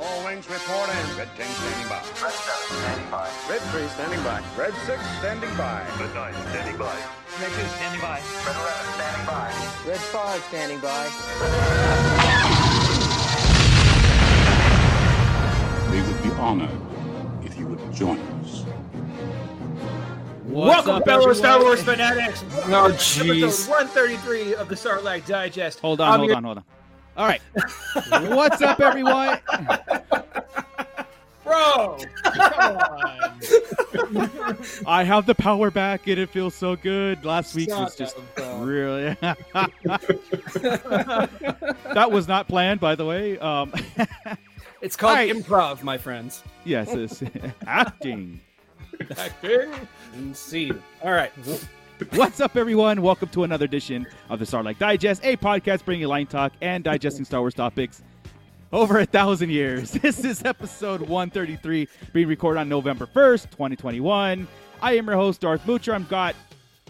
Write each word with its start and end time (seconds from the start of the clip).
All 0.00 0.24
wings 0.24 0.48
report 0.48 0.88
in. 0.90 1.18
Red 1.18 1.28
10 1.36 1.46
standing 1.46 1.88
by. 1.88 2.00
Red 2.22 2.32
7 2.32 2.78
standing 2.78 3.10
by. 3.10 3.28
Red 3.50 3.60
3 3.60 3.88
standing 3.88 4.22
by. 4.22 4.40
Red 4.56 4.74
6 4.86 5.02
standing 5.18 5.50
by. 5.56 5.82
Red 5.98 6.14
9 6.14 6.34
standing 6.50 6.76
by. 6.76 6.94
Red 7.40 7.50
2 7.50 7.66
standing 7.66 8.00
by. 8.00 8.20
Red 8.46 8.56
11 8.56 8.94
standing 8.94 9.26
by. 9.26 9.50
Red 9.88 10.00
5 10.00 10.42
standing 10.44 10.78
by. 10.78 12.08
We 15.90 16.00
would 16.02 16.22
be 16.22 16.30
honored 16.40 16.70
if 17.44 17.58
you 17.58 17.66
would 17.66 17.92
join 17.92 18.18
us. 18.44 18.62
What's 20.44 20.68
Welcome, 20.86 20.94
up, 20.96 21.04
fellow 21.04 21.16
everyone? 21.30 21.34
Star 21.34 21.60
Wars 21.60 21.82
fanatics. 21.82 22.42
Welcome 22.44 22.72
Oh, 22.74 22.88
jeez. 22.92 23.68
133 23.68 24.54
of 24.54 24.68
the 24.68 24.74
Sarlacc 24.76 25.26
Digest. 25.26 25.80
Hold 25.80 26.00
on, 26.00 26.12
I'm 26.12 26.18
hold 26.20 26.28
your- 26.28 26.36
on, 26.36 26.44
hold 26.44 26.58
on. 26.58 26.64
All 27.18 27.26
right. 27.26 27.42
What's 28.10 28.62
up, 28.62 28.78
everyone? 28.80 29.40
Bro, 31.42 31.98
come 32.22 32.76
on. 32.76 33.40
I 34.86 35.02
have 35.02 35.26
the 35.26 35.34
power 35.34 35.72
back, 35.72 36.06
and 36.06 36.18
it 36.20 36.30
feels 36.30 36.54
so 36.54 36.76
good. 36.76 37.24
Last 37.24 37.56
week's 37.56 37.72
was 37.72 37.96
just 37.96 38.16
up, 38.18 38.60
really. 38.60 39.16
that 41.94 42.08
was 42.10 42.28
not 42.28 42.46
planned, 42.46 42.78
by 42.80 42.94
the 42.94 43.04
way. 43.04 43.36
Um, 43.38 43.72
It's 44.80 44.94
called 44.94 45.18
Alright. 45.18 45.34
improv, 45.34 45.82
my 45.82 45.98
friends. 45.98 46.44
yes, 46.64 46.92
it's 46.92 47.20
acting. 47.66 48.38
Acting. 49.16 49.72
And 50.14 50.36
see. 50.36 50.70
All 51.02 51.10
right. 51.10 51.32
What's 52.12 52.40
up, 52.40 52.56
everyone? 52.56 53.02
Welcome 53.02 53.28
to 53.30 53.42
another 53.42 53.64
edition 53.64 54.06
of 54.30 54.38
the 54.38 54.44
Sarlacc 54.44 54.78
Digest, 54.78 55.20
a 55.24 55.36
podcast 55.36 55.84
bringing 55.84 56.02
you 56.02 56.08
line 56.08 56.28
talk 56.28 56.52
and 56.60 56.84
digesting 56.84 57.24
Star 57.24 57.40
Wars 57.40 57.54
topics 57.54 58.02
over 58.72 59.00
a 59.00 59.04
thousand 59.04 59.50
years. 59.50 59.90
This 60.02 60.24
is 60.24 60.44
episode 60.44 61.00
133, 61.00 61.88
being 62.12 62.28
recorded 62.28 62.60
on 62.60 62.68
November 62.68 63.06
1st, 63.06 63.50
2021. 63.50 64.46
I 64.80 64.96
am 64.96 65.06
your 65.06 65.16
host, 65.16 65.40
Darth 65.40 65.64
Moocher. 65.66 65.92
I've 65.92 66.08
got 66.08 66.36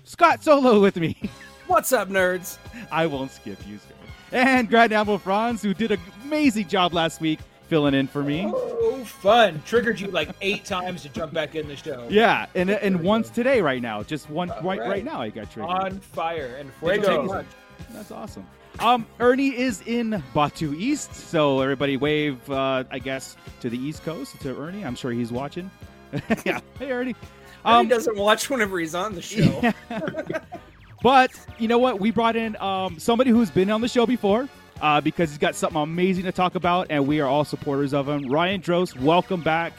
Scott 0.05 0.45
Solo 0.45 0.79
with 0.79 0.97
me. 0.97 1.19
What's 1.67 1.91
up, 1.95 2.11
nerds? 2.11 2.59
I 2.93 3.07
won't 3.07 3.31
skip 3.31 3.59
you, 3.67 3.79
sir. 3.79 3.95
And 4.33 4.69
Grand 4.69 4.93
Admiral 4.93 5.19
Franz, 5.19 5.63
who 5.63 5.73
did 5.73 5.91
an 5.91 6.01
amazing 6.23 6.69
job 6.69 6.93
last 6.93 7.23
week 7.23 7.41
filling 7.69 7.95
in 7.95 8.07
for 8.07 8.23
me. 8.23 8.51
Oh, 8.53 9.05
fun. 9.05 9.63
Triggered 9.65 10.01
you 10.01 10.09
like 10.09 10.31
eight 10.41 10.65
times 10.65 11.03
to 11.03 11.09
jump 11.11 11.33
back 11.33 11.55
in 11.55 11.69
the 11.69 11.77
show. 11.77 12.07
Yeah, 12.11 12.47
and 12.55 12.71
and 12.71 13.01
once 13.03 13.31
today, 13.31 13.61
right 13.61 13.81
now, 13.81 14.03
just 14.03 14.29
one 14.31 14.49
right, 14.49 14.65
right. 14.65 14.81
right 14.81 15.05
now, 15.05 15.21
I 15.21 15.29
got 15.31 15.51
triggered. 15.51 15.71
On 15.71 16.01
fire 16.01 16.57
and 16.59 16.73
Thank 16.81 17.03
you 17.03 17.05
fuego. 17.05 17.27
so 17.27 17.35
much. 17.35 17.47
That's 17.93 18.11
awesome. 18.11 18.47
Um, 18.81 19.07
Ernie 19.19 19.57
is 19.57 19.83
in 19.87 20.23
Batu 20.35 20.75
East, 20.75 21.15
so 21.15 21.61
everybody 21.61 21.97
wave, 21.97 22.49
uh, 22.51 22.85
I 22.91 22.99
guess, 22.99 23.37
to 23.61 23.71
the 23.71 23.79
East 23.79 24.05
Coast 24.05 24.41
to 24.41 24.61
Ernie. 24.61 24.85
I'm 24.85 24.95
sure 24.95 25.11
he's 25.11 25.33
watching. 25.33 25.71
yeah, 26.47 26.61
hey 26.79 26.91
Ernie. 26.91 27.17
Um, 27.65 27.87
he 27.87 27.91
doesn't 27.91 28.17
watch 28.17 28.49
whenever 28.49 28.79
he's 28.79 28.95
on 28.95 29.15
the 29.15 29.23
show. 29.23 29.73
but 31.03 31.33
you 31.59 31.69
know 31.69 31.79
what? 31.79 32.01
We 32.01 32.11
brought 32.11 32.37
in 32.37 32.57
um, 32.57 32.99
somebody 32.99 33.31
who's 33.31 33.51
been 33.51 33.71
on 33.71 33.81
the 33.81 33.89
show 33.89 34.07
before 34.07 34.49
uh, 34.81 35.01
because 35.01 35.31
he's 35.31 35.39
got 35.39 35.55
something 35.55 35.81
amazing 35.81 36.25
to 36.25 36.33
talk 36.33 36.55
about, 36.55 36.89
and 36.91 37.07
we 37.07 37.21
are 37.21 37.27
all 37.29 37.45
supporters 37.45 37.95
of 37.95 38.09
him. 38.09 38.31
Ryan 38.31 38.61
Drost, 38.61 39.01
welcome 39.01 39.41
back 39.41 39.73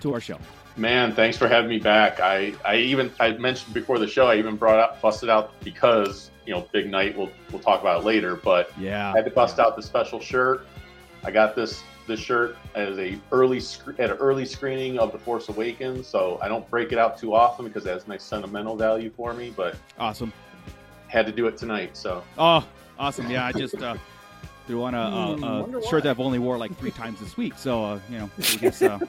to 0.00 0.12
our 0.14 0.20
show. 0.20 0.38
Man, 0.76 1.14
thanks 1.14 1.36
for 1.36 1.48
having 1.48 1.68
me 1.68 1.78
back. 1.78 2.20
I, 2.20 2.54
I 2.64 2.76
even 2.76 3.10
I 3.20 3.32
mentioned 3.32 3.74
before 3.74 3.98
the 3.98 4.06
show 4.06 4.26
I 4.26 4.36
even 4.36 4.56
brought 4.56 4.78
up 4.78 5.02
busted 5.02 5.28
out 5.28 5.52
because 5.60 6.30
you 6.46 6.54
know 6.54 6.66
big 6.72 6.90
night. 6.90 7.16
We'll 7.16 7.30
we'll 7.50 7.60
talk 7.60 7.82
about 7.82 8.00
it 8.00 8.04
later, 8.04 8.36
but 8.36 8.70
Yeah, 8.78 9.12
I 9.12 9.16
had 9.16 9.26
to 9.26 9.30
bust 9.30 9.58
out 9.58 9.76
the 9.76 9.82
special 9.82 10.18
shirt. 10.18 10.66
I 11.24 11.30
got 11.30 11.54
this 11.54 11.82
this 12.06 12.18
shirt 12.20 12.56
as 12.74 12.98
a 12.98 13.20
early 13.32 13.60
sc- 13.60 13.98
at 13.98 14.10
an 14.10 14.16
early 14.16 14.46
screening 14.46 14.98
of 14.98 15.12
The 15.12 15.18
Force 15.18 15.48
Awakens, 15.50 16.06
so 16.06 16.38
I 16.40 16.48
don't 16.48 16.68
break 16.70 16.90
it 16.90 16.98
out 16.98 17.18
too 17.18 17.34
often 17.34 17.66
because 17.66 17.84
it 17.84 17.90
has 17.90 18.08
nice 18.08 18.22
sentimental 18.22 18.74
value 18.74 19.10
for 19.14 19.34
me. 19.34 19.52
But 19.54 19.76
awesome. 19.98 20.32
had 21.08 21.26
to 21.26 21.32
do 21.32 21.46
it 21.48 21.58
tonight, 21.58 21.98
so 21.98 22.24
Oh, 22.38 22.66
awesome. 22.98 23.30
Yeah, 23.30 23.44
I 23.44 23.52
just 23.52 23.74
uh, 23.76 23.96
threw 24.66 24.84
on 24.84 24.94
a, 24.94 25.10
Hmm, 25.36 25.44
a, 25.44 25.60
wonder 25.62 25.78
a 25.78 25.80
why. 25.80 25.90
shirt 25.90 26.02
that 26.04 26.10
I've 26.10 26.20
only 26.20 26.38
wore 26.38 26.58
like 26.58 26.76
three 26.78 26.90
times 26.90 27.20
this 27.20 27.36
week, 27.36 27.54
so 27.56 27.84
uh, 27.84 28.00
you 28.10 28.18
know, 28.18 28.30
I 28.38 28.56
guess. 28.56 28.82
Uh, 28.82 28.98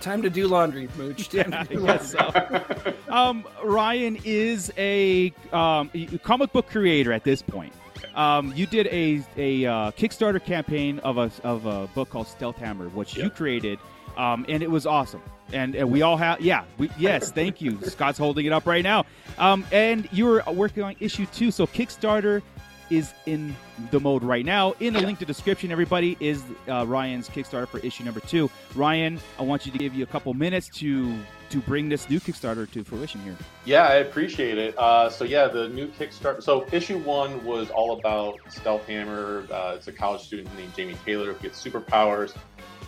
Time 0.00 0.20
to 0.22 0.28
do 0.28 0.48
laundry, 0.48 0.88
Mooch. 0.98 1.28
Time 1.30 1.50
Yeah, 1.52 1.62
to 1.64 1.74
do 1.76 1.82
I 1.88 1.96
guess 1.96 2.10
so. 2.10 2.94
um, 3.08 3.44
Ryan 3.62 4.18
is 4.24 4.70
a 4.76 5.32
um, 5.52 5.90
comic 6.22 6.52
book 6.52 6.68
creator 6.68 7.12
at 7.12 7.24
this 7.24 7.40
point. 7.40 7.72
Um, 8.14 8.52
you 8.54 8.66
did 8.66 8.86
a 8.88 9.22
a 9.36 9.64
uh, 9.66 9.90
Kickstarter 9.92 10.44
campaign 10.44 10.98
of 11.00 11.16
a 11.16 11.30
of 11.42 11.64
a 11.64 11.86
book 11.94 12.10
called 12.10 12.26
Stealth 12.26 12.56
Hammer, 12.56 12.88
which 12.90 13.16
you 13.16 13.30
created, 13.30 13.78
um, 14.16 14.44
and 14.48 14.62
it 14.62 14.70
was 14.70 14.84
awesome. 14.84 15.22
And, 15.52 15.74
and 15.74 15.90
we 15.90 16.00
all 16.02 16.16
have, 16.16 16.40
yeah, 16.40 16.64
we, 16.78 16.90
yes, 16.98 17.30
thank 17.30 17.60
you. 17.60 17.78
Scott's 17.84 18.18
holding 18.18 18.46
it 18.46 18.52
up 18.52 18.66
right 18.66 18.82
now. 18.82 19.04
Um, 19.38 19.64
and 19.70 20.08
you 20.10 20.24
were 20.24 20.42
working 20.52 20.82
on 20.82 20.96
issue 21.00 21.26
two, 21.26 21.50
so 21.50 21.66
Kickstarter 21.66 22.40
is 22.90 23.14
in 23.26 23.54
the 23.90 24.00
mode 24.00 24.22
right 24.22 24.44
now. 24.44 24.74
In 24.80 24.94
the 24.94 25.00
link 25.00 25.18
to 25.20 25.24
description, 25.24 25.72
everybody 25.72 26.16
is 26.20 26.42
uh, 26.68 26.86
Ryan's 26.86 27.28
Kickstarter 27.28 27.68
for 27.68 27.78
issue 27.78 28.04
number 28.04 28.20
two. 28.20 28.50
Ryan, 28.74 29.18
I 29.38 29.42
want 29.42 29.66
you 29.66 29.72
to 29.72 29.78
give 29.78 29.94
you 29.94 30.04
a 30.04 30.06
couple 30.06 30.32
minutes 30.34 30.68
to 30.78 31.16
to 31.50 31.60
bring 31.60 31.88
this 31.88 32.08
new 32.10 32.18
Kickstarter 32.18 32.70
to 32.72 32.82
fruition 32.82 33.20
here. 33.20 33.36
Yeah, 33.64 33.84
I 33.84 33.96
appreciate 33.96 34.58
it. 34.58 34.76
Uh, 34.76 35.08
so 35.08 35.24
yeah, 35.24 35.46
the 35.46 35.68
new 35.68 35.88
Kickstarter. 35.88 36.42
So 36.42 36.66
issue 36.72 36.98
one 36.98 37.44
was 37.44 37.70
all 37.70 37.98
about 37.98 38.38
Stealth 38.48 38.86
Hammer. 38.86 39.46
Uh, 39.50 39.74
it's 39.76 39.86
a 39.86 39.92
college 39.92 40.22
student 40.22 40.54
named 40.56 40.74
Jamie 40.74 40.96
Taylor 41.04 41.32
who 41.32 41.42
gets 41.42 41.62
superpowers, 41.62 42.34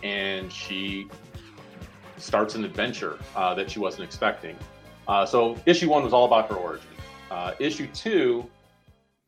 and 0.02 0.52
she 0.52 1.08
starts 2.16 2.54
an 2.54 2.64
adventure 2.64 3.18
uh, 3.34 3.54
that 3.54 3.70
she 3.70 3.78
wasn't 3.78 4.04
expecting. 4.04 4.56
Uh, 5.06 5.24
so 5.24 5.56
issue 5.66 5.88
one 5.88 6.02
was 6.02 6.12
all 6.12 6.24
about 6.24 6.48
her 6.50 6.56
origin. 6.56 6.88
Uh, 7.30 7.52
issue 7.58 7.86
two 7.88 8.48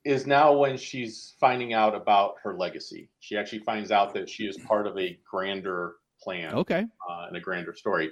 is 0.09 0.27
now 0.27 0.55
when 0.57 0.75
she's 0.79 1.35
finding 1.39 1.75
out 1.75 1.95
about 1.95 2.37
her 2.43 2.57
legacy. 2.57 3.11
She 3.21 3.37
actually 3.37 3.59
finds 3.59 3.91
out 3.91 4.15
that 4.15 4.27
she 4.27 4.45
is 4.47 4.57
part 4.67 4.87
of 4.87 4.97
a 4.99 5.19
grander 5.31 5.97
plan 6.23 6.55
Okay. 6.55 6.87
uh, 7.09 7.27
and 7.29 7.37
a 7.37 7.41
grander 7.41 7.75
story. 7.75 8.11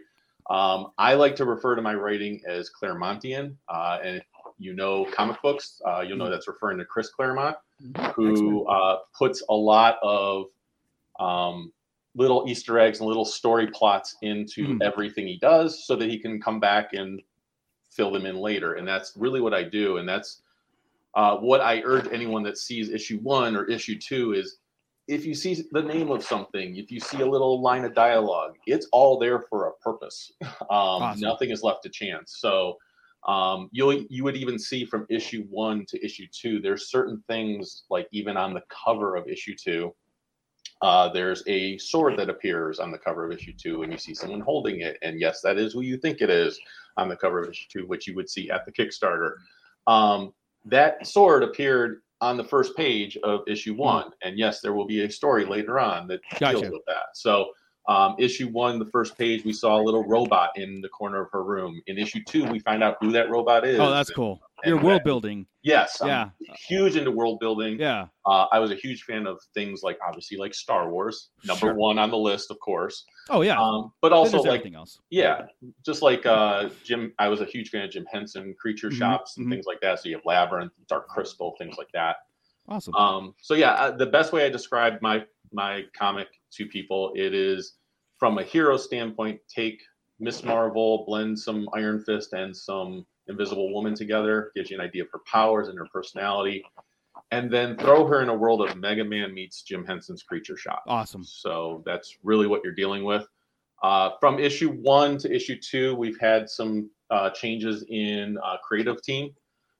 Um, 0.51 0.89
I 0.99 1.15
like 1.15 1.35
to 1.37 1.47
refer 1.47 1.75
to 1.75 1.81
my 1.81 1.95
writing 1.95 2.43
as 2.47 2.71
Claremontian, 2.71 3.57
uh, 3.71 3.99
and 4.05 4.17
if 4.19 4.25
you 4.59 4.75
know 4.75 5.07
comic 5.07 5.41
books, 5.43 5.81
uh, 5.89 6.03
you'll 6.03 6.19
know 6.19 6.29
that's 6.29 6.47
referring 6.49 6.77
to 6.79 6.85
Chris 6.85 7.09
Claremont, 7.09 7.57
who 8.15 8.67
uh, 8.69 8.99
puts 9.19 9.43
a 9.49 9.55
lot 9.55 9.97
of 10.03 10.45
um, 11.19 11.73
little 12.15 12.45
Easter 12.47 12.79
eggs 12.79 12.99
and 13.01 13.09
little 13.09 13.25
story 13.25 13.69
plots 13.73 14.17
into 14.21 14.75
Hmm. 14.75 14.83
everything 14.83 15.27
he 15.27 15.39
does, 15.39 15.87
so 15.87 15.97
that 15.97 16.11
he 16.11 16.19
can 16.19 16.41
come 16.43 16.61
back 16.61 16.93
and 16.93 17.23
fill 17.91 18.13
them 18.13 18.27
in 18.27 18.37
later. 18.37 18.75
And 18.75 18.87
that's 18.87 19.15
really 19.17 19.41
what 19.41 19.55
I 19.55 19.63
do, 19.63 19.97
and 19.97 20.07
that's 20.07 20.43
uh, 21.17 21.37
what 21.39 21.63
I 21.63 21.83
urge 21.83 22.09
anyone 22.13 22.43
that 22.45 22.59
sees 22.59 22.91
issue 22.91 23.19
one 23.21 23.57
or 23.57 23.65
issue 23.65 23.99
two 23.99 24.35
is 24.35 24.59
if 25.09 25.25
you 25.25 25.35
see 25.35 25.65
the 25.73 25.83
name 25.83 26.11
of 26.11 26.23
something, 26.23 26.77
if 26.77 26.91
you 26.91 27.01
see 27.01 27.21
a 27.21 27.27
little 27.27 27.63
line 27.63 27.85
of 27.85 27.95
dialogue, 27.95 28.55
it's 28.67 28.87
all 28.93 29.19
there 29.19 29.41
for 29.41 29.69
a 29.69 29.73
purpose. 29.83 30.31
Um, 30.69 31.03
Awesome. 31.03 31.21
Nothing 31.21 31.51
is 31.51 31.63
left 31.63 31.85
to 31.85 31.89
chance. 31.89 32.39
So 32.39 32.77
um, 33.27 33.69
you'll 33.73 34.05
you 34.09 34.25
would 34.25 34.37
even 34.37 34.59
see 34.59 34.85
from 34.85 35.07
issue 35.09 35.45
one 35.49 35.85
to 35.89 36.05
issue 36.05 36.27
two, 36.33 36.61
there's 36.61 36.91
certain 36.91 37.23
things 37.29 37.85
like 37.89 38.09
even 38.11 38.37
on 38.37 38.53
the 38.53 38.63
cover 38.69 39.17
of 39.17 39.29
issue 39.29 39.55
two, 39.55 39.95
uh, 40.83 41.09
there's 41.09 41.43
a 41.47 41.79
sword 41.79 42.19
that 42.19 42.29
appears 42.29 42.79
on 42.79 42.91
the 42.91 42.99
cover 42.99 43.25
of 43.25 43.33
issue 43.33 43.53
two, 43.53 43.83
and 43.83 43.93
you 43.93 43.99
see 43.99 44.15
someone 44.15 44.41
holding 44.41 44.81
it. 44.81 44.99
And 45.03 45.21
yes, 45.21 45.41
that 45.43 45.57
is 45.57 45.73
who 45.73 45.83
you 45.83 45.97
think 45.97 46.21
it 46.21 46.31
is 46.31 46.59
on 46.97 47.09
the 47.09 47.17
cover 47.17 47.43
of 47.43 47.51
issue 47.51 47.67
two, 47.71 47.87
which 47.87 48.07
you 48.07 48.15
would 48.17 48.29
see 48.29 48.51
at 48.51 48.67
the 48.67 48.73
Kickstarter. 48.73 49.35
Um, 49.87 50.33
that 50.67 51.07
sword 51.07 51.43
appeared 51.43 52.03
on 52.21 52.37
the 52.37 52.45
first 52.45 52.77
page 52.77 53.17
of 53.19 53.41
issue 53.47 53.75
one, 53.75 54.11
and 54.23 54.39
yes, 54.39 54.61
there 54.61 54.73
will 54.73 54.87
be 54.87 55.03
a 55.03 55.11
story 55.11 55.45
later 55.45 55.79
on 55.79 56.07
that 56.09 56.21
Gotcha. 56.39 56.61
deals 56.61 56.73
with 56.73 56.83
that. 56.87 57.07
So, 57.15 57.51
um, 57.89 58.17
issue 58.19 58.49
one, 58.49 58.79
the 58.79 58.87
first 58.87 59.17
page, 59.17 59.45
we 59.45 59.53
saw 59.53 59.81
a 59.81 59.83
little 59.83 60.05
robot 60.05 60.51
in 60.57 60.81
the 60.81 60.89
corner 60.89 61.23
of 61.23 61.31
her 61.31 61.45
room. 61.45 61.81
In 61.87 61.99
issue 61.99 62.21
two, 62.27 62.45
we 62.45 62.59
find 62.59 62.83
out 62.83 62.97
who 63.01 63.13
that 63.13 63.31
robot 63.31 63.65
is. 63.65 63.79
Oh, 63.79 63.91
that's 63.91 64.11
cool. 64.11 64.41
Your 64.65 64.81
world 64.81 65.05
building. 65.05 65.47
Yes, 65.63 66.01
I'm 66.01 66.09
Yeah. 66.09 66.31
huge 66.69 66.97
into 66.97 67.11
world 67.11 67.39
building. 67.41 67.79
Yeah. 67.79 68.07
Uh, 68.25 68.47
I 68.53 68.59
was 68.59 68.71
a 68.71 68.75
huge 68.75 69.03
fan 69.03 69.27
of 69.27 69.39
things 69.53 69.83
like 69.83 69.99
obviously 70.07 70.39
like 70.39 70.55
Star 70.55 70.91
Wars, 70.91 71.31
number 71.45 71.67
Sure. 71.67 71.75
one 71.75 71.99
on 71.99 72.11
the 72.11 72.17
list, 72.17 72.51
of 72.51 72.59
course. 72.61 73.05
Oh, 73.29 73.43
yeah. 73.43 73.61
Um, 73.61 73.93
but 74.01 74.13
also 74.13 74.39
like 74.39 74.47
everything 74.47 74.75
else. 74.77 75.01
yeah, 75.11 75.47
just 75.85 76.01
like 76.03 76.25
uh, 76.25 76.71
Jim, 76.85 77.13
I 77.19 77.29
was 77.29 77.41
a 77.41 77.45
huge 77.45 77.71
fan 77.71 77.85
of 77.85 77.91
Jim 77.91 78.07
Henson, 78.11 78.55
Creature 78.59 78.91
Mhm, 78.91 78.99
Shops, 78.99 79.37
and 79.37 79.47
mhm. 79.47 79.51
things 79.51 79.67
like 79.67 79.81
that. 79.81 80.01
So 80.01 80.09
you 80.09 80.15
have 80.17 80.25
Labyrinth, 80.25 80.73
Dark 80.89 81.09
Crystal, 81.09 81.55
things 81.59 81.77
like 81.77 81.91
that. 81.93 82.17
Awesome. 82.69 82.95
Um, 82.95 83.35
so 83.41 83.55
yeah, 83.55 83.73
uh, 83.75 83.91
the 83.91 84.07
best 84.07 84.33
way 84.33 84.45
I 84.47 84.49
describe 84.49 85.01
my 85.03 85.25
my 85.53 85.85
comic 85.97 86.29
to 86.53 86.67
people, 86.67 87.13
it 87.15 87.33
is 87.35 87.75
from 88.19 88.39
a 88.39 88.43
hero 88.43 88.77
standpoint. 88.77 89.41
Take 89.49 89.81
Miss 90.19 90.43
Marvel, 90.43 91.05
blend 91.07 91.39
some 91.39 91.69
Iron 91.75 92.01
Fist 92.03 92.33
and 92.33 92.57
some 92.57 93.07
Invisible 93.29 93.73
Woman 93.73 93.95
together, 93.95 94.53
gives 94.55 94.71
you 94.71 94.79
an 94.79 94.85
idea 94.85 95.03
of 95.05 95.11
her 95.13 95.21
powers 95.27 95.69
and 95.69 95.79
her 95.79 95.87
personality. 95.93 96.65
and 97.33 97.51
then 97.51 97.77
throw 97.77 98.07
her 98.07 98.23
in 98.23 98.29
a 98.29 98.35
world 98.35 98.61
of 98.63 98.77
Mega 98.77 99.03
Man 99.03 99.35
meets 99.35 99.63
Jim 99.63 99.85
Henson's 99.85 100.23
Creature 100.23 100.57
Shop. 100.59 100.85
Awesome. 100.87 101.25
So 101.25 101.83
that's 101.85 102.19
really 102.23 102.47
what 102.47 102.63
you're 102.63 102.75
dealing 102.75 103.03
with. 103.05 103.27
Uh, 103.83 104.11
from 104.21 104.39
issue 104.39 104.71
one 104.71 105.19
to 105.19 105.35
issue 105.35 105.57
two, 105.61 105.95
we've 105.97 106.21
had 106.21 106.49
some 106.49 106.89
uh, 107.11 107.31
changes 107.31 107.85
in 107.89 108.39
uh, 108.45 108.57
creative 108.63 109.03
team. 109.03 109.31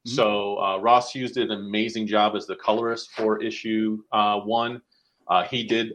Mhm. 0.07 0.11
So 0.11 0.57
uh, 0.61 0.79
Ross 0.79 1.13
Hughes 1.13 1.33
did 1.33 1.51
an 1.53 1.59
amazing 1.61 2.07
job 2.09 2.35
as 2.35 2.47
the 2.47 2.57
colorist 2.57 3.13
for 3.13 3.41
issue 3.43 4.03
uh, 4.13 4.41
one. 4.41 4.83
Uh, 5.29 5.45
he 5.45 5.63
did 5.63 5.93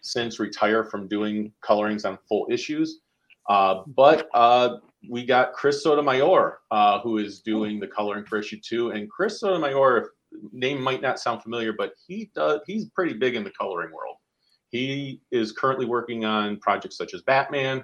since 0.00 0.38
retire 0.38 0.84
from 0.84 1.08
doing 1.08 1.52
colorings 1.60 2.04
on 2.04 2.18
full 2.28 2.46
issues, 2.50 3.00
uh, 3.48 3.82
but 3.86 4.28
uh, 4.34 4.76
we 5.08 5.24
got 5.24 5.52
Chris 5.52 5.82
Sotomayor, 5.82 6.60
uh, 6.70 7.00
who 7.00 7.18
is 7.18 7.40
doing 7.40 7.78
the 7.78 7.86
coloring 7.86 8.24
for 8.24 8.38
issue 8.38 8.58
two. 8.62 8.90
And 8.90 9.10
Chris 9.10 9.40
Sotomayor, 9.40 10.12
name 10.52 10.80
might 10.80 11.02
not 11.02 11.18
sound 11.18 11.42
familiar, 11.42 11.72
but 11.72 11.92
he 12.06 12.30
does. 12.34 12.60
He's 12.66 12.86
pretty 12.86 13.14
big 13.14 13.34
in 13.34 13.44
the 13.44 13.50
coloring 13.50 13.92
world. 13.92 14.16
He 14.68 15.20
is 15.30 15.52
currently 15.52 15.86
working 15.86 16.24
on 16.24 16.58
projects 16.58 16.96
such 16.96 17.14
as 17.14 17.22
Batman, 17.22 17.82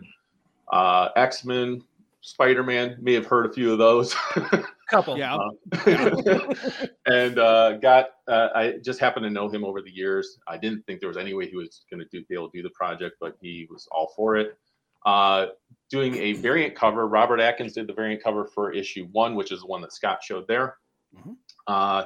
uh, 0.73 1.11
X 1.15 1.45
Men, 1.45 1.83
Spider 2.21 2.65
Man. 2.65 2.97
May 3.01 3.15
have 3.15 3.27
heard 3.27 3.47
a 3.47 3.53
few 3.53 3.73
of 3.73 3.79
those. 3.79 4.15
Couple. 4.91 5.17
Yeah. 5.17 5.37
and 7.07 7.39
uh, 7.39 7.75
got 7.75 8.07
uh, 8.27 8.49
I 8.57 8.75
just 8.83 8.99
happened 8.99 9.23
to 9.23 9.31
know 9.31 9.49
him 9.49 9.65
over 9.65 9.81
the 9.81 9.91
years. 9.91 10.39
I 10.49 10.57
didn't 10.57 10.85
think 10.85 10.99
there 10.99 11.09
was 11.09 11.17
any 11.17 11.33
way 11.33 11.49
he 11.49 11.55
was 11.55 11.85
going 11.91 12.03
to 12.03 12.09
be 12.11 12.35
able 12.35 12.51
to 12.51 12.59
do 12.59 12.63
the 12.63 12.71
project, 12.71 13.17
but 13.21 13.37
he 13.41 13.69
was 13.71 13.87
all 13.93 14.13
for 14.17 14.37
it. 14.37 14.59
Uh, 15.05 15.47
doing 15.91 16.15
a 16.17 16.35
variant 16.35 16.75
cover, 16.75 17.09
Robert 17.09 17.41
Atkins 17.41 17.73
did 17.73 17.87
the 17.87 17.93
variant 17.93 18.23
cover 18.23 18.45
for 18.47 18.73
issue 18.73 19.09
one, 19.13 19.35
which 19.35 19.53
is 19.53 19.61
the 19.61 19.67
one 19.67 19.81
that 19.81 19.93
Scott 19.93 20.23
showed 20.23 20.47
there. 20.47 20.77
Mhm. 21.17 21.37
Uh, 21.67 22.05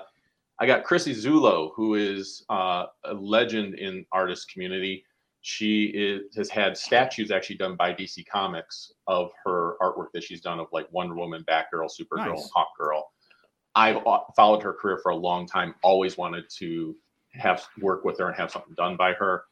I 0.61 0.67
got 0.67 0.85
Chrissie 0.85 1.14
Zullo, 1.14 1.73
who 1.75 1.94
is 1.94 2.44
uh, 2.49 2.87
a 3.05 3.14
legend 3.14 3.75
in 3.75 4.06
artist 4.12 4.50
community. 4.52 5.05
She 5.41 5.87
is, 5.87 6.35
has 6.37 6.49
had 6.49 6.76
statues 6.76 7.31
actually 7.31 7.56
done 7.56 7.76
by 7.76 7.93
DC 7.93 8.25
Comics 8.26 8.93
of 9.06 9.31
her 9.44 9.76
artwork 9.82 10.06
that 10.14 10.23
she's 10.23 10.40
done 10.40 10.58
of 10.61 10.69
like 10.73 10.90
Wonder 10.93 11.17
Woman, 11.17 11.44
Batgirl, 11.47 11.90
Supergirl, 11.90 12.37
Nice. 12.37 12.50
Hawkgirl. 12.56 13.02
I've 13.75 14.06
uh, 14.06 14.20
followed 14.37 14.62
her 14.62 14.73
career 14.73 14.99
for 15.02 15.11
a 15.11 15.17
long 15.17 15.47
time. 15.47 15.75
Always 15.82 16.17
wanted 16.17 16.44
to 16.58 16.97
have 17.32 17.67
work 17.81 18.05
with 18.05 18.19
her 18.20 18.29
and 18.29 18.37
have 18.37 18.50
something 18.52 18.75
done 18.75 18.97
by 18.97 19.12
her. 19.14 19.44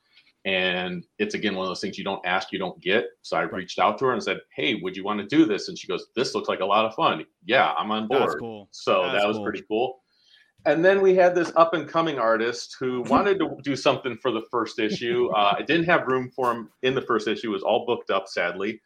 And 0.44 1.04
it's 1.18 1.34
again 1.34 1.54
one 1.54 1.64
of 1.64 1.70
those 1.70 1.80
things 1.80 1.96
you 1.96 2.04
don't 2.04 2.24
ask, 2.26 2.50
you 2.52 2.58
don't 2.58 2.80
get. 2.80 3.06
So 3.22 3.36
I 3.36 3.42
reached 3.42 3.78
out 3.78 3.96
to 3.98 4.06
her 4.06 4.12
and 4.12 4.22
said, 4.22 4.40
"Hey, 4.56 4.74
would 4.82 4.96
you 4.96 5.04
want 5.04 5.20
to 5.20 5.26
do 5.26 5.44
this?" 5.44 5.68
And 5.68 5.78
she 5.78 5.86
goes, 5.86 6.06
"This 6.16 6.34
looks 6.34 6.48
like 6.48 6.60
a 6.60 6.66
lot 6.66 6.84
of 6.84 6.94
fun. 6.94 7.24
Yeah, 7.44 7.72
I'm 7.78 7.90
on 7.92 8.08
board." 8.08 8.38
Cool. 8.40 8.68
So 8.72 9.02
That's 9.02 9.22
that 9.22 9.28
was 9.28 9.36
cool. 9.36 9.44
pretty 9.44 9.62
cool. 9.68 10.02
And 10.64 10.84
then 10.84 11.00
we 11.00 11.14
had 11.14 11.34
this 11.34 11.52
up 11.56 11.74
and 11.74 11.88
coming 11.88 12.18
artist 12.18 12.76
who 12.78 13.02
wanted 13.08 13.38
to 13.38 13.56
do 13.62 13.76
something 13.76 14.16
for 14.16 14.32
the 14.32 14.42
first 14.50 14.78
issue. 14.80 15.30
Uh, 15.34 15.54
I 15.58 15.62
didn't 15.62 15.86
have 15.86 16.06
room 16.06 16.30
for 16.34 16.50
him 16.50 16.70
in 16.82 16.94
the 16.94 17.02
first 17.02 17.28
issue; 17.28 17.50
it 17.50 17.52
was 17.52 17.62
all 17.62 17.86
booked 17.86 18.10
up, 18.10 18.26
sadly. 18.26 18.80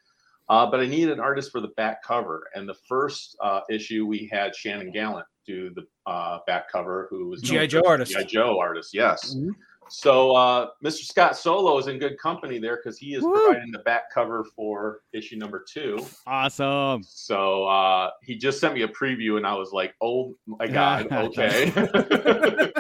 Uh, 0.49 0.67
but 0.71 0.81
I 0.81 0.87
needed 0.87 1.13
an 1.13 1.21
artist 1.21 1.51
for 1.51 1.61
the 1.61 1.69
back 1.77 2.03
cover. 2.03 2.45
And 2.55 2.69
the 2.69 2.77
first 2.89 3.37
uh, 3.43 3.61
issue, 3.69 4.07
we 4.07 4.29
had 4.31 4.55
Shannon 4.55 4.93
Gallant 4.93 5.27
do 5.45 5.71
the 5.71 5.87
uh, 6.07 6.39
back 6.47 6.71
cover, 6.71 7.09
who 7.11 7.29
was 7.29 7.43
G.I. 7.43 7.67
Joe 7.67 7.83
artist. 7.87 8.13
GI 8.13 8.25
Joe 8.27 8.59
artist, 8.61 8.95
yes. 8.95 9.35
Mhm. 9.35 9.51
So 9.89 10.35
uh, 10.35 10.69
Mr. 10.85 11.05
Scott 11.05 11.37
Solo 11.37 11.79
is 11.79 11.87
in 11.87 11.99
good 11.99 12.19
company 12.19 12.59
there 12.59 12.77
because 12.77 12.99
he 12.99 13.15
is 13.15 13.23
Woo! 13.23 13.33
providing 13.33 13.71
the 13.71 13.79
back 13.81 14.11
cover 14.13 14.45
for 14.45 15.01
issue 15.13 15.37
number 15.37 15.65
two. 15.69 16.05
Awesome. 16.27 17.03
So 17.05 17.65
uh, 17.67 18.11
he 18.23 18.37
just 18.37 18.59
sent 18.61 18.75
me 18.75 18.83
a 18.83 18.89
preview, 18.89 19.37
and 19.37 19.47
I 19.47 19.55
was 19.55 19.73
like, 19.73 19.95
"Oh 20.01 20.35
my 20.47 20.67
god, 20.67 21.11
okay, 21.13 21.73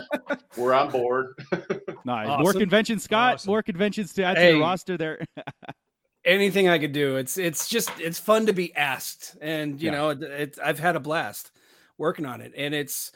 we're 0.56 0.72
on 0.74 0.90
board." 0.90 1.34
Nice. 2.04 2.28
Awesome. 2.28 2.42
More 2.44 2.52
conventions, 2.52 3.02
Scott. 3.02 3.34
Awesome. 3.34 3.48
More 3.50 3.62
conventions 3.64 4.12
to 4.12 4.22
add 4.22 4.34
to 4.34 4.40
Hey. 4.40 4.52
the 4.52 4.60
roster 4.60 4.96
there. 4.96 5.24
Anything 6.24 6.68
I 6.68 6.78
could 6.78 6.92
do. 6.92 7.16
It's 7.16 7.36
it's 7.36 7.66
just 7.68 7.90
it's 7.98 8.20
fun 8.20 8.46
to 8.46 8.52
be 8.52 8.72
asked, 8.76 9.36
and 9.40 9.80
you 9.82 9.90
Yeah. 9.90 9.96
know, 9.96 10.10
it, 10.10 10.22
it, 10.22 10.58
I've 10.64 10.78
had 10.78 10.94
a 10.94 11.00
blast 11.00 11.50
working 11.98 12.24
on 12.26 12.40
it, 12.40 12.52
and 12.56 12.74
it's. 12.74 13.10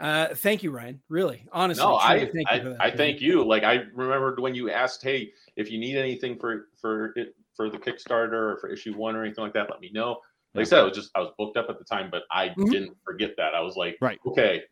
Uh, 0.00 0.28
thank 0.34 0.62
you, 0.62 0.70
Ryan. 0.70 1.00
Really, 1.08 1.44
honestly, 1.52 1.84
no, 1.84 1.96
I 1.96 2.18
truly 2.18 2.32
thank 2.32 2.48
I, 2.50 2.56
you 2.56 2.76
I 2.80 2.90
thank 2.90 3.20
you. 3.20 3.44
Like 3.44 3.64
I 3.64 3.84
remembered 3.92 4.38
when 4.38 4.54
you 4.54 4.70
asked, 4.70 5.02
"Hey, 5.02 5.32
if 5.56 5.70
you 5.70 5.78
need 5.78 5.96
anything 5.96 6.38
for 6.38 6.68
for 6.80 7.12
it 7.16 7.34
for 7.56 7.68
the 7.68 7.78
Kickstarter 7.78 8.32
or 8.32 8.58
for 8.60 8.68
issue 8.68 8.94
one 8.96 9.16
or 9.16 9.24
anything 9.24 9.42
like 9.42 9.54
that, 9.54 9.68
let 9.70 9.80
me 9.80 9.90
know." 9.92 10.20
Like 10.54 10.66
I 10.66 10.68
said, 10.68 10.78
I 10.80 10.84
was 10.84 10.94
just 10.96 11.10
I 11.16 11.20
was 11.20 11.32
booked 11.36 11.56
up 11.56 11.66
at 11.68 11.78
the 11.78 11.84
time, 11.84 12.10
but 12.10 12.22
I 12.30 12.50
Mhm. 12.50 12.70
didn't 12.70 12.96
forget 13.04 13.32
that. 13.36 13.54
I 13.54 13.60
was 13.60 13.76
like, 13.76 13.98
Right. 14.00 14.18
okay, 14.24 14.62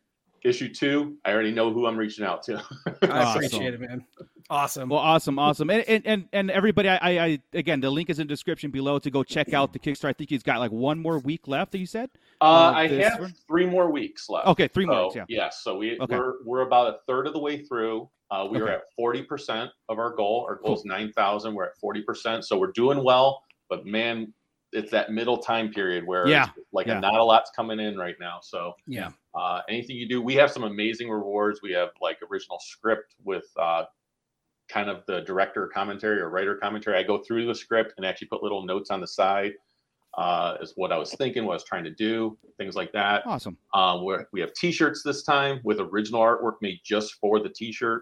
issue 0.43 0.73
two, 0.73 1.17
I 1.25 1.33
already 1.33 1.51
know 1.51 1.71
who 1.71 1.85
I'm 1.87 1.97
reaching 1.97 2.25
out 2.25 2.41
to. 2.43 2.63
I 2.85 2.91
Awesome. 3.11 3.45
appreciate 3.45 3.73
it, 3.73 3.81
man. 3.81 4.05
Awesome. 4.49 4.87
Well, 4.87 4.99
awesome, 4.99 5.37
awesome, 5.39 5.69
and 5.69 5.83
and 5.89 6.07
and, 6.07 6.29
and 6.31 6.51
everybody, 6.51 6.87
I, 6.87 6.95
I, 6.95 7.23
I 7.25 7.39
again, 7.51 7.81
the 7.81 7.89
link 7.89 8.09
is 8.09 8.19
in 8.19 8.27
the 8.27 8.33
description 8.33 8.71
below 8.71 8.97
to 8.99 9.11
go 9.11 9.23
check 9.23 9.53
out 9.53 9.73
the 9.73 9.79
Kickstarter. 9.79 10.05
I 10.09 10.13
think 10.13 10.29
he's 10.29 10.43
got 10.43 10.59
like 10.59 10.71
one 10.71 10.99
more 10.99 11.19
week 11.19 11.49
left. 11.49 11.73
That 11.73 11.79
you 11.79 11.85
said? 11.85 12.09
Uh, 12.41 12.43
Uh, 12.45 12.71
I 12.75 12.87
have 12.87 13.19
one? 13.19 13.33
three 13.47 13.65
more 13.65 13.91
weeks 13.91 14.29
left. 14.29 14.47
Okay, 14.47 14.67
three 14.67 14.85
more. 14.85 15.03
Weeks, 15.05 15.15
Yeah. 15.15 15.25
Yes. 15.27 15.61
So 15.63 15.77
we 15.77 15.99
Okay. 15.99 16.15
we're 16.17 16.43
we're 16.43 16.61
about 16.61 16.93
a 16.93 16.99
third 17.07 17.27
of 17.27 17.33
the 17.33 17.39
way 17.39 17.63
through. 17.63 18.09
Uh, 18.29 18.47
we 18.49 18.59
are 18.59 18.67
at 18.69 18.83
forty 18.95 19.23
percent 19.23 19.71
of 19.89 19.99
our 19.99 20.11
goal. 20.11 20.45
Our 20.47 20.55
goal 20.55 20.75
is 20.75 20.85
nine 20.85 21.11
thousand. 21.13 21.55
We're 21.55 21.65
at 21.65 21.77
forty 21.77 22.01
percent. 22.01 22.45
So 22.45 22.57
we're 22.57 22.71
doing 22.73 23.03
well. 23.03 23.43
But 23.69 23.85
man, 23.85 24.33
it's 24.73 24.91
that 24.91 25.11
middle 25.11 25.37
time 25.37 25.71
period 25.71 26.05
where 26.05 26.27
Yeah, 26.27 26.49
it's 26.57 26.73
like 26.73 26.87
yeah. 26.87 26.99
not 26.99 27.15
a 27.15 27.23
lot's 27.23 27.49
coming 27.55 27.79
in 27.79 27.97
right 27.97 28.15
now. 28.19 28.39
So 28.41 28.75
yeah. 28.85 29.11
uh, 29.33 29.61
anything 29.69 29.95
you 29.95 30.07
do, 30.07 30.21
we 30.21 30.35
have 30.35 30.51
some 30.51 30.63
amazing 30.63 31.09
rewards. 31.09 31.61
We 31.61 31.71
have 31.71 31.89
like 32.01 32.17
original 32.29 32.59
script 32.59 33.15
with 33.23 33.45
uh, 33.57 33.85
kind 34.67 34.89
of 34.89 35.05
the 35.07 35.21
director 35.21 35.67
commentary 35.67 36.19
or 36.19 36.29
writer 36.29 36.55
commentary. 36.55 36.97
I 36.97 37.03
go 37.03 37.17
through 37.17 37.45
the 37.47 37.55
script 37.55 37.93
and 37.97 38.05
actually 38.05 38.27
put 38.27 38.43
little 38.43 38.63
notes 38.65 38.91
on 38.91 38.99
the 38.99 39.07
side. 39.07 39.53
Uh, 40.17 40.57
is 40.61 40.73
what 40.75 40.91
I 40.91 40.97
was 40.97 41.13
thinking, 41.13 41.45
what 41.45 41.51
I 41.51 41.55
was 41.57 41.63
trying 41.63 41.83
to 41.83 41.93
do, 41.93 42.37
things 42.57 42.75
like 42.75 42.91
that. 42.93 43.21
Awesome. 43.27 43.55
Where 43.73 44.27
we 44.33 44.41
have 44.41 44.51
T-shirts 44.53 45.03
this 45.03 45.21
time 45.21 45.61
with 45.63 45.79
original 45.79 46.21
artwork 46.21 46.53
made 46.59 46.79
just 46.83 47.13
for 47.21 47.39
the 47.39 47.49
T-shirt. 47.49 48.01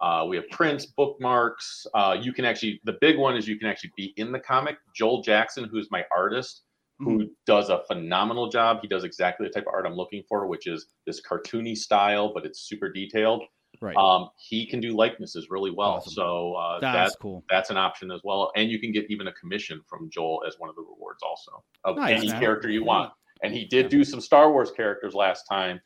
Uh, 0.00 0.24
we 0.26 0.36
have 0.36 0.48
prints, 0.50 0.86
bookmarks. 0.86 1.86
Uh, 1.92 2.16
you 2.18 2.32
can 2.32 2.46
actually, 2.46 2.80
the 2.84 2.96
big 3.02 3.18
one 3.18 3.36
is 3.36 3.46
you 3.46 3.58
can 3.58 3.68
actually 3.68 3.92
be 3.94 4.14
in 4.16 4.32
the 4.32 4.40
comic. 4.40 4.78
Joel 4.96 5.20
Jackson, 5.20 5.68
who's 5.70 5.90
my 5.90 6.02
artist, 6.10 6.62
who 6.98 7.30
does 7.46 7.68
a 7.68 7.82
phenomenal 7.86 8.48
job. 8.48 8.78
He 8.80 8.88
does 8.88 9.04
exactly 9.04 9.46
the 9.46 9.52
type 9.52 9.66
of 9.66 9.74
art 9.74 9.86
I'm 9.86 9.94
looking 9.94 10.22
for, 10.28 10.46
which 10.46 10.66
is 10.66 10.86
this 11.06 11.20
cartoony 11.20 11.76
style, 11.76 12.32
but 12.32 12.46
it's 12.46 12.60
super 12.68 12.90
detailed. 12.90 13.42
Right. 13.80 13.96
Um, 13.96 14.28
he 14.36 14.66
can 14.66 14.80
do 14.80 14.94
likenesses 14.94 15.48
really 15.50 15.70
well. 15.70 15.92
Awesome. 15.92 16.12
So 16.12 16.54
uh, 16.54 16.80
That's 16.80 17.12
that 17.14 17.18
cool. 17.20 17.44
that's 17.48 17.70
an 17.70 17.78
option 17.78 18.10
as 18.10 18.20
well. 18.24 18.52
And 18.56 18.70
you 18.70 18.78
can 18.78 18.92
get 18.92 19.06
even 19.10 19.26
a 19.28 19.32
commission 19.32 19.80
from 19.88 20.10
Joel 20.10 20.42
as 20.46 20.56
one 20.58 20.68
of 20.68 20.76
the 20.76 20.82
rewards 20.82 21.22
also 21.22 21.64
of 21.84 21.96
Nice, 21.96 22.18
any 22.18 22.28
man. 22.28 22.40
character 22.40 22.68
you 22.68 22.84
want. 22.84 23.12
And 23.42 23.54
he 23.54 23.64
did 23.64 23.88
do 23.88 24.04
some 24.04 24.20
Star 24.20 24.52
Wars 24.52 24.70
characters 24.70 25.14
last 25.14 25.44
time, 25.44 25.80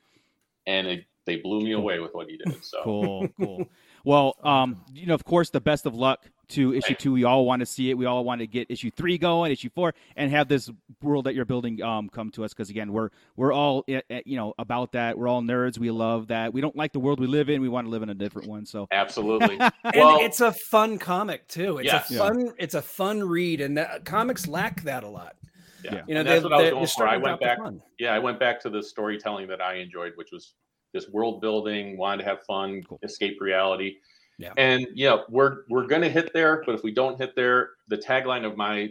and 0.66 0.88
it, 0.88 1.04
they 1.24 1.36
blew 1.36 1.60
me 1.60 1.72
away 1.72 2.00
with 2.00 2.12
what 2.14 2.28
he 2.28 2.36
did. 2.36 2.64
So 2.64 2.78
Cool, 2.82 3.28
cool. 3.40 3.66
Well, 4.04 4.36
um, 4.42 4.84
you 4.92 5.06
know, 5.06 5.14
of 5.14 5.24
course, 5.24 5.50
the 5.50 5.60
best 5.60 5.86
of 5.86 5.94
luck 5.94 6.28
to 6.48 6.74
issue 6.74 6.94
two. 6.94 7.12
We 7.12 7.24
all 7.24 7.44
want 7.44 7.60
to 7.60 7.66
see 7.66 7.90
it. 7.90 7.94
We 7.98 8.06
all 8.06 8.24
want 8.24 8.40
to 8.40 8.46
get 8.46 8.70
issue 8.70 8.90
three 8.90 9.18
going, 9.18 9.52
issue 9.52 9.70
four, 9.74 9.94
and 10.16 10.30
have 10.30 10.48
this 10.48 10.70
world 11.02 11.24
that 11.26 11.34
you're 11.34 11.44
building 11.44 11.82
um 11.82 12.08
come 12.08 12.30
to 12.32 12.44
us. 12.44 12.52
Because 12.52 12.70
again, 12.70 12.92
we're 12.92 13.10
we're 13.36 13.52
all 13.52 13.84
eh, 13.88 14.00
eh, 14.10 14.22
you 14.24 14.36
know 14.36 14.54
about 14.58 14.92
that. 14.92 15.18
We're 15.18 15.28
all 15.28 15.42
nerds. 15.42 15.78
We 15.78 15.90
love 15.90 16.28
that. 16.28 16.52
We 16.52 16.60
don't 16.60 16.76
like 16.76 16.92
the 16.92 17.00
world 17.00 17.20
we 17.20 17.26
live 17.26 17.48
in. 17.50 17.60
We 17.60 17.68
want 17.68 17.86
to 17.86 17.90
live 17.90 18.02
in 18.02 18.10
a 18.10 18.14
different 18.14 18.48
one. 18.48 18.66
So 18.66 18.86
absolutely. 18.90 19.58
and 19.60 19.72
well, 19.94 20.18
it's 20.20 20.40
a 20.40 20.52
fun 20.52 20.98
comic 20.98 21.46
too. 21.48 21.78
It's 21.78 21.86
Yes. 21.86 22.10
a 22.10 22.14
Yeah. 22.14 22.18
fun. 22.20 22.52
It's 22.58 22.74
a 22.74 22.82
fun 22.82 23.22
read, 23.22 23.60
and 23.60 23.76
that, 23.78 24.04
comics 24.04 24.46
lack 24.46 24.82
that 24.82 25.04
a 25.04 25.08
lot. 25.08 25.36
yeah. 25.82 26.02
You 26.06 26.14
know, 26.14 26.20
And 26.20 26.28
they, 26.28 26.32
that's 26.34 26.44
what 26.44 26.52
I 26.52 26.56
was 26.62 26.70
going 26.70 26.86
for. 26.88 27.06
I 27.08 27.16
went 27.16 27.40
back. 27.40 27.58
Yeah, 27.98 28.14
I 28.14 28.18
went 28.18 28.38
back 28.40 28.60
to 28.62 28.70
the 28.70 28.82
storytelling 28.82 29.48
that 29.48 29.60
I 29.60 29.74
enjoyed, 29.76 30.12
which 30.16 30.30
was 30.32 30.54
this 30.92 31.08
world 31.10 31.40
building, 31.40 31.96
wanted 31.98 32.22
to 32.22 32.28
have 32.28 32.42
fun, 32.46 32.82
Cool. 32.88 32.98
escape 33.02 33.38
reality. 33.40 33.96
Yeah. 34.38 34.52
And 34.56 34.86
yeah, 34.94 35.18
we're 35.28 35.58
we're 35.68 35.86
gonna 35.86 36.08
hit 36.08 36.32
there, 36.32 36.62
but 36.66 36.74
if 36.74 36.82
we 36.82 36.92
don't 36.92 37.16
hit 37.18 37.36
there, 37.36 37.70
the 37.88 37.96
tagline 37.98 38.44
of 38.44 38.56
my 38.56 38.90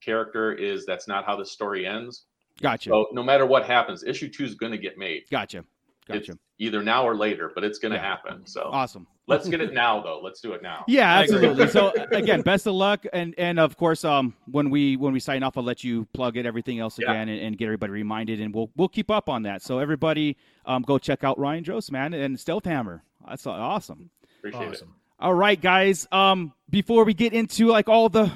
character 0.00 0.52
is 0.52 0.84
that's 0.86 1.08
not 1.08 1.24
how 1.24 1.36
the 1.36 1.46
story 1.46 1.86
ends. 1.86 2.24
gotcha, 2.60 2.90
So 2.90 3.08
no 3.12 3.22
matter 3.22 3.46
what 3.46 3.64
happens, 3.64 4.04
issue 4.04 4.28
two 4.28 4.44
is 4.44 4.54
gonna 4.54 4.78
get 4.78 4.96
made. 4.98 5.24
gotcha, 5.30 5.64
It's 6.08 6.28
gotcha. 6.28 6.38
either 6.58 6.82
now 6.82 7.04
or 7.06 7.16
later, 7.16 7.50
but 7.54 7.64
it's 7.64 7.78
gonna 7.78 7.96
Yeah. 7.96 8.02
happen. 8.02 8.46
So 8.46 8.68
Awesome. 8.72 9.06
let's 9.26 9.48
get 9.48 9.60
it 9.60 9.72
now 9.72 10.00
though. 10.00 10.20
Let's 10.22 10.40
do 10.40 10.52
it 10.52 10.62
now. 10.62 10.84
Yeah, 10.88 11.18
absolutely. 11.18 11.66
so 11.68 11.92
again, 12.12 12.42
best 12.42 12.66
of 12.68 12.74
luck, 12.74 13.04
and 13.12 13.34
and 13.38 13.58
of 13.58 13.76
course, 13.76 14.04
um, 14.04 14.34
when 14.46 14.70
we 14.70 14.96
when 14.96 15.12
we 15.12 15.18
sign 15.20 15.42
off, 15.42 15.56
I'll 15.56 15.64
let 15.64 15.82
you 15.82 16.04
plug 16.12 16.36
it, 16.36 16.46
everything 16.46 16.78
else 16.78 16.98
Yeah. 17.00 17.10
again, 17.10 17.28
and, 17.30 17.40
and 17.40 17.58
get 17.58 17.64
everybody 17.64 17.90
reminded, 17.92 18.40
and 18.40 18.54
we'll 18.54 18.70
we'll 18.76 18.88
keep 18.88 19.10
up 19.10 19.28
on 19.28 19.42
that. 19.42 19.62
So 19.62 19.78
everybody, 19.80 20.36
um, 20.66 20.82
go 20.82 20.98
check 20.98 21.24
out 21.24 21.36
Ryan 21.38 21.64
Drost, 21.64 21.90
man, 21.90 22.12
and 22.14 22.38
Stealth 22.38 22.66
Hammer. 22.66 23.02
That's 23.26 23.46
awesome. 23.46 24.10
Appreciate 24.44 24.72
Awesome. 24.74 24.94
All 25.20 25.34
right, 25.34 25.60
guys. 25.60 26.06
Um, 26.12 26.52
before 26.68 27.04
we 27.04 27.14
get 27.14 27.32
into 27.32 27.68
like 27.68 27.88
all 27.88 28.08
the 28.08 28.30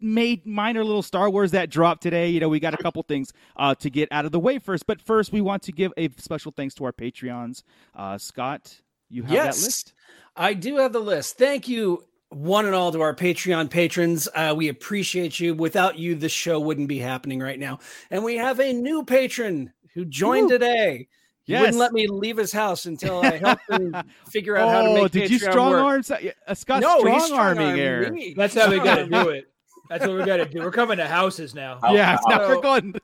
made 0.00 0.46
minor 0.46 0.84
little 0.84 1.02
Star 1.02 1.30
Wars 1.30 1.50
that 1.52 1.70
dropped 1.70 2.02
today. 2.02 2.28
You 2.28 2.40
know, 2.40 2.48
we 2.48 2.60
got 2.60 2.74
a 2.74 2.78
couple 2.78 3.02
things 3.02 3.32
uh, 3.56 3.74
to 3.76 3.90
get 3.90 4.08
out 4.10 4.24
of 4.24 4.32
the 4.32 4.40
way 4.40 4.58
first. 4.58 4.86
But 4.86 5.00
first, 5.00 5.32
we 5.32 5.40
want 5.40 5.62
to 5.64 5.72
give 5.72 5.92
a 5.96 6.08
special 6.16 6.52
thanks 6.52 6.74
to 6.76 6.84
our 6.84 6.92
Patreons. 6.92 7.62
Uh, 7.94 8.18
Scott, 8.18 8.80
you 9.08 9.22
have 9.22 9.32
that 9.32 9.46
list. 9.46 9.92
I 10.36 10.54
do 10.54 10.76
have 10.78 10.92
the 10.92 11.00
list. 11.00 11.38
Thank 11.38 11.68
you, 11.68 12.04
one 12.30 12.66
and 12.66 12.74
all, 12.74 12.92
to 12.92 13.00
our 13.00 13.14
Patreon 13.14 13.70
patrons. 13.70 14.28
Uh, 14.34 14.54
we 14.56 14.68
appreciate 14.68 15.38
you. 15.38 15.54
Without 15.54 15.98
you, 15.98 16.14
this 16.14 16.32
show 16.32 16.58
wouldn't 16.58 16.88
be 16.88 16.98
happening 16.98 17.40
right 17.40 17.58
now. 17.58 17.78
And 18.10 18.24
we 18.24 18.36
have 18.36 18.60
a 18.60 18.72
new 18.72 19.04
patron 19.04 19.72
who 19.94 20.04
joined 20.04 20.46
Woo. 20.46 20.58
today. 20.58 21.08
He 21.44 21.52
Yes. 21.52 21.60
wouldn't 21.60 21.78
let 21.78 21.92
me 21.92 22.06
leave 22.08 22.36
his 22.38 22.52
house 22.52 22.86
until 22.86 23.20
I 23.20 23.36
helped 23.36 23.70
him 23.70 23.94
figure 24.30 24.56
out 24.56 24.70
how 24.70 24.82
to 24.82 24.88
make. 24.88 24.98
Oh, 24.98 25.02
make 25.02 25.12
did 25.12 25.30
you 25.30 25.38
strong 25.38 25.72
work. 25.72 25.82
arm 25.82 26.02
uh, 26.48 26.54
Scott 26.54 26.80
no, 26.80 27.04
he's 27.04 27.24
strong 27.26 27.38
arming 27.40 27.56
strong-arming 27.66 27.76
here? 27.76 28.10
me. 28.12 28.34
That's 28.36 28.54
how 28.54 28.70
we 28.70 28.78
got 28.78 28.94
to 28.96 29.06
do 29.06 29.28
it. 29.28 29.44
That's 29.90 30.06
what 30.06 30.16
we 30.16 30.24
got 30.24 30.36
to 30.38 30.46
do. 30.46 30.60
We're 30.60 30.70
coming 30.70 30.96
to 30.96 31.06
houses 31.06 31.54
now. 31.54 31.78
Yeah, 31.90 32.16
how- 32.16 32.36
now 32.38 32.48
we're 32.48 32.62
going. 32.62 32.94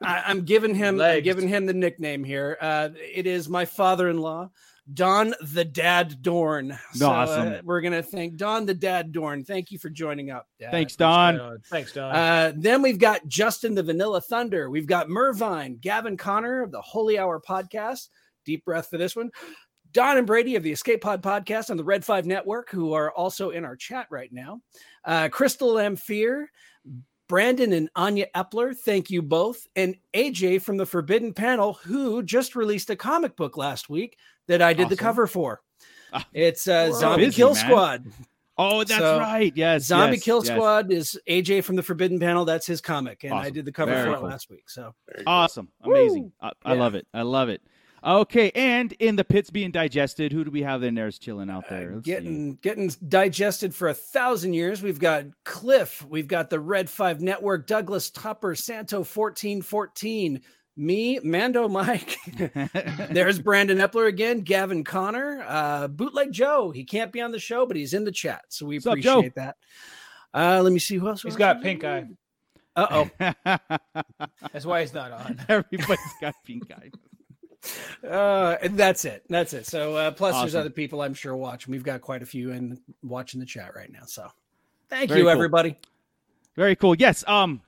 I, 0.00 0.22
I'm 0.26 0.44
giving 0.44 0.74
him 0.76 1.00
I'm 1.00 1.22
giving 1.22 1.48
him 1.48 1.66
the 1.66 1.74
nickname 1.74 2.22
here. 2.24 2.56
Uh, 2.60 2.90
it 2.96 3.26
is 3.26 3.48
my 3.48 3.64
father-in-law, 3.64 4.50
Don 4.92 5.34
the 5.40 5.64
Dad 5.64 6.22
Dorn. 6.22 6.76
So, 6.94 7.06
uh, 7.08 7.12
Awesome. 7.12 7.64
we're 7.64 7.80
gonna 7.80 8.02
thank 8.02 8.36
Don 8.36 8.66
the 8.66 8.74
Dad 8.74 9.12
Dorn. 9.12 9.44
Thank 9.44 9.70
you 9.70 9.78
for 9.78 9.88
joining 9.90 10.30
up. 10.30 10.48
Dad. 10.58 10.70
Thanks, 10.72 10.96
I 11.00 11.04
appreciate 11.04 11.38
Don. 11.48 11.58
Thanks, 11.70 11.92
Don. 11.92 12.14
Uh, 12.14 12.52
then 12.56 12.82
we've 12.82 12.98
got 12.98 13.26
Justin 13.28 13.74
the 13.74 13.82
Vanilla 13.82 14.20
Thunder. 14.20 14.70
We've 14.70 14.86
got 14.86 15.08
Mervine, 15.08 15.76
Gavin 15.80 16.16
Connor 16.16 16.62
of 16.62 16.72
the 16.72 16.80
Holy 16.82 17.18
Hour 17.18 17.40
podcast. 17.40 18.08
Deep 18.44 18.64
breath 18.64 18.90
for 18.90 18.98
this 18.98 19.14
one. 19.14 19.30
Don 19.92 20.16
and 20.18 20.26
Brady 20.26 20.56
of 20.56 20.62
the 20.62 20.72
Escape 20.72 21.02
Pod 21.02 21.22
podcast 21.22 21.70
on 21.70 21.76
the 21.76 21.84
Red 21.84 22.04
Five 22.04 22.26
Network, 22.26 22.70
who 22.70 22.92
are 22.94 23.12
also 23.12 23.50
in 23.50 23.64
our 23.64 23.76
chat 23.76 24.06
right 24.10 24.32
now. 24.32 24.60
Uh, 25.04 25.28
Crystal 25.28 25.74
Lamphir, 25.74 26.46
Brandon 27.28 27.72
and 27.74 27.88
Anya 27.94 28.26
Epler, 28.34 28.76
thank 28.76 29.10
you 29.10 29.22
both. 29.22 29.66
And 29.76 29.96
AJ 30.14 30.62
from 30.62 30.76
the 30.76 30.86
Forbidden 30.86 31.32
Panel, 31.34 31.74
who 31.74 32.22
just 32.22 32.56
released 32.56 32.90
a 32.90 32.96
comic 32.96 33.36
book 33.36 33.56
last 33.56 33.88
week 33.90 34.18
that 34.52 34.62
I 34.62 34.72
did 34.74 34.88
the 34.88 34.96
cover 34.96 35.26
for. 35.26 35.60
Ah, 36.12 36.26
It's 36.32 36.68
uh, 36.68 36.88
Whoa. 36.88 36.98
Zombie 37.00 37.24
Busy, 37.26 37.36
Kill 37.36 37.54
man. 37.54 37.64
Squad. 37.64 38.06
Oh, 38.58 38.84
that's 38.84 39.00
So, 39.00 39.18
right. 39.18 39.50
Yes, 39.56 39.84
Zombie 39.86 40.16
yes, 40.16 40.24
Kill 40.24 40.44
yes. 40.44 40.54
Squad 40.54 40.92
is 40.92 41.18
AJ 41.28 41.64
from 41.64 41.76
the 41.76 41.82
Forbidden 41.82 42.20
Panel. 42.20 42.44
That's 42.44 42.66
his 42.66 42.82
comic, 42.82 43.24
and 43.24 43.32
I 43.32 43.48
did 43.48 43.64
the 43.64 43.72
cover 43.72 43.92
Very 43.92 44.10
for 44.12 44.16
it 44.18 44.22
last 44.22 44.50
week. 44.50 44.68
So 44.68 44.94
Very 45.08 45.18
good. 45.24 45.24
Awesome. 45.26 45.68
Amazing. 45.82 46.24
Woo! 46.24 46.32
I, 46.42 46.50
I 46.64 46.74
Yeah. 46.74 46.80
love 46.80 46.94
it. 46.94 47.06
I 47.14 47.22
love 47.22 47.48
it. 47.48 47.62
Okay, 48.04 48.50
and 48.56 48.92
in 48.94 49.14
the 49.16 49.24
pits 49.24 49.48
being 49.48 49.70
digested, 49.70 50.32
who 50.32 50.44
do 50.44 50.50
we 50.50 50.62
have 50.62 50.82
in 50.82 50.94
there 50.96 51.06
is 51.06 51.18
chilling 51.20 51.48
out 51.48 51.68
there? 51.70 51.92
uh, 51.92 51.94
Let's 51.94 52.04
see. 52.04 52.10
getting 52.12 52.54
getting 52.56 52.90
digested 53.08 53.74
for 53.74 53.88
a 53.88 53.94
thousand 53.94 54.52
years. 54.54 54.82
We've 54.82 54.98
got 54.98 55.24
Cliff. 55.44 56.04
We've 56.08 56.26
got 56.28 56.50
the 56.50 56.58
Red 56.60 56.90
Five 56.90 57.20
Network. 57.22 57.66
Douglas 57.66 58.10
Tupper. 58.10 58.54
Santo 58.54 59.02
fourteen 59.04 59.62
fourteen. 59.62 60.40
Me, 60.76 61.20
Mando 61.22 61.68
Mike. 61.68 62.16
There's 63.10 63.38
Brandon 63.38 63.78
Epler 63.78 64.08
again. 64.08 64.40
Gavin 64.40 64.84
Connor. 64.84 65.44
Uh, 65.46 65.88
Bootleg 65.88 66.32
Joe. 66.32 66.70
He 66.70 66.84
can't 66.84 67.12
be 67.12 67.20
on 67.20 67.30
the 67.30 67.38
show, 67.38 67.66
but 67.66 67.76
he's 67.76 67.92
in 67.92 68.04
the 68.04 68.12
chat, 68.12 68.44
so 68.48 68.64
we 68.66 68.76
What's 68.76 68.86
up, 68.86 68.92
appreciate 68.92 69.34
that. 69.34 69.56
Uh, 70.32 70.60
let 70.62 70.72
me 70.72 70.78
see 70.78 70.96
who 70.96 71.08
else. 71.08 71.22
He's 71.22 71.36
got 71.36 71.60
pink 71.62 71.84
eye. 71.84 72.06
Uh 72.74 72.86
oh. 72.90 73.10
That's 74.52 74.64
why 74.64 74.80
he's 74.80 74.94
not 74.94 75.12
on. 75.12 75.38
Everybody's 75.48 76.14
got 76.20 76.34
pink 76.46 76.70
eye. 76.72 76.90
Uh, 78.06 78.56
and 78.60 78.76
that's 78.76 79.04
it. 79.04 79.22
That's 79.28 79.52
it. 79.52 79.66
So 79.66 79.94
uh, 79.94 80.10
plus 80.10 80.34
there's 80.40 80.56
other 80.56 80.70
people 80.70 81.00
I'm 81.00 81.14
sure 81.14 81.36
watching. 81.36 81.70
We've 81.70 81.84
got 81.84 82.00
quite 82.00 82.20
a 82.20 82.26
few 82.26 82.50
in 82.50 82.80
watching 83.04 83.38
the 83.38 83.46
chat 83.46 83.76
right 83.76 83.92
now. 83.92 84.02
So 84.04 84.26
thank 84.88 85.10
Very 85.10 85.20
you, 85.20 85.26
cool. 85.26 85.32
everybody. 85.32 85.78
Very 86.56 86.74
cool. 86.74 86.96
Yes. 86.96 87.22
Um, 87.28 87.60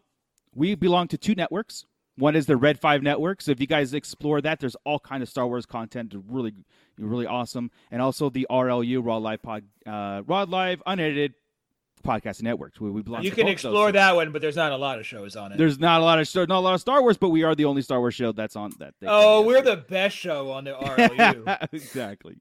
we 0.54 0.74
belong 0.74 1.06
to 1.08 1.18
two 1.18 1.36
networks. 1.36 1.84
One 2.16 2.36
is 2.36 2.46
the 2.46 2.56
Red 2.56 2.78
Five 2.78 3.02
Network. 3.02 3.42
So 3.42 3.50
if 3.50 3.60
you 3.60 3.66
guys 3.66 3.92
explore 3.92 4.40
that, 4.40 4.60
there's 4.60 4.76
all 4.84 5.00
kind 5.00 5.22
of 5.22 5.28
Star 5.28 5.46
Wars 5.46 5.66
content. 5.66 6.14
Really, 6.28 6.54
really 6.98 7.26
awesome. 7.26 7.70
And 7.90 8.00
also 8.00 8.30
the 8.30 8.46
RLU 8.50 9.04
Raw 9.04 9.16
Live 9.16 9.42
Pod, 9.42 9.64
uh, 9.86 10.22
Raw 10.26 10.44
Live 10.48 10.82
Unedited 10.86 11.34
Podcast 12.04 12.42
Network. 12.42 12.74
We, 12.78 12.90
we 12.90 13.02
belong. 13.02 13.24
You 13.24 13.32
can 13.32 13.48
explore 13.48 13.90
that 13.90 14.14
one, 14.14 14.30
but 14.30 14.42
there's 14.42 14.56
not 14.56 14.70
a 14.70 14.76
lot 14.76 15.00
of 15.00 15.06
shows 15.06 15.34
on 15.34 15.52
it. 15.52 15.58
There's 15.58 15.80
not 15.80 16.00
a 16.00 16.04
lot 16.04 16.20
of 16.20 16.28
Star- 16.28 16.46
not 16.46 16.58
a 16.58 16.60
lot 16.60 16.74
of 16.74 16.80
Star 16.80 17.02
Wars, 17.02 17.16
but 17.16 17.30
we 17.30 17.42
are 17.42 17.54
the 17.54 17.64
only 17.64 17.82
Star 17.82 17.98
Wars 17.98 18.14
show 18.14 18.30
that's 18.30 18.54
on 18.54 18.70
that. 18.78 18.94
that 19.00 19.08
oh, 19.08 19.40
that- 19.40 19.48
we're 19.48 19.62
the 19.62 19.76
best 19.76 20.16
show 20.16 20.52
on 20.52 20.64
the 20.64 20.72
RLU. 20.72 21.68
exactly. 21.72 22.36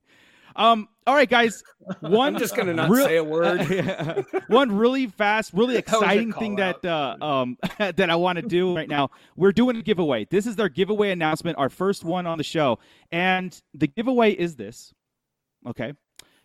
Um. 0.55 0.87
All 1.05 1.15
right, 1.15 1.29
guys. 1.29 1.63
One 1.99 2.35
I'm 2.35 2.39
just 2.39 2.55
gonna 2.55 2.73
not 2.73 2.89
real- 2.89 3.05
say 3.05 3.17
a 3.17 3.23
word. 3.23 4.25
one 4.47 4.71
really 4.77 5.07
fast, 5.07 5.51
really 5.53 5.73
That 5.75 5.79
exciting 5.79 6.31
thing 6.31 6.55
call 6.55 6.73
that 6.81 6.85
uh, 6.85 7.17
um 7.23 7.57
that 7.77 8.09
I 8.09 8.15
want 8.15 8.37
to 8.37 8.41
do 8.41 8.75
right 8.75 8.87
now. 8.87 9.11
We're 9.35 9.51
doing 9.51 9.75
a 9.75 9.81
giveaway. 9.81 10.25
This 10.29 10.45
is 10.47 10.57
our 10.59 10.69
giveaway 10.69 11.11
announcement, 11.11 11.57
our 11.57 11.69
first 11.69 12.05
one 12.05 12.25
on 12.25 12.37
the 12.37 12.43
show, 12.43 12.79
and 13.11 13.59
the 13.73 13.87
giveaway 13.87 14.31
is 14.31 14.55
this. 14.55 14.93
Okay, 15.67 15.93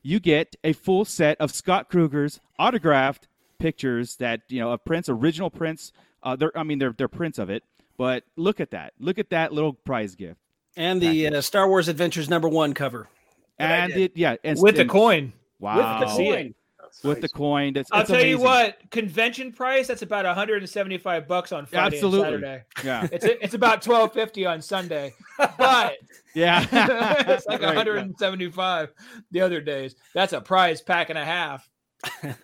you 0.02 0.18
get 0.18 0.56
a 0.64 0.72
full 0.72 1.04
set 1.04 1.40
of 1.40 1.52
Scott 1.52 1.88
Kruger's 1.88 2.40
autographed 2.58 3.28
pictures 3.60 4.16
that 4.16 4.40
you 4.48 4.58
know 4.60 4.72
of 4.72 4.84
prints, 4.84 5.08
original 5.08 5.50
prints. 5.50 5.92
Uh, 6.22 6.34
they're 6.34 6.56
I 6.58 6.64
mean 6.64 6.78
they're 6.78 6.94
they're 6.98 7.06
prints 7.06 7.38
of 7.38 7.48
it, 7.48 7.62
but 7.96 8.24
look 8.36 8.58
at 8.58 8.72
that. 8.72 8.92
Look 8.98 9.18
at 9.20 9.30
that 9.30 9.52
little 9.52 9.72
prize 9.74 10.16
gift. 10.16 10.40
and 10.76 11.00
the 11.00 11.28
uh, 11.28 11.40
Star 11.42 11.68
Wars 11.68 11.86
Adventures 11.86 12.28
number 12.28 12.48
one 12.48 12.74
cover 12.74 13.02
That 13.02 13.06
I 13.06 13.17
And 13.58 13.92
it 13.92 14.12
yeah, 14.14 14.36
and 14.44 14.58
with 14.60 14.76
the 14.76 14.84
coin. 14.84 15.32
Wow. 15.60 15.98
with 16.00 16.08
the 16.08 16.14
coin. 16.16 16.54
That's 16.80 17.02
with 17.04 17.20
the 17.20 17.28
coin. 17.28 17.72
That's, 17.74 17.90
I'll 17.92 18.00
it's 18.02 18.10
tell 18.10 18.24
you 18.24 18.38
what, 18.38 18.78
convention 18.90 19.52
price 19.52 19.88
that's 19.88 20.02
about 20.02 20.24
175 20.24 21.28
bucks 21.28 21.52
on 21.52 21.66
Friday 21.66 21.96
Absolutely. 21.96 22.34
and 22.34 22.42
Saturday. 22.42 22.64
Yeah, 22.84 23.08
It's 23.12 23.24
it's 23.24 23.54
about 23.54 23.86
1250 23.86 24.46
on 24.46 24.62
Sunday, 24.62 25.14
but 25.36 25.96
yeah. 26.34 26.64
it's 27.28 27.46
like 27.46 27.60
Right, 27.60 27.76
175 27.76 28.92
the 29.32 29.40
other 29.40 29.60
days. 29.60 29.96
That's 30.14 30.32
a 30.32 30.40
prize 30.40 30.80
pack 30.80 31.10
and 31.10 31.18
a 31.18 31.24
half. 31.24 31.68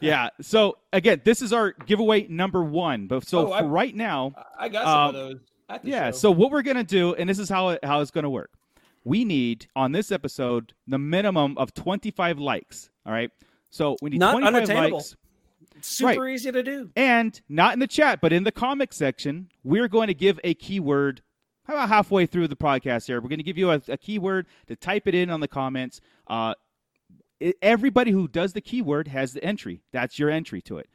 yeah. 0.00 0.30
So 0.42 0.78
again, 0.92 1.22
this 1.24 1.40
is 1.40 1.52
our 1.52 1.72
giveaway 1.86 2.26
number 2.28 2.62
one. 2.64 3.06
But 3.06 3.26
so 3.26 3.48
Oh, 3.48 3.52
I- 3.52 3.62
right 3.62 3.94
now, 3.94 4.32
I 4.58 4.68
got 4.68 4.84
some 4.84 4.98
Um, 4.98 5.08
of 5.08 5.14
those. 5.14 5.40
Yeah. 5.84 6.06
show. 6.10 6.16
So 6.16 6.30
what 6.32 6.50
we're 6.50 6.62
gonna 6.62 6.84
do, 6.84 7.14
and 7.14 7.30
this 7.30 7.38
is 7.38 7.48
how 7.48 7.70
it, 7.70 7.84
how 7.84 8.00
it's 8.00 8.10
gonna 8.10 8.28
work. 8.30 8.50
We 9.04 9.24
need 9.24 9.68
on 9.76 9.92
this 9.92 10.10
episode 10.10 10.72
the 10.86 10.98
minimum 10.98 11.56
of 11.58 11.74
twenty 11.74 12.10
five 12.10 12.38
likes. 12.38 12.90
All 13.06 13.12
right. 13.12 13.30
So 13.70 13.96
we 14.00 14.10
need 14.10 14.20
Not 14.20 14.32
twenty 14.32 14.46
five 14.46 14.54
unattainable. 14.54 14.98
likes, 14.98 15.16
Super 15.82 16.28
easy 16.28 16.50
to 16.52 16.62
do. 16.62 16.90
and 16.96 17.38
not 17.48 17.74
in 17.74 17.80
the 17.80 17.86
chat, 17.86 18.20
but 18.20 18.32
in 18.32 18.44
the 18.44 18.52
comic 18.52 18.92
section, 18.92 19.48
we're 19.64 19.88
going 19.88 20.06
to 20.06 20.14
give 20.14 20.38
a 20.44 20.54
keyword. 20.54 21.22
How 21.64 21.74
about 21.74 21.88
halfway 21.88 22.26
through 22.26 22.48
the 22.48 22.56
podcast 22.56 23.06
here? 23.06 23.20
We're 23.20 23.28
going 23.28 23.38
to 23.38 23.44
give 23.44 23.58
you 23.58 23.70
a, 23.70 23.80
a 23.88 23.96
keyword 23.96 24.46
to 24.68 24.76
type 24.76 25.06
it 25.08 25.14
in 25.14 25.30
on 25.30 25.40
the 25.40 25.48
comments. 25.48 26.00
Uh, 26.26 26.54
everybody 27.62 28.10
who 28.10 28.28
does 28.28 28.52
the 28.52 28.60
keyword 28.60 29.08
has 29.08 29.32
the 29.32 29.42
entry. 29.44 29.82
That's 29.92 30.18
your 30.18 30.30
entry 30.30 30.60
to 30.62 30.78
it. 30.78 30.88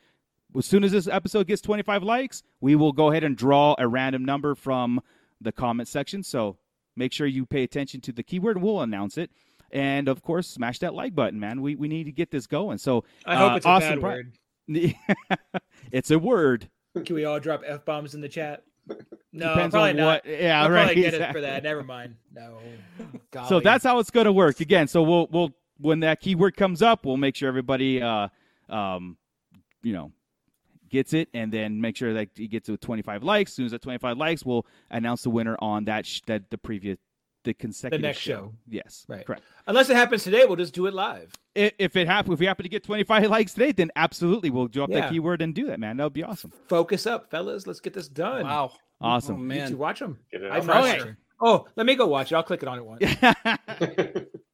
As 0.57 0.65
soon 0.65 0.83
as 0.83 0.91
this 0.91 1.07
episode 1.07 1.47
gets 1.47 1.61
25 1.61 2.03
likes, 2.03 2.43
we 2.61 2.75
will 2.75 2.91
go 2.91 3.11
ahead 3.11 3.23
and 3.23 3.35
draw 3.37 3.75
a 3.77 3.87
random 3.87 4.25
number 4.25 4.55
from 4.55 5.01
the 5.41 5.51
comment 5.51 5.87
section. 5.87 6.23
So 6.23 6.57
make 6.96 7.13
sure 7.13 7.27
you 7.27 7.46
pay 7.46 7.63
attention 7.63 8.01
to 8.01 8.12
the 8.12 8.24
keyword 8.24 8.58
and 8.58 8.65
we'll 8.65 8.81
announce 8.81 9.17
it. 9.17 9.31
And 9.72 10.08
of 10.08 10.24
course, 10.24 10.48
smash 10.48 10.79
that 10.79 10.93
like 10.93 11.13
button, 11.13 11.39
man. 11.39 11.62
We, 11.62 11.75
we 11.75 11.88
need 11.88 12.05
to 12.05 12.12
get 12.12 12.31
this 12.31 12.48
going. 12.48 12.77
So 12.79 13.03
I 13.25 13.36
hope 13.36 13.51
uh, 13.51 13.55
it's 13.55 13.65
a 13.65 13.69
awesome 13.69 13.89
bad 13.89 14.01
pri- 14.01 14.15
word. 14.15 14.34
it's 15.91 16.12
a 16.12 16.19
word. 16.19 16.69
Can 17.05 17.15
we 17.15 17.25
all 17.25 17.39
drop 17.39 17.62
f 17.65 17.86
bombs 17.86 18.15
in 18.15 18.22
the 18.22 18.29
chat? 18.29 18.63
No, 19.31 19.50
Depends 19.50 19.74
probably 19.74 19.91
on 19.91 19.96
not. 19.98 20.25
what. 20.25 20.25
Yeah, 20.25 20.63
I'll 20.63 20.72
right. 20.72 20.86
probably 20.86 21.03
get 21.03 21.13
it 21.13 21.31
for 21.31 21.41
that. 21.41 21.62
Never 21.62 21.84
mind. 21.84 22.15
No. 22.34 22.58
So 23.48 23.60
that's 23.60 23.84
how 23.84 24.00
it's 24.00 24.10
going 24.10 24.25
to 24.25 24.34
work. 24.34 24.60
Again, 24.60 24.88
so 24.88 25.03
we'll 25.03 25.27
we'll 25.29 25.51
when 25.77 26.00
that 26.00 26.19
keyword 26.19 26.58
comes 26.58 26.81
up, 26.81 27.05
we'll 27.05 27.15
make 27.15 27.36
sure 27.36 27.48
everybody 27.48 28.01
uh 28.01 28.27
um 28.69 29.17
you 29.84 29.93
know 29.93 30.12
gets 30.89 31.13
it 31.13 31.29
and 31.34 31.51
then 31.51 31.79
make 31.81 31.96
sure 31.98 32.13
that 32.13 32.29
he 32.36 32.48
gets 32.48 32.65
to 32.67 32.77
25 32.77 33.24
likes. 33.24 33.51
As 33.51 33.55
soon 33.55 33.65
as 33.65 33.72
that 33.72 33.81
25 33.81 34.17
likes, 34.17 34.46
we'll 34.46 34.65
announce 34.89 35.24
the 35.24 35.29
winner 35.29 35.55
on 35.60 35.86
that 35.86 36.05
sh- 36.05 36.22
that 36.27 36.50
the 36.50 36.58
previous 36.58 36.98
the 37.46 37.53
consecutive 37.53 38.01
the 38.01 38.08
next 38.08 38.19
show. 38.19 38.53
Yes. 38.67 39.05
Right. 39.08 39.25
Correct. 39.25 39.43
unless 39.65 39.89
it 39.89 39.96
happens 39.96 40.24
today, 40.25 40.43
we'll 40.46 40.58
just 40.58 40.74
do 40.74 40.88
it 40.88 40.93
live. 40.93 41.34
I- 41.58 41.72
If 41.79 41.96
it 41.96 42.05
happen, 42.08 42.34
if 42.34 42.39
we 42.39 42.46
happen 42.48 42.63
to 42.63 42.69
get 42.69 42.84
25 42.84 43.24
likes 43.29 43.53
today, 43.53 43.72
then 43.72 43.91
absolutely 43.96 44.50
we'll 44.50 44.67
drop 44.67 44.89
that 44.91 45.10
keyword 45.12 45.41
and 45.41 45.55
do 45.55 45.67
that, 45.67 45.79
man. 45.79 45.96
That 45.98 46.03
would 46.03 46.13
be 46.13 46.24
awesome. 46.24 46.51
Focus 46.67 47.08
up, 47.08 47.31
fellas. 47.31 47.65
Let's 47.65 47.79
get 47.79 47.93
this 47.93 48.10
done. 48.10 48.43
Wow. 48.43 48.74
Awesome. 49.00 49.36
Oh, 49.36 49.39
You 49.39 49.43
man. 49.46 49.69
two 49.69 49.77
watch 49.77 50.00
them. 50.00 50.19
Get 50.31 50.41
it 50.43 50.51
I'm 50.51 50.69
Okay. 50.69 51.13
Oh, 51.41 51.65
let 51.77 51.86
me 51.86 51.96
go 51.96 52.05
watch 52.08 52.34
it. 52.34 52.36
I'll 52.36 52.43
click 52.43 52.62
it 52.62 52.67
on 52.67 52.77
it 52.79 52.86
once, 52.86 53.01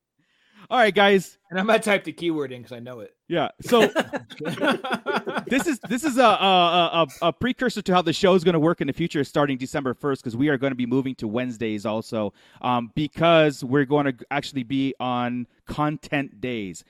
All 0.69 0.79
right, 0.79 0.93
guys. 0.93 1.38
and 1.50 1.60
I'm 1.60 1.67
gonna 1.67 1.79
type 1.79 2.03
the 2.03 2.12
keyword 2.12 2.51
in 2.51 2.62
because 2.62 2.75
I 2.75 2.79
know 2.79 3.01
it. 3.01 3.15
Yeah. 3.27 3.50
So 3.62 3.81
this 5.48 5.67
is 5.67 5.79
this 5.89 6.03
is 6.03 6.17
a 6.17 6.24
a, 6.24 7.07
a, 7.22 7.27
a 7.27 7.34
precursor 7.34 7.81
to 7.84 7.93
how 7.93 8.01
the 8.01 8.13
show 8.13 8.34
is 8.34 8.43
going 8.43 8.53
to 8.53 8.60
work 8.60 8.81
in 8.81 8.88
the 8.88 8.93
future, 8.93 9.24
starting 9.24 9.57
December 9.57 9.93
first, 9.93 10.24
because 10.24 10.36
we 10.36 10.50
are 10.50 10.57
going 10.57 10.72
to 10.72 10.75
be 10.75 10.86
moving 10.86 11.15
to 11.15 11.27
Wednesdays 11.27 11.86
also, 11.86 12.34
um, 12.62 12.91
because 12.95 13.63
we're 13.63 13.86
going 13.86 14.05
to 14.05 14.15
actually 14.31 14.63
be 14.63 14.93
on 15.00 15.48
content 15.67 16.41
days, 16.41 16.84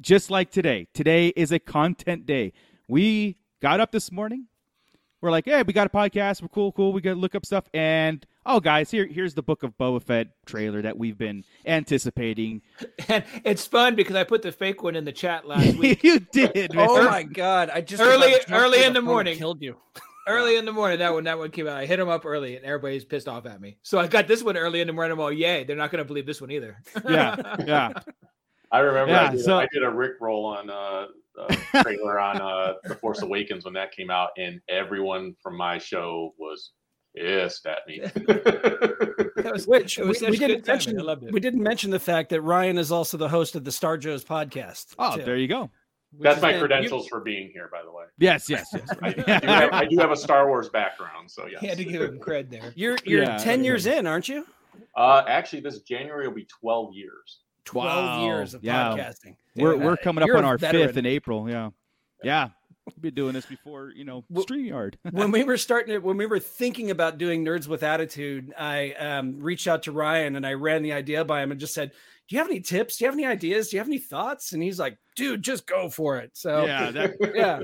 just 0.00 0.30
like 0.30 0.50
today. 0.50 0.86
Today 0.92 1.28
is 1.28 1.52
a 1.52 1.58
content 1.58 2.26
day. 2.26 2.52
We 2.88 3.36
got 3.60 3.80
up 3.80 3.92
this 3.92 4.12
morning. 4.12 4.46
We're 5.20 5.30
like, 5.30 5.46
hey, 5.46 5.62
we 5.62 5.72
got 5.72 5.86
a 5.86 5.90
podcast. 5.90 6.42
We're 6.42 6.48
cool, 6.48 6.72
cool. 6.72 6.92
We 6.92 7.00
got 7.00 7.14
to 7.14 7.20
look 7.20 7.34
up 7.34 7.46
stuff. 7.46 7.64
And 7.72 8.24
oh, 8.46 8.60
guys, 8.60 8.90
here 8.90 9.06
here's 9.06 9.34
the 9.34 9.42
Book 9.42 9.62
of 9.62 9.76
Boba 9.78 10.02
Fett 10.02 10.28
trailer 10.46 10.80
that 10.82 10.96
we've 10.96 11.18
been 11.18 11.44
anticipating. 11.66 12.62
And 13.08 13.24
it's 13.44 13.66
fun 13.66 13.94
because 13.94 14.16
I 14.16 14.24
put 14.24 14.42
the 14.42 14.50
fake 14.52 14.82
one 14.82 14.96
in 14.96 15.04
the 15.04 15.12
chat 15.12 15.46
last 15.46 15.76
week. 15.78 16.02
you 16.02 16.20
did. 16.20 16.74
man. 16.74 16.86
Oh 16.88 17.04
my 17.04 17.22
god! 17.22 17.70
I 17.70 17.80
just 17.80 18.02
Early- 18.02 18.34
early 18.50 18.82
in 18.84 18.92
the 18.94 19.00
phone 19.00 19.04
morning. 19.04 19.38
killed 19.38 19.62
you. 19.62 19.76
early 20.28 20.56
in 20.56 20.64
the 20.64 20.72
morning. 20.72 20.98
That 20.98 21.12
one, 21.12 21.24
that 21.24 21.38
one 21.38 21.50
came 21.50 21.68
out. 21.68 21.76
I 21.76 21.86
hit 21.86 22.00
him 22.00 22.08
up 22.08 22.24
early, 22.26 22.56
and 22.56 22.64
everybody's 22.64 23.04
pissed 23.04 23.28
off 23.28 23.46
at 23.46 23.60
me. 23.60 23.78
So 23.82 23.98
I 24.00 24.06
got 24.08 24.26
this 24.26 24.42
one 24.42 24.56
early 24.56 24.80
in 24.80 24.86
the 24.88 24.92
morning. 24.92 25.12
I'm 25.12 25.20
all, 25.20 25.30
yay! 25.32 25.62
They're 25.64 25.76
not 25.76 25.90
going 25.92 26.02
to 26.02 26.04
believe 26.06 26.26
this 26.26 26.40
one 26.40 26.50
either. 26.50 26.82
yeah, 27.08 27.56
yeah. 27.64 27.92
I 28.72 28.78
remember 28.80 29.12
Yeah, 29.12 29.28
I, 29.28 29.30
did, 29.30 29.44
so- 29.44 29.58
I 29.58 29.68
did 29.72 29.84
a 29.84 29.90
Rick 29.90 30.14
roll 30.20 30.44
on 30.46 30.68
uh, 30.68 31.06
a 31.48 31.82
trailer 31.82 32.18
on 32.18 32.40
uh, 32.40 32.74
The 32.84 32.96
Force 32.96 33.22
Awakens 33.22 33.64
when 33.64 33.74
that 33.74 33.92
came 33.92 34.10
out, 34.10 34.30
and 34.36 34.60
everyone 34.68 35.36
from 35.42 35.56
my 35.56 35.78
show 35.78 36.34
was 36.38 36.72
pissed 37.16 37.66
at 37.66 37.78
me. 37.86 38.00
That 38.00 39.50
was, 39.52 39.66
Which 39.66 39.98
it 39.98 40.02
we, 40.02 40.08
was 40.08 40.18
such 40.20 40.30
we 40.30 40.36
didn't 40.38 40.66
mention. 40.66 40.98
I 40.98 41.02
loved 41.02 41.24
it. 41.24 41.32
We 41.32 41.40
didn't 41.40 41.62
mention 41.62 41.90
the 41.90 41.98
fact 41.98 42.30
that 42.30 42.40
Ryan 42.42 42.78
is 42.78 42.92
also 42.92 43.16
the 43.16 43.28
host 43.28 43.54
of 43.56 43.64
the 43.64 43.72
Star 43.72 43.96
Joe's 43.98 44.24
podcast. 44.24 44.94
Oh, 44.98 45.16
too, 45.16 45.22
there 45.24 45.36
you 45.36 45.48
go. 45.48 45.70
which 46.12 46.22
That's 46.22 46.42
my 46.42 46.52
been- 46.52 46.60
credentials 46.60 47.08
for 47.08 47.20
being 47.20 47.50
here, 47.52 47.68
by 47.70 47.82
the 47.82 47.90
way. 47.92 48.04
Yes, 48.18 48.48
yes, 48.50 48.66
yes. 48.72 48.88
I, 49.02 49.12
do 49.12 49.22
have, 49.26 49.72
I 49.72 49.84
do 49.86 49.96
have 49.98 50.10
a 50.10 50.16
Star 50.16 50.48
Wars 50.48 50.68
background, 50.68 51.30
so 51.30 51.46
yes. 51.46 51.60
He 51.60 51.66
had 51.66 51.78
to 51.78 51.84
give 51.84 52.02
him 52.02 52.18
cred 52.18 52.50
there. 52.50 52.72
You're 52.76 52.98
you're 53.04 53.22
Yeah, 53.22 53.36
ten 53.38 53.64
years 53.64 53.86
in, 53.86 54.06
aren't 54.06 54.28
you? 54.28 54.46
Uh, 54.96 55.22
actually, 55.28 55.60
this 55.60 55.80
January 55.80 56.26
will 56.28 56.34
be 56.34 56.44
12 56.46 56.94
years. 56.94 57.40
Twelve 57.64 57.86
Wow, 58.20 58.24
years 58.24 58.54
of 58.54 58.62
yeah. 58.62 58.90
podcasting. 58.90 59.36
We're 59.56 59.76
Yeah, 59.76 59.84
we're 59.84 59.96
coming 59.96 60.22
up 60.22 60.28
you're 60.28 60.38
on 60.38 60.44
our 60.44 60.56
veteran. 60.58 60.86
fifth 60.86 60.96
in 60.98 61.06
April. 61.06 61.48
Yeah, 61.50 61.70
yeah. 62.22 62.50
We've 62.86 63.02
been 63.02 63.14
doing 63.14 63.34
this 63.34 63.46
before, 63.46 63.90
you 63.94 64.04
know, 64.04 64.24
Well- 64.28 64.44
Streamyard. 64.44 64.94
when 65.10 65.30
we 65.32 65.42
were 65.44 65.56
starting 65.56 65.94
it, 65.94 66.02
when 66.02 66.16
we 66.16 66.26
were 66.26 66.38
thinking 66.38 66.90
about 66.90 67.18
doing 67.18 67.44
Nerds 67.44 67.66
with 67.66 67.82
Attitude, 67.82 68.52
I 68.56 68.92
um, 68.92 69.40
reached 69.40 69.66
out 69.66 69.82
to 69.84 69.92
Ryan 69.92 70.36
and 70.36 70.46
I 70.46 70.52
ran 70.54 70.82
the 70.82 70.92
idea 70.92 71.24
by 71.24 71.42
him 71.42 71.50
and 71.50 71.58
just 71.58 71.74
said, 71.74 71.90
"Do 71.90 72.36
you 72.36 72.38
have 72.38 72.48
any 72.48 72.60
tips? 72.60 72.96
Do 72.96 73.04
you 73.04 73.08
have 73.10 73.14
any 73.18 73.26
ideas? 73.26 73.70
Do 73.70 73.76
you 73.76 73.80
have 73.80 73.88
any 73.88 73.98
thoughts?" 73.98 74.52
And 74.52 74.62
he's 74.62 74.78
like, 74.78 74.98
"Dude, 75.16 75.42
just 75.42 75.66
go 75.66 75.88
for 75.88 76.18
it." 76.18 76.30
So 76.34 76.64
yeah, 76.64 76.90
that, 76.92 77.14
yeah, 77.34 77.60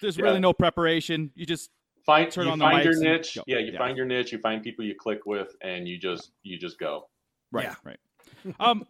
there's 0.00 0.16
Yeah. 0.16 0.24
really 0.24 0.40
no 0.40 0.52
preparation. 0.54 1.30
You 1.34 1.44
just 1.46 1.70
Find 2.06 2.32
Turn 2.32 2.46
you 2.46 2.52
on 2.52 2.58
the 2.58 2.64
find 2.64 2.82
your 2.84 2.94
mics 2.94 2.96
and 2.96 3.04
niche. 3.04 3.38
Yeah, 3.46 3.58
you 3.58 3.72
Yeah. 3.72 3.78
find 3.78 3.94
your 3.94 4.06
niche. 4.06 4.32
You 4.32 4.38
find 4.38 4.62
people 4.62 4.82
you 4.82 4.94
click 4.98 5.26
with, 5.26 5.54
and 5.60 5.86
you 5.86 5.98
just 5.98 6.30
you 6.42 6.58
just 6.58 6.78
go. 6.78 7.10
right, 7.52 7.64
Yeah. 7.64 7.74
right. 7.84 7.98
Um, 8.58 8.86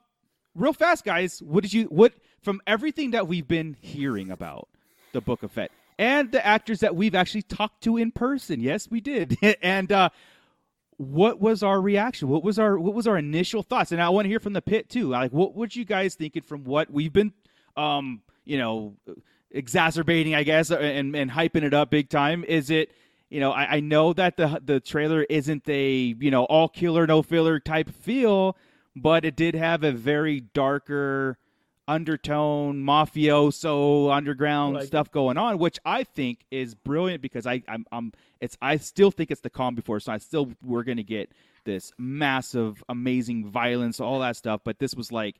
real 0.54 0.72
fast, 0.72 1.04
guys. 1.04 1.42
What 1.42 1.62
did 1.64 1.72
you 1.72 1.86
what 1.86 2.12
from 2.44 2.60
everything 2.64 3.10
that 3.10 3.26
we've 3.26 3.48
been 3.48 3.76
hearing 3.80 4.30
about 4.30 4.68
the 5.18 5.24
Book 5.24 5.42
of 5.42 5.50
Fett 5.50 5.72
and 5.98 6.30
the 6.30 6.44
actors 6.46 6.80
that 6.80 6.94
we've 6.94 7.14
actually 7.14 7.42
talked 7.42 7.82
to 7.82 7.96
in 7.96 8.12
person? 8.12 8.60
Yes, 8.60 8.88
we 8.88 9.00
did. 9.00 9.36
and 9.62 9.90
uh, 9.90 10.10
what 10.96 11.40
was 11.40 11.62
our 11.62 11.80
reaction? 11.80 12.28
What 12.28 12.44
was 12.44 12.58
our 12.58 12.78
what 12.78 12.94
was 12.94 13.06
our 13.06 13.18
initial 13.18 13.62
thoughts? 13.62 13.92
And 13.92 14.00
I 14.00 14.08
want 14.10 14.26
to 14.26 14.28
hear 14.28 14.40
from 14.40 14.52
the 14.52 14.62
pit 14.62 14.88
too. 14.88 15.08
Like, 15.08 15.32
what 15.32 15.54
would 15.54 15.74
you 15.74 15.84
guys 15.84 16.14
thinking 16.14 16.42
from 16.42 16.64
what 16.64 16.90
we've 16.90 17.12
been, 17.12 17.32
um, 17.76 18.22
you 18.44 18.58
know, 18.58 18.94
exacerbating, 19.50 20.34
I 20.34 20.44
guess, 20.44 20.70
and 20.70 21.16
and 21.16 21.30
hyping 21.30 21.62
it 21.62 21.74
up 21.74 21.90
big 21.90 22.08
time? 22.08 22.44
Is 22.44 22.70
it? 22.70 22.92
You 23.30 23.40
know, 23.40 23.52
I, 23.52 23.76
I 23.76 23.80
know 23.80 24.12
that 24.14 24.36
the 24.36 24.60
the 24.64 24.80
trailer 24.80 25.22
isn't 25.24 25.68
a 25.68 26.16
you 26.18 26.30
know 26.30 26.44
all 26.44 26.68
killer 26.68 27.06
no 27.06 27.22
filler 27.22 27.60
type 27.60 27.90
feel, 27.90 28.56
but 28.96 29.24
it 29.24 29.36
did 29.36 29.54
have 29.54 29.84
a 29.84 29.92
very 29.92 30.40
darker 30.40 31.38
undertone, 31.88 32.82
mafioso, 32.84 34.14
underground 34.14 34.74
Like- 34.76 34.86
stuff 34.86 35.10
going 35.10 35.36
on, 35.36 35.58
which 35.58 35.78
I 35.84 36.04
think 36.04 36.44
is 36.50 36.74
brilliant 36.74 37.22
because 37.22 37.46
I 37.46 37.62
I'm, 37.66 37.84
I'm 37.90 38.12
it's 38.40 38.56
I 38.62 38.76
still 38.76 39.10
think 39.10 39.30
it's 39.30 39.40
the 39.40 39.50
calm 39.50 39.74
before, 39.74 39.98
so 40.00 40.12
I 40.12 40.18
still 40.18 40.52
we're 40.62 40.84
gonna 40.84 41.02
get 41.02 41.32
this 41.64 41.92
massive, 41.98 42.82
amazing 42.88 43.50
violence, 43.50 44.00
all 44.00 44.20
that 44.20 44.36
stuff. 44.36 44.60
But 44.64 44.78
this 44.78 44.94
was 44.94 45.10
like, 45.10 45.36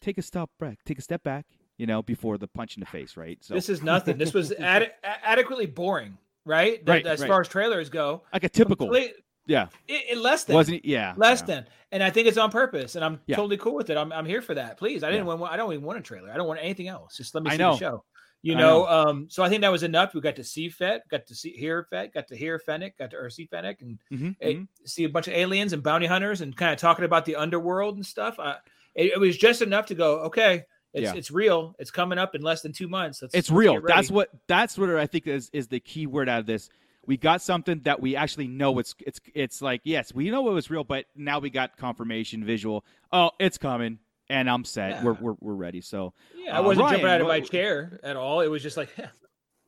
take 0.00 0.18
a 0.18 0.22
step 0.22 0.50
back, 0.60 0.78
take 0.84 0.98
a 0.98 1.02
step 1.02 1.22
back, 1.22 1.46
you 1.76 1.86
know, 1.86 2.02
before 2.02 2.38
the 2.38 2.46
punch 2.48 2.76
in 2.76 2.80
the 2.80 2.86
face, 2.86 3.16
right? 3.16 3.38
So 3.42 3.54
This 3.54 3.68
is 3.68 3.82
nothing. 3.82 4.16
This 4.18 4.32
was 4.32 4.52
ade- 4.58 4.92
a- 5.02 5.26
adequately 5.26 5.66
boring, 5.66 6.18
right? 6.44 6.82
Right, 6.86 7.04
As 7.06 7.20
right. 7.20 7.28
far 7.28 7.40
as 7.40 7.48
trailers 7.48 7.90
go, 7.90 8.22
like 8.32 8.44
a 8.44 8.48
typical, 8.48 8.86
Complete- 8.86 9.14
yeah, 9.46 9.68
it, 9.88 10.04
it 10.10 10.18
less 10.18 10.44
than 10.44 10.54
wasn't? 10.54 10.84
Yeah, 10.84 11.14
less 11.16 11.40
yeah. 11.40 11.46
than, 11.46 11.66
and 11.92 12.02
I 12.02 12.10
think 12.10 12.28
it's 12.28 12.38
on 12.38 12.50
purpose, 12.50 12.96
and 12.96 13.04
I'm 13.04 13.20
Yeah. 13.26 13.36
totally 13.36 13.56
cool 13.56 13.74
with 13.74 13.90
it. 13.90 13.96
I'm, 13.96 14.12
I'm 14.12 14.26
here 14.26 14.42
for 14.42 14.54
that. 14.54 14.76
Please, 14.78 15.02
I 15.02 15.10
didn't 15.10 15.26
want. 15.26 15.42
I 15.42 15.56
don't 15.56 15.72
even 15.72 15.84
want 15.84 15.98
a 15.98 16.02
trailer. 16.02 16.30
I 16.30 16.36
don't 16.36 16.48
want 16.48 16.60
anything 16.62 16.88
else. 16.88 17.16
Just 17.16 17.34
let 17.34 17.44
me 17.44 17.50
see 17.50 17.56
the 17.58 17.76
show. 17.76 18.04
You 18.42 18.54
I 18.54 18.58
know, 18.58 18.86
um, 18.86 19.26
so 19.28 19.42
I 19.42 19.48
think 19.48 19.62
that 19.62 19.72
was 19.72 19.82
enough. 19.82 20.14
We 20.14 20.20
got 20.20 20.36
to 20.36 20.44
see 20.44 20.68
Fett, 20.68 21.08
got 21.08 21.26
to 21.26 21.34
see 21.34 21.50
hear 21.50 21.86
Fett, 21.90 22.12
got 22.14 22.28
to 22.28 22.36
hear 22.36 22.58
Fennec, 22.60 22.96
got 22.98 23.10
to 23.10 23.16
or 23.16 23.28
see 23.30 23.46
Fennec, 23.46 23.80
and 23.80 23.98
Mhm, 24.12 24.36
eh, 24.40 24.52
mhm. 24.52 24.68
see 24.84 25.04
a 25.04 25.08
bunch 25.08 25.26
of 25.26 25.34
aliens 25.34 25.72
and 25.72 25.82
bounty 25.82 26.06
hunters, 26.06 26.42
and 26.42 26.56
kind 26.56 26.72
of 26.72 26.78
talking 26.78 27.04
about 27.04 27.24
the 27.24 27.34
underworld 27.36 27.96
and 27.96 28.06
stuff. 28.06 28.38
Uh, 28.38 28.56
it, 28.94 29.12
it 29.14 29.18
was 29.18 29.36
just 29.36 29.62
enough 29.62 29.86
to 29.86 29.94
go, 29.96 30.20
okay, 30.20 30.64
it's 30.92 31.04
Yeah. 31.04 31.14
it's 31.16 31.30
real. 31.30 31.74
It's 31.78 31.90
coming 31.90 32.18
up 32.18 32.34
in 32.34 32.42
less 32.42 32.62
than 32.62 32.72
two 32.72 32.88
months. 32.88 33.20
Let's, 33.20 33.34
it's 33.34 33.50
let's 33.50 33.58
real. 33.58 33.80
That's 33.84 34.10
what 34.10 34.28
that's 34.46 34.78
what 34.78 34.90
I 34.90 35.06
think 35.06 35.26
is 35.26 35.50
is 35.52 35.66
the 35.66 35.80
key 35.80 36.06
word 36.06 36.28
out 36.28 36.40
of 36.40 36.46
this. 36.46 36.68
We 37.06 37.16
got 37.16 37.40
something 37.42 37.80
that 37.84 38.00
we 38.00 38.16
actually 38.16 38.48
know 38.48 38.78
it's 38.78 38.94
it's 39.06 39.20
it's 39.34 39.62
like 39.62 39.80
yes, 39.84 40.12
we 40.14 40.30
know 40.30 40.48
it 40.50 40.52
was 40.52 40.70
real, 40.70 40.84
but 40.84 41.06
now 41.14 41.38
we 41.38 41.50
got 41.50 41.76
confirmation 41.76 42.44
visual. 42.44 42.84
Oh, 43.12 43.30
it's 43.38 43.58
coming, 43.58 43.98
and 44.28 44.50
I'm 44.50 44.64
set. 44.64 44.90
Yeah. 44.90 45.04
We're, 45.04 45.12
we're 45.14 45.34
we're 45.40 45.54
ready. 45.54 45.80
So 45.80 46.12
Yeah, 46.36 46.56
I 46.56 46.60
Uh, 46.60 46.64
wasn't 46.64 46.84
Ryan, 46.86 46.94
jumping 46.94 47.10
out 47.10 47.20
of 47.20 47.28
my 47.28 47.40
chair 47.40 48.00
at 48.02 48.16
all. 48.16 48.40
It 48.40 48.48
was 48.48 48.62
just 48.62 48.76
like, 48.76 48.88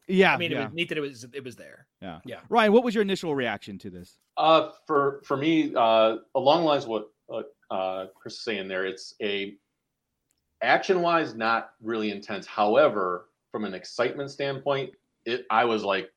yeah, 0.09 0.35
I 0.35 0.37
mean, 0.37 0.51
yeah, 0.51 0.63
it 0.63 0.65
was 0.65 0.75
neat 0.75 0.89
that 0.89 0.99
it 0.99 1.03
was 1.03 1.27
it 1.33 1.45
was 1.45 1.57
there. 1.57 1.87
yeah, 2.03 2.21
Yeah. 2.25 2.41
Ryan, 2.49 2.73
what 2.73 2.83
was 2.83 2.95
your 2.95 3.03
initial 3.03 3.35
reaction 3.35 3.79
to 3.79 3.91
this? 3.91 4.19
Uh, 4.37 4.71
for 4.87 5.21
for 5.25 5.37
me, 5.37 5.73
uh, 5.77 6.17
along 6.35 6.65
lines 6.65 6.87
what 6.87 7.11
uh, 7.33 7.43
uh, 7.71 8.07
Chris 8.15 8.35
is 8.35 8.41
saying 8.45 8.69
there, 8.69 8.85
it's 8.87 9.15
a 9.23 9.55
action 10.63 11.03
wise 11.03 11.35
not 11.35 11.71
really 11.81 12.11
intense. 12.11 12.47
However, 12.47 13.27
from 13.53 13.65
an 13.65 13.75
excitement 13.75 14.31
standpoint, 14.31 14.91
it 15.25 15.47
I 15.51 15.65
was 15.65 15.85
like 15.85 16.11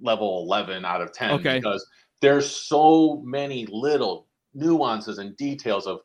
level 0.00 0.42
eleven 0.44 0.84
out 0.84 1.00
of 1.00 1.12
ten 1.12 1.32
Okay. 1.32 1.58
because 1.58 1.86
there's 2.20 2.48
so 2.50 3.22
many 3.24 3.66
little 3.70 4.28
nuances 4.54 5.18
and 5.18 5.36
details 5.36 5.86
of 5.86 6.00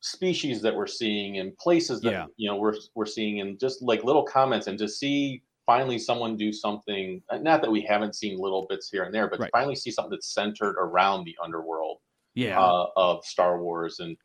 species 0.00 0.60
that 0.62 0.74
we're 0.74 0.86
seeing 0.86 1.38
and 1.38 1.56
places 1.58 2.00
that 2.02 2.10
Yeah. 2.10 2.26
you 2.36 2.48
know 2.50 2.56
we're 2.56 2.74
we're 2.94 3.06
seeing 3.06 3.40
and 3.40 3.58
just 3.58 3.82
like 3.82 4.04
little 4.04 4.22
comments 4.24 4.66
and 4.66 4.78
to 4.78 4.88
see 4.88 5.42
finally 5.64 5.98
someone 5.98 6.36
do 6.36 6.52
something 6.52 7.22
not 7.40 7.62
that 7.62 7.70
we 7.70 7.80
haven't 7.80 8.14
seen 8.14 8.36
little 8.38 8.66
bits 8.68 8.90
here 8.90 9.04
and 9.04 9.14
there 9.14 9.28
but 9.28 9.38
Right. 9.40 9.46
to 9.46 9.50
finally 9.52 9.74
see 9.74 9.90
something 9.90 10.10
that's 10.10 10.34
centered 10.34 10.76
around 10.78 11.24
the 11.24 11.36
underworld 11.42 11.98
Yeah, 12.34 12.60
uh, 12.60 12.88
of 12.96 13.24
Star 13.24 13.62
Wars 13.62 14.00
and 14.00 14.16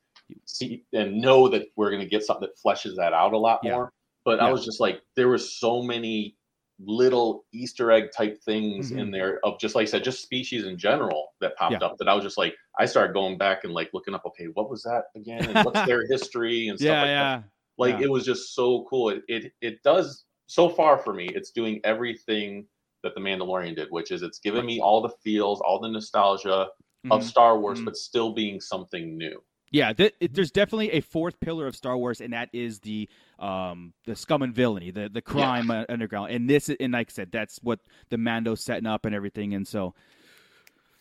see 0.45 0.83
and 0.91 1.21
know 1.21 1.47
that 1.47 1.67
we're 1.77 1.89
going 1.91 2.01
to 2.01 2.09
get 2.09 2.23
something 2.23 2.47
that 2.49 2.57
fleshes 2.61 2.95
that 2.97 3.13
out 3.13 3.31
a 3.33 3.37
lot 3.37 3.59
Yeah. 3.63 3.75
more. 3.75 3.93
But 4.25 4.41
I 4.41 4.51
was 4.51 4.65
just 4.65 4.79
like, 4.81 5.01
there 5.15 5.29
was 5.29 5.57
so 5.59 5.81
many 5.81 6.35
little 6.81 7.45
Easter 7.51 7.91
egg 7.91 8.09
type 8.15 8.41
things 8.43 8.89
Mm-hmm. 8.89 8.99
in 8.99 9.11
there 9.11 9.39
of 9.43 9.59
just 9.59 9.75
like 9.75 9.83
I 9.83 9.91
said, 9.91 10.03
just 10.03 10.21
species 10.21 10.65
in 10.65 10.77
general 10.77 11.29
that 11.41 11.55
popped 11.57 11.73
Yeah. 11.73 11.87
up 11.87 11.97
that 11.97 12.07
I 12.07 12.13
was 12.13 12.23
just 12.23 12.37
like, 12.37 12.55
I 12.79 12.85
started 12.85 13.13
going 13.13 13.37
back 13.37 13.63
and 13.65 13.73
like 13.73 13.89
looking 13.93 14.13
up, 14.13 14.23
okay, 14.25 14.45
what 14.53 14.69
was 14.69 14.83
that 14.83 15.05
again? 15.15 15.43
And 15.45 15.65
what's 15.65 15.85
their 15.85 16.07
history 16.09 16.69
and 16.69 16.79
stuff 16.79 16.85
yeah, 16.87 17.01
like 17.01 17.09
that. 17.43 17.43
Like 17.77 17.99
Yeah. 17.99 18.05
it 18.05 18.11
was 18.11 18.25
just 18.25 18.55
so 18.55 18.85
cool. 18.89 19.09
It, 19.09 19.23
it 19.27 19.51
it 19.61 19.83
does 19.83 20.25
so 20.47 20.69
far 20.69 20.97
for 20.97 21.13
me. 21.13 21.29
It's 21.35 21.51
doing 21.51 21.79
everything 21.83 22.65
that 23.03 23.13
the 23.15 23.21
Mandalorian 23.21 23.75
did, 23.75 23.87
which 23.91 24.11
is 24.11 24.21
it's 24.23 24.39
giving 24.39 24.65
me 24.65 24.79
all 24.79 25.01
the 25.01 25.13
feels, 25.23 25.61
all 25.61 25.79
the 25.79 25.89
nostalgia 25.89 26.67
of 27.11 27.21
Mhm. 27.21 27.23
Star 27.23 27.59
Wars, 27.59 27.79
Mhm. 27.79 27.85
but 27.85 27.95
still 27.95 28.33
being 28.33 28.59
something 28.59 29.17
new. 29.17 29.41
Yeah, 29.71 29.93
th- 29.93 30.15
it, 30.19 30.33
there's 30.33 30.51
definitely 30.51 30.91
a 30.93 31.01
fourth 31.01 31.39
pillar 31.39 31.67
of 31.67 31.75
Star 31.75 31.97
Wars, 31.97 32.21
and 32.21 32.33
that 32.33 32.49
is 32.53 32.79
the 32.79 33.07
um 33.37 33.93
the 34.05 34.15
scum 34.15 34.41
and 34.41 34.53
villainy, 34.53 34.91
the 34.91 35.09
the 35.09 35.21
crime 35.21 35.69
uh, 35.69 35.85
underground. 35.89 36.31
And 36.31 36.49
this, 36.49 36.69
and 36.79 36.93
like 36.93 37.09
I 37.11 37.13
said, 37.13 37.31
that's 37.31 37.59
what 37.61 37.79
the 38.09 38.17
Mando's 38.17 38.61
setting 38.63 38.87
up 38.87 39.05
and 39.05 39.13
everything. 39.13 39.53
And 39.53 39.67
so, 39.67 39.93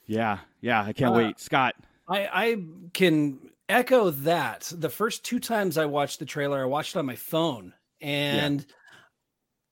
yeah, 0.07 0.39
yeah, 0.61 0.83
I 0.83 0.93
can't 0.93 1.15
Uh, 1.15 1.19
wait, 1.19 1.41
Scott. 1.41 1.75
I, 2.09 2.29
I 2.33 2.65
can 2.93 3.39
echo 3.69 4.11
that. 4.11 4.73
The 4.75 4.89
first 4.89 5.25
two 5.25 5.41
times 5.41 5.77
I 5.77 5.87
watched 5.87 6.19
the 6.19 6.25
trailer, 6.27 6.63
I 6.63 6.67
watched 6.67 6.97
it 6.97 6.99
on 6.99 7.07
my 7.07 7.17
phone, 7.17 7.75
and 8.01 8.65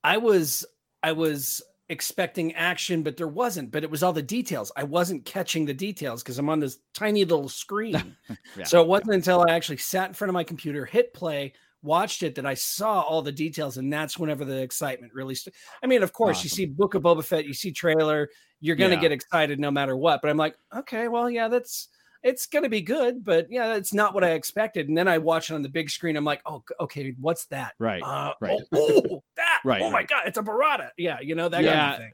I 0.02 0.18
was 0.18 0.64
I 1.02 1.12
was 1.12 1.62
expecting 1.88 2.54
action, 2.54 3.02
but 3.02 3.16
there 3.16 3.28
wasn't. 3.28 3.70
But 3.70 3.84
it 3.84 3.90
was 3.90 4.02
all 4.02 4.12
the 4.12 4.22
details. 4.22 4.72
I 4.76 4.82
wasn't 4.84 5.24
catching 5.24 5.64
the 5.64 5.74
details 5.74 6.22
because 6.22 6.38
I'm 6.38 6.48
on 6.48 6.60
this 6.60 6.78
tiny 6.94 7.24
little 7.24 7.48
screen. 7.48 8.16
Yeah, 8.56 8.64
so 8.64 8.80
it 8.80 8.88
wasn't 8.88 9.12
until 9.14 9.44
I 9.46 9.52
actually 9.52 9.76
sat 9.76 10.08
in 10.08 10.14
front 10.14 10.30
of 10.30 10.34
my 10.34 10.42
computer, 10.44 10.84
hit 10.86 11.12
play, 11.12 11.52
watched 11.82 12.22
it, 12.22 12.34
that 12.36 12.46
I 12.46 12.54
saw 12.54 13.02
all 13.02 13.20
the 13.22 13.30
details, 13.30 13.76
and 13.76 13.92
that's 13.92 14.18
whenever 14.18 14.44
the 14.44 14.62
excitement 14.62 15.12
really. 15.14 15.34
St- 15.34 15.54
I 15.82 15.86
mean, 15.86 16.02
of 16.02 16.12
course, 16.12 16.42
you 16.42 16.48
see 16.48 16.64
Book 16.64 16.94
of 16.94 17.02
Boba 17.02 17.22
Fett, 17.22 17.44
you 17.44 17.52
see 17.54 17.70
trailer, 17.70 18.28
you're 18.60 18.76
gonna 18.76 18.94
Yeah. 18.94 19.00
get 19.02 19.12
excited 19.12 19.60
no 19.60 19.70
matter 19.70 19.96
what. 19.96 20.22
But 20.22 20.30
I'm 20.30 20.36
like, 20.38 20.56
okay, 20.74 21.08
well, 21.08 21.28
yeah, 21.28 21.48
that's 21.48 21.88
it's 22.26 22.46
going 22.46 22.64
to 22.64 22.68
be 22.68 22.80
good, 22.80 23.22
but 23.24 23.46
yeah, 23.50 23.74
it's 23.76 23.94
not 23.94 24.12
what 24.14 24.24
I 24.24 24.30
expected. 24.32 24.88
And 24.88 24.98
then 24.98 25.06
I 25.06 25.18
watch 25.18 25.50
it 25.50 25.54
on 25.54 25.62
the 25.62 25.68
big 25.68 25.88
screen. 25.90 26.16
I'm 26.16 26.24
like, 26.24 26.42
oh, 26.44 26.62
okay, 26.80 27.14
what's 27.20 27.44
that? 27.46 27.74
Right. 27.78 28.02
Uh, 28.02 28.32
right. 28.40 28.58
Oh, 28.74 29.02
oh, 29.12 29.22
that. 29.36 29.60
Right, 29.64 29.80
Oh 29.82 29.90
my 29.90 29.98
right. 29.98 30.08
god, 30.08 30.22
it's 30.26 30.36
a 30.38 30.42
Barada. 30.42 30.90
Yeah, 30.96 31.20
you 31.20 31.34
know 31.36 31.48
that 31.48 31.56
kind 31.56 31.66
Yeah. 31.66 31.92
of 31.92 31.98
thing. 31.98 32.12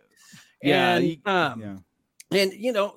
Yeah, 0.63 0.95
And, 0.97 1.05
he- 1.05 1.21
um, 1.25 1.61
yeah. 1.61 2.41
and 2.41 2.53
you 2.53 2.73
know 2.73 2.95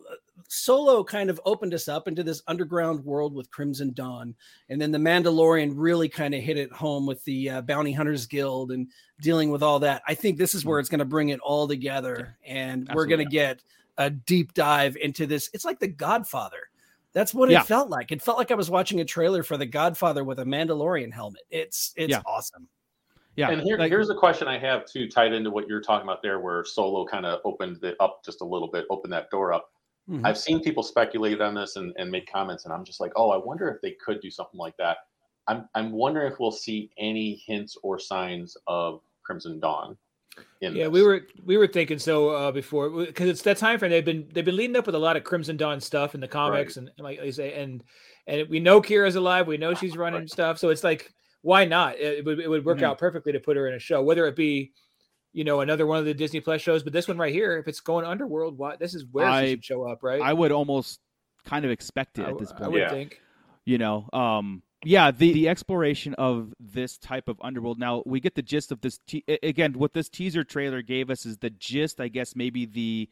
solo 0.49 1.03
kind 1.03 1.29
of 1.29 1.39
opened 1.45 1.73
us 1.73 1.87
up 1.87 2.07
into 2.07 2.21
this 2.21 2.43
underground 2.47 3.03
world 3.03 3.33
with 3.33 3.49
crimson 3.49 3.91
dawn 3.93 4.35
and 4.69 4.79
then 4.79 4.91
the 4.91 4.97
mandalorian 4.97 5.71
really 5.75 6.07
kind 6.09 6.35
of 6.35 6.41
hit 6.43 6.57
it 6.57 6.71
home 6.71 7.05
with 7.07 7.23
the 7.23 7.49
uh, 7.49 7.61
bounty 7.61 7.91
hunters 7.91 8.27
guild 8.27 8.71
and 8.71 8.87
dealing 9.21 9.49
with 9.49 9.63
all 9.63 9.79
that 9.79 10.03
i 10.07 10.13
think 10.13 10.37
this 10.37 10.53
is 10.53 10.63
where 10.65 10.79
it's 10.79 10.89
going 10.89 10.99
to 10.99 11.05
bring 11.05 11.29
it 11.29 11.39
all 11.39 11.67
together 11.67 12.37
and 12.45 12.87
we're 12.93 13.07
going 13.07 13.23
to 13.23 13.25
get 13.31 13.63
a 13.97 14.09
deep 14.09 14.53
dive 14.53 14.95
into 14.97 15.25
this 15.25 15.49
it's 15.53 15.65
like 15.65 15.79
the 15.79 15.87
godfather 15.87 16.59
that's 17.15 17.33
what 17.33 17.49
Yeah. 17.49 17.61
it 17.61 17.65
felt 17.65 17.89
like 17.89 18.11
it 18.11 18.21
felt 18.21 18.37
like 18.37 18.51
i 18.51 18.55
was 18.55 18.69
watching 18.69 18.99
a 18.99 19.05
trailer 19.05 19.41
for 19.41 19.57
the 19.57 19.65
godfather 19.65 20.23
with 20.23 20.37
a 20.39 20.43
mandalorian 20.45 21.11
helmet 21.11 21.41
it's 21.49 21.91
it's 21.95 22.11
Yeah. 22.11 22.21
awesome 22.27 22.67
Yeah. 23.35 23.49
and 23.49 23.61
here, 23.63 23.77
like- 23.79 23.89
here's 23.91 24.09
a 24.11 24.15
question 24.15 24.47
I 24.47 24.57
have 24.59 24.85
too, 24.85 25.09
tied 25.09 25.33
into 25.33 25.49
what 25.51 25.67
you're 25.67 25.81
talking 25.81 26.07
about 26.07 26.21
there, 26.21 26.39
where 26.39 26.63
Solo 26.63 27.05
kind 27.05 27.25
of 27.25 27.41
opened 27.43 27.83
it 27.83 27.97
up 27.99 28.23
just 28.23 28.39
a 28.41 28.45
little 28.45 28.69
bit, 28.69 28.85
opened 28.89 29.11
that 29.11 29.29
door 29.29 29.51
up. 29.51 29.71
Mhm. 30.09 30.21
I've 30.25 30.37
seen 30.37 30.61
people 30.61 30.83
speculate 30.83 31.41
on 31.41 31.53
this 31.53 31.75
and, 31.75 31.91
and 31.97 32.09
make 32.09 32.31
comments, 32.31 32.63
and 32.63 32.73
I'm 32.73 32.85
just 32.85 33.01
like, 33.01 33.11
oh, 33.17 33.31
I 33.31 33.37
wonder 33.37 33.67
if 33.67 33.81
they 33.81 33.91
could 33.91 34.21
do 34.21 34.31
something 34.31 34.57
like 34.57 34.77
that. 34.77 34.99
I'm 35.47 35.67
I'm 35.75 35.91
wondering 35.91 36.31
if 36.31 36.39
we'll 36.39 36.51
see 36.51 36.91
any 36.97 37.35
hints 37.45 37.75
or 37.83 37.99
signs 37.99 38.55
of 38.67 39.01
Crimson 39.23 39.59
Dawn. 39.59 39.97
Yeah, 40.61 40.87
we 40.87 41.03
were 41.03 41.27
we 41.43 41.57
were 41.57 41.67
thinking 41.67 41.99
so 41.99 42.29
uh, 42.29 42.51
before 42.51 42.89
because 42.89 43.29
it's 43.29 43.41
that 43.43 43.57
time 43.57 43.77
frame. 43.77 43.91
They've 43.91 44.03
been 44.05 44.27
they've 44.33 44.45
been 44.45 44.55
leading 44.55 44.75
up 44.75 44.85
with 44.87 44.95
a 44.95 44.99
lot 44.99 45.15
of 45.15 45.23
Crimson 45.23 45.57
Dawn 45.57 45.79
stuff 45.79 46.15
in 46.15 46.21
the 46.21 46.27
comics, 46.27 46.77
and 46.77 46.89
like 46.97 47.19
I 47.19 47.29
say, 47.29 47.53
and 47.53 47.83
and 48.25 48.49
we 48.49 48.59
know 48.59 48.81
Kira's 48.81 49.15
alive. 49.15 49.45
We 49.47 49.57
know 49.57 49.73
she's 49.75 49.95
running 49.97 50.21
Right. 50.21 50.29
stuff. 50.29 50.57
So 50.57 50.69
it's 50.69 50.83
like, 50.83 51.13
why 51.43 51.65
not? 51.65 51.99
It, 51.99 52.25
would 52.25 52.39
it 52.39 52.49
would 52.49 52.65
work 52.65 52.79
Mhm. 52.79 52.83
out 52.83 52.97
perfectly 52.97 53.31
to 53.33 53.39
put 53.39 53.57
her 53.57 53.67
in 53.67 53.75
a 53.75 53.79
show, 53.79 54.01
whether 54.01 54.25
it 54.25 54.35
be, 54.35 54.71
you 55.33 55.43
know, 55.43 55.59
another 55.61 55.85
one 55.85 55.99
of 55.99 56.05
the 56.05 56.13
Disney 56.15 56.39
Plus 56.39 56.61
shows. 56.61 56.81
But 56.81 56.93
this 56.93 57.07
one 57.07 57.17
right 57.19 57.33
here, 57.33 57.57
if 57.59 57.67
it's 57.67 57.81
going 57.81 58.03
Underworld, 58.05 58.57
why 58.57 58.75
this 58.77 58.95
is 58.95 59.05
where 59.11 59.27
I- 59.27 59.43
she 59.45 59.49
should 59.51 59.65
show 59.65 59.87
up, 59.87 60.01
right? 60.01 60.21
I 60.21 60.33
would 60.33 60.51
almost 60.51 60.99
kind 61.45 61.63
of 61.65 61.69
expect 61.69 62.17
it 62.17 62.25
I 62.25 62.31
at 62.31 62.39
this 62.39 62.51
point. 62.51 62.63
I 62.63 62.67
would 62.69 62.81
Yeah. 62.81 62.89
think. 62.89 63.21
you 63.65 63.77
know 63.79 64.07
um 64.13 64.61
yeah 64.85 65.11
the 65.11 65.33
the 65.33 65.49
exploration 65.49 66.13
of 66.15 66.53
this 66.59 66.97
type 66.97 67.27
of 67.27 67.37
underworld. 67.41 67.79
Now 67.79 68.03
we 68.05 68.19
get 68.19 68.35
the 68.35 68.41
gist 68.41 68.71
of 68.71 68.81
this 68.81 68.99
te- 69.07 69.23
again 69.43 69.73
what 69.73 69.93
this 69.93 70.09
teaser 70.09 70.43
trailer 70.43 70.81
gave 70.81 71.09
us 71.09 71.25
is 71.25 71.37
the 71.37 71.49
gist 71.49 71.99
i 71.99 72.07
guess 72.07 72.35
maybe 72.35 72.65
the 72.65 73.09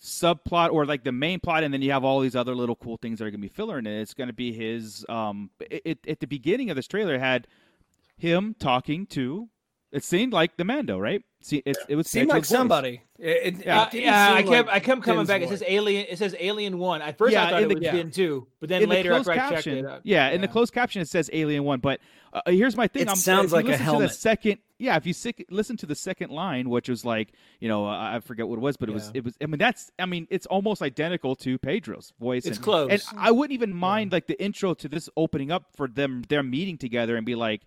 subplot 0.00 0.70
or 0.70 0.84
like 0.84 1.04
the 1.04 1.12
main 1.12 1.40
plot 1.40 1.64
and 1.64 1.72
then 1.72 1.80
you 1.80 1.90
have 1.90 2.04
all 2.04 2.20
these 2.20 2.36
other 2.36 2.54
little 2.54 2.76
cool 2.76 2.98
things 2.98 3.18
that 3.18 3.24
are 3.24 3.30
going 3.30 3.40
to 3.40 3.48
be 3.48 3.54
filler 3.54 3.78
in 3.78 3.86
it. 3.86 4.00
It's 4.00 4.14
going 4.14 4.28
to 4.28 4.34
be 4.34 4.52
his 4.52 5.04
um 5.08 5.50
it, 5.60 5.82
it, 5.84 5.98
at 6.06 6.20
the 6.20 6.26
beginning 6.26 6.70
of 6.70 6.76
this 6.76 6.86
trailer 6.86 7.18
had 7.18 7.46
him 8.16 8.54
talking 8.58 9.06
to 9.06 9.48
it 9.94 10.04
seemed 10.04 10.32
like 10.34 10.56
the 10.58 10.64
mando 10.64 10.98
right 10.98 11.22
see 11.40 11.62
it, 11.64 11.76
it 11.88 11.96
was 11.96 12.06
seemed 12.08 12.28
like 12.28 12.42
voice. 12.42 12.48
somebody 12.48 13.00
it, 13.18 13.58
it- 13.58 13.66
Yeah. 13.66 13.82
Uh, 13.82 13.88
it 13.92 14.02
yeah, 14.02 14.32
I 14.34 14.42
kept 14.42 14.66
like 14.66 14.76
I 14.76 14.80
kept 14.80 15.02
coming 15.02 15.18
Tim's 15.20 15.28
back. 15.28 15.42
It 15.42 15.48
says 15.48 15.62
Alien. 15.66 16.06
It 16.10 16.18
says 16.18 16.34
Alien 16.40 16.78
One. 16.78 17.00
At 17.00 17.16
first, 17.16 17.32
Yeah, 17.32 17.46
I 17.46 17.50
thought 17.50 17.62
it 17.62 17.68
the- 17.68 17.74
was 17.76 17.84
yeah. 17.84 17.92
Ben 17.92 18.10
Two, 18.10 18.46
but 18.60 18.68
then 18.68 18.82
in 18.82 18.88
later 18.88 19.10
the 19.10 19.14
after 19.16 19.24
closed 19.24 19.30
I 19.30 19.42
checked 19.42 19.54
caption, 19.54 19.78
it, 19.78 19.84
uh, 19.86 19.98
yeah, 20.02 20.30
in 20.30 20.40
the 20.40 20.48
closed 20.48 20.72
caption 20.74 21.00
it 21.02 21.08
says 21.08 21.30
Alien 21.32 21.64
One. 21.64 21.80
But 21.80 22.00
uh, 22.32 22.40
here's 22.46 22.76
my 22.76 22.88
thing: 22.88 23.02
It 23.02 23.10
I'm, 23.10 23.16
sounds 23.16 23.52
like 23.52 23.66
a 23.66 23.68
listen 23.68 23.78
To 23.78 23.84
helmet. 23.84 24.08
the 24.10 24.14
second, 24.14 24.58
yeah, 24.78 24.96
if 24.96 25.06
you 25.06 25.12
sick, 25.12 25.44
listen 25.50 25.76
to 25.76 25.86
the 25.86 25.94
second 25.94 26.30
line, 26.30 26.68
which 26.70 26.88
was 26.88 27.04
like, 27.04 27.32
you 27.60 27.68
know, 27.68 27.86
uh, 27.86 27.90
I 28.16 28.20
forget 28.20 28.48
what 28.48 28.56
it 28.56 28.62
was, 28.62 28.76
but 28.76 28.88
it 28.88 28.92
was, 28.92 29.10
it 29.14 29.22
was. 29.22 29.34
I 29.40 29.46
mean, 29.46 29.58
that's, 29.58 29.92
I 29.98 30.06
mean, 30.06 30.26
it's 30.30 30.46
almost 30.46 30.82
identical 30.82 31.36
to 31.36 31.56
Pedro's 31.58 32.12
voice. 32.18 32.46
It's 32.46 32.56
and, 32.56 32.64
close. 32.64 32.90
and 32.90 33.02
I 33.16 33.30
wouldn't 33.30 33.52
even 33.52 33.74
mind 33.74 34.10
like 34.12 34.26
the 34.26 34.42
intro 34.42 34.74
to 34.74 34.88
this 34.88 35.08
opening 35.16 35.52
up 35.52 35.66
for 35.76 35.86
them, 35.86 36.22
their 36.28 36.42
meeting 36.42 36.78
together, 36.78 37.16
and 37.16 37.24
be 37.26 37.34
like. 37.34 37.60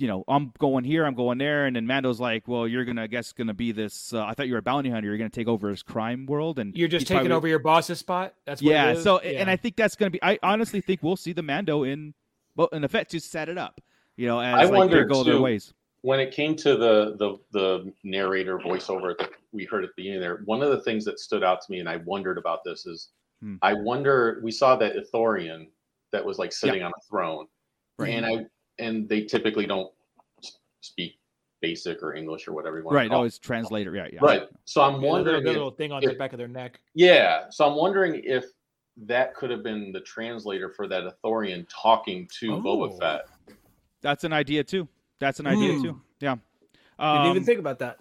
You 0.00 0.08
know, 0.08 0.24
I'm 0.28 0.52
going 0.58 0.84
here, 0.84 1.04
I'm 1.04 1.14
going 1.14 1.36
there, 1.36 1.66
and 1.66 1.76
then 1.76 1.86
Mando's 1.86 2.18
like, 2.20 2.48
"Well, 2.48 2.66
you're 2.66 2.86
gonna, 2.86 3.02
I 3.02 3.06
guess, 3.06 3.32
gonna 3.32 3.52
be 3.52 3.70
this. 3.70 4.14
Uh, 4.14 4.24
I 4.24 4.32
thought 4.32 4.46
you 4.46 4.54
were 4.54 4.60
a 4.60 4.62
bounty 4.62 4.88
hunter. 4.88 5.08
You're 5.08 5.18
gonna 5.18 5.28
take 5.28 5.46
over 5.48 5.68
his 5.68 5.82
crime 5.82 6.24
world, 6.26 6.58
and 6.58 6.74
You're 6.76 6.88
just 6.88 7.06
taking 7.06 7.20
probably- 7.26 7.36
over 7.36 7.48
your 7.48 7.58
boss's 7.58 7.98
spot. 7.98 8.34
That's 8.46 8.62
what 8.62 8.70
yeah. 8.70 8.94
So, 8.94 9.22
Yeah. 9.22 9.40
and 9.40 9.50
I 9.50 9.56
think 9.56 9.76
that's 9.76 9.96
going 9.96 10.10
to 10.10 10.16
be. 10.16 10.22
I 10.22 10.38
honestly 10.42 10.80
think 10.80 11.02
we'll 11.02 11.16
see 11.16 11.32
the 11.34 11.42
Mando 11.42 11.82
in, 11.82 12.14
well, 12.56 12.68
in 12.72 12.82
effect, 12.82 13.10
to 13.10 13.20
set 13.20 13.48
it 13.50 13.58
up. 13.58 13.80
You 14.16 14.26
know, 14.26 14.40
as 14.40 14.54
I 14.54 14.56
like 14.62 14.70
they 14.70 14.76
wondered, 14.78 15.08
go 15.10 15.22
their 15.22 15.38
ways. 15.40 15.74
when 16.00 16.18
it 16.18 16.32
came 16.32 16.56
to 16.56 16.76
the 16.78 17.16
the 17.18 17.38
the 17.52 17.92
narrator 18.02 18.58
voiceover 18.58 19.16
that 19.18 19.30
we 19.52 19.64
heard 19.66 19.84
at 19.84 19.90
the 19.90 19.94
beginning 20.02 20.20
there, 20.20 20.40
one 20.46 20.62
of 20.62 20.70
the 20.70 20.80
things 20.80 21.04
that 21.04 21.18
stood 21.18 21.44
out 21.44 21.60
to 21.60 21.70
me, 21.70 21.80
and 21.80 21.88
I 21.88 21.96
wondered 21.96 22.38
about 22.38 22.64
this 22.64 22.86
is, 22.86 23.10
Hmm. 23.42 23.56
I 23.60 23.74
wonder 23.74 24.40
we 24.42 24.50
saw 24.50 24.76
that 24.76 24.94
Ithorian 24.96 25.68
that 26.12 26.24
was 26.24 26.38
like 26.38 26.52
sitting 26.52 26.82
on 26.82 26.90
a 26.96 27.00
throne, 27.08 27.46
Right. 27.98 28.10
and 28.14 28.24
I 28.24 28.46
and 28.80 29.08
they 29.08 29.22
typically 29.22 29.66
don't 29.66 29.92
speak 30.80 31.16
basic 31.60 32.02
or 32.02 32.14
English 32.14 32.48
or 32.48 32.52
whatever 32.52 32.78
you 32.78 32.84
want 32.84 32.94
Right. 32.94 33.02
to 33.04 33.08
call 33.10 33.18
No, 33.18 33.24
it. 33.24 33.28
it's 33.28 33.38
translator. 33.38 33.94
Yeah. 33.94 34.08
Yeah. 34.12 34.20
Right. 34.22 34.48
So 34.64 34.80
I'm 34.80 34.94
Yeah, 34.94 34.96
the 34.96 35.00
little, 35.02 35.12
wondering, 35.12 35.44
the 35.44 35.50
if- 35.50 35.56
little 35.56 35.70
thing 35.70 35.92
on 35.92 36.02
if- 36.02 36.10
the 36.10 36.16
back 36.16 36.32
of 36.32 36.38
their 36.38 36.48
neck. 36.48 36.80
yeah. 36.94 37.50
So 37.50 37.68
I'm 37.68 37.76
wondering 37.76 38.22
if 38.24 38.44
that 38.96 39.34
could 39.34 39.50
have 39.50 39.62
been 39.62 39.92
the 39.92 40.00
translator 40.00 40.70
for 40.70 40.86
that 40.88 41.04
Ithorian 41.04 41.66
talking 41.70 42.28
to 42.40 42.54
Oh. 42.54 42.60
Boba 42.62 42.98
Fett. 42.98 43.26
That's 44.00 44.24
an 44.24 44.32
idea 44.32 44.64
too. 44.64 44.88
That's 45.18 45.38
an 45.38 45.46
idea 45.46 45.74
Hmm. 45.74 45.82
too. 45.82 46.00
Yeah. 46.20 46.36
didn't 46.98 47.26
even 47.30 47.38
Um, 47.38 47.44
think 47.44 47.58
about 47.58 47.78
that 47.78 47.98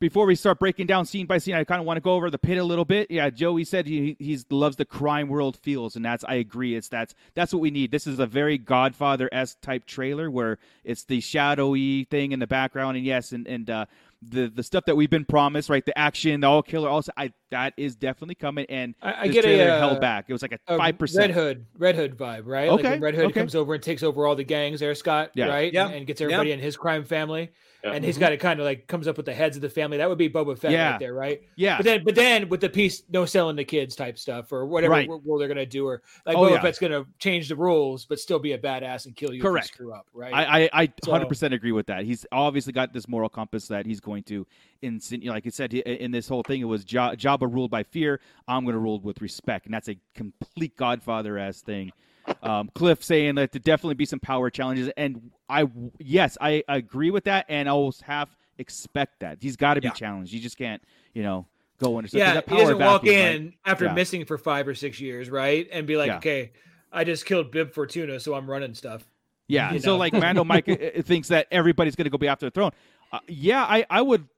before 0.00 0.24
we 0.26 0.34
start 0.34 0.58
breaking 0.58 0.86
down 0.86 1.04
scene 1.04 1.26
by 1.26 1.38
scene, 1.38 1.54
I 1.54 1.62
kind 1.64 1.78
of 1.80 1.86
want 1.86 1.98
to 1.98 2.00
go 2.00 2.14
over 2.14 2.30
the 2.30 2.38
pit 2.38 2.58
a 2.58 2.64
little 2.64 2.86
bit. 2.86 3.10
Yeah, 3.10 3.28
Joey 3.30 3.64
said 3.64 3.86
he 3.86 4.16
he's 4.18 4.46
loves 4.50 4.76
the 4.76 4.84
crime 4.86 5.28
world 5.28 5.56
feels, 5.56 5.94
and 5.94 6.04
that's 6.04 6.24
I 6.24 6.34
agree. 6.34 6.74
It's 6.74 6.88
that's 6.88 7.14
that's 7.34 7.52
what 7.52 7.60
we 7.60 7.70
need. 7.70 7.90
This 7.90 8.06
is 8.06 8.18
a 8.18 8.26
very 8.26 8.58
Godfather 8.58 9.28
esque 9.30 9.60
type 9.60 9.84
trailer 9.84 10.30
where 10.30 10.58
it's 10.84 11.04
the 11.04 11.20
shadowy 11.20 12.04
thing 12.04 12.32
in 12.32 12.38
the 12.40 12.46
background, 12.46 12.96
and 12.96 13.04
yes, 13.04 13.32
and 13.32 13.46
and 13.46 13.68
uh, 13.68 13.86
the 14.22 14.48
the 14.48 14.62
stuff 14.62 14.84
that 14.86 14.96
we've 14.96 15.10
been 15.10 15.24
promised, 15.26 15.68
right? 15.68 15.84
The 15.84 15.96
action, 15.98 16.40
the 16.40 16.46
all 16.46 16.62
killer, 16.62 16.88
also 16.88 17.12
I 17.16 17.32
that 17.50 17.74
is 17.76 17.94
definitely 17.94 18.36
coming. 18.36 18.66
And 18.70 18.94
I, 19.02 19.12
I 19.12 19.26
this 19.26 19.34
get 19.34 19.44
a 19.44 19.48
trailer 19.48 19.70
uh, 19.72 19.78
held 19.78 20.00
back. 20.00 20.26
It 20.28 20.32
was 20.32 20.42
like 20.42 20.58
a 20.66 20.76
five 20.76 20.98
percent 20.98 21.28
Red. 21.28 21.30
Hood, 21.32 21.66
Red 21.76 21.94
Hood 21.96 22.16
vibe, 22.16 22.46
right? 22.46 22.70
Like 22.70 22.80
Okay, 22.80 22.90
when 22.92 23.00
Red 23.00 23.14
Hood 23.16 23.24
okay. 23.26 23.40
comes 23.40 23.54
over 23.54 23.74
and 23.74 23.82
takes 23.82 24.02
over 24.02 24.26
all 24.26 24.34
the 24.34 24.44
gangs 24.44 24.80
there, 24.80 24.94
Scott, 24.94 25.32
Yeah. 25.34 25.46
right? 25.48 25.72
Yeah. 25.72 25.86
And, 25.86 25.94
and 25.94 26.06
gets 26.06 26.20
everybody 26.22 26.52
in 26.52 26.58
his 26.58 26.76
crime 26.76 27.04
family, 27.04 27.50
Yeah. 27.82 27.92
and 27.92 28.04
he's 28.04 28.16
mm-hmm. 28.16 28.20
got 28.20 28.32
it 28.32 28.38
kind 28.40 28.60
of 28.60 28.64
like 28.66 28.86
comes 28.86 29.08
up 29.08 29.16
with 29.16 29.26
the 29.26 29.32
heads 29.34 29.56
of 29.56 29.62
the 29.62 29.70
family. 29.70 29.96
That 29.96 30.08
would 30.08 30.18
be 30.18 30.28
Boba 30.28 30.58
Fett 30.58 30.70
Yeah. 30.72 30.90
right 30.92 31.00
there, 31.00 31.14
right? 31.14 31.42
Yeah, 31.56 31.76
But 31.78 31.84
then, 31.84 32.04
but 32.04 32.14
then 32.14 32.48
with 32.48 32.60
the 32.60 32.68
piece, 32.68 33.02
no 33.08 33.24
selling 33.24 33.56
the 33.56 33.64
kids 33.64 33.96
type 33.96 34.18
stuff 34.18 34.52
or 34.52 34.66
whatever 34.66 34.92
Right. 34.92 35.08
rule 35.08 35.38
they're 35.38 35.48
gonna 35.48 35.64
do, 35.66 35.86
or 35.86 36.02
like 36.26 36.36
Oh, 36.36 36.42
Boba 36.42 36.50
yeah. 36.52 36.62
Fett's 36.62 36.78
gonna 36.78 37.04
change 37.18 37.48
the 37.48 37.56
rules 37.56 38.04
but 38.04 38.18
still 38.20 38.38
be 38.38 38.52
a 38.52 38.58
badass 38.58 39.06
and 39.06 39.16
kill 39.16 39.32
you 39.32 39.40
Correct. 39.42 39.66
if 39.66 39.70
you 39.72 39.74
screw 39.74 39.92
up, 39.92 40.06
right? 40.12 40.32
I, 40.32 40.64
I, 40.64 40.70
I 40.82 40.92
So- 41.04 41.12
100% 41.12 41.54
agree 41.54 41.72
with 41.72 41.86
that. 41.86 42.04
He's 42.04 42.26
obviously 42.32 42.72
got 42.72 42.92
this 42.92 43.08
moral 43.08 43.28
compass 43.28 43.68
that 43.68 43.86
he's 43.86 44.00
going 44.00 44.24
to, 44.24 44.46
insin- 44.82 45.26
like 45.26 45.46
I 45.46 45.50
said, 45.50 45.72
in 45.74 46.10
this 46.10 46.28
whole 46.28 46.42
thing, 46.42 46.60
it 46.60 46.64
was 46.64 46.90
ja- 46.90 47.14
Jabba 47.14 47.52
ruled 47.52 47.70
by 47.70 47.82
fear. 47.82 48.20
I'm 48.48 48.64
going 48.64 48.74
to 48.74 48.78
rule 48.80 49.00
with 49.00 49.20
respect. 49.22 49.66
And 49.66 49.74
that's 49.74 49.88
a 49.88 49.96
complete 50.14 50.76
Godfather 50.76 51.38
ass 51.38 51.60
thing. 51.60 51.92
Um, 52.42 52.70
Cliff 52.74 53.02
saying 53.02 53.34
that 53.36 53.52
there 53.52 53.60
definitely 53.60 53.94
be 53.94 54.04
some 54.06 54.20
power 54.20 54.50
challenges. 54.50 54.90
And 54.96 55.30
I, 55.48 55.68
yes, 55.98 56.38
I 56.40 56.62
agree 56.68 57.10
with 57.10 57.24
that. 57.24 57.46
And 57.48 57.68
I 57.68 57.72
always 57.72 58.00
have 58.02 58.28
expect 58.58 59.20
that. 59.20 59.38
He's 59.40 59.56
got 59.56 59.74
to 59.74 59.80
be 59.80 59.88
Yeah. 59.88 59.92
challenged. 59.92 60.32
You 60.32 60.40
just 60.40 60.56
can't, 60.58 60.82
you 61.14 61.22
know, 61.22 61.46
go 61.78 61.96
under. 61.96 62.08
yeah, 62.12 62.34
that 62.34 62.48
he 62.48 62.56
doesn't 62.56 62.78
walk 62.78 63.02
vacuum, 63.02 63.24
right? 63.24 63.34
in 63.36 63.52
after 63.64 63.86
Yeah. 63.86 63.94
missing 63.94 64.24
for 64.24 64.36
five 64.38 64.68
or 64.68 64.74
six 64.74 65.00
years, 65.00 65.30
right? 65.30 65.66
And 65.72 65.86
be 65.86 65.96
like, 65.96 66.08
Yeah. 66.08 66.16
okay, 66.18 66.52
I 66.92 67.04
just 67.04 67.24
killed 67.24 67.50
Bib 67.50 67.72
Fortuna, 67.72 68.20
so 68.20 68.34
I'm 68.34 68.48
running 68.50 68.74
stuff. 68.74 69.04
Yeah. 69.48 69.72
you 69.72 69.80
So 69.80 69.92
know? 69.92 69.96
like 69.96 70.12
Mando 70.12 70.44
Mike 70.44 70.68
uh, 70.68 71.02
thinks 71.02 71.28
that 71.28 71.46
everybody's 71.50 71.96
going 71.96 72.04
to 72.04 72.10
go 72.10 72.18
be 72.18 72.28
after 72.28 72.46
the 72.46 72.50
throne. 72.50 72.70
Uh, 73.12 73.18
yeah, 73.28 73.62
I, 73.64 73.84
I 73.90 74.02
would 74.02 74.28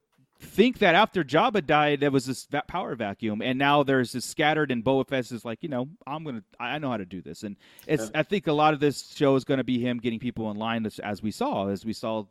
think 0.42 0.78
that 0.78 0.94
after 0.94 1.24
Jabba 1.24 1.64
died, 1.64 2.00
there 2.00 2.10
was 2.10 2.26
this 2.26 2.46
power 2.68 2.94
vacuum, 2.94 3.40
and 3.42 3.58
now 3.58 3.82
there's 3.82 4.12
this 4.12 4.24
scattered, 4.24 4.70
and 4.70 4.84
Boba 4.84 5.08
Fett 5.08 5.30
is 5.32 5.44
like, 5.44 5.62
you 5.62 5.68
know, 5.68 5.88
I'm 6.06 6.24
gonna, 6.24 6.42
I 6.60 6.78
know 6.78 6.90
how 6.90 6.98
to 6.98 7.06
do 7.06 7.22
this, 7.22 7.42
and 7.42 7.56
it's. 7.86 8.10
I 8.14 8.22
think 8.22 8.46
a 8.46 8.52
lot 8.52 8.74
of 8.74 8.80
this 8.80 9.12
show 9.14 9.36
is 9.36 9.44
going 9.44 9.58
to 9.58 9.64
be 9.64 9.78
him 9.78 9.98
getting 9.98 10.18
people 10.18 10.50
in 10.50 10.56
line, 10.56 10.84
as, 10.86 10.98
as 10.98 11.22
we 11.22 11.30
saw, 11.30 11.68
as 11.68 11.84
we 11.84 11.92
saw 11.92 12.24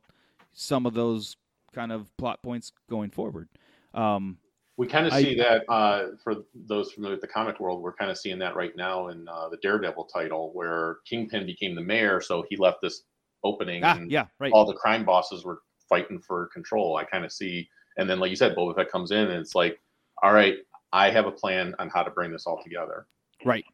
some 0.53 0.85
of 0.85 0.93
those 0.93 1.37
kind 1.73 1.91
of 1.91 2.15
plot 2.17 2.43
points 2.43 2.71
going 2.89 3.09
forward. 3.09 3.47
Um, 3.93 4.37
We 4.77 4.87
kind 4.87 5.07
of 5.07 5.13
I- 5.13 5.23
see 5.23 5.35
that 5.35 5.63
uh, 5.69 6.07
for 6.23 6.43
those 6.53 6.91
familiar 6.91 7.15
with 7.15 7.21
the 7.21 7.27
comic 7.27 7.59
world. 7.59 7.81
We're 7.81 7.93
kind 7.93 8.11
of 8.11 8.17
seeing 8.17 8.39
that 8.39 8.55
right 8.55 8.75
now 8.75 9.07
in 9.09 9.27
uh, 9.27 9.49
the 9.49 9.57
Daredevil 9.57 10.05
title, 10.05 10.51
where 10.53 10.97
Kingpin 11.05 11.45
became 11.45 11.75
the 11.75 11.81
mayor, 11.81 12.21
so 12.21 12.45
he 12.49 12.57
left 12.57 12.81
this 12.81 13.03
opening, 13.43 13.83
ah, 13.83 13.95
and 13.95 14.11
yeah, 14.11 14.25
right. 14.39 14.51
all 14.51 14.65
the 14.65 14.73
crime 14.73 15.05
bosses 15.05 15.43
were 15.43 15.61
fighting 15.89 16.19
for 16.19 16.47
control. 16.53 16.95
I 16.97 17.03
kind 17.03 17.25
of 17.25 17.31
see, 17.31 17.67
and 17.97 18.09
then 18.09 18.19
like 18.19 18.29
you 18.29 18.35
said, 18.35 18.55
Boba 18.55 18.75
Fett 18.75 18.91
comes 18.91 19.11
in, 19.11 19.19
and 19.19 19.33
it's 19.33 19.55
like, 19.55 19.79
all 20.23 20.33
right, 20.33 20.55
I 20.93 21.09
have 21.09 21.25
a 21.25 21.31
plan 21.31 21.75
on 21.79 21.89
how 21.89 22.03
to 22.03 22.11
bring 22.11 22.31
this 22.31 22.45
all 22.47 22.61
together. 22.63 23.07
Right. 23.45 23.65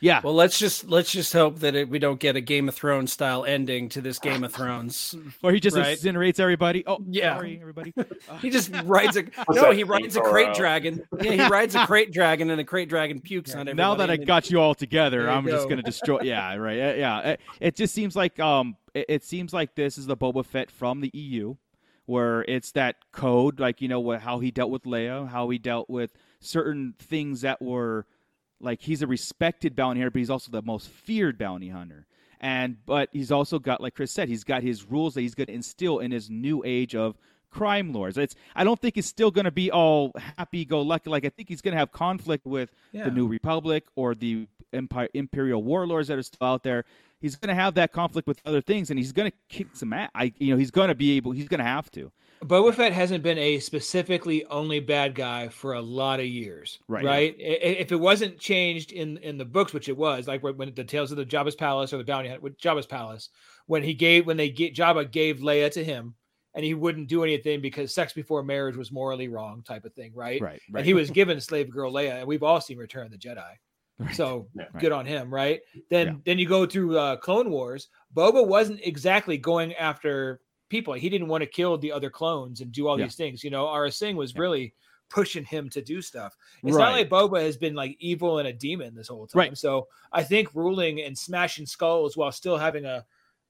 Yeah. 0.00 0.20
Well, 0.24 0.34
let's 0.34 0.58
just 0.58 0.88
let's 0.88 1.12
just 1.12 1.32
hope 1.32 1.60
that 1.60 1.76
it, 1.76 1.88
we 1.88 2.00
don't 2.00 2.18
get 2.18 2.34
a 2.34 2.40
Game 2.40 2.68
of 2.68 2.74
Thrones 2.74 3.12
style 3.12 3.44
ending 3.44 3.88
to 3.90 4.00
this 4.00 4.18
Game 4.18 4.42
of 4.42 4.52
Thrones. 4.52 5.14
Or 5.42 5.52
he 5.52 5.60
just 5.60 5.76
Right. 5.76 5.96
incinerates 5.96 6.40
everybody. 6.40 6.82
Oh, 6.84 6.98
Yeah. 7.08 7.36
Sorry, 7.36 7.58
everybody. 7.60 7.94
He 8.40 8.50
just 8.50 8.72
rides 8.84 9.16
a 9.16 9.22
no. 9.50 9.70
He 9.70 9.84
rides 9.84 10.16
a 10.16 10.20
scene 10.20 10.24
krayt 10.24 10.54
dragon. 10.56 11.02
Yeah, 11.20 11.32
he 11.32 11.46
rides 11.48 11.76
a 11.76 11.80
krayt 11.80 12.10
dragon, 12.12 12.50
and 12.50 12.58
the 12.58 12.64
krayt 12.64 12.88
dragon 12.88 13.20
pukes 13.20 13.52
on 13.54 13.60
everybody. 13.68 13.76
now 13.76 13.94
that 13.94 14.10
I 14.10 14.16
got 14.16 14.50
you 14.50 14.60
all 14.60 14.74
together, 14.74 15.22
you 15.22 15.28
I'm 15.28 15.46
just 15.46 15.68
gonna 15.68 15.82
destroy. 15.82 16.20
Yeah, 16.22 16.56
right. 16.56 16.78
Yeah, 16.98 17.20
it, 17.20 17.40
it 17.60 17.76
just 17.76 17.94
seems 17.94 18.16
like 18.16 18.40
um, 18.40 18.76
it, 18.94 19.06
it 19.08 19.24
seems 19.24 19.52
like 19.52 19.76
this 19.76 19.96
is 19.96 20.06
the 20.06 20.16
Boba 20.16 20.44
Fett 20.44 20.72
from 20.72 21.00
the 21.00 21.10
EU, 21.14 21.54
where 22.06 22.42
it's 22.42 22.72
that 22.72 22.96
code, 23.12 23.60
like 23.60 23.80
you 23.80 23.88
know 23.88 24.00
what, 24.00 24.20
how 24.22 24.38
he 24.40 24.50
dealt 24.50 24.70
with 24.70 24.84
Leia, 24.84 25.28
how 25.28 25.48
he 25.50 25.58
dealt 25.58 25.88
with 25.88 26.12
certain 26.40 26.94
things 26.98 27.42
that 27.42 27.62
were 27.62 28.06
like 28.60 28.80
he's 28.82 29.02
a 29.02 29.06
respected 29.06 29.74
bounty 29.76 30.00
hunter, 30.00 30.10
but 30.10 30.18
he's 30.18 30.30
also 30.30 30.50
the 30.50 30.62
most 30.62 30.88
feared 30.88 31.38
bounty 31.38 31.68
hunter. 31.68 32.06
And 32.40 32.78
but 32.86 33.08
he's 33.12 33.30
also 33.30 33.58
got, 33.60 33.80
like 33.80 33.94
Chris 33.94 34.12
said, 34.12 34.28
he's 34.28 34.42
got 34.44 34.62
his 34.62 34.84
rules 34.84 35.14
that 35.14 35.20
he's 35.20 35.34
going 35.36 35.46
to 35.46 35.52
instill 35.52 36.00
in 36.00 36.10
his 36.10 36.28
new 36.28 36.62
age 36.66 36.94
of 36.96 37.16
crime 37.50 37.92
lords. 37.92 38.18
It's 38.18 38.34
I 38.56 38.64
don't 38.64 38.80
think 38.80 38.96
it's 38.96 39.06
still 39.06 39.30
going 39.30 39.44
to 39.44 39.52
be 39.52 39.70
all 39.70 40.10
happy 40.36 40.64
go 40.64 40.80
lucky. 40.82 41.08
Like 41.10 41.24
I 41.24 41.28
think 41.28 41.48
he's 41.48 41.60
going 41.60 41.72
to 41.72 41.78
have 41.78 41.92
conflict 41.92 42.44
with 42.46 42.72
Yeah. 42.90 43.04
the 43.04 43.10
New 43.12 43.28
Republic 43.28 43.84
or 43.94 44.14
the 44.16 44.48
Empire 44.72 45.08
Imperial 45.14 45.62
warlords 45.62 46.08
that 46.08 46.18
are 46.18 46.22
still 46.22 46.46
out 46.46 46.62
there. 46.62 46.84
He's 47.20 47.36
going 47.36 47.54
to 47.54 47.60
have 47.60 47.74
that 47.74 47.92
conflict 47.92 48.26
with 48.26 48.40
other 48.44 48.60
things, 48.60 48.90
and 48.90 48.98
he's 48.98 49.12
going 49.12 49.30
to 49.30 49.36
kick 49.48 49.68
some 49.74 49.92
ass. 49.92 50.10
I, 50.14 50.32
you 50.38 50.52
know, 50.52 50.58
he's 50.58 50.72
going 50.72 50.88
to 50.88 50.94
be 50.94 51.16
able. 51.16 51.30
He's 51.32 51.48
going 51.48 51.58
to 51.58 51.64
have 51.64 51.90
to. 51.92 52.10
Boba 52.44 52.74
Fett 52.74 52.92
hasn't 52.92 53.22
been 53.22 53.38
a 53.38 53.60
specifically 53.60 54.44
only 54.46 54.80
bad 54.80 55.14
guy 55.14 55.48
for 55.48 55.74
a 55.74 55.80
lot 55.80 56.18
of 56.18 56.26
years, 56.26 56.80
Right. 56.88 57.04
Right. 57.04 57.36
If 57.38 57.92
it 57.92 58.00
wasn't 58.00 58.38
changed 58.40 58.90
in 58.90 59.18
in 59.18 59.38
the 59.38 59.44
books, 59.44 59.72
which 59.72 59.88
it 59.88 59.96
was, 59.96 60.26
like 60.26 60.42
when 60.42 60.56
when 60.56 60.74
the 60.74 60.82
Tales 60.82 61.12
of 61.12 61.18
the 61.18 61.24
Jabba's 61.24 61.54
Palace 61.54 61.92
or 61.92 61.98
the 61.98 62.04
Bounty 62.04 62.28
Hunt 62.28 62.42
with 62.42 62.58
Jabba's 62.58 62.86
Palace, 62.86 63.28
when 63.66 63.84
he 63.84 63.94
gave 63.94 64.26
when 64.26 64.36
they 64.36 64.50
get 64.50 64.74
Jabba 64.74 65.10
gave 65.10 65.38
Leia 65.38 65.70
to 65.72 65.84
him, 65.84 66.16
and 66.54 66.64
he 66.64 66.74
wouldn't 66.74 67.08
do 67.08 67.22
anything 67.22 67.60
because 67.60 67.94
sex 67.94 68.12
before 68.12 68.42
marriage 68.42 68.76
was 68.76 68.90
morally 68.90 69.28
wrong, 69.28 69.62
type 69.62 69.84
of 69.84 69.94
thing, 69.94 70.12
right? 70.14 70.40
Right. 70.40 70.60
Right. 70.70 70.80
And 70.80 70.86
he 70.86 70.94
was 70.94 71.10
given 71.10 71.40
slave 71.40 71.70
girl 71.70 71.92
Leia, 71.92 72.18
and 72.18 72.26
we've 72.26 72.42
all 72.42 72.60
seen 72.60 72.78
Return 72.78 73.06
of 73.06 73.12
the 73.12 73.18
Jedi. 73.18 73.52
Right. 73.98 74.14
So 74.14 74.48
Yeah. 74.54 74.66
good 74.78 74.92
on 74.92 75.06
him, 75.06 75.32
right? 75.32 75.60
Then 75.90 76.06
Yeah. 76.06 76.14
then 76.24 76.38
you 76.38 76.46
go 76.48 76.66
through 76.66 76.98
uh, 76.98 77.16
Clone 77.16 77.50
Wars. 77.50 77.88
Boba 78.14 78.46
wasn't 78.46 78.80
exactly 78.82 79.36
going 79.38 79.74
after 79.74 80.40
people. 80.68 80.94
He 80.94 81.08
didn't 81.08 81.28
want 81.28 81.42
to 81.42 81.46
kill 81.46 81.76
the 81.78 81.92
other 81.92 82.10
clones 82.10 82.60
and 82.60 82.72
do 82.72 82.88
all 82.88 82.98
Yeah. 82.98 83.04
these 83.06 83.16
things. 83.16 83.44
You 83.44 83.50
know, 83.50 83.66
Aurra 83.66 83.92
Sing 83.92 84.16
was 84.16 84.34
really 84.36 84.74
pushing 85.10 85.44
him 85.44 85.68
to 85.68 85.82
do 85.82 86.00
stuff. 86.00 86.34
It's 86.62 86.74
Right. 86.74 86.84
not 86.84 86.92
like 86.92 87.08
Boba 87.10 87.42
has 87.42 87.58
been 87.58 87.74
like 87.74 87.96
evil 88.00 88.38
and 88.38 88.48
a 88.48 88.52
demon 88.52 88.94
this 88.94 89.08
whole 89.08 89.26
time. 89.26 89.38
Right. 89.38 89.58
So 89.58 89.88
I 90.10 90.22
think 90.22 90.54
ruling 90.54 91.02
and 91.02 91.16
smashing 91.16 91.66
skulls 91.66 92.16
while 92.16 92.32
still 92.32 92.56
having 92.56 92.86
a 92.86 93.04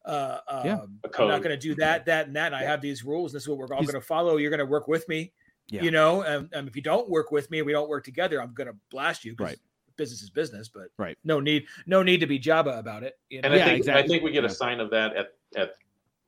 uh, 0.05 0.39
um, 0.49 0.67
Yeah. 0.67 0.81
I'm 1.17 1.29
not 1.29 1.43
going 1.45 1.57
to 1.57 1.57
do 1.57 1.77
that, 1.77 2.05
that, 2.07 2.27
and 2.27 2.35
that. 2.35 2.47
And 2.47 2.57
I 2.57 2.65
have 2.65 2.81
these 2.81 3.05
rules. 3.05 3.33
And 3.33 3.37
this 3.37 3.45
is 3.45 3.49
what 3.49 3.59
we're 3.59 3.73
all 3.73 3.83
going 3.83 3.95
to 3.95 4.01
follow. 4.01 4.37
You're 4.37 4.51
going 4.51 4.59
to 4.59 4.67
work 4.67 4.89
with 4.89 5.09
me. 5.09 5.33
Yeah. 5.69 5.83
You 5.83 5.93
know, 5.93 6.23
and, 6.23 6.49
and 6.53 6.67
if 6.67 6.75
you 6.75 6.83
don't 6.83 7.09
work 7.09 7.31
with 7.31 7.49
me, 7.53 7.63
we 7.63 7.71
don't 7.71 7.89
work 7.89 8.05
together. 8.05 8.43
I'm 8.43 8.53
going 8.53 8.67
to 8.67 8.75
blast 8.91 9.25
you. 9.25 9.37
Right. 9.39 9.59
Business 10.03 10.23
is 10.23 10.31
business, 10.31 10.69
but 10.69 10.89
Right. 10.99 11.17
no 11.23 11.39
need, 11.39 11.67
no 11.87 12.03
need 12.03 12.19
to 12.21 12.27
be 12.27 12.41
Jabba 12.41 12.77
about 12.79 13.05
it. 13.05 13.15
You 13.31 13.41
know? 13.41 13.47
And 13.51 13.55
Yeah, 13.57 13.63
I 13.63 13.67
think 13.69 13.79
exactly. 13.79 14.03
I 14.03 14.07
think 14.09 14.23
we 14.25 14.33
get 14.33 14.45
a 14.45 14.51
sign 14.51 14.81
of 14.81 14.91
that 14.91 15.15
at 15.17 15.29
at 15.57 15.75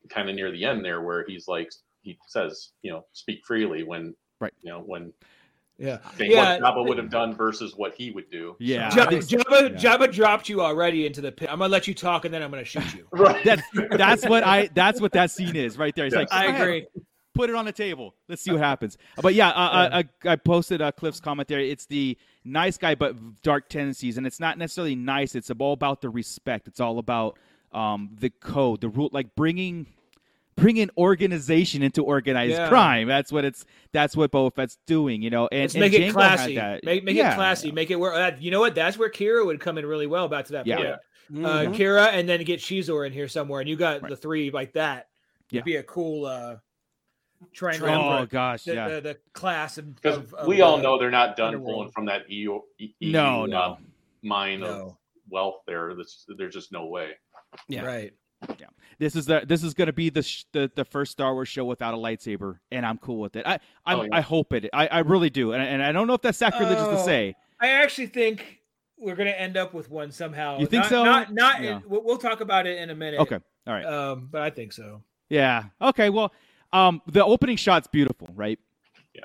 kind 0.08 0.28
of 0.28 0.36
near 0.36 0.52
the 0.52 0.64
end 0.64 0.84
there, 0.84 1.00
where 1.02 1.24
he's 1.26 1.48
like 1.48 1.72
he 2.02 2.16
says, 2.28 2.70
you 2.82 2.92
know, 2.92 3.04
speak 3.14 3.44
freely 3.44 3.82
when 3.82 4.14
Right. 4.40 4.52
you 4.62 4.70
know 4.70 4.78
when 4.80 5.12
yeah. 5.76 5.98
saying 6.16 6.30
Yeah. 6.30 6.60
what 6.60 6.76
Jabba 6.76 6.86
would 6.88 6.98
have 6.98 7.10
done 7.10 7.34
versus 7.34 7.74
what 7.74 7.94
he 7.96 8.12
would 8.12 8.30
do. 8.30 8.54
Yeah. 8.60 8.90
Jabba, 8.90 9.18
Jabba, 9.26 9.70
yeah. 9.82 9.96
Jabba 9.96 10.12
dropped 10.12 10.48
you 10.48 10.60
already 10.60 11.04
into 11.06 11.20
the 11.20 11.32
pit. 11.32 11.48
I'm 11.50 11.58
gonna 11.58 11.72
let 11.72 11.88
you 11.88 11.94
talk, 11.94 12.24
and 12.24 12.32
then 12.32 12.42
I'm 12.44 12.50
gonna 12.52 12.64
shoot 12.64 12.94
you. 12.94 13.08
Right. 13.12 13.42
That's 13.44 13.62
that's 13.96 14.24
what 14.28 14.44
I 14.44 14.68
that's 14.72 15.00
what 15.00 15.10
that 15.12 15.32
scene 15.32 15.56
is 15.56 15.76
right 15.78 15.94
there. 15.96 16.06
It's 16.06 16.14
like 16.14 16.28
I 16.30 16.44
"Go 16.44 16.50
ahead, 16.50 16.62
agree. 16.62 16.86
Put 17.34 17.50
it 17.50 17.56
on 17.56 17.64
the 17.64 17.72
table. 17.72 18.14
Let's 18.28 18.42
see 18.42 18.52
what 18.52 18.60
happens. 18.60 18.96
But 19.20 19.34
yeah, 19.34 19.48
uh, 19.50 19.88
I, 19.92 19.98
I, 19.98 20.32
I 20.32 20.36
posted 20.36 20.80
uh, 20.80 20.92
Cliff's 20.92 21.20
comment 21.20 21.48
there. 21.48 21.58
It's 21.60 21.86
the 21.86 22.16
nice 22.44 22.78
guy 22.78 22.94
but 22.94 23.16
dark 23.42 23.68
tendencies, 23.68 24.16
and 24.18 24.26
it's 24.26 24.38
not 24.38 24.56
necessarily 24.56 24.94
nice. 24.94 25.34
It's 25.34 25.50
all 25.50 25.72
about 25.72 26.00
the 26.00 26.10
respect. 26.10 26.68
It's 26.68 26.80
all 26.80 26.98
about 26.98 27.38
um, 27.72 28.10
the 28.20 28.30
code, 28.30 28.80
the 28.80 28.88
rule, 28.88 29.10
like 29.12 29.34
bringing 29.34 29.86
bringing 30.56 30.88
organization 30.96 31.82
into 31.82 32.04
organized 32.04 32.52
Yeah. 32.52 32.68
crime. 32.68 33.08
That's 33.08 33.32
what 33.32 33.44
it's. 33.44 33.64
That's 33.90 34.16
what 34.16 34.30
Boba 34.30 34.54
Fett's 34.54 34.78
doing. 34.86 35.20
You 35.20 35.30
know, 35.30 35.48
and, 35.50 35.62
Let's 35.62 35.74
and 35.74 35.80
make 35.80 35.92
Jango 35.92 36.08
it 36.08 36.12
classy. 36.12 36.54
Had 36.54 36.74
that. 36.76 36.84
Make 36.84 37.02
make 37.02 37.16
Yeah. 37.16 37.32
it 37.32 37.34
classy. 37.34 37.72
Make 37.72 37.90
it 37.90 37.96
where 37.96 38.14
uh, 38.14 38.36
you 38.38 38.52
know 38.52 38.60
what? 38.60 38.76
That's 38.76 38.96
where 38.96 39.10
Kira 39.10 39.44
would 39.44 39.58
come 39.58 39.76
in 39.78 39.84
really 39.86 40.06
well. 40.06 40.28
Back 40.28 40.44
to 40.46 40.52
that 40.52 40.66
Yeah. 40.68 40.76
point. 40.76 40.88
Yeah. 41.30 41.46
Uh, 41.48 41.64
Mhm. 41.64 41.74
Kira, 41.74 42.08
and 42.12 42.28
then 42.28 42.44
get 42.44 42.60
Xizor 42.60 43.04
in 43.06 43.12
here 43.12 43.26
somewhere, 43.26 43.60
and 43.60 43.68
you 43.68 43.74
got 43.76 44.02
Right. 44.02 44.10
the 44.10 44.16
three 44.16 44.50
like 44.52 44.74
that. 44.74 45.08
Yeah. 45.50 45.58
Would 45.58 45.64
be 45.64 45.76
a 45.76 45.82
cool 45.82 46.26
uh, 46.26 46.56
triangle. 47.52 47.88
Oh 47.90 48.26
gosh, 48.26 48.64
the, 48.64 48.74
yeah. 48.74 48.88
the, 48.88 49.00
the 49.00 49.18
class 49.32 49.78
of, 49.78 49.94
Because 49.96 50.18
of- 50.18 50.34
of, 50.34 50.46
we 50.46 50.60
all 50.60 50.76
uh, 50.76 50.82
know 50.82 50.98
they're 50.98 51.10
not 51.10 51.36
done 51.36 51.48
Underworld. 51.54 51.74
pulling 51.76 51.90
from 51.92 52.06
that 52.06 52.30
EU, 52.30 52.60
E- 52.78 52.94
EU 53.00 53.12
No, 53.12 53.42
uh, 53.44 53.46
no. 53.46 53.78
mine 54.22 54.62
of 54.62 54.96
wealth 55.28 55.56
there. 55.66 55.94
There's, 55.94 56.24
there's 56.36 56.54
just 56.54 56.72
no 56.72 56.86
way. 56.86 57.10
Yeah. 57.68 57.82
right. 57.84 58.12
Yeah 58.58 58.66
this 58.98 59.16
is 59.16 59.26
the 59.26 59.42
this 59.46 59.64
is 59.64 59.74
going 59.74 59.86
to 59.86 59.92
be 59.92 60.08
the, 60.10 60.22
sh- 60.22 60.44
the 60.52 60.70
the 60.76 60.84
first 60.84 61.10
Star 61.12 61.32
Wars 61.34 61.48
show 61.48 61.64
without 61.64 61.94
a 61.94 61.96
lightsaber, 61.96 62.58
and 62.70 62.84
I'm 62.86 62.98
cool 62.98 63.18
with 63.18 63.34
it. 63.36 63.44
I 63.46 63.58
I, 63.86 63.94
Oh, 63.94 64.02
yeah. 64.02 64.08
I 64.12 64.20
hope 64.20 64.52
it. 64.52 64.68
I, 64.72 64.86
I 64.86 64.98
really 65.00 65.30
do, 65.30 65.52
and, 65.52 65.62
and 65.62 65.82
I 65.82 65.90
don't 65.92 66.06
know 66.06 66.14
if 66.14 66.20
that's 66.22 66.38
sacrilegious 66.38 66.84
to 66.84 66.98
Oh. 67.00 67.04
say. 67.04 67.34
I 67.60 67.70
actually 67.70 68.06
think 68.08 68.60
we're 68.98 69.16
gonna 69.16 69.30
end 69.30 69.56
up 69.56 69.74
with 69.74 69.90
one 69.90 70.10
somehow. 70.12 70.58
You 70.58 70.66
think 70.66 70.82
Not- 70.84 70.88
so? 70.90 71.04
Not 71.04 71.32
not. 71.34 71.62
Yeah. 71.62 71.76
in- 71.78 71.82
we'll, 71.88 72.04
we'll 72.04 72.18
talk 72.18 72.40
about 72.40 72.66
it 72.66 72.78
in 72.78 72.90
a 72.90 72.94
minute. 72.94 73.18
Okay, 73.20 73.38
all 73.66 73.74
right, 73.74 73.84
Um, 73.84 74.28
but 74.30 74.42
I 74.42 74.50
think 74.50 74.72
so. 74.72 75.02
yeah, 75.28 75.64
okay. 75.80 76.10
Well, 76.10 76.32
um, 76.74 77.00
the 77.06 77.24
opening 77.24 77.56
shot's 77.56 77.86
beautiful, 77.86 78.28
right? 78.34 78.58
Yeah. 79.14 79.22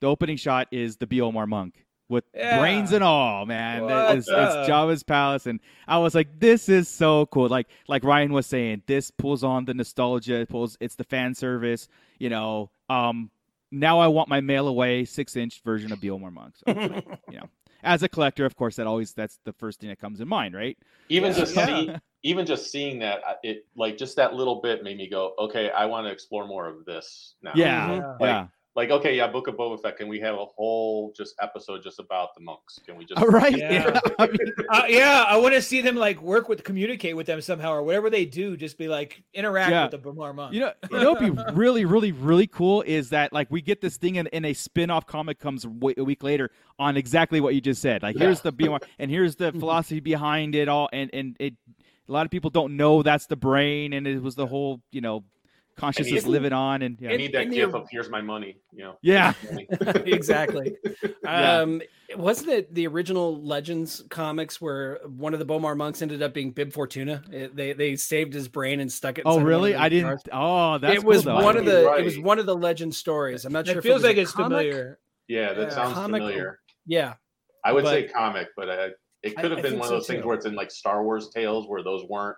The 0.00 0.06
opening 0.06 0.36
shot 0.36 0.68
is 0.70 0.96
the 0.96 1.06
B'omarr 1.06 1.46
monk 1.48 1.84
with 2.08 2.24
Yeah. 2.34 2.58
brains 2.60 2.92
and 2.92 3.02
all, 3.02 3.44
man. 3.46 3.82
It's, 4.16 4.28
it's 4.28 4.68
Jabba's 4.68 5.02
palace, 5.02 5.46
and 5.46 5.60
I 5.88 5.98
was 5.98 6.14
like, 6.14 6.38
this 6.38 6.68
is 6.68 6.88
so 6.88 7.26
cool. 7.26 7.48
Like 7.48 7.66
like 7.88 8.04
Ryan 8.04 8.32
was 8.32 8.46
saying, 8.46 8.82
this 8.86 9.10
pulls 9.10 9.42
on 9.44 9.64
the 9.64 9.74
nostalgia. 9.74 10.36
It 10.40 10.48
pulls. 10.48 10.76
It's 10.80 10.94
the 10.94 11.04
fan 11.04 11.34
service. 11.34 11.88
You 12.18 12.30
know. 12.30 12.70
Um. 12.88 13.30
Now 13.70 13.98
I 13.98 14.06
want 14.06 14.28
my 14.28 14.40
mail 14.40 14.68
away 14.68 15.04
six 15.04 15.34
inch 15.34 15.60
version 15.64 15.90
of 15.90 15.98
B'omarr 15.98 16.32
monk. 16.32 16.54
So, 16.58 16.72
you 17.30 17.38
know, 17.38 17.48
as 17.84 18.02
a 18.02 18.08
collector, 18.08 18.44
of 18.44 18.56
course, 18.56 18.76
that 18.76 18.86
always 18.86 19.12
that's 19.12 19.38
the 19.44 19.52
first 19.52 19.80
thing 19.80 19.90
that 19.90 19.98
comes 20.00 20.20
in 20.20 20.28
mind, 20.28 20.54
right? 20.54 20.76
Even 21.08 21.32
Yeah. 21.32 21.38
just 21.38 21.54
Yeah. 21.54 21.66
see, 21.66 21.90
even 22.22 22.46
just 22.46 22.70
seeing 22.72 22.98
that, 23.00 23.20
it 23.42 23.66
like 23.76 23.98
just 23.98 24.16
that 24.16 24.34
little 24.34 24.60
bit 24.60 24.82
made 24.82 24.96
me 24.96 25.08
go, 25.08 25.34
okay, 25.38 25.70
I 25.70 25.86
want 25.86 26.06
to 26.06 26.12
explore 26.12 26.46
more 26.46 26.66
of 26.66 26.84
this 26.84 27.34
now. 27.42 27.52
Yeah, 27.54 28.16
Mhm. 28.18 28.20
yeah. 28.20 28.46
Like, 28.76 28.90
okay, 28.90 29.16
yeah, 29.16 29.28
Book 29.28 29.46
of 29.46 29.54
Boba 29.54 29.80
Fett. 29.80 29.96
Can 29.96 30.08
we 30.08 30.18
have 30.18 30.34
a 30.34 30.44
whole 30.44 31.12
just 31.16 31.36
episode 31.40 31.80
just 31.82 32.00
about 32.00 32.34
the 32.34 32.40
monks? 32.40 32.80
Can 32.84 32.96
we 32.96 33.04
just? 33.04 33.20
All 33.20 33.28
right. 33.28 33.56
Yeah. 33.56 33.72
Yeah. 33.72 34.00
I 34.18 34.26
mean, 34.26 34.38
Uh, 34.68 34.82
yeah, 34.88 35.24
I 35.28 35.36
want 35.36 35.54
to 35.54 35.62
see 35.62 35.80
them 35.80 35.94
like 35.94 36.20
work 36.20 36.48
with, 36.48 36.64
communicate 36.64 37.14
with 37.16 37.26
them 37.28 37.40
somehow, 37.40 37.72
or 37.72 37.84
whatever 37.84 38.10
they 38.10 38.24
do. 38.24 38.56
Just 38.56 38.76
be 38.76 38.88
like 38.88 39.22
interact 39.32 39.70
Yeah. 39.70 39.84
with 39.84 39.92
the 39.92 39.98
B'omarr 40.10 40.34
monk. 40.34 40.54
You 40.54 40.60
know, 40.60 40.72
you 40.90 40.98
know, 40.98 41.12
what'd 41.12 41.36
be 41.36 41.42
really, 41.54 41.84
really, 41.84 42.10
really 42.10 42.48
cool 42.48 42.82
is 42.82 43.10
that 43.10 43.32
like 43.32 43.48
we 43.48 43.60
get 43.62 43.80
this 43.80 43.96
thing 43.96 44.16
in, 44.16 44.26
in 44.28 44.44
a 44.44 44.52
spin-off 44.52 45.06
comic 45.06 45.38
comes 45.38 45.62
w- 45.62 45.94
a 45.96 46.02
week 46.02 46.24
later 46.24 46.50
on 46.80 46.96
exactly 46.96 47.40
what 47.40 47.54
you 47.54 47.60
just 47.60 47.80
said. 47.80 48.02
Like 48.02 48.16
here's 48.16 48.40
the 48.40 48.52
BMR 48.52 48.82
and 48.98 49.08
here's 49.08 49.36
the 49.36 49.52
philosophy 49.52 50.00
behind 50.00 50.56
it 50.56 50.68
all, 50.68 50.88
and 50.92 51.10
and 51.12 51.36
it 51.38 51.54
a 52.08 52.12
lot 52.12 52.26
of 52.26 52.30
people 52.32 52.50
don't 52.50 52.76
know 52.76 53.04
that's 53.04 53.26
the 53.26 53.36
brain, 53.36 53.92
and 53.92 54.04
it 54.06 54.20
was 54.20 54.34
the 54.34 54.46
whole 54.48 54.82
you 54.90 55.00
know 55.00 55.22
consciousness 55.76 56.18
isn't- 56.18 56.30
living 56.30 56.52
on, 56.52 56.82
and 56.82 56.96
yeah, 57.00 57.10
I 57.10 57.16
need 57.16 57.32
that 57.32 57.42
in 57.42 57.50
the- 57.50 57.60
of 57.62 57.86
"Here's 57.90 58.08
my 58.10 58.20
money." 58.20 58.56
You 58.72 58.84
know. 58.84 58.98
Yeah. 59.02 59.32
exactly. 60.06 60.76
Yeah. 61.22 61.60
Um, 61.60 61.82
wasn't 62.16 62.50
it 62.50 62.72
the 62.74 62.86
original 62.86 63.42
Legends 63.42 64.02
comics 64.10 64.60
where 64.60 65.00
one 65.06 65.32
of 65.32 65.40
the 65.40 65.46
B'omarr 65.46 65.76
monks 65.76 66.00
ended 66.02 66.22
up 66.22 66.32
being 66.34 66.50
Bib 66.52 66.72
Fortuna? 66.72 67.22
It- 67.30 67.56
they 67.56 67.72
they 67.72 67.96
saved 67.96 68.32
his 68.34 68.48
brain 68.48 68.80
and 68.80 68.90
stuck 68.90 69.18
it. 69.18 69.22
oh 69.26 69.30
inside 69.32 69.40
of 69.40 69.42
one 69.42 69.46
really? 69.50 69.74
I 69.74 69.88
didn't. 69.88 70.06
jars. 70.08 70.22
Oh, 70.32 70.78
that's 70.78 70.94
it 70.96 71.04
was 71.04 71.24
cool, 71.24 71.36
though. 71.38 71.44
one 71.44 71.56
of 71.56 71.64
the. 71.64 71.94
It 71.94 72.04
was 72.04 72.18
one 72.18 72.38
of 72.38 72.46
the 72.46 72.56
Legend 72.56 72.94
stories. 72.94 73.44
I'm 73.44 73.52
not 73.52 73.66
sure. 73.66 73.74
it 73.74 73.78
if 73.78 73.84
feels 73.84 74.02
like 74.02 74.16
it's 74.16 74.32
comic. 74.32 74.46
familiar. 74.58 74.98
Yeah, 75.28 75.52
that 75.54 75.68
Yeah. 75.68 75.74
sounds 75.74 75.94
Comic- 75.94 76.22
familiar. 76.22 76.60
Yeah, 76.86 77.14
I 77.64 77.72
would 77.72 77.84
but- 77.84 77.90
say 77.90 78.08
comic, 78.08 78.48
but 78.56 78.68
I, 78.68 78.88
it 79.22 79.34
could 79.36 79.50
have 79.50 79.58
I 79.58 79.62
been 79.62 79.70
think 79.72 79.80
one 79.80 79.86
of 79.86 79.88
so, 79.88 79.94
those 79.96 80.06
things 80.06 80.20
too. 80.20 80.28
where 80.28 80.36
it's 80.36 80.44
in 80.44 80.54
like 80.54 80.70
Star 80.70 81.02
Wars 81.02 81.30
tales 81.34 81.66
where 81.66 81.82
those 81.82 82.04
weren't 82.04 82.36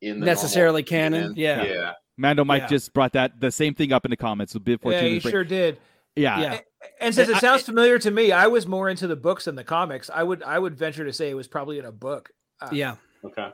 in 0.00 0.18
the 0.20 0.24
Necessarily 0.26 0.80
normal 0.82 1.10
canon, 1.12 1.34
yeah. 1.36 1.62
yeah. 1.64 1.92
Mando 2.16 2.44
Mike 2.44 2.62
Yeah. 2.62 2.68
just 2.68 2.92
brought 2.94 3.12
that 3.12 3.40
the 3.40 3.50
same 3.50 3.74
thing 3.74 3.92
up 3.92 4.04
in 4.04 4.10
the 4.10 4.16
comments 4.16 4.54
with 4.54 4.64
Bib 4.64 4.80
Yeah, 4.82 4.90
Fortuna. 4.90 5.08
you 5.08 5.20
sure 5.20 5.44
did. 5.44 5.78
yeah. 6.14 6.40
yeah. 6.40 6.60
And 7.00 7.14
since 7.14 7.28
it 7.28 7.36
I- 7.36 7.40
sounds 7.40 7.62
familiar 7.62 7.98
to 7.98 8.10
me, 8.10 8.32
I 8.32 8.46
was 8.46 8.66
more 8.66 8.88
into 8.88 9.06
the 9.06 9.16
books 9.16 9.44
than 9.46 9.54
the 9.54 9.64
comics. 9.64 10.08
I 10.12 10.22
would 10.22 10.42
I 10.42 10.58
would 10.58 10.76
venture 10.76 11.04
to 11.04 11.12
say 11.12 11.30
it 11.30 11.34
was 11.34 11.48
probably 11.48 11.78
in 11.78 11.84
a 11.84 11.92
book. 11.92 12.30
Uh, 12.60 12.68
yeah. 12.72 12.96
Okay. 13.24 13.50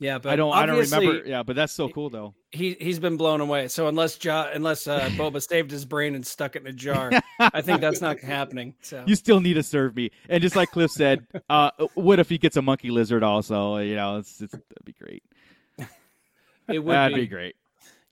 Yeah, 0.00 0.18
but 0.18 0.32
I 0.32 0.36
don't. 0.36 0.54
I 0.54 0.64
don't 0.64 0.78
remember. 0.78 1.26
Yeah, 1.26 1.42
but 1.42 1.56
that's 1.56 1.72
so 1.72 1.88
cool 1.88 2.08
though. 2.08 2.34
He 2.52 2.76
he's 2.80 3.00
been 3.00 3.16
blown 3.16 3.40
away. 3.40 3.66
So 3.66 3.88
unless 3.88 4.22
ja, 4.24 4.48
unless 4.54 4.86
uh, 4.86 5.00
Boba 5.16 5.42
saved 5.46 5.72
his 5.72 5.84
brain 5.84 6.14
and 6.14 6.24
stuck 6.24 6.54
it 6.54 6.62
in 6.62 6.68
a 6.68 6.72
jar, 6.72 7.10
I 7.40 7.60
think 7.62 7.80
that's 7.80 8.00
not 8.00 8.20
happening. 8.20 8.74
So 8.80 9.02
You 9.08 9.16
still 9.16 9.40
need 9.40 9.54
to 9.54 9.62
serve 9.64 9.96
me. 9.96 10.10
And 10.28 10.40
just 10.40 10.54
like 10.54 10.70
Cliff 10.70 10.92
said, 10.92 11.26
uh, 11.50 11.70
what 11.94 12.20
if 12.20 12.28
he 12.28 12.38
gets 12.38 12.56
a 12.56 12.62
monkey 12.62 12.90
lizard 12.90 13.24
also? 13.24 13.78
You 13.78 13.96
know, 13.96 14.18
it's, 14.18 14.40
it's 14.40 14.52
that'd 14.52 14.84
be 14.84 14.92
great. 14.92 15.24
It 16.68 16.78
would 16.80 16.92
That'd 16.94 17.14
be. 17.16 17.22
be 17.22 17.26
great. 17.26 17.56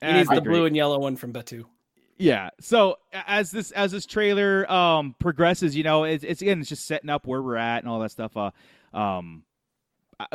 he 0.01 0.23
the 0.23 0.41
be 0.41 0.49
blue 0.49 0.65
and 0.65 0.75
yellow 0.75 0.99
one 0.99 1.15
from 1.15 1.31
Batuu. 1.33 1.65
Yeah. 2.17 2.49
So 2.59 2.97
as 3.13 3.51
this 3.51 3.71
as 3.71 3.91
this 3.91 4.05
trailer 4.05 4.69
um 4.71 5.15
progresses, 5.19 5.75
you 5.75 5.83
know, 5.83 6.03
it's, 6.03 6.23
it's 6.23 6.41
again 6.41 6.59
it's 6.59 6.69
just 6.69 6.85
setting 6.85 7.09
up 7.09 7.27
where 7.27 7.41
we're 7.41 7.55
at 7.57 7.83
and 7.83 7.89
all 7.91 7.99
that 7.99 8.11
stuff. 8.11 8.35
Uh, 8.35 8.51
um, 8.93 9.43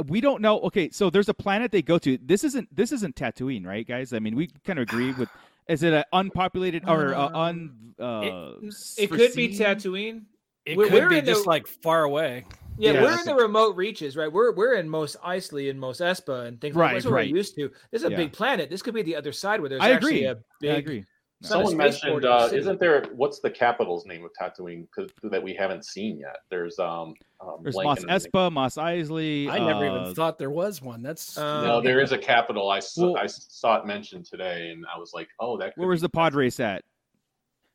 we 0.06 0.20
don't 0.20 0.40
know. 0.40 0.60
Okay, 0.60 0.90
so 0.90 1.10
there's 1.10 1.28
a 1.28 1.34
planet 1.34 1.72
they 1.72 1.82
go 1.82 1.98
to. 1.98 2.16
This 2.22 2.44
isn't 2.44 2.74
this 2.74 2.92
isn't 2.92 3.16
Tatooine, 3.16 3.66
right, 3.66 3.86
guys? 3.86 4.12
I 4.12 4.20
mean, 4.20 4.36
we 4.36 4.48
kind 4.64 4.78
of 4.78 4.84
agree 4.84 5.12
with. 5.12 5.28
Is 5.68 5.82
it 5.82 5.92
an 5.92 6.04
unpopulated 6.12 6.84
or 6.88 7.14
uh, 7.14 7.28
un? 7.34 7.94
Uh, 7.98 8.52
It 8.96 9.08
could 9.10 9.18
be 9.34 9.52
foreseen? 9.52 9.52
Tatooine. 9.52 10.22
It 10.64 10.76
We're- 10.76 10.88
could 10.90 11.02
we're 11.02 11.08
be 11.08 11.18
in 11.18 11.24
the- 11.24 11.32
just 11.32 11.46
like 11.48 11.66
far 11.66 12.04
away. 12.04 12.44
Yeah, 12.78 12.92
Yeah, 12.92 13.02
we're 13.02 13.18
in 13.18 13.24
the 13.26 13.34
remote 13.34 13.76
reaches, 13.76 14.16
right? 14.16 14.32
We're 14.32 14.52
we're 14.52 14.74
in 14.74 14.88
Mos 14.88 15.16
Eisley 15.24 15.70
and 15.70 15.78
Mos 15.78 15.98
Espa 16.00 16.46
and 16.46 16.60
things 16.60 16.74
like 16.74 16.82
Right, 16.82 16.92
that's 16.94 17.04
what 17.04 17.14
right. 17.14 17.30
we're 17.30 17.36
used 17.36 17.54
to. 17.56 17.68
This 17.90 18.02
is 18.02 18.04
a 18.06 18.10
Yeah. 18.10 18.16
big 18.16 18.32
planet. 18.32 18.70
This 18.70 18.82
could 18.82 18.94
be 18.94 19.02
the 19.02 19.16
other 19.16 19.32
side 19.32 19.60
where 19.60 19.68
there's 19.68 19.82
I 19.82 19.90
actually 19.92 20.24
agree. 20.24 20.26
a 20.26 20.34
big 20.36 20.44
Yeah, 20.60 20.72
I 20.72 20.76
agree. 20.76 21.04
Someone 21.44 21.76
mentioned, 21.76 22.24
uh, 22.24 22.48
isn't 22.52 22.78
there? 22.78 23.02
What's 23.16 23.40
the 23.40 23.50
capital's 23.50 24.06
name 24.06 24.24
of 24.24 24.30
Tatooine? 24.40 24.86
'Cause- 24.94 25.10
that 25.24 25.42
we 25.42 25.52
haven't 25.54 25.84
seen 25.84 26.18
yet. 26.18 26.36
There's 26.50 26.78
um. 26.78 27.14
um 27.40 27.58
There's 27.62 27.74
Mos 27.74 27.98
on 28.00 28.06
the. 28.06 28.12
Espa, 28.12 28.52
Mos 28.52 28.76
Eisley. 28.76 29.48
I 29.48 29.58
never 29.58 29.84
uh, 29.88 30.02
even 30.02 30.14
thought 30.14 30.38
there 30.38 30.50
was 30.50 30.80
one. 30.80 31.02
That's 31.02 31.36
Um, 31.36 31.64
No, 31.66 31.80
there 31.80 32.00
is 32.00 32.12
a 32.12 32.18
capital. 32.18 32.70
I 32.70 32.78
saw, 32.78 33.12
Well- 33.12 33.16
I 33.22 33.26
saw 33.26 33.76
it 33.80 33.86
mentioned 33.86 34.24
today, 34.26 34.70
and 34.70 34.86
I 34.94 34.98
was 35.00 35.12
like, 35.12 35.28
oh, 35.40 35.56
that. 35.58 35.74
Could 35.74 35.80
Where 35.80 35.88
was 35.90 36.00
the 36.00 36.08
pod 36.08 36.34
race 36.34 36.60
at? 36.60 36.84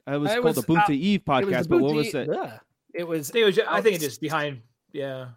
It 0.08 0.18
was 0.18 0.32
I 0.32 0.36
called 0.36 0.46
was 0.46 0.56
the 0.56 0.62
Boonta 0.64 0.78
out- 0.84 0.90
Eve 0.92 1.22
podcast, 1.28 1.68
but 1.68 1.80
what 1.82 1.94
was 1.94 2.14
it? 2.16 2.30
yeah. 2.32 2.60
It 2.94 3.06
was 3.06 3.30
I 3.30 3.34
think, 3.34 3.42
it 3.44 3.46
was 3.46 3.56
ju- 3.58 3.64
I 3.68 3.82
think 3.82 3.96
it's 3.96 4.06
just 4.06 4.22
behind. 4.22 4.62
Yeah, 4.98 5.28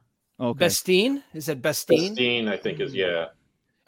Okay. 0.41 0.59
Bestine. 0.67 1.23
Is 1.35 1.49
it 1.49 1.61
Bestine? 1.61 1.99
Christine, 2.15 2.49
I 2.49 2.57
think 2.57 2.81
is 2.81 2.95
yeah, 2.95 3.27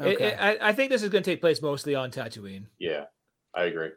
Okay. 0.00 0.24
it- 0.32 0.36
I, 0.38 0.68
I 0.68 0.72
think 0.72 0.90
this 0.90 1.02
is 1.02 1.08
going 1.08 1.22
to 1.24 1.30
take 1.30 1.40
place 1.40 1.62
mostly 1.62 1.94
on 1.94 2.10
Tatooine. 2.10 2.66
yeah. 2.78 3.04
I 3.54 3.64
agree. 3.64 3.90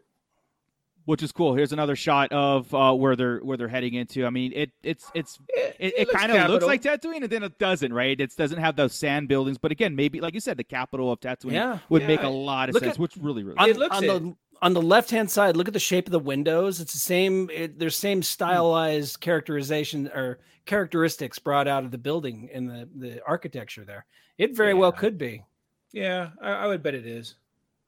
which 1.05 1.21
is 1.23 1.31
cool. 1.31 1.53
Here's 1.55 1.71
another 1.71 1.95
shot 1.95 2.31
of 2.33 2.73
uh, 2.73 2.93
where 2.93 3.15
they're 3.15 3.38
where 3.39 3.55
they're 3.57 3.67
heading 3.69 3.93
into. 3.93 4.25
I 4.25 4.29
mean, 4.31 4.51
it 4.53 4.71
it's 4.83 5.09
it's 5.13 5.38
It, 5.49 5.75
it, 5.79 5.93
it 5.99 6.09
kind 6.09 6.31
of 6.31 6.49
looks 6.49 6.65
like 6.65 6.81
Tatooine, 6.81 7.21
and 7.21 7.29
then 7.29 7.43
it 7.43 7.57
doesn't, 7.59 7.93
right? 7.93 8.19
It 8.19 8.35
doesn't 8.35 8.57
have 8.57 8.75
those 8.75 8.93
sand 8.93 9.27
buildings, 9.29 9.57
but 9.57 9.71
again, 9.71 9.95
maybe 9.95 10.19
like 10.19 10.33
you 10.33 10.39
said, 10.41 10.57
the 10.57 10.63
capital 10.63 11.11
of 11.11 11.19
Tatooine 11.19 11.51
Yeah. 11.53 11.79
would 11.89 12.05
make 12.07 12.23
a 12.23 12.27
lot 12.27 12.67
of 12.69 12.73
Look 12.73 12.83
sense. 12.83 12.95
at- 12.95 12.99
which 12.99 13.15
really, 13.17 13.43
really, 13.43 13.57
on, 13.57 13.69
It 13.69 13.77
looks 13.77 13.95
on 13.97 14.03
it. 14.03 14.07
the 14.07 14.35
on 14.62 14.74
the 14.74 14.82
left 14.82 15.12
hand 15.12 15.30
side, 15.30 15.58
look 15.58 15.68
at 15.68 15.74
the 15.74 15.80
shape 15.80 16.08
of 16.08 16.12
the 16.12 16.20
windows. 16.20 16.80
It's 16.80 16.94
the 16.94 17.00
same. 17.00 17.50
It, 17.54 17.80
there's 17.80 17.98
same 17.98 18.22
stylized 18.24 19.20
characterization 19.20 20.08
or 20.08 20.39
characteristics 20.65 21.39
brought 21.39 21.68
out 21.68 21.84
of 21.84 21.91
the 21.91 21.98
building 21.98 22.50
in 22.52 22.65
the 22.65 22.89
the 22.96 23.22
architecture 23.26 23.86
there. 23.86 24.06
It 24.38 24.56
very 24.56 24.74
well 24.74 24.91
could 24.91 25.18
be. 25.18 25.44
Yeah, 25.91 26.30
I, 26.41 26.52
I 26.52 26.68
would 26.68 26.84
bet 26.84 26.96
it 26.96 27.06
is. 27.06 27.36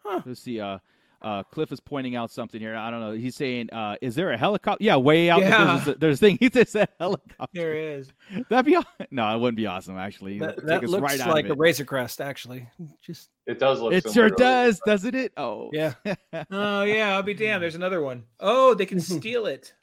Huh. 0.03 0.21
let's 0.25 0.41
see. 0.41 0.59
Uh, 0.59 0.79
uh, 1.21 1.43
Cliff 1.43 1.71
is 1.71 1.79
pointing 1.79 2.15
out 2.15 2.29
something 2.31 2.61
here. 2.61 2.75
I 2.75 2.91
don't 2.91 2.99
know. 2.99 3.11
He's 3.11 3.35
saying, 3.35 3.71
uh, 3.71 3.95
"Is 4.01 4.13
there 4.15 4.31
a 4.31 4.37
helicopter?" 4.37 4.83
Yeah, 4.83 4.97
way 4.97 5.29
out. 5.29 5.41
Yeah. 5.41 5.65
There's, 5.83 5.87
a, 5.87 5.99
there's 5.99 6.15
a 6.15 6.19
thing. 6.19 6.37
He 6.39 6.49
says 6.49 6.75
a 6.75 6.87
helicopter. 6.99 7.47
There 7.53 7.73
is. 7.75 8.11
That'd 8.49 8.65
be 8.65 8.77
no, 9.09 9.35
it 9.35 9.39
wouldn't 9.39 9.57
be 9.57 9.65
awesome. 9.67 9.97
Actually, 9.97 10.39
That, 10.39 10.63
that 10.65 10.83
looks 10.83 11.01
right 11.01 11.27
like 11.27 11.49
a. 11.49 11.55
Razor 11.55 11.85
Crest, 11.85 12.21
actually. 12.21 12.67
Just 13.01 13.29
It 13.45 13.57
does 13.59 13.81
look. 13.81 13.93
It 13.93 14.11
sure 14.11 14.29
does, 14.29 14.79
doesn't 14.85 15.15
it? 15.15 15.33
Oh, 15.37 15.69
yeah. 15.73 15.93
Oh 16.51 16.83
yeah, 16.83 17.15
I'll 17.15 17.23
be 17.23 17.33
damned. 17.33 17.63
There's 17.63 17.75
another 17.75 18.01
one. 18.01 18.23
Oh, 18.39 18.73
they 18.73 18.85
can 18.85 18.99
steal 19.01 19.45
it. 19.47 19.73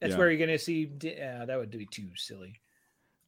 That's 0.00 0.12
Yeah. 0.12 0.18
where 0.18 0.30
you're 0.30 0.38
going 0.38 0.56
to 0.56 0.62
see. 0.62 0.90
Yeah, 1.02 1.44
that 1.46 1.58
would 1.58 1.70
be 1.70 1.86
too 1.86 2.10
silly. 2.14 2.60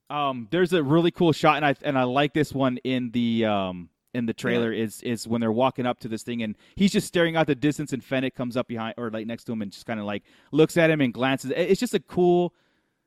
Um, 0.08 0.46
there's 0.52 0.72
a 0.72 0.82
really 0.82 1.10
cool 1.10 1.32
shot, 1.32 1.56
and 1.56 1.66
I 1.66 1.74
and 1.82 1.98
I 1.98 2.04
like 2.04 2.32
this 2.32 2.52
one 2.52 2.76
in 2.84 3.10
the 3.10 3.46
um 3.46 3.88
in 4.16 4.26
the 4.26 4.34
trailer 4.34 4.72
is 4.72 5.02
is 5.02 5.28
when 5.28 5.40
they're 5.40 5.52
walking 5.52 5.86
up 5.86 5.98
to 6.00 6.08
this 6.08 6.22
thing, 6.22 6.42
and 6.42 6.56
he's 6.74 6.92
just 6.92 7.06
staring 7.06 7.36
out 7.36 7.46
the 7.46 7.54
distance, 7.54 7.92
and 7.92 8.02
Fennec 8.02 8.34
comes 8.34 8.56
up 8.56 8.66
behind 8.68 8.94
or 8.98 9.10
like 9.10 9.26
next 9.26 9.44
to 9.44 9.52
him, 9.52 9.62
and 9.62 9.70
just 9.70 9.86
kind 9.86 10.00
of 10.00 10.06
like 10.06 10.22
looks 10.52 10.76
at 10.76 10.90
him 10.90 11.00
and 11.00 11.12
glances. 11.14 11.52
It's 11.54 11.80
just 11.80 11.94
a 11.94 12.00
cool, 12.00 12.52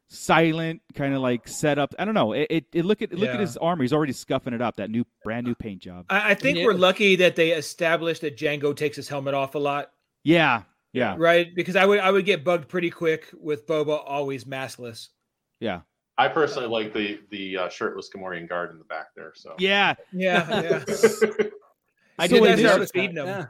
silent 0.07 0.81
kind 0.95 1.13
of 1.13 1.21
like 1.21 1.47
setup. 1.47 1.93
I 1.99 2.05
don't 2.05 2.13
know. 2.13 2.33
It, 2.33 2.47
it, 2.49 2.65
it 2.73 2.85
look 2.85 3.01
at 3.01 3.13
look 3.13 3.29
at 3.29 3.39
his 3.39 3.57
armor. 3.57 3.83
He's 3.83 3.93
already 3.93 4.13
scuffing 4.13 4.53
it 4.53 4.61
up. 4.61 4.77
That 4.77 4.89
new 4.89 5.05
brand 5.23 5.45
new 5.45 5.55
paint 5.55 5.81
job. 5.81 6.05
I, 6.09 6.31
I 6.31 6.33
think 6.33 6.57
Yeah. 6.57 6.65
we're 6.65 6.73
lucky 6.73 7.15
that 7.17 7.35
they 7.35 7.51
established 7.51 8.21
that 8.21 8.37
Jango 8.37 8.75
takes 8.75 8.95
his 8.95 9.07
helmet 9.07 9.33
off 9.33 9.55
a 9.55 9.59
lot, 9.59 9.91
Yeah, 10.23 10.63
yeah, 10.93 11.15
right? 11.17 11.53
Because 11.55 11.75
I 11.75 11.85
would 11.85 11.99
I 11.99 12.11
would 12.11 12.25
get 12.25 12.43
bugged 12.43 12.67
pretty 12.69 12.89
quick 12.89 13.27
with 13.33 13.67
Boba 13.67 14.01
always 14.05 14.45
maskless. 14.45 15.09
yeah, 15.59 15.81
I 16.19 16.27
personally 16.27 16.67
like 16.67 16.93
the 16.93 17.19
the 17.31 17.57
uh, 17.57 17.69
shirtless 17.69 18.09
Gamorrean 18.15 18.47
guard 18.47 18.71
in 18.71 18.77
the 18.77 18.83
back 18.83 19.07
there. 19.15 19.31
So 19.35 19.55
yeah. 19.57 19.95
Yeah, 20.11 20.61
yeah. 20.61 20.83
I 22.19 22.27
So 22.27 22.43
did 22.43 22.59
that 22.59 22.59
start 22.59 22.91
feeding 22.93 23.15
that, 23.15 23.25
them. 23.25 23.39
yeah. 23.39 23.45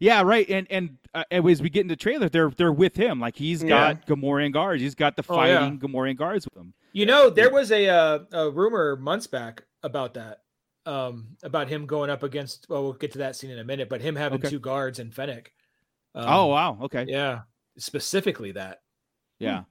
Yeah, 0.00 0.22
right. 0.22 0.48
And 0.48 0.66
and 0.70 0.98
uh, 1.14 1.24
as 1.30 1.62
we 1.62 1.68
get 1.70 1.82
into 1.82 1.92
the 1.92 1.96
trailer, 1.96 2.28
they're 2.28 2.50
they're 2.50 2.72
with 2.72 2.96
him. 2.96 3.20
Like 3.20 3.36
he's 3.36 3.62
got 3.62 4.06
Gamorrean 4.06 4.52
guards. 4.52 4.82
He's 4.82 4.94
got 4.96 5.14
the 5.16 5.24
Oh, 5.28 5.44
yeah. 5.44 5.60
fighting 5.60 5.78
Gamorrean 5.78 6.16
guards 6.16 6.46
with 6.46 6.56
him. 6.60 6.72
You 6.92 7.06
know, 7.06 7.30
there 7.30 7.50
was 7.52 7.70
a 7.70 7.88
uh, 7.88 8.18
a 8.32 8.50
rumor 8.50 8.96
months 8.96 9.26
back 9.28 9.62
about 9.84 10.14
that, 10.14 10.40
um, 10.86 11.36
about 11.44 11.68
him 11.68 11.86
going 11.86 12.10
up 12.10 12.22
against. 12.24 12.66
Well, 12.68 12.82
we'll 12.82 12.92
get 12.94 13.12
to 13.12 13.18
that 13.18 13.36
scene 13.36 13.50
in 13.50 13.58
a 13.60 13.64
minute, 13.64 13.88
but 13.88 14.00
him 14.00 14.16
having 14.16 14.40
Okay. 14.40 14.48
two 14.50 14.58
guards 14.58 14.98
and 14.98 15.14
Fennec. 15.14 15.52
Um, 16.14 16.24
oh 16.26 16.46
wow. 16.46 16.78
Okay. 16.82 17.04
yeah, 17.08 17.40
specifically 17.78 18.52
that. 18.52 18.80
Yeah. 19.38 19.62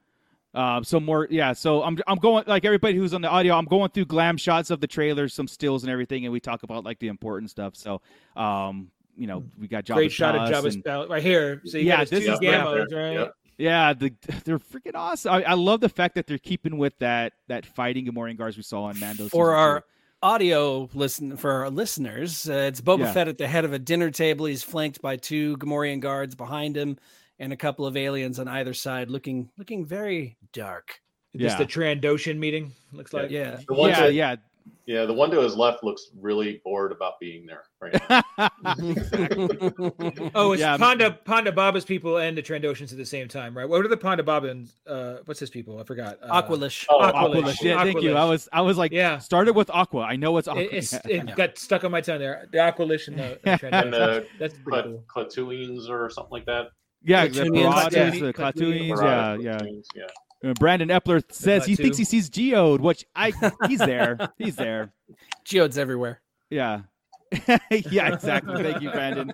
Um, 0.54 0.84
so 0.84 1.00
more, 1.00 1.28
yeah. 1.30 1.54
So 1.54 1.82
I'm 1.84 1.98
I'm 2.08 2.18
going 2.18 2.44
like 2.48 2.66
everybody 2.66 2.96
who's 2.98 3.14
on 3.14 3.22
the 3.22 3.30
audio. 3.30 3.56
I'm 3.56 3.66
going 3.66 3.90
through 3.92 4.06
glam 4.06 4.36
shots 4.38 4.70
of 4.70 4.82
the 4.82 4.88
trailers, 4.88 5.34
some 5.34 5.48
stills 5.48 5.84
and 5.84 5.92
everything, 5.92 6.26
and 6.26 6.34
we 6.34 6.40
talk 6.40 6.64
about 6.64 6.84
like 6.84 7.00
the 7.00 7.08
important 7.08 7.50
stuff. 7.52 7.76
So, 7.76 8.02
um, 8.36 8.92
you 9.16 9.28
know, 9.28 9.44
we 9.60 9.68
got 9.68 9.86
Jabba's 9.86 9.96
Great 9.96 10.12
shot 10.12 10.36
of 10.36 10.42
Palace 10.50 10.58
Jabba's 10.66 10.76
and- 10.76 10.86
Palace 10.86 11.10
right 11.10 11.24
here. 11.24 11.62
So 11.66 11.78
you 11.78 11.86
Yeah, 11.86 11.98
got 12.00 12.08
this 12.10 12.26
two 12.26 12.34
is 12.34 12.40
gamos, 12.40 12.90
great. 12.90 13.00
right? 13.02 13.14
Yep. 13.14 13.36
Yeah, 13.58 13.94
the, 13.94 14.14
they're 14.44 14.58
freaking 14.60 14.96
awesome. 14.96 15.34
I, 15.34 15.44
I 15.44 15.54
love 15.54 15.82
the 15.82 15.90
fact 15.90 16.16
that 16.16 16.26
they're 16.28 16.38
keeping 16.40 16.78
with 16.78 16.98
that 17.00 17.34
that 17.48 17.66
fighting 17.66 18.06
Gamorrean 18.06 18.36
guards 18.38 18.58
we 18.58 18.64
saw 18.64 18.84
on 18.86 19.00
Mando. 19.00 19.30
For 19.30 19.54
our 19.56 19.82
two. 19.82 19.86
audio 20.24 20.90
listen 20.94 21.38
for 21.38 21.52
our 21.52 21.70
listeners, 21.70 22.50
uh, 22.50 22.54
it's 22.54 22.82
Boba 22.82 23.00
Yeah. 23.00 23.14
Fett 23.14 23.28
at 23.28 23.38
the 23.38 23.48
head 23.48 23.64
of 23.64 23.72
a 23.72 23.80
dinner 23.80 24.10
table. 24.12 24.48
He's 24.48 24.64
flanked 24.64 25.02
by 25.02 25.16
two 25.16 25.58
Gamorrean 25.58 26.00
guards 26.00 26.36
behind 26.36 26.76
him, 26.76 26.98
and 27.42 27.52
a 27.52 27.58
couple 27.58 27.86
of 27.86 27.98
aliens 27.98 28.40
on 28.40 28.48
either 28.48 28.74
side, 28.74 29.10
looking 29.10 29.50
looking 29.58 29.86
very 29.86 30.38
dark. 30.54 31.02
Just 31.36 31.58
Yeah. 31.60 31.64
a 31.64 31.68
Trandoshan 31.68 32.38
meeting 32.38 32.72
looks 32.94 33.14
like. 33.14 33.30
Yeah, 33.32 33.58
The 33.68 33.74
one 33.74 33.90
yeah, 33.90 34.06
to, 34.06 34.14
yeah, 34.14 34.36
yeah, 34.86 35.06
the 35.06 35.14
one 35.14 35.32
to 35.32 35.40
his 35.40 35.56
left 35.56 35.84
looks 35.84 36.12
really 36.20 36.62
bored 36.64 36.92
about 36.92 37.20
being 37.20 37.46
there 37.46 37.64
right 37.82 37.94
now. 38.10 38.22
Oh, 40.36 40.52
it's 40.54 40.62
Yeah. 40.62 40.78
Ponda 40.78 41.18
Ponda 41.24 41.54
Baba's 41.56 41.86
people 41.86 42.18
and 42.18 42.38
the 42.38 42.42
Trandoshans 42.44 42.92
at 42.92 42.98
the 42.98 43.06
same 43.06 43.28
time, 43.28 43.58
right? 43.58 43.68
What 43.68 43.84
are 43.86 43.88
the 43.88 43.98
Ponda 43.98 44.24
Babans? 44.24 44.74
Uh, 44.86 45.18
what's 45.26 45.40
his 45.40 45.50
people? 45.50 45.80
I 45.80 45.84
forgot. 45.84 46.20
Uh, 46.22 46.42
Aqualish. 46.42 46.86
Oh, 46.90 47.00
Aqualish. 47.00 47.42
Aqualish. 47.44 47.62
Yeah, 47.62 47.84
thank 47.84 48.02
you. 48.02 48.16
I 48.16 48.26
was 48.26 48.50
I 48.52 48.62
was 48.62 48.78
like, 48.78 48.92
Yeah. 48.92 49.18
started 49.20 49.56
with 49.56 49.70
Aqua. 49.70 50.02
I 50.02 50.16
know 50.16 50.38
it's 50.38 50.48
Aqua. 50.48 50.64
It, 50.64 50.74
it's, 50.74 50.94
Yeah. 50.94 51.00
it 51.06 51.36
got 51.36 51.58
stuck 51.58 51.84
on 51.84 51.92
my 51.92 52.02
tongue 52.02 52.20
there. 52.20 52.48
The 52.52 52.58
Aqualish 52.60 53.08
and 53.08 53.18
the, 53.18 53.40
the 53.44 53.52
and 53.76 53.94
the 53.94 54.28
That's 54.40 54.56
pretty 54.58 54.90
cool. 54.90 55.04
Cla- 55.08 55.90
or 55.90 56.10
something 56.10 56.32
like 56.32 56.46
that. 56.46 56.68
Yeah, 57.04 57.28
the 57.28 57.42
Klatooinians. 57.44 57.64
Marauders, 57.64 57.94
Yeah. 57.94 58.10
the 58.26 58.34
Klatooinians, 58.34 59.04
yeah, 59.04 59.36
yeah. 59.40 59.80
Yeah. 60.44 60.50
Uh, 60.50 60.54
Brandon 60.60 60.90
Epler 60.90 61.24
says 61.32 61.66
he 61.66 61.76
thinks 61.76 61.98
he 61.98 62.04
sees 62.04 62.30
Geode, 62.30 62.80
which 62.80 63.06
I 63.16 63.32
he's 63.68 63.80
there. 63.80 64.18
He's 64.38 64.56
there. 64.56 64.92
Geodes 65.46 65.78
everywhere. 65.78 66.22
Yeah. 66.50 66.82
yeah, 67.72 68.14
exactly. 68.14 68.62
Thank 68.62 68.82
you, 68.82 68.92
Brandon. 68.92 69.32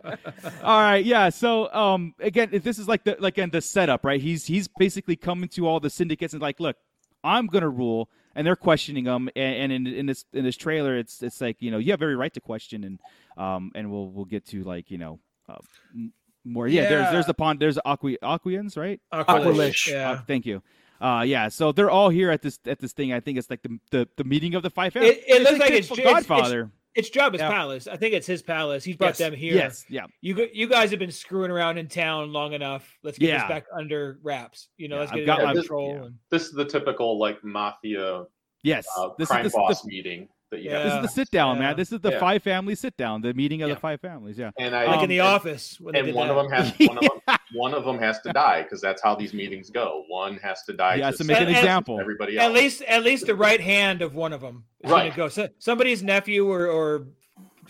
All 0.63 0.81
right, 0.81 1.03
yeah. 1.03 1.29
So, 1.29 1.73
um, 1.73 2.13
again, 2.19 2.49
if 2.51 2.63
this 2.63 2.77
is 2.77 2.87
like 2.87 3.03
the 3.03 3.15
like 3.19 3.37
in 3.39 3.49
the 3.49 3.61
setup, 3.61 4.05
right? 4.05 4.21
He's 4.21 4.45
he's 4.45 4.67
basically 4.67 5.15
coming 5.15 5.49
to 5.49 5.65
all 5.67 5.79
the 5.79 5.89
syndicates 5.89 6.33
and 6.33 6.41
like, 6.41 6.59
look, 6.59 6.75
I'm 7.23 7.47
gonna 7.47 7.69
rule, 7.69 8.07
and 8.35 8.45
they're 8.45 8.55
questioning 8.55 9.05
him. 9.05 9.29
And, 9.35 9.71
and 9.71 9.87
in 9.87 9.87
in 9.87 10.05
this 10.05 10.25
in 10.31 10.43
this 10.43 10.55
trailer, 10.55 10.95
it's 10.95 11.23
it's 11.23 11.41
like 11.41 11.59
you 11.59 11.71
know 11.71 11.79
you 11.79 11.91
have 11.91 12.03
every 12.03 12.15
right 12.15 12.31
to 12.35 12.39
question, 12.41 12.83
and 12.83 12.99
um, 13.35 13.71
and 13.73 13.89
we'll 13.89 14.09
we'll 14.11 14.25
get 14.25 14.45
to 14.49 14.63
like 14.63 14.91
you 14.91 14.99
know, 14.99 15.19
uh, 15.49 15.55
m- 15.95 16.13
more. 16.45 16.67
Yeah, 16.67 16.83
there's 16.89 17.01
Yeah. 17.03 17.11
there's 17.11 17.25
the 17.25 17.33
pond, 17.33 17.59
there's 17.59 17.75
the 17.75 17.87
Aqui 17.87 18.17
Aquians, 18.23 18.77
right? 18.77 18.99
Aqualish. 19.13 19.87
Yeah. 19.91 20.11
Uh, 20.11 20.21
thank 20.27 20.45
you. 20.45 20.61
Uh, 20.99 21.23
yeah, 21.27 21.47
so 21.47 21.71
they're 21.71 21.91
all 21.91 22.09
here 22.09 22.31
at 22.31 22.41
this 22.41 22.59
at 22.65 22.79
this 22.79 22.93
thing. 22.93 23.13
I 23.13 23.19
think 23.19 23.37
it's 23.37 23.49
like 23.49 23.61
the 23.61 23.79
the, 23.91 24.07
the 24.17 24.23
meeting 24.23 24.55
of 24.55 24.63
the 24.63 24.69
five 24.69 24.93
families. 24.93 25.17
It- 25.17 25.23
it 25.27 25.41
looks 25.43 25.59
like 25.59 25.71
it's- 25.71 25.85
it's- 25.91 25.99
it's- 25.99 26.13
Godfather. 26.13 26.71
It's 26.95 27.11
Jabba's 27.11 27.39
Yeah. 27.41 27.51
palace. 27.51 27.87
I 27.87 27.95
think 27.95 28.15
it's 28.15 28.25
his 28.25 28.41
palace. 28.41 28.83
He's 28.83 28.95
brought 28.97 29.09
yes, 29.09 29.17
them 29.19 29.33
here. 29.35 29.53
Yes, 29.53 29.85
yeah. 29.87 30.07
You 30.21 30.49
you 30.51 30.65
guys 30.67 30.89
have 30.89 30.97
been 30.97 31.11
screwing 31.11 31.51
around 31.51 31.77
in 31.77 31.87
town 31.87 32.33
long 32.33 32.53
enough. 32.53 32.91
Let's 33.03 33.19
get 33.19 33.29
Yeah. 33.29 33.41
this 33.41 33.47
back 33.49 33.65
under 33.71 34.17
wraps. 34.23 34.69
You 34.77 34.87
know, 34.87 34.95
Yeah, 34.95 34.99
let's 35.01 35.11
I've 35.11 35.15
get 35.17 35.23
it 35.23 35.25
got 35.27 35.39
under 35.41 35.47
my- 35.47 35.53
control. 35.53 35.89
yeah. 35.95 36.03
and- 36.05 36.15
This 36.31 36.45
is 36.47 36.53
the 36.53 36.65
typical 36.65 37.19
like 37.19 37.43
mafia 37.43 38.25
Yes, 38.63 38.87
uh, 38.97 39.09
this 39.19 39.27
crime 39.29 39.45
is 39.45 39.51
the, 39.51 39.57
boss 39.59 39.83
the 39.83 39.89
meeting. 39.89 40.27
That 40.51 40.61
you 40.61 40.69
Yeah. 40.69 40.77
have. 40.79 40.83
This 40.83 40.93
is 41.11 41.15
the 41.15 41.21
sit 41.21 41.31
down, 41.31 41.55
yeah, 41.57 41.61
man. 41.61 41.75
This 41.77 41.91
is 41.91 41.99
the 41.99 42.11
yeah. 42.11 42.19
five 42.19 42.43
family 42.43 42.75
sit 42.75 42.95
down, 42.97 43.21
the 43.21 43.33
meeting 43.33 43.61
of 43.61 43.69
Yeah. 43.69 43.75
the 43.75 43.79
five 43.81 44.01
families. 44.01 44.37
Yeah. 44.37 44.51
And 44.57 44.75
I 44.75 44.85
like 44.85 44.97
Um, 44.97 45.03
in 45.03 45.09
the 45.09 45.19
and- 45.19 45.27
office. 45.27 45.79
When 45.79 45.95
and 45.95 46.13
one 46.13 46.27
that. 46.27 46.37
of 46.37 46.43
them 46.49 46.51
has 46.51 46.73
one 46.87 46.97
of 46.97 47.03
them 47.03 47.37
one 47.53 47.73
of 47.73 47.85
them 47.85 47.97
has 47.99 48.19
to 48.21 48.33
die 48.33 48.63
because 48.63 48.81
that's 48.81 49.01
how 49.01 49.15
these 49.15 49.33
meetings 49.33 49.69
go. 49.69 50.03
One 50.09 50.37
has 50.43 50.63
to 50.63 50.73
die. 50.73 50.95
He 50.97 51.01
has 51.01 51.17
to 51.17 51.23
save 51.23 51.27
make 51.39 51.47
an 51.47 51.55
example. 51.55 51.99
Everybody 51.99 52.37
else. 52.37 52.45
At 52.45 52.53
least, 52.53 52.81
at 52.83 53.03
least 53.03 53.25
the 53.25 53.35
right 53.35 53.61
hand 53.61 54.01
of 54.01 54.15
one 54.15 54.33
of 54.33 54.41
them 54.41 54.65
is 54.83 54.91
Right. 54.91 54.99
going 54.99 55.11
to 55.11 55.17
go. 55.17 55.27
So, 55.29 55.47
somebody's 55.59 56.03
nephew 56.03 56.45
or, 56.49 56.67
or, 56.67 57.07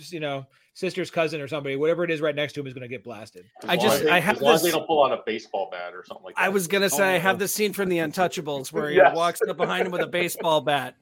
you 0.10 0.20
know, 0.20 0.48
sister's 0.74 1.10
cousin 1.12 1.42
or 1.42 1.48
somebody, 1.48 1.76
whatever 1.76 2.04
it 2.04 2.10
is, 2.12 2.22
right 2.22 2.36
next 2.36 2.54
to 2.54 2.60
him 2.60 2.68
is 2.68 2.74
going 2.74 2.82
to 2.84 2.88
get 2.88 3.04
blasted. 3.04 3.46
As 3.64 3.70
I 3.70 3.78
just- 3.78 4.04
they, 4.04 4.10
I 4.10 4.20
have 4.20 4.38
as 4.38 4.42
long 4.42 4.56
as 4.56 4.64
they 4.64 4.72
don't 4.72 4.86
pull 4.88 5.04
out 5.06 5.12
a 5.12 5.22
baseball 5.26 5.70
bat 5.72 5.94
or 5.94 6.04
something 6.06 6.26
like 6.26 6.36
that. 6.36 6.42
I 6.44 6.50
was 6.50 6.68
gonna 6.68 6.90
say 6.90 7.16
I 7.16 7.20
have 7.20 7.38
the 7.40 7.48
scene 7.48 7.74
from 7.74 7.90
The 7.90 7.98
Untouchables 8.00 8.72
where 8.74 8.90
he 8.90 8.96
Yes. 8.98 9.16
walks 9.16 9.42
up 9.48 9.58
behind 9.58 9.86
him 9.86 9.92
with 9.92 10.02
a 10.02 10.08
baseball 10.08 10.62
bat. 10.62 10.96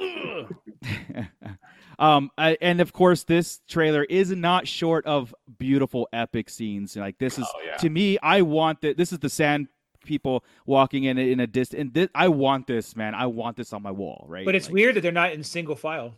um 1.98 2.30
I, 2.36 2.56
and 2.60 2.80
of 2.80 2.92
course 2.92 3.24
this 3.24 3.60
trailer 3.68 4.04
is 4.04 4.30
not 4.30 4.68
short 4.68 5.06
of 5.06 5.34
beautiful 5.58 6.08
epic 6.12 6.50
scenes 6.50 6.96
like 6.96 7.18
this 7.18 7.38
is 7.38 7.46
Oh, 7.48 7.60
yeah. 7.64 7.76
to 7.78 7.90
me 7.90 8.18
i 8.22 8.42
want 8.42 8.80
that 8.82 8.96
this 8.96 9.12
is 9.12 9.18
the 9.18 9.28
sand 9.30 9.68
people 10.04 10.44
walking 10.66 11.04
in 11.04 11.18
a- 11.18 11.32
in 11.32 11.40
a 11.40 11.46
distance 11.46 11.80
and 11.80 11.94
this, 11.94 12.08
i 12.14 12.28
want 12.28 12.66
this 12.66 12.94
man 12.96 13.14
i 13.14 13.26
want 13.26 13.56
this 13.56 13.72
on 13.72 13.82
my 13.82 13.90
wall 13.90 14.24
right 14.28 14.44
But 14.44 14.54
it's 14.54 14.66
Like, 14.66 14.74
weird 14.74 14.96
that 14.96 15.00
they're 15.00 15.12
not 15.12 15.32
in 15.32 15.42
single 15.42 15.74
file. 15.76 16.14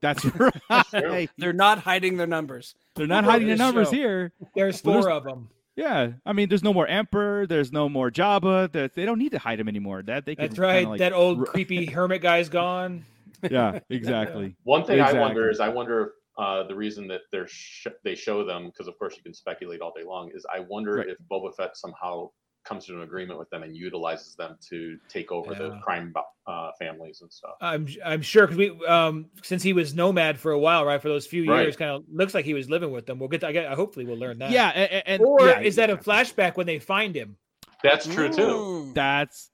that's 0.00 0.24
right 0.92 1.30
They're 1.38 1.52
not 1.52 1.78
hiding 1.78 2.16
their 2.16 2.26
numbers. 2.26 2.74
they're 2.94 3.06
not 3.06 3.24
hiding 3.24 3.48
their 3.48 3.56
numbers 3.56 3.88
show. 3.88 3.94
here 3.96 4.32
There's 4.54 4.82
Well, 4.84 4.94
four 4.94 5.02
there's- 5.04 5.16
of 5.18 5.24
them. 5.24 5.48
Yeah 5.76 6.12
i 6.24 6.32
mean 6.32 6.48
there's 6.48 6.62
no 6.62 6.72
more 6.72 6.86
emperor 6.86 7.46
there's 7.46 7.72
no 7.72 7.88
more 7.88 8.10
jabba 8.10 8.70
that 8.72 8.94
they 8.94 9.04
don't 9.04 9.18
need 9.18 9.32
to 9.32 9.38
hide 9.38 9.58
him 9.58 9.68
anymore 9.68 10.02
that 10.02 10.24
they 10.24 10.34
can 10.36 10.46
That's 10.48 10.58
right. 10.58 10.86
like, 10.88 10.98
that 11.00 11.12
old 11.12 11.46
creepy 11.46 11.86
hermit 11.96 12.22
guy's 12.22 12.48
gone. 12.48 13.04
yeah 13.50 13.80
exactly 13.90 14.54
One 14.62 14.84
thing 14.84 14.98
Exactly. 15.00 15.18
I 15.18 15.22
wonder 15.22 15.50
is 15.50 15.60
I 15.60 15.68
wonder 15.68 16.02
if 16.02 16.08
uh, 16.36 16.66
the 16.66 16.74
reason 16.74 17.06
that 17.08 17.20
they're 17.30 17.46
sh- 17.46 17.86
they 18.02 18.14
show 18.16 18.44
them 18.44 18.66
because 18.66 18.88
of 18.88 18.98
course 18.98 19.16
you 19.16 19.22
can 19.22 19.34
speculate 19.34 19.80
all 19.80 19.92
day 19.96 20.04
long 20.04 20.30
is 20.34 20.44
I 20.52 20.60
wonder 20.60 20.94
Right. 20.96 21.08
if 21.08 21.16
Boba 21.30 21.54
Fett 21.56 21.76
somehow 21.76 22.30
comes 22.64 22.86
to 22.86 22.94
an 22.94 23.02
agreement 23.02 23.38
with 23.38 23.50
them 23.50 23.62
and 23.62 23.76
utilizes 23.76 24.34
them 24.36 24.56
to 24.68 24.98
take 25.08 25.30
over 25.30 25.54
the 25.54 25.78
crime 25.82 26.12
uh, 26.46 26.70
families 26.78 27.20
and 27.20 27.32
stuff. 27.32 27.52
I'm 27.60 27.86
I'm 28.04 28.22
sure 28.22 28.46
because 28.46 28.56
we 28.58 28.86
um 28.86 29.26
since 29.42 29.62
he 29.62 29.72
was 29.72 29.94
nomad 29.94 30.38
for 30.38 30.52
a 30.52 30.58
while, 30.58 30.84
right? 30.84 31.00
For 31.00 31.08
those 31.08 31.26
few 31.26 31.50
Right. 31.50 31.62
years, 31.62 31.76
kind 31.76 31.90
of 31.90 32.04
looks 32.10 32.34
like 32.34 32.44
he 32.44 32.54
was 32.54 32.68
living 32.70 32.90
with 32.90 33.06
them. 33.06 33.18
We'll 33.18 33.28
get. 33.28 33.40
To, 33.42 33.48
I 33.48 33.52
get. 33.52 33.72
Hopefully, 33.72 34.06
we'll 34.06 34.18
learn 34.18 34.38
that. 34.38 34.50
yeah 34.50 34.68
and, 34.70 35.02
and 35.06 35.22
Or 35.22 35.46
yeah, 35.46 35.60
is 35.60 35.76
that 35.76 35.90
a 35.90 35.96
flashback 35.96 36.56
when 36.56 36.66
they 36.66 36.78
find 36.78 37.14
him? 37.14 37.36
That's 37.82 38.06
true 38.06 38.30
too. 38.30 38.42
Mm. 38.42 38.94
that's 38.94 39.50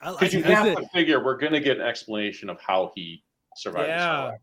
I 0.00 0.10
like 0.10 0.20
Because 0.20 0.34
you 0.34 0.42
have 0.44 0.76
to 0.76 0.88
figure 0.94 1.22
we're 1.22 1.36
going 1.36 1.52
to 1.52 1.60
get 1.60 1.78
an 1.78 1.82
explanation 1.86 2.48
of 2.48 2.58
how 2.60 2.92
he 2.94 3.22
survived. 3.56 3.88
Yeah, 3.88 4.06
Yeah. 4.06 4.24
life. 4.24 4.40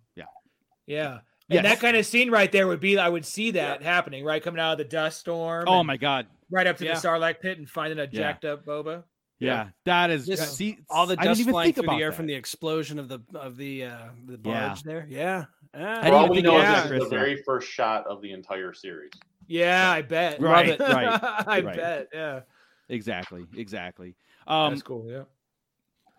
Yeah. 0.86 1.20
Yes. 1.50 1.58
And 1.60 1.66
that 1.66 1.80
kind 1.80 1.96
of 1.96 2.06
scene 2.06 2.30
right 2.30 2.52
there 2.52 2.68
would 2.68 2.82
be, 2.82 2.98
I 2.98 3.08
would 3.08 3.26
see 3.26 3.52
that 3.52 3.82
happening, 3.82 4.26
right? 4.26 4.44
Coming 4.44 4.60
out 4.60 4.74
of 4.74 4.78
the 4.80 4.84
dust 4.84 5.22
storm. 5.22 5.64
oh 5.68 5.80
and 5.80 5.88
my 5.88 5.96
god 5.98 6.28
Right 6.50 6.68
up 6.68 6.78
to 6.78 6.86
Yeah. 6.86 6.94
the 7.00 7.08
Sarlacc 7.08 7.40
pit 7.42 7.58
and 7.58 7.70
finding 7.70 8.00
a 8.00 8.04
Yeah. 8.04 8.08
jacked 8.10 8.46
up 8.46 8.66
Boba. 8.66 9.04
yeah, 9.40 9.70
that 9.86 10.10
is 10.10 10.26
Just 10.26 10.56
see 10.56 10.80
all 10.90 11.06
the 11.06 11.16
dust 11.16 11.40
even 11.42 11.52
flying 11.54 11.74
think 11.74 11.86
through 11.88 11.96
the 11.98 12.02
air 12.04 12.10
that. 12.12 12.16
from 12.16 12.26
the 12.28 12.34
explosion 12.34 12.98
of 13.00 13.08
the 13.10 13.20
of 13.36 13.58
the 13.58 13.86
uh 13.86 13.98
the 14.26 14.40
Yeah. 14.44 14.68
barge 14.70 14.84
there. 14.84 15.06
Yeah. 15.10 15.46
Ah. 15.76 16.00
I 16.02 16.08
For 16.10 16.16
all 16.16 16.30
we 16.30 16.42
know 16.42 16.58
of 16.58 16.64
is 16.86 16.90
this 16.90 17.04
is 17.04 17.10
the 17.10 17.16
very 17.16 17.36
first 17.44 17.70
shot 17.70 18.08
of 18.08 18.22
the 18.22 18.32
entire 18.32 18.74
series. 18.74 19.12
Yeah, 19.48 19.92
I 19.92 20.02
bet. 20.02 20.42
Right, 20.42 20.80
right, 20.80 21.20
I 21.48 21.62
right. 21.62 21.76
bet. 21.76 22.08
Yeah. 22.14 22.42
exactly 22.90 23.46
exactly 23.56 24.16
um 24.48 24.72
That's 24.74 24.82
cool. 24.82 25.06
Yeah. 25.10 25.24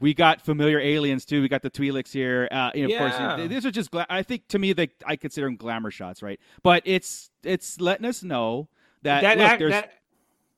we 0.01 0.15
got 0.15 0.41
familiar 0.43 0.79
aliens 0.79 1.25
too. 1.25 1.41
We 1.43 1.49
got 1.49 1.63
the 1.63 1.71
Twi'leks 1.71 2.13
here. 2.13 2.47
Uh, 2.53 2.71
and 2.75 2.85
of 2.85 2.91
Yeah. 2.91 2.99
course, 3.37 3.49
these 3.49 3.67
are 3.67 3.71
just. 3.73 3.91
Gla- 3.91 4.07
I 4.09 4.23
think 4.23 4.47
to 4.49 4.59
me, 4.59 4.73
they 4.75 4.91
I 5.05 5.17
consider 5.17 5.47
them 5.49 5.57
glamour 5.57 5.91
shots, 5.91 6.23
right? 6.23 6.39
But 6.63 6.83
it's 6.85 7.31
it's 7.43 7.81
letting 7.81 8.07
us 8.07 8.23
know 8.23 8.69
that, 9.03 9.23
That, 9.23 9.39
look, 9.39 9.47
act, 9.49 9.59
there's 9.59 9.73
that 9.73 9.93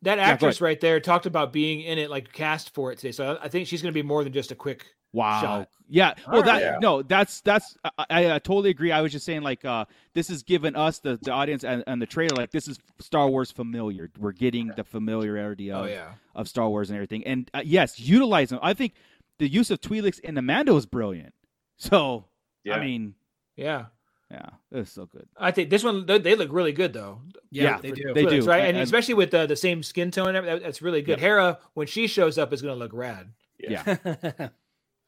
that 0.02 0.18
ahead. 0.18 0.32
actress 0.34 0.60
right 0.60 0.80
there 0.80 1.00
talked 1.00 1.26
about 1.26 1.52
being 1.52 1.80
in 1.82 1.98
it, 1.98 2.10
like 2.10 2.32
cast 2.32 2.74
for 2.74 2.92
it 2.92 2.96
today. 2.96 3.12
So 3.12 3.36
I 3.40 3.44
I 3.44 3.48
think 3.48 3.66
she's 3.66 3.82
going 3.82 3.92
to 3.92 3.98
be 4.02 4.06
more 4.06 4.24
than 4.24 4.32
just 4.32 4.50
a 4.50 4.54
quick. 4.54 4.86
wow, 5.12 5.40
shot. 5.40 5.68
yeah. 5.88 6.14
Well, 6.30 6.42
that 6.44 6.60
Yeah. 6.62 6.78
no, 6.80 7.02
that's 7.02 7.40
that's 7.40 7.76
I, 7.84 7.90
I, 8.10 8.32
I 8.34 8.38
totally 8.38 8.70
agree. 8.70 8.92
I 8.92 9.00
was 9.00 9.10
just 9.12 9.26
saying 9.26 9.42
like 9.42 9.64
uh, 9.64 9.84
this 10.14 10.30
is 10.30 10.42
giving 10.44 10.76
us 10.76 11.00
the 11.00 11.18
the 11.22 11.32
audience 11.32 11.64
and, 11.64 11.82
and 11.86 12.00
the 12.00 12.06
trailer 12.06 12.36
like 12.36 12.50
this 12.52 12.68
is 12.68 12.78
Star 13.00 13.28
Wars 13.28 13.50
familiar. 13.50 14.08
We're 14.18 14.32
getting 14.32 14.68
the 14.76 14.84
familiarity 14.84 15.72
Oh, 15.72 15.84
of 15.84 15.90
yeah. 15.90 16.12
of 16.34 16.48
Star 16.48 16.68
Wars 16.68 16.90
and 16.90 16.96
everything. 16.96 17.26
And 17.26 17.50
uh, 17.52 17.62
yes, 17.64 17.98
utilize 17.98 18.50
them. 18.50 18.60
I 18.62 18.72
think 18.74 18.94
the 19.38 19.48
use 19.48 19.70
of 19.70 19.80
Twi'leks 19.80 20.20
in 20.20 20.34
the 20.34 20.42
Mando 20.42 20.76
is 20.76 20.86
brilliant. 20.86 21.34
So 21.76 22.26
Yeah. 22.62 22.76
I 22.76 22.80
mean, 22.84 23.14
Yeah. 23.56 23.86
Yeah, 24.30 24.50
it's 24.70 24.92
so 24.92 25.06
good. 25.06 25.26
I 25.36 25.50
think 25.50 25.70
this 25.70 25.82
one, 25.82 26.06
they, 26.06 26.18
they 26.18 26.34
look 26.36 26.52
really 26.52 26.72
good 26.72 26.92
though. 26.92 27.20
Yeah, 27.50 27.62
Yeah, 27.64 27.78
they 27.80 27.90
do. 27.90 28.14
They 28.14 28.24
Twi'leks, 28.24 28.30
do. 28.42 28.46
Right. 28.46 28.58
And- 28.60 28.68
And, 28.68 28.76
and- 28.76 28.84
especially 28.84 29.14
with 29.14 29.32
the, 29.32 29.46
the 29.46 29.56
same 29.56 29.82
skin 29.82 30.10
tone, 30.12 30.36
and 30.36 30.46
that- 30.46 30.62
that's 30.62 30.80
really 30.82 31.02
good. 31.02 31.18
Hera, 31.18 31.58
when 31.74 31.86
she 31.88 32.06
shows 32.06 32.38
up, 32.38 32.52
is 32.52 32.62
going 32.62 32.74
to 32.74 32.78
look 32.78 32.92
rad. 32.92 33.32
Yeah. 33.58 33.96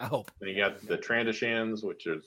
I 0.00 0.06
hope. 0.06 0.30
Then 0.40 0.48
you 0.48 0.56
got 0.56 0.84
the 0.86 0.98
Trandoshans, 0.98 1.84
which 1.84 2.06
is 2.08 2.24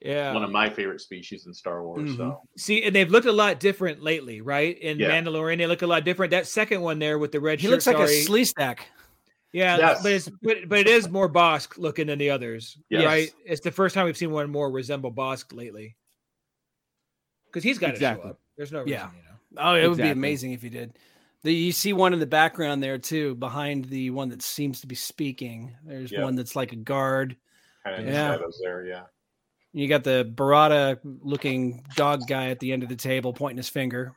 Yeah. 0.00 0.32
one 0.32 0.42
of 0.42 0.50
my 0.50 0.70
favorite 0.70 1.02
species 1.02 1.44
in 1.46 1.52
Star 1.52 1.82
Wars. 1.84 2.08
Mm-hmm. 2.08 2.16
So 2.16 2.40
See, 2.56 2.82
and 2.82 2.96
they've 2.96 3.10
looked 3.10 3.26
a 3.26 3.32
lot 3.32 3.60
different 3.60 4.02
lately, 4.02 4.40
right? 4.40 4.78
In 4.78 4.98
Yeah. 4.98 5.10
Mandalorian, 5.10 5.58
they 5.58 5.66
look 5.66 5.82
a 5.82 5.86
lot 5.86 6.04
different. 6.06 6.30
That 6.30 6.46
second 6.46 6.80
one 6.80 6.98
there 6.98 7.18
with 7.18 7.32
the 7.32 7.40
red 7.40 7.60
He 7.60 7.66
shirt, 7.66 7.72
looks 7.72 7.86
like 7.86 7.96
sorry. 7.96 8.20
a 8.20 8.24
Sleestak. 8.24 8.78
Yeah, 9.52 9.78
Yes. 9.78 10.02
but 10.02 10.12
it's 10.12 10.28
but, 10.42 10.68
but 10.68 10.78
it 10.78 10.86
is 10.86 11.08
more 11.08 11.28
Bossk 11.28 11.76
looking 11.76 12.06
than 12.06 12.18
the 12.18 12.30
others, 12.30 12.78
Yes. 12.88 13.04
right? 13.04 13.34
It's 13.44 13.60
the 13.60 13.72
first 13.72 13.94
time 13.94 14.06
we've 14.06 14.16
seen 14.16 14.30
one 14.30 14.50
more 14.50 14.70
resemble 14.70 15.12
Bossk 15.12 15.52
lately. 15.52 15.96
Because 17.46 17.64
he's 17.64 17.78
got 17.78 17.88
to 17.88 17.92
Exactly. 17.94 18.22
show 18.24 18.30
up. 18.30 18.40
There's 18.56 18.70
no 18.72 18.80
reason, 18.82 18.92
Yeah. 18.92 19.10
you 19.16 19.22
know. 19.22 19.62
Oh, 19.62 19.74
it 19.74 19.88
would 19.88 19.98
be 19.98 20.08
amazing 20.08 20.52
if 20.52 20.62
he 20.62 20.68
did. 20.68 20.96
The, 21.42 21.52
you 21.52 21.72
see 21.72 21.92
one 21.92 22.12
in 22.12 22.20
the 22.20 22.26
background 22.26 22.82
there 22.82 22.98
too, 22.98 23.34
behind 23.36 23.86
the 23.86 24.10
one 24.10 24.28
that 24.28 24.42
seems 24.42 24.80
to 24.82 24.86
be 24.86 24.94
speaking. 24.94 25.74
There's 25.84 26.12
Yeah. 26.12 26.22
one 26.22 26.36
that's 26.36 26.54
like 26.54 26.72
a 26.72 26.76
guard. 26.76 27.36
kind 27.82 28.02
of 28.02 28.06
Yeah. 28.12 28.32
shadows 28.34 28.60
there. 28.62 28.84
Yeah. 28.84 29.04
You 29.72 29.88
got 29.88 30.04
the 30.04 30.30
Barada 30.34 30.98
looking 31.02 31.82
dog 31.96 32.26
guy 32.28 32.50
at 32.50 32.60
the 32.60 32.72
end 32.74 32.82
of 32.82 32.90
the 32.90 32.94
table 32.94 33.32
pointing 33.32 33.56
his 33.56 33.70
finger. 33.70 34.14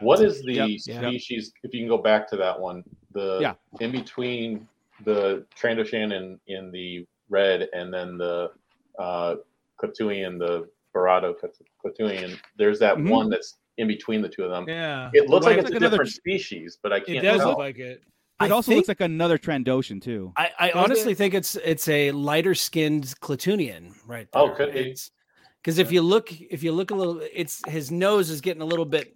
What 0.00 0.20
is 0.20 0.42
the 0.42 0.54
Yep, 0.54 0.68
yep. 0.86 1.02
species? 1.04 1.52
If 1.62 1.72
you 1.72 1.80
can 1.80 1.88
go 1.88 1.98
back 1.98 2.28
to 2.30 2.36
that 2.38 2.58
one, 2.60 2.82
the 3.16 3.38
Yeah. 3.40 3.54
in 3.80 3.90
between 3.92 4.68
the 5.04 5.44
Trandoshan 5.60 6.12
in, 6.12 6.38
in 6.46 6.70
the 6.70 7.06
red 7.28 7.68
and 7.72 7.92
then 7.92 8.16
the 8.18 8.50
uh, 8.98 9.36
Klatooinian, 9.82 10.38
the 10.38 10.68
Barada 10.94 11.34
Klatooinian, 11.84 12.38
there's 12.56 12.78
that 12.78 12.96
Mhm. 12.96 13.10
one 13.10 13.28
that's 13.28 13.58
in 13.78 13.86
between 13.88 14.22
the 14.22 14.28
two 14.28 14.42
of 14.44 14.50
them. 14.50 14.64
Yeah. 14.68 15.10
It 15.12 15.28
looks 15.28 15.44
like 15.44 15.58
it's 15.58 15.64
like 15.64 15.74
a 15.74 15.76
another- 15.76 15.96
different 15.96 16.12
species, 16.12 16.78
but 16.82 16.92
I 16.92 17.00
can't 17.00 17.18
It 17.18 17.22
does 17.22 17.40
tell. 17.40 17.50
look 17.50 17.58
like 17.58 17.78
it. 17.78 17.98
It 17.98 18.02
I 18.40 18.48
also 18.50 18.68
think- 18.70 18.78
looks 18.78 18.88
like 18.88 19.00
another 19.02 19.36
Trandoshan 19.38 20.00
too. 20.02 20.32
I, 20.36 20.50
I 20.58 20.70
honestly 20.72 21.12
it? 21.12 21.18
think 21.18 21.34
it's 21.34 21.56
it's 21.56 21.88
a 21.88 22.10
lighter 22.12 22.54
skinned 22.54 23.04
Klatooinian 23.20 23.94
right 24.06 24.28
Oh, 24.34 24.50
could 24.50 24.72
be. 24.72 24.94
Because 25.62 25.78
if 25.78 25.90
you 25.92 26.00
look 26.02 26.32
if 26.40 26.62
you 26.62 26.72
look 26.72 26.90
a 26.90 26.94
little, 26.94 27.20
it's 27.32 27.62
his 27.68 27.90
nose 27.90 28.30
is 28.30 28.40
getting 28.40 28.62
a 28.62 28.66
little 28.66 28.84
bit. 28.86 29.14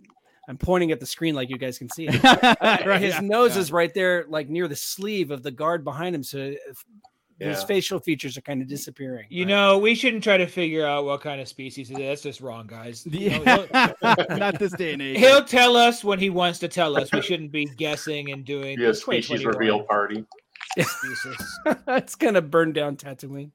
I'm 0.51 0.59
pointing 0.59 0.91
at 0.91 0.99
the 0.99 1.07
screen 1.07 1.37
like 1.37 1.49
you 1.49 1.59
guys 1.59 1.79
can 1.79 1.89
see. 1.89 2.09
Right, 2.61 3.01
his 3.01 3.15
yeah, 3.15 3.21
nose 3.21 3.55
yeah. 3.55 3.61
is 3.63 3.71
right 3.73 3.95
there, 3.95 4.25
like 4.29 4.49
near 4.49 4.67
the 4.67 4.75
sleeve 4.75 5.31
of 5.31 5.45
the 5.45 5.51
guard 5.53 5.85
behind 5.85 6.13
him. 6.15 6.25
So 6.25 6.41
uh, 6.41 6.53
if- 6.69 6.85
his 7.39 7.63
facial 7.63 7.99
features 8.01 8.37
are 8.37 8.43
kind 8.43 8.61
of 8.61 8.69
disappearing. 8.69 9.27
You 9.31 9.45
right? 9.45 9.49
know, 9.49 9.79
we 9.79 9.95
shouldn't 9.95 10.23
try 10.23 10.37
to 10.37 10.47
figure 10.47 10.85
out 10.85 11.07
what 11.07 11.23
kind 11.23 11.41
of 11.41 11.49
species 11.49 11.91
it 11.91 11.99
is. 11.99 12.09
That's 12.09 12.23
just 12.23 12.41
wrong, 12.41 12.67
guys. 12.67 13.07
Yeah. 13.11 13.39
he'll, 13.39 14.37
Not 14.37 14.59
this 14.59 14.73
day 14.73 14.93
and 14.93 15.01
age. 15.01 15.19
he'll 15.19 15.45
tell 15.45 15.77
us 15.77 16.05
when 16.05 16.19
he 16.19 16.29
wants 16.31 16.59
to 16.59 16.69
tell 16.69 16.99
us. 16.99 17.11
We 17.13 17.23
shouldn't 17.23 17.53
be 17.53 17.65
guessing 17.65 18.33
and 18.33 18.45
doing. 18.45 18.77
Be 18.77 18.85
a 18.85 18.91
It's 18.91 19.01
species 19.03 19.45
reveal 19.47 19.85
party. 19.85 20.27
Jesus. 20.77 21.59
it's 21.89 22.15
gonna 22.15 22.43
burn 22.43 22.73
down 22.73 22.97
Tatooine. 22.97 23.51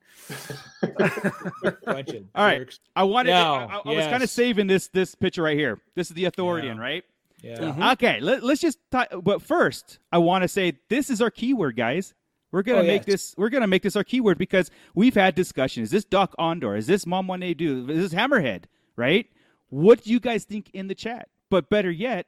All 0.83 2.45
right. 2.45 2.57
jerks. 2.57 2.79
I 2.95 3.03
wanted. 3.03 3.29
Now, 3.31 3.55
I, 3.55 3.75
I- 3.75 3.81
I 3.85 3.95
was 3.95 4.05
kind 4.05 4.23
of 4.23 4.29
saving 4.29 4.67
this 4.67 4.87
this 4.89 5.15
picture 5.15 5.43
right 5.43 5.57
here. 5.57 5.79
This 5.95 6.09
is 6.09 6.13
the 6.15 6.25
Ithorian, 6.25 6.75
Yeah. 6.75 6.81
right? 6.81 7.03
Yeah. 7.41 7.57
Mhm. 7.57 7.93
Okay. 7.93 8.19
Let, 8.19 8.43
let's 8.43 8.61
just. 8.61 8.79
T- 8.91 9.03
but 9.23 9.41
first, 9.41 9.99
I 10.11 10.17
want 10.17 10.41
to 10.43 10.47
say 10.47 10.73
this 10.89 11.09
is 11.09 11.21
our 11.21 11.31
keyword, 11.31 11.75
guys. 11.75 12.13
We're 12.51 12.63
gonna 12.63 12.79
Oh, 12.81 12.83
make 12.83 13.01
yes. 13.01 13.05
this. 13.05 13.35
We're 13.37 13.49
gonna 13.49 13.67
make 13.67 13.83
this 13.83 13.95
our 13.95 14.03
keyword 14.03 14.37
because 14.37 14.71
we've 14.93 15.15
had 15.15 15.35
discussion. 15.35 15.83
Is 15.83 15.91
this 15.91 16.05
Doc 16.05 16.33
Ondar? 16.39 16.77
Is 16.77 16.87
this 16.87 17.05
Momaw 17.05 17.37
Nadon? 17.37 17.89
Is 17.89 18.11
this 18.11 18.19
Hammerhead? 18.19 18.63
Right? 18.95 19.27
What 19.69 20.03
do 20.03 20.11
you 20.11 20.19
guys 20.19 20.45
think 20.45 20.69
in 20.73 20.87
the 20.87 20.95
chat? 20.95 21.27
But 21.49 21.69
better 21.69 21.91
yet, 21.91 22.27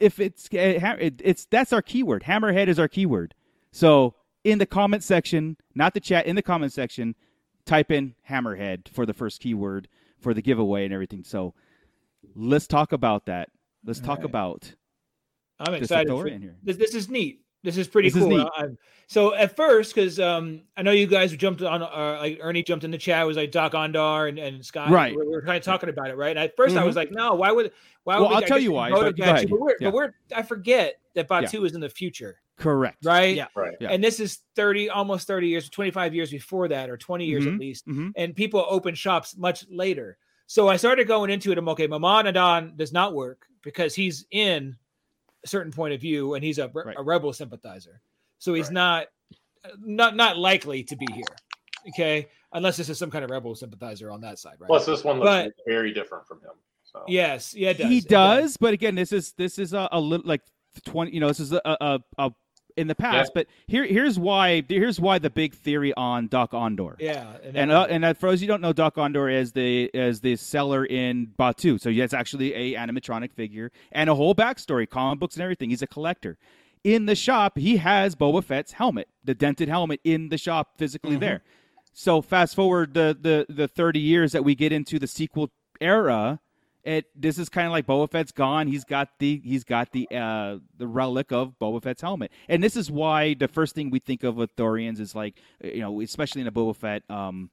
if 0.00 0.18
it's 0.18 0.48
it- 0.50 1.20
it's 1.22 1.44
that's 1.46 1.72
our 1.72 1.82
keyword. 1.82 2.22
Hammerhead 2.24 2.68
is 2.68 2.78
our 2.78 2.88
keyword. 2.88 3.34
So 3.72 4.14
in 4.44 4.58
the 4.58 4.66
comment 4.66 5.02
section, 5.02 5.56
not 5.74 5.94
the 5.94 6.00
chat, 6.00 6.26
in 6.26 6.36
the 6.36 6.42
comment 6.42 6.72
section, 6.72 7.14
type 7.64 7.90
in 7.90 8.14
Hammerhead 8.28 8.88
for 8.88 9.06
the 9.06 9.14
first 9.14 9.40
keyword 9.40 9.88
for 10.20 10.34
the 10.34 10.42
giveaway 10.42 10.84
and 10.84 10.94
everything. 10.94 11.24
So 11.24 11.54
let's 12.34 12.66
talk 12.66 12.92
about 12.92 13.26
that. 13.26 13.48
Let's 13.84 14.00
talk 14.00 14.18
right. 14.18 14.26
about 14.26 14.74
I'm 15.58 15.74
excited. 15.74 16.08
For, 16.08 16.28
this, 16.62 16.76
this 16.76 16.94
is 16.94 17.08
neat. 17.08 17.40
This 17.62 17.76
is 17.76 17.86
pretty 17.88 18.08
This 18.08 18.16
is 18.16 18.22
cool. 18.24 18.38
neat. 18.38 18.48
I- 18.56 18.66
so 19.08 19.34
at 19.34 19.54
first, 19.56 19.94
because 19.94 20.18
um, 20.18 20.62
I 20.74 20.80
know 20.82 20.90
you 20.92 21.06
guys 21.06 21.32
jumped 21.36 21.60
on, 21.60 21.82
uh, 21.82 22.16
like 22.18 22.38
Ernie 22.40 22.62
jumped 22.62 22.82
in 22.84 22.90
the 22.90 22.96
chat, 22.96 23.22
it 23.22 23.26
was 23.26 23.36
like 23.36 23.50
Doc 23.50 23.72
Ondar 23.72 24.28
and, 24.28 24.38
and 24.38 24.64
Scott. 24.64 24.88
Right. 24.90 25.14
We 25.14 25.26
were 25.26 25.42
kind 25.42 25.58
of 25.58 25.62
talking 25.62 25.90
about 25.90 26.08
it, 26.08 26.16
right? 26.16 26.30
And 26.30 26.38
at 26.38 26.56
1st 26.56 26.78
I 26.78 26.84
was 26.84 26.96
like, 26.96 27.10
no, 27.12 27.34
why 27.34 27.52
would, 27.52 27.72
why 28.04 28.16
would 28.16 28.22
Well, 28.22 28.30
we, 28.30 28.36
I'll 28.36 28.44
I 28.44 28.46
tell 28.46 28.58
you 28.58 28.72
why, 28.72 28.90
but 28.90 29.14
go 29.16 29.24
But 29.26 29.50
we're, 29.60 29.70
Yeah. 29.80 29.88
but 29.90 29.92
we're, 29.92 30.12
I 30.34 30.42
forget 30.42 30.94
that 31.14 31.28
Batuu 31.28 31.66
is 31.66 31.74
in 31.74 31.80
the 31.82 31.90
future, 31.90 32.40
Correct. 32.56 33.04
right? 33.04 33.36
Yeah. 33.36 33.48
Right. 33.54 33.74
Yeah. 33.80 33.90
And 33.90 34.02
this 34.02 34.18
is 34.18 34.38
30, 34.56 34.88
almost 34.88 35.26
30 35.26 35.46
years, 35.48 35.68
25 35.68 36.14
years 36.14 36.30
before 36.30 36.68
that, 36.68 36.88
or 36.88 36.96
20 36.96 37.26
years 37.26 37.44
Mhm. 37.44 37.52
at 37.54 37.60
least. 37.60 37.86
Mhm. 37.86 38.12
And 38.16 38.34
people 38.34 38.64
open 38.66 38.94
shops 38.94 39.36
much 39.36 39.66
later. 39.70 40.16
So 40.46 40.68
I 40.68 40.76
started 40.76 41.06
going 41.06 41.28
into 41.28 41.52
it. 41.52 41.58
I'm 41.58 41.68
okay. 41.68 41.86
Momaw 41.86 42.24
Nadon 42.24 42.78
does 42.78 42.94
not 42.94 43.14
work 43.14 43.44
because 43.62 43.94
he's 43.94 44.24
in 44.30 44.76
a 45.44 45.48
certain 45.48 45.72
point 45.72 45.94
of 45.94 46.00
view 46.00 46.34
and 46.34 46.44
he's 46.44 46.58
a, 46.58 46.68
re- 46.72 46.82
Right. 46.86 46.96
a 46.98 47.02
rebel 47.02 47.32
sympathizer. 47.32 48.00
So 48.38 48.54
he's 48.54 48.66
Right. 48.66 48.74
not 48.74 49.06
not 49.78 50.16
not 50.16 50.36
likely 50.38 50.82
to 50.84 50.96
be 50.96 51.06
here. 51.12 51.24
Okay, 51.88 52.28
unless 52.52 52.76
this 52.76 52.88
is 52.88 52.98
some 52.98 53.10
kind 53.10 53.24
of 53.24 53.30
rebel 53.30 53.54
sympathizer 53.54 54.10
on 54.10 54.20
that 54.22 54.38
side, 54.38 54.54
right? 54.58 54.66
Plus, 54.68 54.86
this 54.86 55.04
one 55.04 55.18
looks 55.18 55.26
But- 55.28 55.52
very 55.66 55.92
different 55.92 56.26
from 56.26 56.40
him. 56.40 56.50
So 56.84 57.04
yes, 57.08 57.54
yeah, 57.54 57.70
it 57.70 57.78
does. 57.78 57.88
he 57.88 57.98
It 57.98 58.08
does, 58.08 58.56
but 58.56 58.74
again, 58.74 58.94
this 58.94 59.12
is 59.12 59.32
this 59.32 59.58
is 59.58 59.72
a, 59.72 59.88
a 59.92 60.00
little 60.00 60.26
like 60.26 60.42
twenty. 60.84 61.12
You 61.14 61.20
know, 61.20 61.28
this 61.28 61.40
is 61.40 61.52
a 61.52 61.60
a, 61.64 62.00
a 62.18 62.30
in 62.76 62.86
the 62.86 62.94
past. 62.94 63.32
But 63.34 63.46
here 63.66 63.84
here's 63.84 64.18
why 64.18 64.62
here's 64.68 65.00
why 65.00 65.18
the 65.18 65.30
big 65.30 65.54
theory 65.54 65.92
on 65.94 66.28
Doc 66.28 66.52
Ondar. 66.52 66.96
Yeah, 66.98 67.36
and, 67.42 67.56
And 67.56 67.72
uh, 67.72 67.86
and 67.88 68.04
uh, 68.04 68.14
for 68.14 68.30
those 68.30 68.42
you 68.42 68.48
don't 68.48 68.60
know, 68.60 68.72
Doc 68.72 68.96
Ondar 68.96 69.32
is 69.32 69.52
the 69.52 69.90
is 69.94 70.20
the 70.20 70.36
seller 70.36 70.84
in 70.84 71.28
Batuu. 71.38 71.80
So 71.80 71.90
he 71.90 72.00
has 72.00 72.12
actually 72.12 72.54
a 72.54 72.78
animatronic 72.78 73.32
figure 73.32 73.70
and 73.90 74.08
a 74.10 74.14
whole 74.14 74.34
backstory, 74.34 74.88
comic 74.88 75.20
books 75.20 75.36
and 75.36 75.42
everything. 75.42 75.70
He's 75.70 75.82
a 75.82 75.86
collector. 75.86 76.38
In 76.84 77.06
the 77.06 77.14
shop, 77.14 77.58
he 77.58 77.76
has 77.76 78.16
Boba 78.16 78.42
Fett's 78.42 78.72
helmet, 78.72 79.08
the 79.22 79.34
dented 79.34 79.68
helmet 79.68 80.00
in 80.02 80.30
the 80.30 80.38
shop 80.38 80.78
physically 80.78 81.16
there. 81.16 81.42
So 81.92 82.22
fast 82.22 82.56
forward 82.56 82.94
the 82.94 83.16
the 83.20 83.46
the 83.52 83.68
thirty 83.68 84.00
years 84.00 84.32
that 84.32 84.44
we 84.44 84.54
get 84.54 84.72
into 84.72 84.98
the 84.98 85.06
sequel 85.06 85.50
era. 85.80 86.40
It 86.84 87.06
this 87.14 87.38
is 87.38 87.48
kind 87.48 87.66
of 87.66 87.72
like 87.72 87.86
Boba 87.86 88.10
Fett's 88.10 88.32
gone. 88.32 88.66
He's 88.66 88.84
got 88.84 89.08
the 89.18 89.40
he's 89.44 89.62
got 89.64 89.92
the 89.92 90.08
uh 90.12 90.58
the 90.78 90.86
relic 90.86 91.30
of 91.32 91.54
Boba 91.60 91.82
Fett's 91.82 92.02
helmet, 92.02 92.32
and 92.48 92.62
this 92.62 92.76
is 92.76 92.90
why 92.90 93.34
the 93.34 93.46
first 93.48 93.74
thing 93.74 93.90
we 93.90 94.00
think 94.00 94.24
of 94.24 94.36
with 94.36 94.54
Ithorians 94.56 94.98
is 94.98 95.14
like 95.14 95.36
you 95.62 95.80
know 95.80 96.00
especially 96.00 96.40
in 96.40 96.46
a 96.48 96.52
Boba 96.52 96.74
Fett 96.74 97.02
um 97.08 97.50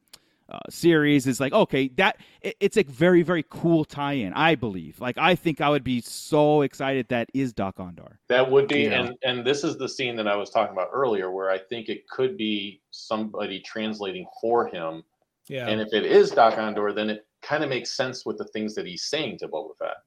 uh, 0.51 0.57
series 0.67 1.27
is 1.27 1.39
like 1.39 1.53
okay 1.53 1.89
that 1.89 2.17
it, 2.41 2.55
it's 2.59 2.75
a 2.75 2.81
very 2.85 3.21
very 3.21 3.45
cool 3.51 3.85
tie-in 3.85 4.33
I 4.33 4.55
believe 4.55 4.99
like 4.99 5.15
I 5.19 5.35
think 5.35 5.61
I 5.61 5.69
would 5.69 5.83
be 5.83 6.01
so 6.01 6.63
excited 6.63 7.07
that 7.09 7.29
is 7.35 7.53
Doc 7.53 7.77
Ondar 7.77 8.13
that 8.29 8.49
would 8.49 8.67
be, 8.67 8.85
Yeah. 8.85 8.99
and 8.99 9.15
and 9.21 9.45
this 9.45 9.63
is 9.63 9.77
the 9.77 9.87
scene 9.87 10.15
that 10.15 10.27
I 10.27 10.35
was 10.35 10.49
talking 10.49 10.73
about 10.73 10.89
earlier, 10.91 11.29
where 11.29 11.51
I 11.51 11.59
think 11.59 11.87
it 11.87 12.07
could 12.09 12.35
be 12.35 12.81
somebody 12.89 13.59
translating 13.59 14.25
for 14.41 14.65
him. 14.65 15.03
yeah, 15.47 15.67
And 15.67 15.79
if 15.79 15.93
it 15.93 16.03
is 16.03 16.31
Doc 16.31 16.55
Ondar, 16.55 16.95
then 16.95 17.11
it 17.11 17.27
kind 17.41 17.63
of 17.63 17.69
makes 17.69 17.91
sense 17.95 18.25
with 18.25 18.37
the 18.37 18.45
things 18.45 18.75
that 18.75 18.85
he's 18.85 19.03
saying 19.03 19.37
to 19.39 19.47
Boba 19.47 19.75
Fett. 19.77 19.97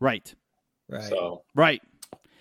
right 0.00 0.34
right. 0.88 1.02
So 1.04 1.42
right 1.54 1.82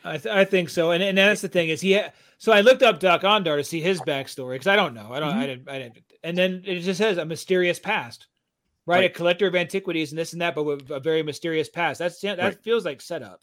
I, 0.04 0.18
th- 0.18 0.36
I 0.36 0.46
think 0.46 0.70
so, 0.70 0.92
and 0.92 1.02
and 1.02 1.18
that's 1.18 1.42
the 1.42 1.48
thing 1.48 1.70
is 1.70 1.82
he. 1.82 1.94
Ha- 1.96 2.12
so 2.38 2.52
I 2.52 2.62
looked 2.62 2.84
up 2.84 3.00
Doc 3.00 3.22
Ondar 3.24 3.58
to 3.58 3.64
see 3.64 3.82
his 3.82 4.00
backstory 4.02 4.54
because 4.54 4.68
I 4.68 4.76
don't 4.76 4.94
know. 4.94 5.10
I 5.12 5.20
don't. 5.20 5.32
Mm-hmm. 5.32 5.40
I 5.40 5.46
didn't. 5.48 5.70
I 5.70 5.80
didn't. 5.80 5.98
And 6.24 6.38
then 6.38 6.62
it 6.64 6.82
just 6.82 7.00
says 7.00 7.18
a 7.18 7.26
mysterious 7.26 7.80
past, 7.80 8.28
right? 8.86 8.98
Right. 8.98 9.06
A 9.06 9.10
collector 9.10 9.48
of 9.48 9.56
antiquities 9.56 10.12
and 10.12 10.20
this 10.20 10.34
and 10.34 10.42
that, 10.44 10.54
but 10.54 10.64
with 10.64 10.92
a 10.92 11.00
very 11.00 11.24
mysterious 11.24 11.70
past. 11.70 11.98
That's 11.98 12.22
that 12.22 12.38
Right. 12.38 12.64
feels 12.64 12.86
like 12.86 13.02
setup. 13.02 13.42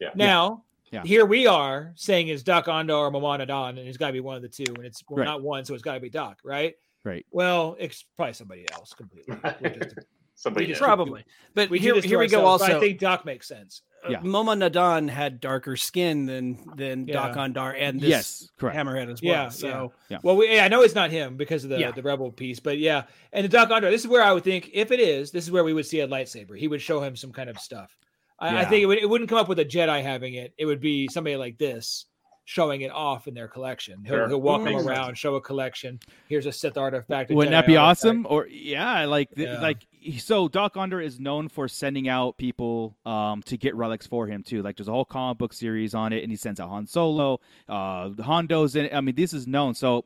Yeah. 0.00 0.08
Now. 0.16 0.64
Yeah. 0.90 1.04
Here 1.04 1.24
we 1.24 1.46
are 1.46 1.92
saying 1.94 2.28
is 2.28 2.42
Doc 2.42 2.66
Ondar 2.66 2.98
or 2.98 3.10
Momaw 3.12 3.38
Nadon, 3.40 3.70
and 3.78 3.78
it's 3.78 3.96
got 3.96 4.08
to 4.08 4.12
be 4.12 4.20
one 4.20 4.34
of 4.36 4.42
the 4.42 4.48
two, 4.48 4.64
and 4.76 4.84
it's 4.84 5.02
well, 5.08 5.18
Right. 5.20 5.24
not 5.24 5.40
one, 5.42 5.64
so 5.64 5.72
it's 5.72 5.82
got 5.84 5.94
to 5.94 6.00
be 6.00 6.10
Doc, 6.10 6.40
right? 6.44 6.74
right 7.04 7.24
Well, 7.30 7.76
it's 7.78 8.04
probably 8.16 8.34
somebody 8.34 8.66
else 8.72 8.92
completely. 8.92 9.36
We're 9.62 9.70
just- 9.70 9.98
somebody 10.42 10.66
just- 10.66 10.80
Probably. 10.80 11.24
But 11.54 11.70
we 11.70 11.78
here, 11.78 11.94
here 12.00 12.18
we 12.18 12.28
go. 12.28 12.38
ourselves, 12.38 12.62
but 12.64 12.72
Also, 12.72 12.76
I 12.76 12.80
think 12.80 12.98
Doc 12.98 13.24
makes 13.24 13.46
sense. 13.46 13.82
uh, 14.04 14.10
Yeah. 14.10 14.20
Momaw 14.20 14.56
Nadon 14.58 15.08
had 15.08 15.40
darker 15.40 15.76
skin 15.76 16.26
than 16.26 16.58
than 16.76 17.04
Doc 17.06 17.36
Yeah. 17.36 17.46
Ondar 17.46 17.74
and 17.78 18.00
this 18.00 18.08
yes 18.08 18.48
correct 18.58 18.76
Hammerhead 18.76 19.12
as 19.12 19.22
well. 19.22 19.30
Yeah, 19.32 19.48
so 19.48 19.92
Well, 20.22 20.36
we, 20.36 20.58
I 20.58 20.68
know 20.68 20.82
it's 20.82 20.94
not 20.94 21.10
him 21.10 21.36
because 21.36 21.62
of 21.64 21.70
the, 21.70 21.78
Yeah. 21.78 21.90
the 21.92 22.02
rebel 22.02 22.32
piece, 22.32 22.58
but 22.60 22.78
yeah, 22.78 23.04
and 23.32 23.44
the 23.44 23.48
Doc 23.48 23.68
Ondar. 23.70 23.90
This 23.90 24.00
is 24.02 24.08
where 24.08 24.22
I 24.22 24.32
would 24.32 24.44
think 24.44 24.70
if 24.72 24.90
it 24.90 24.98
is, 25.00 25.30
this 25.30 25.44
is 25.44 25.50
where 25.50 25.62
we 25.64 25.72
would 25.74 25.86
see 25.86 26.00
a 26.00 26.08
lightsaber. 26.08 26.58
He 26.58 26.66
would 26.68 26.82
show 26.82 27.00
him 27.02 27.14
some 27.16 27.32
kind 27.32 27.48
of 27.48 27.58
stuff. 27.58 27.96
I, 28.38 28.62
I 28.62 28.64
think 28.64 28.82
it, 28.82 28.86
would, 28.86 28.98
it 28.98 29.08
wouldn't 29.08 29.30
come 29.30 29.38
up 29.38 29.48
with 29.48 29.60
a 29.60 29.64
Jedi 29.64 30.02
having 30.02 30.34
it. 30.34 30.52
It 30.58 30.66
would 30.66 30.80
be 30.80 31.06
somebody 31.08 31.36
like 31.36 31.58
this 31.58 32.06
showing 32.44 32.80
it 32.80 32.90
off 32.90 33.28
in 33.28 33.34
their 33.34 33.46
collection. 33.48 34.02
He'll, 34.04 34.14
Sure. 34.16 34.28
he'll 34.28 34.40
walk 34.40 34.64
them 34.64 34.72
Makes 34.72 34.84
sense. 34.84 34.98
around, 34.98 35.14
show 35.18 35.36
a 35.36 35.40
collection. 35.40 36.00
Here's 36.28 36.44
a 36.46 36.52
Sith 36.52 36.76
artifact. 36.76 37.30
a 37.30 37.34
Wouldn't 37.34 37.54
Jedi 37.54 37.58
that 37.58 37.66
be 37.66 37.76
artifact. 37.76 38.04
awesome? 38.06 38.26
Or 38.28 38.46
yeah, 38.48 39.04
like 39.04 39.32
th- 39.34 39.48
Yeah. 39.48 39.60
like 39.60 39.86
so 40.18 40.48
Doc 40.48 40.74
Ondar 40.74 41.02
is 41.04 41.20
known 41.20 41.48
for 41.48 41.68
sending 41.68 42.08
out 42.08 42.36
people 42.38 42.96
um 43.06 43.42
to 43.44 43.56
get 43.56 43.76
relics 43.76 44.06
for 44.08 44.26
him 44.26 44.42
too. 44.42 44.60
Like 44.62 44.76
there's 44.76 44.88
a 44.88 44.92
whole 44.92 45.04
comic 45.04 45.38
book 45.38 45.52
series 45.52 45.94
on 45.94 46.12
it, 46.12 46.22
and 46.24 46.32
he 46.32 46.36
sends 46.36 46.58
out 46.58 46.68
Han 46.70 46.86
Solo, 46.86 47.40
uh 47.68 48.10
Hondo's 48.20 48.74
in. 48.74 48.86
it. 48.86 48.94
I 48.94 49.00
mean, 49.00 49.14
this 49.14 49.32
is 49.32 49.46
known. 49.46 49.74
So 49.74 50.04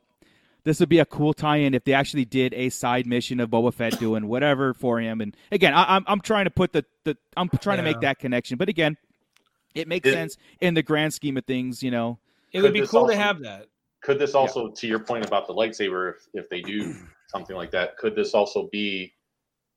this 0.65 0.81
would 0.81 0.89
be 0.89 0.99
a 0.99 1.05
cool 1.07 1.33
tie-in 1.33 1.75
if 1.75 1.85
they 1.85 1.93
actually 1.95 2.25
did 2.25 2.53
a 2.53 2.69
side 2.71 3.07
mission 3.07 3.39
of 3.41 3.49
Boba 3.49 3.73
Fett 3.73 3.99
doing 4.01 4.27
whatever 4.27 4.75
for 4.75 5.01
him. 5.01 5.21
And 5.21 5.35
again, 5.53 5.73
I, 5.73 5.97
I'm 5.97 6.05
I'm 6.07 6.21
trying 6.21 6.45
to 6.45 6.51
put 6.51 6.73
the 6.75 6.85
the 7.05 7.17
I'm 7.37 7.49
trying 7.49 7.79
to 7.79 7.83
make 7.85 8.01
that 8.01 8.19
connection. 8.19 8.59
But 8.59 8.69
again, 8.69 8.99
it 9.75 9.89
makes 9.89 10.07
It- 10.09 10.13
sense 10.13 10.37
in 10.61 10.75
the 10.75 10.83
grand 10.83 11.15
scheme 11.15 11.37
of 11.39 11.45
things. 11.47 11.83
You 11.83 11.91
know, 11.93 12.19
It 12.53 12.63
would 12.63 12.73
be 12.73 12.81
this 12.81 12.91
cool 12.91 13.09
to 13.09 13.17
have 13.17 13.41
that. 13.41 13.67
Could 14.03 14.19
this 14.19 14.35
also, 14.35 14.69
to 14.69 14.87
your 14.87 15.01
point 15.01 15.25
about 15.27 15.47
the 15.47 15.55
lightsaber, 15.55 16.15
if, 16.15 16.17
if 16.35 16.49
they 16.49 16.61
do 16.61 16.95
something 17.29 17.57
like 17.57 17.71
that, 17.73 17.97
could 17.97 18.15
this 18.15 18.35
also 18.35 18.69
be 18.71 19.13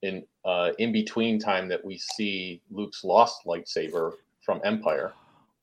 in 0.02 0.24
uh, 0.46 0.72
in 0.78 0.92
between 0.92 1.40
time 1.40 1.68
that 1.68 1.84
we 1.84 1.98
see 1.98 2.62
Luke's 2.72 3.04
lost 3.04 3.42
lightsaber 3.46 4.14
from 4.46 4.62
Empire? 4.64 5.14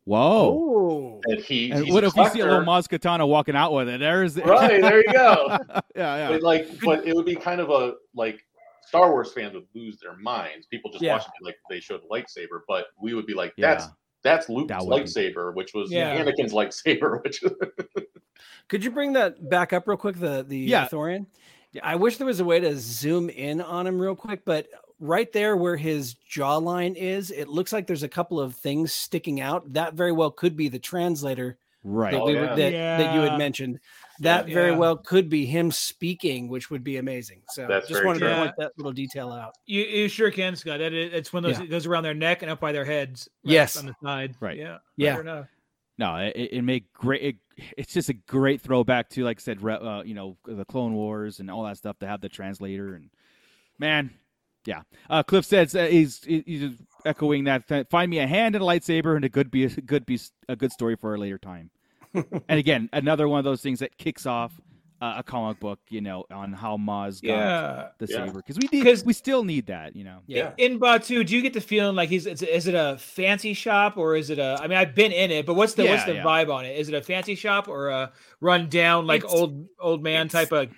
whoa. 0.06 1.18
oh, 1.18 1.20
That 1.26 1.40
he 1.44 1.70
And 1.72 1.92
what 1.92 2.04
a 2.04 2.06
if 2.08 2.14
we 2.16 2.24
see 2.30 2.40
a 2.40 2.44
little 2.44 2.64
collector. 2.64 2.88
Maz 2.88 3.00
Kanata 3.00 3.28
walking 3.28 3.56
out 3.56 3.72
with 3.72 3.88
it? 3.88 4.00
There's 4.00 4.36
Right, 4.38 4.80
there 4.80 4.98
you 4.98 5.12
go. 5.12 5.58
yeah, 5.94 6.16
yeah. 6.16 6.28
But 6.28 6.42
like, 6.42 6.68
but 6.84 7.06
it 7.06 7.14
would 7.14 7.26
be 7.26 7.34
kind 7.36 7.60
of 7.60 7.70
a 7.70 7.94
like 8.14 8.40
Star 8.86 9.10
Wars 9.10 9.32
fans 9.32 9.54
would 9.54 9.66
lose 9.74 9.98
their 9.98 10.16
minds. 10.16 10.66
People 10.66 10.90
just 10.90 11.02
Yeah. 11.02 11.14
watching 11.14 11.32
it 11.40 11.44
like 11.44 11.56
they 11.68 11.80
showed 11.80 12.02
the 12.02 12.08
lightsaber, 12.08 12.60
but 12.68 12.86
we 13.00 13.14
would 13.14 13.26
be 13.26 13.34
like, 13.34 13.52
Yeah. 13.56 13.86
That's 14.26 14.46
that's 14.46 14.48
Luke's 14.48 14.68
That 14.68 14.84
would 14.86 15.04
be- 15.04 15.10
lightsaber, 15.10 15.54
which 15.54 15.72
was 15.74 15.90
Yeah. 15.90 16.22
Anakin's 16.22 16.52
lightsaber, 16.52 17.22
which 17.24 17.42
could 18.68 18.84
you 18.84 18.90
bring 18.90 19.12
that 19.14 19.48
back 19.48 19.72
up 19.72 19.86
real 19.86 19.96
quick? 19.96 20.16
The 20.18 20.44
the 20.46 20.58
Yeah. 20.58 20.88
Ithorian. 20.88 21.26
I 21.82 21.94
wish 21.96 22.16
there 22.16 22.26
was 22.26 22.40
a 22.40 22.44
way 22.44 22.58
to 22.60 22.76
zoom 22.76 23.28
in 23.28 23.60
on 23.60 23.86
him 23.86 24.00
real 24.00 24.14
quick, 24.16 24.44
but 24.44 24.66
right 24.98 25.30
there 25.32 25.56
where 25.56 25.76
his 25.76 26.16
jawline 26.30 26.94
is, 26.96 27.30
it 27.30 27.48
looks 27.48 27.70
like 27.72 27.86
there's 27.86 28.02
a 28.02 28.08
couple 28.08 28.40
of 28.40 28.54
things 28.54 28.92
sticking 28.94 29.40
out. 29.42 29.70
That 29.74 29.92
very 29.94 30.12
well 30.12 30.30
could 30.30 30.56
be 30.56 30.68
the 30.68 30.78
translator 30.78 31.58
right. 31.84 32.12
that, 32.12 32.20
Oh, 32.20 32.26
we 32.26 32.34
were, 32.34 32.44
yeah. 32.44 32.54
that, 32.54 32.70
that 32.72 33.14
you 33.14 33.20
had 33.20 33.36
mentioned. 33.36 33.78
That 34.20 34.46
very 34.46 34.74
well 34.74 34.96
could 34.96 35.28
be 35.28 35.44
him 35.46 35.70
speaking, 35.70 36.48
which 36.48 36.70
would 36.70 36.82
be 36.84 36.96
amazing. 36.96 37.42
So 37.50 37.66
That's 37.68 37.88
just 37.88 38.04
wanted 38.04 38.20
true. 38.20 38.28
to 38.28 38.34
point 38.36 38.54
that 38.58 38.72
little 38.76 38.92
detail 38.92 39.30
out. 39.32 39.54
You, 39.66 39.82
you 39.82 40.08
sure 40.08 40.30
can, 40.30 40.56
Scott. 40.56 40.80
It, 40.80 40.92
it- 40.94 41.14
it's 41.14 41.32
one 41.32 41.44
of 41.44 41.50
those. 41.50 41.58
Yeah. 41.60 41.64
It 41.66 41.70
goes 41.70 41.86
around 41.86 42.04
their 42.04 42.14
neck 42.14 42.42
and 42.42 42.50
up 42.50 42.60
by 42.60 42.72
their 42.72 42.84
heads. 42.84 43.28
right 43.44 43.52
Yes. 43.52 43.76
on 43.76 43.86
the 43.86 43.94
side. 44.02 44.34
Right. 44.40 44.56
Yeah. 44.56 44.78
Yeah. 44.96 45.44
No, 45.98 46.16
it, 46.16 46.34
it 46.52 46.62
make 46.62 46.92
great. 46.92 47.22
It, 47.22 47.36
it's 47.78 47.92
just 47.92 48.10
a 48.10 48.14
great 48.14 48.60
throwback 48.60 49.08
to, 49.10 49.24
like 49.24 49.38
I 49.38 49.42
said, 49.42 49.62
re- 49.62 49.74
uh, 49.74 50.02
you 50.02 50.12
know, 50.14 50.36
the 50.44 50.66
Clone 50.66 50.92
Wars 50.94 51.40
and 51.40 51.50
all 51.50 51.64
that 51.64 51.78
stuff 51.78 51.98
to 52.00 52.06
have 52.06 52.20
the 52.20 52.28
translator 52.28 52.94
and 52.94 53.08
man, 53.78 54.10
yeah. 54.66 54.82
Uh, 55.08 55.22
Cliff 55.22 55.44
says 55.46 55.74
uh, 55.74 55.86
he's 55.86 56.22
he's 56.24 56.72
echoing 57.06 57.44
that. 57.44 57.88
Find 57.88 58.10
me 58.10 58.18
a 58.18 58.26
hand 58.26 58.54
and 58.56 58.62
a 58.62 58.66
lightsaber, 58.66 59.16
and 59.16 59.24
it 59.24 59.32
could 59.32 59.50
be 59.50 59.64
a 59.64 59.68
good 59.68 60.04
be 60.04 60.20
a 60.48 60.56
good 60.56 60.72
story 60.72 60.96
for 60.96 61.14
a 61.14 61.18
later 61.18 61.38
time. 61.38 61.70
and 62.48 62.58
again, 62.58 62.88
another 62.92 63.28
one 63.28 63.38
of 63.38 63.44
those 63.44 63.60
things 63.62 63.80
that 63.80 63.96
kicks 63.98 64.26
off 64.26 64.52
uh, 65.02 65.16
a 65.18 65.22
comic 65.22 65.60
book, 65.60 65.78
you 65.90 66.00
know, 66.00 66.24
on 66.30 66.54
how 66.54 66.78
Maz 66.78 67.20
got 67.20 67.28
Yeah. 67.28 67.88
the 67.98 68.06
Yeah. 68.08 68.16
saber 68.26 68.38
because 68.38 68.56
we 68.56 68.66
need 68.72 68.82
'Cause- 68.82 69.04
we 69.04 69.12
still 69.12 69.44
need 69.44 69.66
that, 69.66 69.94
you 69.94 70.04
know. 70.04 70.20
Yeah. 70.26 70.52
In 70.56 70.80
Batuu, 70.80 71.26
do 71.26 71.36
you 71.36 71.42
get 71.42 71.52
the 71.52 71.60
feeling 71.60 71.94
like 71.94 72.08
he's 72.08 72.24
is, 72.26 72.40
is 72.42 72.66
it 72.66 72.74
a 72.74 72.96
fancy 72.98 73.52
shop 73.52 73.98
or 73.98 74.16
is 74.16 74.30
it 74.30 74.38
a? 74.38 74.58
I 74.58 74.66
mean, 74.68 74.78
I've 74.78 74.94
been 74.94 75.12
in 75.12 75.30
it, 75.30 75.44
but 75.44 75.52
what's 75.54 75.74
the 75.74 75.84
what's 75.84 76.04
the 76.04 76.14
yeah. 76.14 76.24
vibe 76.24 76.50
on 76.50 76.64
it? 76.64 76.78
Is 76.78 76.88
it 76.88 76.94
a 76.94 77.02
fancy 77.02 77.34
shop 77.34 77.68
or 77.68 77.88
a 77.90 78.10
run 78.40 78.70
down 78.70 79.06
like 79.06 79.22
It's- 79.24 79.34
old 79.38 79.68
old 79.78 80.02
man 80.02 80.28
type 80.28 80.50
of? 80.52 80.70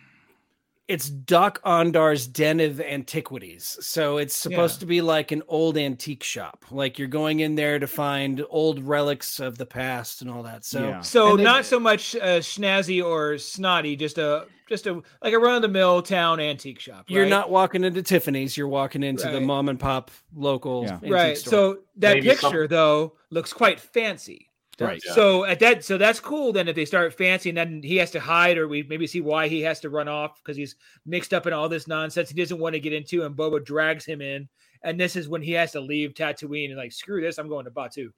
It's 0.89 1.11
Doc 1.11 1.61
Ondar's 1.65 2.27
Den 2.27 2.61
of 2.61 2.81
Antiquities. 2.81 3.77
So 3.83 4.17
it's 4.17 4.35
supposed 4.35 4.77
Yeah. 4.77 4.81
to 4.81 4.87
be 4.87 5.01
like 5.03 5.33
an 5.33 5.43
old 5.47 5.77
antique 5.77 6.23
shop. 6.23 6.65
Like 6.71 6.99
you're 6.99 7.09
going 7.09 7.41
in 7.41 7.57
there 7.57 7.79
to 7.79 7.87
find 7.87 8.43
old 8.49 8.83
relics 8.83 9.39
of 9.39 9.59
the 9.59 9.67
past 9.67 10.23
and 10.23 10.31
all 10.31 10.43
that. 10.45 10.65
So 10.65 10.89
Yeah. 10.89 11.01
So 11.03 11.37
they- 11.37 11.43
not 11.43 11.67
so 11.67 11.79
much 11.79 12.17
uh, 12.17 12.41
snazzy 12.41 13.05
or 13.05 13.37
snotty, 13.37 13.97
just 13.97 14.17
a 14.17 14.47
just 14.67 14.87
a 14.87 15.03
like 15.23 15.33
a 15.35 15.39
run 15.39 15.57
of 15.57 15.63
the 15.63 15.69
mill 15.69 16.01
town 16.03 16.41
antique 16.41 16.81
shop. 16.81 17.05
you're 17.09 17.25
not 17.27 17.51
walking 17.51 17.85
into 17.85 18.03
Tiffany's, 18.03 18.57
you're 18.57 18.69
walking 18.69 19.03
into 19.03 19.29
the 19.31 19.41
mom 19.41 19.69
and 19.69 19.79
pop 19.81 20.11
local 20.35 20.85
Yeah. 20.85 20.95
antique 20.95 21.13
right. 21.13 21.39
store. 21.39 21.51
So 21.51 21.79
that 21.97 22.15
Maybe 22.15 22.29
some- 22.35 22.51
picture 22.51 22.67
though 22.67 23.15
looks 23.31 23.53
quite 23.53 23.79
fancy. 23.79 24.48
Right. 24.87 25.03
Yeah. 25.05 25.13
So 25.15 25.45
at 25.45 25.59
that, 25.61 25.85
so 25.85 25.99
that's 25.99 26.21
cool. 26.21 26.53
Then 26.53 26.69
if 26.69 26.77
they 26.77 26.85
start 26.85 27.13
fancy, 27.15 27.49
and 27.49 27.59
then 27.59 27.83
he 27.83 27.97
has 27.97 28.11
to 28.13 28.21
hide, 28.21 28.59
or 28.59 28.69
we 28.69 28.83
maybe 28.85 29.07
see 29.07 29.21
why 29.21 29.49
he 29.49 29.61
has 29.63 29.81
to 29.81 29.91
run 29.91 30.07
off 30.09 30.41
because 30.43 30.57
he's 30.57 30.77
mixed 31.05 31.35
up 31.35 31.47
in 31.47 31.53
all 31.53 31.69
this 31.69 31.89
nonsense 31.89 32.29
he 32.31 32.35
doesn't 32.41 32.59
want 32.61 32.75
to 32.75 32.81
get 32.81 32.93
into, 32.93 33.25
and 33.25 33.35
Boba 33.37 33.65
drags 33.65 34.05
him 34.05 34.21
in, 34.21 34.49
and 34.85 34.99
this 34.99 35.17
is 35.17 35.29
when 35.29 35.43
he 35.43 35.53
has 35.53 35.73
to 35.73 35.81
leave 35.81 36.15
Tatooine 36.15 36.69
and 36.69 36.77
like 36.77 36.93
screw 36.93 37.21
this, 37.21 37.39
I'm 37.39 37.49
going 37.49 37.65
to 37.65 37.71
Batuu, 37.73 38.11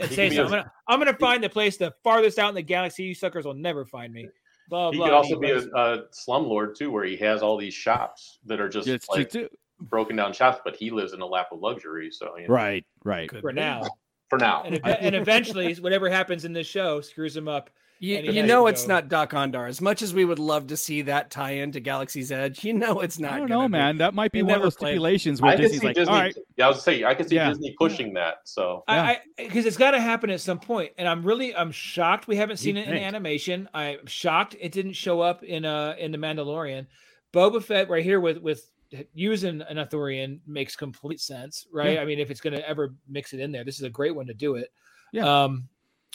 and 0.00 0.10
say 0.10 0.28
can 0.28 0.30
be 0.30 0.36
so. 0.36 0.42
a- 0.42 0.44
I'm 0.46 0.50
gonna 0.50 0.72
I'm 0.88 0.98
gonna 0.98 1.14
find 1.18 1.44
the 1.44 1.48
place 1.50 1.76
the 1.76 1.92
farthest 2.02 2.38
out 2.38 2.48
in 2.48 2.54
the 2.54 2.62
galaxy. 2.62 3.02
You 3.04 3.14
suckers 3.14 3.44
will 3.44 3.54
never 3.54 3.84
find 3.84 4.12
me. 4.12 4.28
Blah 4.70 4.90
He 4.92 4.96
blah. 4.98 5.06
could 5.06 5.14
also 5.14 5.32
and 5.34 5.40
be 5.42 5.50
a, 5.50 5.54
goes- 5.60 5.66
a 5.74 6.04
slumlord 6.12 6.74
too, 6.76 6.90
where 6.90 7.04
he 7.04 7.16
has 7.16 7.42
all 7.42 7.56
these 7.58 7.74
shops 7.74 8.38
that 8.46 8.60
are 8.60 8.68
just 8.68 8.88
It's 8.88 9.08
like 9.08 9.32
broken 9.80 10.16
down 10.16 10.32
shops, 10.32 10.60
but 10.64 10.74
he 10.76 10.90
lives 10.90 11.12
in 11.12 11.20
a 11.20 11.26
lap 11.26 11.48
of 11.52 11.60
luxury. 11.60 12.10
So 12.10 12.36
you 12.36 12.48
know, 12.48 12.54
Right, 12.54 12.84
right. 13.04 13.28
Could 13.28 13.40
for 13.42 13.52
now, 13.52 13.82
for 14.28 14.38
now, 14.38 14.62
and, 14.64 14.74
ev- 14.84 14.98
and 15.00 15.14
eventually, 15.14 15.74
whatever 15.80 16.08
happens 16.10 16.44
in 16.44 16.52
this 16.52 16.66
show 16.66 17.00
screws 17.00 17.36
him 17.36 17.48
up. 17.48 17.70
You, 18.00 18.18
you 18.18 18.44
know 18.44 18.68
it's 18.68 18.82
go. 18.82 18.94
not 18.94 19.08
Doc 19.08 19.32
Ondar. 19.32 19.68
As 19.68 19.80
much 19.80 20.02
as 20.02 20.14
we 20.14 20.24
would 20.24 20.38
love 20.38 20.68
to 20.68 20.76
see 20.76 21.02
that 21.02 21.32
tie 21.32 21.50
into 21.54 21.80
Galaxy's 21.80 22.30
Edge, 22.30 22.62
you 22.62 22.72
know 22.72 23.00
it's 23.00 23.18
not. 23.18 23.32
I 23.32 23.38
don't 23.38 23.48
know, 23.48 23.62
be. 23.62 23.72
man. 23.72 23.98
That 23.98 24.14
might 24.14 24.30
be 24.30 24.38
They 24.38 24.44
one 24.44 24.54
of 24.54 24.62
those 24.62 24.76
played. 24.76 24.90
stipulations 24.92 25.42
where 25.42 25.50
I 25.50 25.54
can 25.56 25.62
Disney's 25.62 25.80
see 25.80 25.86
like, 25.88 25.96
Disney. 25.96 26.14
all 26.14 26.20
right, 26.20 26.36
Yeah, 26.56 26.66
I 26.66 26.68
was 26.68 26.82
saying 26.84 27.04
I 27.04 27.14
can 27.14 27.26
see 27.26 27.34
Yeah. 27.34 27.48
Disney 27.48 27.74
pushing 27.76 28.12
that. 28.14 28.36
So 28.44 28.84
I 28.86 29.18
because 29.36 29.66
it's 29.66 29.76
got 29.76 29.90
to 29.92 30.00
happen 30.00 30.30
at 30.30 30.40
some 30.40 30.60
point, 30.60 30.92
and 30.96 31.08
I'm 31.08 31.24
really 31.24 31.56
I'm 31.56 31.72
shocked 31.72 32.28
we 32.28 32.36
haven't 32.36 32.58
seen 32.58 32.76
You'd 32.76 32.86
it 32.86 32.94
in 32.94 33.02
animation. 33.02 33.68
I'm 33.74 34.06
shocked 34.06 34.54
it 34.60 34.70
didn't 34.70 34.92
show 34.92 35.20
up 35.20 35.42
in 35.42 35.64
uh 35.64 35.96
in 35.98 36.12
the 36.12 36.18
Mandalorian. 36.18 36.86
Boba 37.32 37.60
Fett 37.60 37.88
right 37.90 38.04
here 38.04 38.20
with 38.20 38.38
with 38.38 38.70
using 39.14 39.60
an 39.62 39.76
Ithorian 39.76 40.40
makes 40.46 40.76
complete 40.76 41.20
sense, 41.20 41.66
right? 41.72 41.94
Yeah. 41.94 42.00
I 42.02 42.04
mean, 42.04 42.18
if 42.18 42.30
it's 42.30 42.40
going 42.40 42.54
to 42.54 42.68
ever 42.68 42.94
mix 43.08 43.32
it 43.32 43.40
in 43.40 43.52
there, 43.52 43.64
this 43.64 43.76
is 43.76 43.82
a 43.84 43.90
great 43.90 44.14
one 44.14 44.26
to 44.26 44.34
do 44.34 44.54
it. 44.56 44.70
Yeah. 45.12 45.44
Um, 45.44 45.68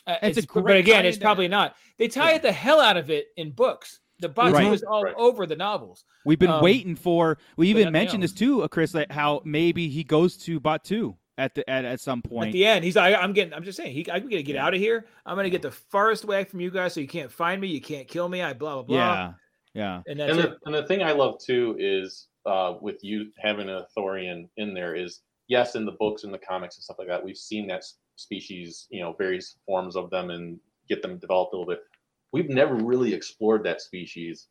uh, 0.08 0.16
It's 0.22 0.38
a 0.38 0.42
it's, 0.44 0.52
but 0.54 0.76
again, 0.76 1.06
it's 1.06 1.18
into- 1.18 1.26
probably 1.26 1.48
not. 1.48 1.76
They 1.98 2.08
tie 2.08 2.32
Yeah. 2.32 2.36
it 2.38 2.42
the 2.42 2.52
hell 2.52 2.80
out 2.82 2.98
of 2.98 3.10
it 3.10 3.28
in 3.38 3.52
books. 3.52 4.00
The 4.20 4.30
Batuu 4.30 4.54
Right. 4.54 4.74
is 4.74 4.84
all 4.84 5.04
Right. 5.04 5.14
over 5.18 5.46
the 5.46 5.56
novels. 5.56 6.06
we've 6.26 6.40
been 6.40 6.50
um, 6.50 6.64
waiting 6.64 6.96
for. 6.96 7.38
We 7.58 7.68
even 7.70 7.84
nothing 7.84 7.94
mentioned 7.94 8.24
this 8.24 8.34
too, 8.34 8.66
Chris, 8.70 8.92
that 8.94 9.12
how 9.12 9.42
maybe 9.44 9.90
he 9.90 10.04
goes 10.04 10.38
to 10.38 10.60
Batuu 10.60 11.16
at 11.38 11.56
the 11.56 11.68
at, 11.70 11.84
at 11.84 12.00
some 12.00 12.22
point. 12.22 12.48
At 12.50 12.54
the 12.54 12.66
end, 12.66 12.86
he's 12.86 12.96
like, 12.96 13.16
I'm 13.16 13.34
getting, 13.34 13.54
I'm 13.54 13.64
just 13.64 13.76
saying, 13.76 13.92
he, 13.94 14.06
I'm 14.12 14.22
gonna 14.30 14.44
get 14.44 14.56
out 14.56 14.74
of 14.74 14.80
here. 14.80 15.08
I'm 15.26 15.36
gonna 15.36 15.50
get 15.50 15.62
the 15.62 15.72
farthest 15.72 16.24
away 16.24 16.44
from 16.46 16.62
you 16.62 16.70
guys, 16.72 16.94
so 16.94 17.00
you 17.02 17.08
can't 17.08 17.32
find 17.32 17.60
me, 17.60 17.68
you 17.68 17.82
can't 17.82 18.08
kill 18.08 18.30
me. 18.30 18.42
I 18.42 18.54
blah 18.54 18.76
blah 18.76 18.84
blah. 18.84 18.96
yeah, 18.96 19.34
yeah, 19.74 20.02
and 20.08 20.20
that's 20.20 20.32
and 20.32 20.40
it. 20.40 20.50
the, 20.52 20.58
and 20.68 20.76
the 20.76 20.88
thing 20.88 21.02
I 21.04 21.12
love 21.12 21.40
too 21.44 21.76
is 21.80 22.28
uh, 22.46 22.76
with 22.82 23.04
you 23.04 23.32
having 23.40 23.70
a 23.70 23.86
Thorian 23.96 24.50
in 24.58 24.74
there 24.74 24.96
is 24.96 25.22
yes, 25.48 25.76
in 25.76 25.86
the 25.86 25.92
books 25.94 26.24
and 26.24 26.34
the 26.34 26.38
comics 26.38 26.78
and 26.78 26.84
stuff 26.84 26.98
like 27.00 27.08
that, 27.08 27.24
we've 27.24 27.38
seen 27.38 27.68
that 27.68 27.84
species, 28.16 28.88
you 28.90 29.02
know, 29.02 29.14
various 29.14 29.58
forms 29.66 29.96
of 29.96 30.10
them 30.10 30.30
and 30.30 30.60
get 30.88 31.02
them 31.02 31.18
developed 31.18 31.54
a 31.54 31.58
little 31.58 31.72
bit. 31.72 31.84
We've 32.32 32.50
never 32.50 32.76
really 32.76 33.14
explored 33.14 33.64
that 33.64 33.82
species 33.82 34.48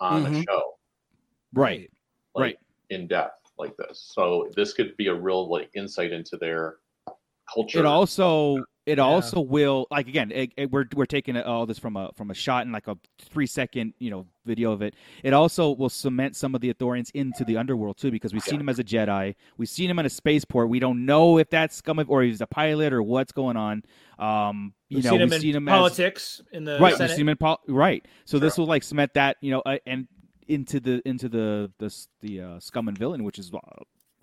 on 0.00 0.24
Mhm. 0.24 0.40
a 0.40 0.42
show, 0.44 0.78
right. 1.52 1.90
like, 2.34 2.42
Right. 2.42 2.58
in 2.90 3.06
depth 3.06 3.50
like 3.58 3.76
this. 3.76 4.10
So 4.14 4.50
this 4.54 4.72
could 4.72 4.96
be 4.96 5.08
a 5.08 5.14
real 5.14 5.48
like 5.48 5.70
insight 5.74 6.12
into 6.12 6.36
their 6.36 6.78
culture. 7.52 7.78
It 7.80 7.86
also 7.86 8.64
it 8.86 8.98
Yeah. 8.98 9.04
also 9.04 9.40
will 9.40 9.86
like 9.90 10.08
again 10.08 10.30
it, 10.32 10.52
it- 10.56 10.70
we're 10.70 10.86
we're 10.94 11.04
taking 11.06 11.36
all 11.36 11.66
this 11.66 11.78
from 11.78 11.96
a 11.96 12.10
from 12.14 12.30
a 12.30 12.34
shot 12.34 12.62
and 12.62 12.72
like 12.72 12.86
a 12.88 12.96
three 13.18 13.46
second 13.46 13.92
you 13.98 14.10
know 14.10 14.26
video 14.44 14.70
of 14.72 14.80
it. 14.80 14.94
It 15.24 15.32
also 15.32 15.72
will 15.72 15.88
cement 15.88 16.36
some 16.36 16.54
of 16.54 16.60
the 16.60 16.72
Ithorians 16.72 17.10
into 17.14 17.44
the 17.44 17.56
underworld 17.56 17.96
too 17.98 18.10
because 18.12 18.32
we've 18.32 18.42
seen 18.44 18.60
him 18.60 18.68
as 18.68 18.78
a 18.78 18.84
Jedi, 18.84 19.34
we've 19.58 19.68
seen 19.68 19.90
him 19.90 19.98
in 19.98 20.06
a 20.06 20.10
spaceport. 20.10 20.68
We 20.68 20.78
don't 20.78 21.04
know 21.04 21.38
if 21.38 21.50
that's 21.50 21.74
scum 21.76 21.98
of, 21.98 22.08
or 22.08 22.22
he's 22.22 22.40
a 22.40 22.46
pilot 22.46 22.92
or 22.92 23.02
what's 23.02 23.32
going 23.32 23.56
on. 23.56 23.82
Um, 24.18 24.72
you 24.88 24.96
We've 24.98 25.04
know, 25.04 25.10
seen 25.10 25.20
we've 25.20 25.32
in 25.32 25.40
seen 25.40 25.54
him 25.56 25.68
as 25.68 25.72
politics 25.72 26.42
in 26.52 26.64
the 26.64 26.78
right. 26.78 26.98
We've 26.98 27.10
seen 27.10 27.20
him 27.22 27.28
in 27.30 27.36
pol- 27.36 27.60
right. 27.68 28.06
So 28.24 28.38
this 28.38 28.56
will 28.56 28.66
like 28.66 28.82
cement 28.84 29.12
that 29.14 29.36
you 29.40 29.50
know 29.50 29.62
uh, 29.66 29.78
and 29.86 30.06
into 30.48 30.78
the 30.78 31.02
into 31.04 31.28
the 31.28 31.72
the 31.78 31.92
the 32.20 32.40
uh, 32.40 32.60
scum 32.60 32.86
and 32.86 32.96
villain, 32.96 33.24
which 33.24 33.38
is 33.40 33.52
uh, 33.52 33.58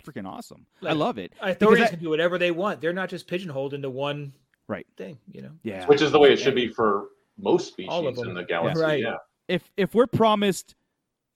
freaking 0.02 0.26
awesome. 0.26 0.64
I 0.82 0.94
love 0.94 1.18
it. 1.18 1.34
Ithorians 1.42 1.58
Because 1.58 1.80
I- 1.80 1.88
can 1.88 1.98
do 2.00 2.08
whatever 2.08 2.38
they 2.38 2.50
want. 2.50 2.80
They're 2.80 2.94
not 2.94 3.10
just 3.10 3.26
pigeonholed 3.26 3.74
into 3.74 3.90
one 3.90 4.32
Right. 4.68 4.86
thing. 4.96 5.18
You 5.30 5.42
know. 5.42 5.50
Yeah. 5.62 5.86
which 5.86 6.00
is 6.02 6.10
the 6.12 6.18
way 6.18 6.32
it 6.32 6.38
should 6.38 6.54
be 6.54 6.68
for 6.68 7.08
most 7.38 7.68
species 7.68 8.18
in 8.18 8.34
the 8.34 8.44
galaxy. 8.44 8.80
Right. 8.82 9.02
Yeah. 9.02 9.16
if 9.48 9.70
if 9.76 9.94
we're 9.94 10.06
promised 10.06 10.74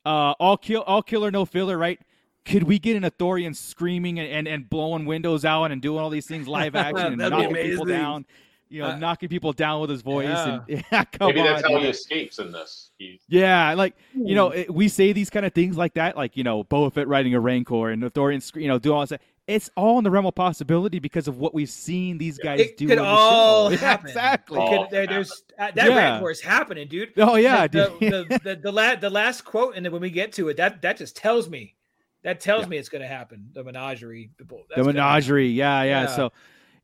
uh 0.06 0.32
all 0.38 0.56
kill 0.56 0.82
all 0.82 1.02
killer 1.02 1.30
no 1.30 1.44
filler 1.44 1.76
right 1.76 1.98
could 2.44 2.62
we 2.62 2.78
get 2.78 2.96
an 2.96 3.02
Ithorian 3.02 3.54
screaming 3.54 4.18
and, 4.20 4.28
and, 4.30 4.48
and 4.48 4.70
blowing 4.70 5.04
windows 5.04 5.44
out 5.44 5.70
and 5.72 5.82
doing 5.82 5.98
all 5.98 6.08
these 6.08 6.26
things 6.26 6.46
live 6.48 6.74
action 6.86 7.20
and 7.20 7.30
knocking 7.30 7.54
people 7.54 7.84
down 7.84 8.24
you 8.70 8.80
know 8.80 8.90
Uh, 8.90 8.96
knocking 8.96 9.28
people 9.28 9.52
down 9.52 9.80
with 9.80 9.90
his 9.90 10.00
voice 10.02 10.28
and 10.28 10.62
yeah. 10.68 10.82
yeah 10.92 11.04
come 11.04 11.28
Maybe 11.34 11.42
that's 11.42 11.64
on, 11.64 11.72
how 11.72 11.76
dude. 11.78 11.84
he 11.86 11.90
escapes 11.90 12.38
in 12.38 12.52
this. 12.52 12.90
He, 12.96 13.20
yeah 13.28 13.74
like 13.74 13.96
you 14.14 14.36
know 14.36 14.50
it, 14.50 14.72
we 14.72 14.88
say 14.88 15.12
these 15.12 15.30
kind 15.30 15.44
of 15.44 15.52
things 15.52 15.76
like 15.76 15.94
that 15.94 16.16
like 16.16 16.36
you 16.36 16.44
know 16.44 16.62
Boba 16.64 16.92
Fett 16.92 17.08
riding 17.08 17.34
a 17.34 17.40
Rancor 17.40 17.90
and 17.90 18.02
Ithorian 18.02 18.40
sc- 18.40 18.56
you 18.56 18.68
know 18.68 18.78
do 18.78 18.94
all 18.94 19.04
this 19.04 19.18
it's 19.48 19.70
all 19.76 19.98
in 19.98 20.04
the 20.04 20.10
realm 20.10 20.26
of 20.26 20.34
possibility 20.36 21.00
because 21.00 21.26
of 21.26 21.38
what 21.38 21.54
we've 21.54 21.68
seen 21.70 22.18
these 22.18 22.38
guys 22.38 22.60
It 22.60 22.76
do 22.76 22.86
could 22.86 22.98
all. 22.98 23.70
Yeah, 23.72 23.78
happen. 23.78 24.06
exactly 24.10 24.58
It 24.58 24.60
All 24.60 24.84
could- 24.84 24.90
there- 24.92 25.06
can 25.06 25.14
there's 25.16 25.42
uh, 25.58 25.70
that 25.74 25.88
Yeah. 25.88 25.96
Rancor 25.96 26.30
is 26.30 26.40
happening, 26.40 26.86
dude. 26.86 27.12
oh 27.16 27.34
yeah 27.36 27.66
the, 27.66 27.96
dude. 27.98 28.12
the, 28.12 28.24
the, 28.28 28.40
the, 28.44 28.56
the, 28.62 28.72
la- 28.72 28.94
the 28.94 29.10
last 29.10 29.44
quote, 29.44 29.74
and 29.74 29.84
then 29.84 29.90
when 29.92 30.02
we 30.02 30.10
get 30.10 30.32
to 30.34 30.48
it, 30.50 30.58
that 30.58 30.82
that 30.82 30.98
just 30.98 31.16
tells 31.16 31.48
me, 31.48 31.74
that 32.22 32.38
tells 32.40 32.68
me 32.68 32.76
it's 32.76 32.88
going 32.90 33.02
to 33.02 33.08
happen. 33.08 33.48
The 33.52 33.64
menagerie, 33.64 34.30
people, 34.38 34.64
the 34.74 34.84
menagerie 34.84 35.48
yeah, 35.48 35.82
yeah 35.82 36.02
Yeah. 36.02 36.06
so 36.06 36.32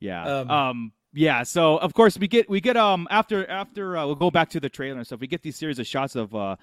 yeah 0.00 0.24
um, 0.40 0.50
Um, 0.50 0.92
yeah 1.12 1.42
so 1.44 1.76
of 1.78 1.94
course 1.94 2.18
we 2.18 2.26
get 2.26 2.48
we 2.50 2.60
get 2.60 2.76
um 2.76 3.06
after 3.10 3.48
after 3.48 3.96
uh, 3.96 4.04
we'll 4.06 4.16
go 4.16 4.30
back 4.32 4.48
to 4.50 4.58
the 4.58 4.68
trailer 4.68 4.96
and 4.98 5.06
stuff 5.06 5.20
we 5.20 5.28
get 5.28 5.42
these 5.42 5.54
series 5.56 5.78
of 5.78 5.86
shots 5.86 6.16
of 6.16 6.34
uh 6.34 6.56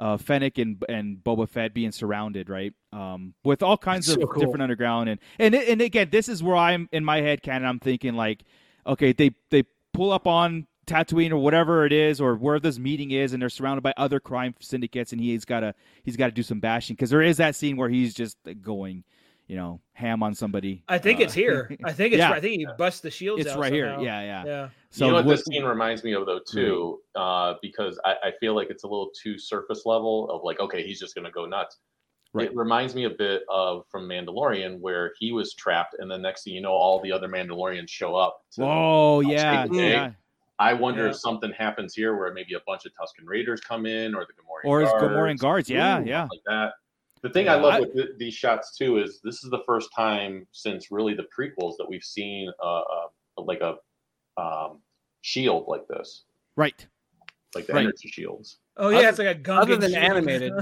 uh 0.00 0.16
fennec 0.16 0.58
and 0.58 0.82
and 0.88 1.18
boba 1.24 1.48
fett 1.48 1.74
being 1.74 1.92
surrounded 1.92 2.48
right 2.48 2.72
um 2.92 3.34
with 3.44 3.62
all 3.62 3.76
kinds 3.76 4.06
That's 4.06 4.22
of 4.22 4.28
cool. 4.28 4.40
different 4.40 4.62
underground 4.62 5.08
and 5.08 5.20
and 5.38 5.54
and 5.54 5.80
again 5.80 6.08
this 6.10 6.28
is 6.28 6.42
where 6.42 6.56
i'm 6.56 6.88
in 6.92 7.04
my 7.04 7.20
head 7.20 7.42
canon 7.42 7.66
i'm 7.68 7.80
thinking 7.80 8.14
like 8.14 8.44
okay 8.86 9.12
they 9.12 9.32
they 9.50 9.64
pull 9.92 10.12
up 10.12 10.26
on 10.26 10.66
Tatooine 10.88 11.30
or 11.30 11.36
whatever 11.36 11.84
it 11.84 11.92
is, 11.92 12.18
or 12.20 12.34
where 12.34 12.58
this 12.58 12.78
meeting 12.78 13.10
is, 13.10 13.32
and 13.34 13.42
they're 13.42 13.50
surrounded 13.50 13.82
by 13.82 13.92
other 13.98 14.18
crime 14.18 14.54
syndicates, 14.58 15.12
and 15.12 15.20
he's 15.20 15.44
got 15.44 15.60
to 15.60 15.74
he's 16.02 16.16
got 16.16 16.26
to 16.26 16.32
do 16.32 16.42
some 16.42 16.60
bashing 16.60 16.96
because 16.96 17.10
there 17.10 17.20
is 17.20 17.36
that 17.36 17.54
scene 17.54 17.76
where 17.76 17.90
he's 17.90 18.14
just 18.14 18.38
going, 18.62 19.04
you 19.48 19.56
know, 19.56 19.80
ham 19.94 20.22
on 20.22 20.34
somebody. 20.34 20.84
I 20.88 20.98
think 20.98 21.18
Uh, 21.20 21.24
it's 21.24 21.34
here. 21.34 21.74
I 21.84 21.92
think 21.92 22.12
it's. 22.12 22.18
yeah. 22.18 22.30
I 22.30 22.38
think 22.40 22.60
he 22.60 22.66
busts 22.76 23.00
the 23.00 23.10
shields. 23.10 23.40
It's 23.44 23.50
out 23.54 23.58
right 23.58 23.72
here. 23.72 23.96
Yeah, 24.00 24.20
yeah. 24.22 24.44
Yeah. 24.44 24.68
So 24.90 25.06
you 25.06 25.10
know 25.10 25.16
what 25.16 25.24
what- 25.24 25.36
this 25.36 25.44
scene 25.46 25.64
reminds 25.64 26.04
me 26.04 26.12
of 26.14 26.26
though 26.26 26.38
too, 26.40 27.00
uh, 27.16 27.54
because 27.62 27.98
I, 28.04 28.14
I 28.24 28.32
feel 28.40 28.54
like 28.54 28.68
it's 28.70 28.84
a 28.84 28.86
little 28.86 29.10
too 29.20 29.38
surface 29.38 29.84
level 29.86 30.30
of 30.30 30.42
like, 30.44 30.60
okay, 30.60 30.86
he's 30.86 31.00
just 31.00 31.14
gonna 31.14 31.30
go 31.30 31.46
nuts. 31.46 31.78
Right. 32.34 32.48
It 32.50 32.54
reminds 32.56 32.94
me 32.94 33.04
a 33.04 33.10
bit 33.10 33.42
of 33.48 33.84
from 33.90 34.06
Mandalorian 34.06 34.80
where 34.80 35.14
he 35.18 35.32
was 35.32 35.54
trapped, 35.54 35.96
and 35.98 36.10
then 36.10 36.20
next 36.20 36.44
thing 36.44 36.52
you 36.54 36.60
know, 36.60 36.72
all 36.72 37.00
the 37.00 37.10
other 37.10 37.26
Mandalorians 37.26 37.88
show 37.88 38.14
up. 38.16 38.42
to- 38.52 38.60
Whoa, 38.60 39.20
yeah, 39.20 39.62
save 39.64 39.72
the 39.72 39.78
day. 39.78 39.90
yeah. 39.92 40.10
I 40.58 40.74
wonder 40.74 41.04
Yeah. 41.04 41.10
if 41.10 41.16
something 41.16 41.52
happens 41.52 41.94
here 41.94 42.16
where 42.18 42.32
maybe 42.34 42.52
a 42.54 42.60
bunch 42.66 42.84
of 42.84 42.92
Tusken 42.92 43.24
Raiders 43.26 43.60
come 43.60 43.86
in, 43.86 44.14
or 44.14 44.26
the 44.26 44.32
Gamorrean 44.34 44.68
Or 44.68 44.80
his 44.80 44.90
guards, 44.90 45.04
Gamorrean 45.04 45.38
guards, 45.38 45.70
yeah, 45.70 46.00
Ooh, 46.00 46.04
yeah. 46.04 46.22
like 46.30 46.40
that. 46.46 46.72
The 47.22 47.30
thing 47.30 47.48
I 47.48 47.54
love 47.56 47.74
I- 47.74 47.80
with 47.80 47.94
th- 47.94 48.08
these 48.18 48.34
shots 48.34 48.76
too 48.76 48.98
is 48.98 49.20
this 49.24 49.42
is 49.44 49.50
the 49.50 49.62
first 49.66 49.90
time 49.94 50.46
since 50.52 50.90
really 50.90 51.14
the 51.14 51.26
prequels 51.36 51.74
that 51.78 51.86
we've 51.88 52.02
seen 52.04 52.50
uh, 52.62 52.80
uh, 52.80 53.42
like 53.42 53.60
a 53.60 53.76
um, 54.40 54.80
shield 55.22 55.64
like 55.68 55.86
this, 55.88 56.24
Right. 56.56 56.86
like 57.54 57.66
the 57.66 57.72
Right. 57.72 57.82
energy 57.84 58.08
shields. 58.08 58.58
Oh 58.76 58.90
yeah, 58.90 58.98
Other- 58.98 59.08
it's 59.08 59.18
like 59.18 59.28
a 59.28 59.34
gun. 59.34 59.58
other 59.62 59.76
than 59.76 59.94
animated, 59.94 60.52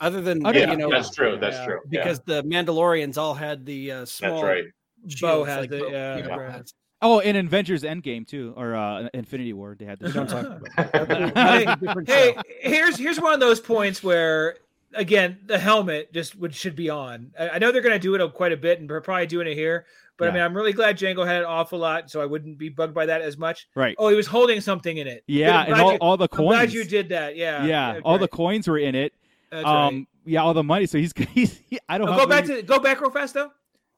other 0.00 0.20
than 0.22 0.44
Other- 0.46 0.58
Yeah, 0.58 0.70
you 0.70 0.76
know, 0.78 0.90
that's 0.90 1.10
true. 1.14 1.36
That's 1.38 1.56
yeah, 1.58 1.64
true. 1.66 1.80
yeah. 1.90 2.02
because 2.02 2.20
the 2.20 2.42
Mandalorians 2.44 3.18
all 3.18 3.34
had 3.34 3.66
the 3.66 3.92
uh, 3.92 4.04
small. 4.06 4.42
that's 4.42 4.44
right. 4.44 4.64
Bo 5.02 5.08
shields 5.08 5.48
has 5.48 5.60
like 5.60 5.70
the 5.70 5.78
Bo- 5.80 5.88
yeah, 5.90 6.16
you 6.16 6.28
right. 6.28 6.72
Oh, 7.02 7.20
in 7.20 7.34
Avengers 7.36 7.82
Endgame 7.82 8.26
too, 8.26 8.52
or 8.58 8.74
uh, 8.74 9.08
Infinity 9.14 9.54
War, 9.54 9.74
they 9.78 9.86
had 9.86 9.98
this. 9.98 10.12
Don't 10.12 10.28
talk 10.28 10.44
about 10.76 11.36
hey, 11.36 12.04
hey, 12.06 12.36
here's 12.60 12.98
here's 12.98 13.18
one 13.18 13.32
of 13.32 13.40
those 13.40 13.58
points 13.60 14.02
where 14.02 14.56
again 14.94 15.38
the 15.46 15.58
helmet 15.58 16.12
just 16.12 16.36
would 16.36 16.54
should 16.54 16.76
be 16.76 16.90
on. 16.90 17.32
I, 17.38 17.50
I 17.50 17.58
know 17.58 17.72
they're 17.72 17.82
going 17.82 17.94
to 17.94 17.98
do 17.98 18.14
it 18.14 18.34
quite 18.34 18.52
a 18.52 18.56
bit, 18.56 18.80
and 18.80 18.88
we're 18.90 19.00
probably 19.00 19.26
doing 19.26 19.46
it 19.46 19.54
here. 19.54 19.86
But 20.18 20.28
I 20.28 20.32
mean, 20.32 20.42
I'm 20.42 20.54
really 20.54 20.74
glad 20.74 20.98
Jango 20.98 21.26
had 21.26 21.36
an 21.38 21.44
awful 21.46 21.78
lot, 21.78 22.10
so 22.10 22.20
I 22.20 22.26
wouldn't 22.26 22.58
be 22.58 22.68
bugged 22.68 22.92
by 22.92 23.06
that 23.06 23.22
as 23.22 23.38
much. 23.38 23.66
Right. 23.74 23.94
Oh, 23.98 24.08
he 24.10 24.16
was 24.16 24.26
holding 24.26 24.60
something 24.60 24.94
in 24.98 25.06
it. 25.06 25.24
Yeah, 25.26 25.62
and 25.62 25.74
all, 25.80 25.92
you- 25.92 25.98
all 25.98 26.16
the 26.18 26.28
I'm 26.30 26.36
coins. 26.36 26.48
glad 26.56 26.72
you 26.74 26.84
did 26.84 27.08
that. 27.08 27.36
Yeah, 27.36 27.64
yeah, 27.64 28.00
all 28.04 28.18
the 28.18 28.28
coins 28.28 28.68
were 28.68 28.76
in 28.78 28.94
it. 28.94 29.14
That's 29.50 29.66
um, 29.66 29.94
right. 29.96 30.06
yeah, 30.26 30.42
all 30.42 30.52
the 30.52 30.62
money. 30.62 30.84
So 30.86 30.98
he's 30.98 31.12
he's. 31.32 31.58
He, 31.70 31.78
I 31.88 31.96
don't 31.96 32.08
Oh, 32.08 32.12
know. 32.12 32.18
go 32.18 32.26
back 32.26 32.44
to 32.44 32.60
go 32.62 32.78
back 32.80 33.00
real 33.00 33.10
fast 33.10 33.32
though. 33.34 33.50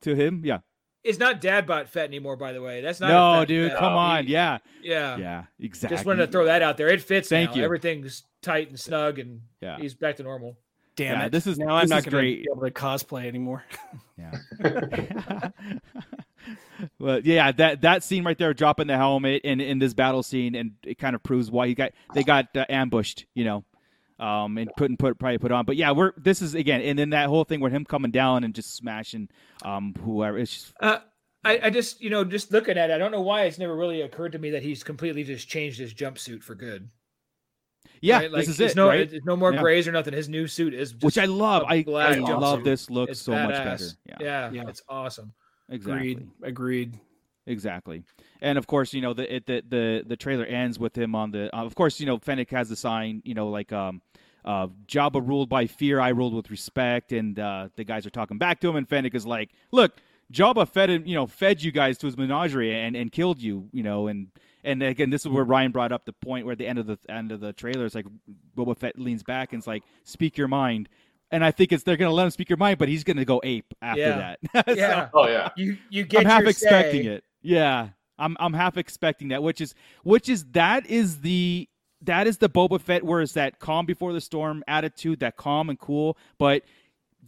to 0.02 0.14
him. 0.14 0.42
Yeah. 0.44 0.58
It's 1.02 1.18
not 1.18 1.40
Dad 1.40 1.66
bought 1.66 1.88
Fett 1.88 2.04
anymore, 2.06 2.36
by 2.36 2.52
the 2.52 2.62
way. 2.62 2.80
That's 2.80 3.00
not. 3.00 3.10
a 3.10 3.12
No, 3.40 3.44
dude, 3.44 3.74
come 3.74 3.94
on. 3.94 4.24
he- 4.26 4.32
Yeah. 4.34 4.58
Yeah. 4.84 5.16
Yeah. 5.16 5.44
Exactly. 5.58 5.96
Just 5.96 6.06
wanted 6.06 6.26
to 6.26 6.30
throw 6.30 6.44
that 6.44 6.62
out 6.62 6.76
there. 6.76 6.86
It 6.86 7.02
fits. 7.02 7.28
Thank 7.28 7.50
now. 7.50 7.56
you. 7.56 7.64
Everything's 7.64 8.22
tight 8.42 8.68
and 8.68 8.78
snug, 8.78 9.18
and 9.18 9.40
Yeah. 9.60 9.78
he's 9.78 9.94
back 9.94 10.18
to 10.18 10.22
normal. 10.22 10.56
Damn 10.96 11.18
Yeah, 11.18 11.26
it! 11.26 11.32
this 11.32 11.46
is- 11.46 11.58
now 11.58 11.74
I'm 11.76 11.88
not 11.88 12.04
going 12.04 12.24
to 12.24 12.42
be 12.42 12.46
able 12.50 12.62
to 12.62 12.70
cosplay 12.70 13.26
anymore. 13.26 13.64
Yeah. 14.18 15.50
But 16.98 17.24
yeah, 17.24 17.52
that 17.52 17.82
that 17.82 18.02
scene 18.02 18.24
right 18.24 18.36
there, 18.36 18.52
dropping 18.52 18.88
the 18.88 18.96
helmet 18.96 19.42
in 19.42 19.60
in 19.60 19.78
this 19.78 19.94
battle 19.94 20.22
scene, 20.24 20.54
and 20.56 20.72
it 20.84 20.98
kind 20.98 21.14
of 21.14 21.22
proves 21.22 21.50
why 21.50 21.68
he 21.68 21.74
got 21.74 21.92
they 22.14 22.24
got 22.24 22.56
uh, 22.56 22.64
ambushed, 22.68 23.26
you 23.34 23.44
know, 23.44 23.64
um, 24.18 24.58
and 24.58 24.68
couldn't 24.76 24.96
put 24.96 25.18
probably 25.18 25.38
put 25.38 25.52
on. 25.52 25.64
But 25.64 25.76
yeah, 25.76 25.92
we're 25.92 26.12
this 26.16 26.42
is 26.42 26.54
again, 26.56 26.80
and 26.82 26.98
then 26.98 27.10
that 27.10 27.28
whole 27.28 27.44
thing 27.44 27.60
with 27.60 27.72
him 27.72 27.84
coming 27.84 28.10
down 28.10 28.42
and 28.42 28.52
just 28.54 28.74
smashing 28.74 29.28
um 29.64 29.94
whoever. 30.04 30.38
It's 30.38 30.52
just 30.52 30.72
Uh, 30.80 30.98
I, 31.44 31.60
I 31.64 31.70
just, 31.70 32.00
you 32.00 32.10
know, 32.10 32.24
just 32.24 32.50
looking 32.52 32.76
at 32.76 32.90
it, 32.90 32.94
I 32.94 32.98
don't 32.98 33.12
know 33.12 33.20
why 33.22 33.42
it's 33.44 33.58
never 33.58 33.76
really 33.76 34.00
occurred 34.02 34.32
to 34.32 34.38
me 34.38 34.50
that 34.50 34.62
he's 34.62 34.82
completely 34.84 35.22
just 35.24 35.48
changed 35.48 35.78
his 35.78 35.94
jumpsuit 35.94 36.42
for 36.42 36.54
good. 36.56 36.88
Yeah, 38.00 38.18
right? 38.18 38.30
Like, 38.32 38.46
this 38.46 38.60
is 38.60 38.60
it, 38.60 38.76
no, 38.76 38.88
right? 38.88 39.12
no 39.24 39.36
more 39.36 39.52
Yeah. 39.52 39.60
grays 39.60 39.86
or 39.88 39.92
nothing. 39.92 40.14
His 40.14 40.28
new 40.28 40.46
suit 40.46 40.74
is, 40.74 40.92
just 40.92 41.04
Which 41.04 41.18
I 41.18 41.24
love. 41.26 41.62
a 41.64 41.66
I, 41.66 41.82
black 41.82 42.12
I 42.16 42.20
jumpsuit. 42.20 42.40
love 42.40 42.64
this 42.64 42.90
look 42.90 43.10
It's 43.10 43.20
so 43.20 43.32
much 43.32 43.50
better. 43.50 43.84
Yeah, 44.06 44.16
yeah, 44.20 44.50
Yeah. 44.50 44.68
it's 44.68 44.82
awesome. 44.88 45.32
exactly. 45.68 46.12
Agreed. 46.12 46.28
Agreed. 46.42 47.00
Exactly, 47.46 48.04
and 48.40 48.56
of 48.56 48.68
course, 48.68 48.94
you 48.94 49.00
know 49.00 49.14
the 49.14 49.34
it, 49.34 49.46
the 49.46 49.64
the 49.68 50.04
the 50.06 50.16
trailer 50.16 50.44
ends 50.44 50.78
with 50.78 50.96
him 50.96 51.16
on 51.16 51.32
the. 51.32 51.54
Uh, 51.56 51.64
of 51.64 51.74
course, 51.74 51.98
you 51.98 52.06
know 52.06 52.18
Fennec 52.20 52.48
has 52.50 52.68
the 52.68 52.76
sign. 52.76 53.20
You 53.24 53.34
know, 53.34 53.48
like 53.48 53.72
um, 53.72 54.00
uh, 54.44 54.68
Jabba 54.86 55.26
ruled 55.26 55.48
by 55.48 55.66
fear, 55.66 55.98
I 55.98 56.10
ruled 56.10 56.34
with 56.34 56.52
respect, 56.52 57.10
and 57.10 57.36
uh, 57.40 57.68
the 57.74 57.82
guys 57.82 58.06
are 58.06 58.10
talking 58.10 58.38
back 58.38 58.60
to 58.60 58.68
him, 58.68 58.76
and 58.76 58.88
Fennec 58.88 59.12
is 59.16 59.26
like, 59.26 59.50
"Look, 59.72 59.96
Jabba 60.32 60.68
fed 60.68 60.88
him, 60.88 61.04
you 61.04 61.16
know, 61.16 61.26
fed 61.26 61.60
you 61.60 61.72
guys 61.72 61.98
to 61.98 62.06
his 62.06 62.16
menagerie 62.16 62.72
and 62.72 62.94
and 62.94 63.10
killed 63.10 63.42
you, 63.42 63.68
you 63.72 63.82
know, 63.82 64.06
and." 64.06 64.28
And 64.64 64.82
again, 64.82 65.10
this 65.10 65.22
is 65.22 65.28
where 65.28 65.44
Ryan 65.44 65.72
brought 65.72 65.92
up 65.92 66.04
the 66.04 66.12
point 66.12 66.46
where 66.46 66.52
at 66.52 66.58
the 66.58 66.66
end 66.66 66.78
of 66.78 66.86
the 66.86 66.98
end 67.08 67.32
of 67.32 67.40
the 67.40 67.52
trailer, 67.52 67.84
it's 67.84 67.94
like 67.94 68.06
Boba 68.56 68.76
Fett 68.76 68.98
leans 68.98 69.22
back 69.22 69.52
and 69.52 69.60
it's 69.60 69.66
like, 69.66 69.82
"Speak 70.04 70.38
your 70.38 70.48
mind," 70.48 70.88
and 71.30 71.44
I 71.44 71.50
think 71.50 71.72
it's 71.72 71.82
they're 71.82 71.96
gonna 71.96 72.12
let 72.12 72.24
him 72.24 72.30
speak 72.30 72.48
your 72.48 72.58
mind, 72.58 72.78
but 72.78 72.88
he's 72.88 73.02
gonna 73.04 73.24
go 73.24 73.40
ape 73.44 73.74
after 73.82 74.00
Yeah. 74.00 74.34
that. 74.54 74.66
So- 74.68 74.74
Yeah, 74.74 75.08
Oh 75.14 75.26
yeah. 75.28 75.48
you 75.56 75.76
you 75.90 76.04
get 76.04 76.20
I'm 76.20 76.26
half 76.26 76.40
your 76.42 76.50
expecting 76.50 77.02
say. 77.04 77.08
it. 77.08 77.24
Yeah, 77.42 77.88
I'm 78.18 78.36
I'm 78.38 78.52
half 78.52 78.76
expecting 78.76 79.28
that, 79.28 79.42
which 79.42 79.60
is 79.60 79.74
which 80.04 80.28
is 80.28 80.44
that 80.52 80.86
is 80.86 81.20
the 81.22 81.68
that 82.02 82.26
is 82.26 82.38
the 82.38 82.48
Boba 82.48 82.80
Fett 82.80 83.04
where 83.04 83.20
it's 83.20 83.32
that 83.32 83.58
calm 83.60 83.86
before 83.86 84.12
the 84.12 84.20
storm 84.20 84.62
attitude, 84.68 85.20
that 85.20 85.36
calm 85.36 85.70
and 85.70 85.78
cool. 85.78 86.16
But 86.38 86.62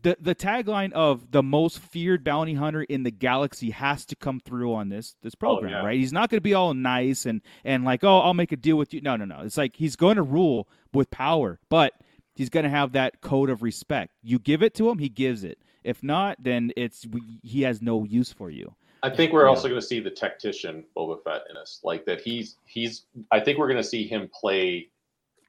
the 0.05 0.17
the 0.21 0.35
tagline 0.35 0.93
of 0.93 1.33
the 1.33 1.43
most 1.43 1.81
feared 1.81 2.23
bounty 2.23 2.55
hunter 2.55 2.83
in 2.83 3.03
the 3.03 3.11
galaxy 3.11 3.71
has 3.71 4.05
to 4.05 4.15
come 4.15 4.39
through 4.39 4.73
on 4.75 4.91
this 4.91 5.17
this 5.23 5.35
oh, 5.35 5.41
program, 5.41 5.73
yeah. 5.73 5.85
right? 5.85 5.99
He's 5.99 6.13
not 6.13 6.31
going 6.31 6.37
to 6.37 6.43
be 6.43 6.55
all 6.55 6.75
nice 6.75 7.27
and 7.27 7.41
and 7.65 7.85
like, 7.85 8.05
oh, 8.05 8.21
I'll 8.21 8.35
make 8.35 8.53
a 8.53 8.57
deal 8.57 8.77
with 8.77 8.95
you. 8.95 9.01
No, 9.01 9.17
no, 9.17 9.25
no. 9.25 9.41
It's 9.41 9.57
like 9.57 9.75
he's 9.75 9.97
going 9.97 10.17
to 10.17 10.23
rule 10.23 10.69
with 10.93 11.11
power, 11.11 11.59
but 11.71 11.95
he's 12.35 12.51
going 12.51 12.65
to 12.65 12.71
have 12.71 12.93
that 12.93 13.23
code 13.23 13.51
of 13.51 13.63
respect. 13.63 14.13
You 14.23 14.39
give 14.39 14.63
it 14.63 14.75
to 14.75 14.89
him, 14.89 14.99
he 14.99 15.09
gives 15.09 15.43
it. 15.43 15.59
If 15.83 16.03
not, 16.03 16.37
then 16.39 16.71
it's 16.77 17.07
we, 17.07 17.41
he 17.43 17.63
has 17.63 17.83
no 17.83 18.05
use 18.05 18.33
for 18.33 18.51
you. 18.51 18.75
I 19.03 19.11
think 19.11 19.33
we're 19.33 19.49
also 19.49 19.69
going 19.69 19.81
to 19.81 19.87
see 19.87 20.01
the 20.01 20.11
tactician 20.11 20.85
Boba 20.97 21.23
Fett 21.25 21.43
in 21.51 21.57
us, 21.57 21.81
like 21.83 22.05
that. 22.05 22.21
He's 22.21 22.57
he's. 22.67 23.07
I 23.31 23.41
think 23.41 23.59
we're 23.59 23.69
going 23.69 23.83
to 23.83 23.89
see 23.89 24.07
him 24.07 24.31
play 24.39 24.89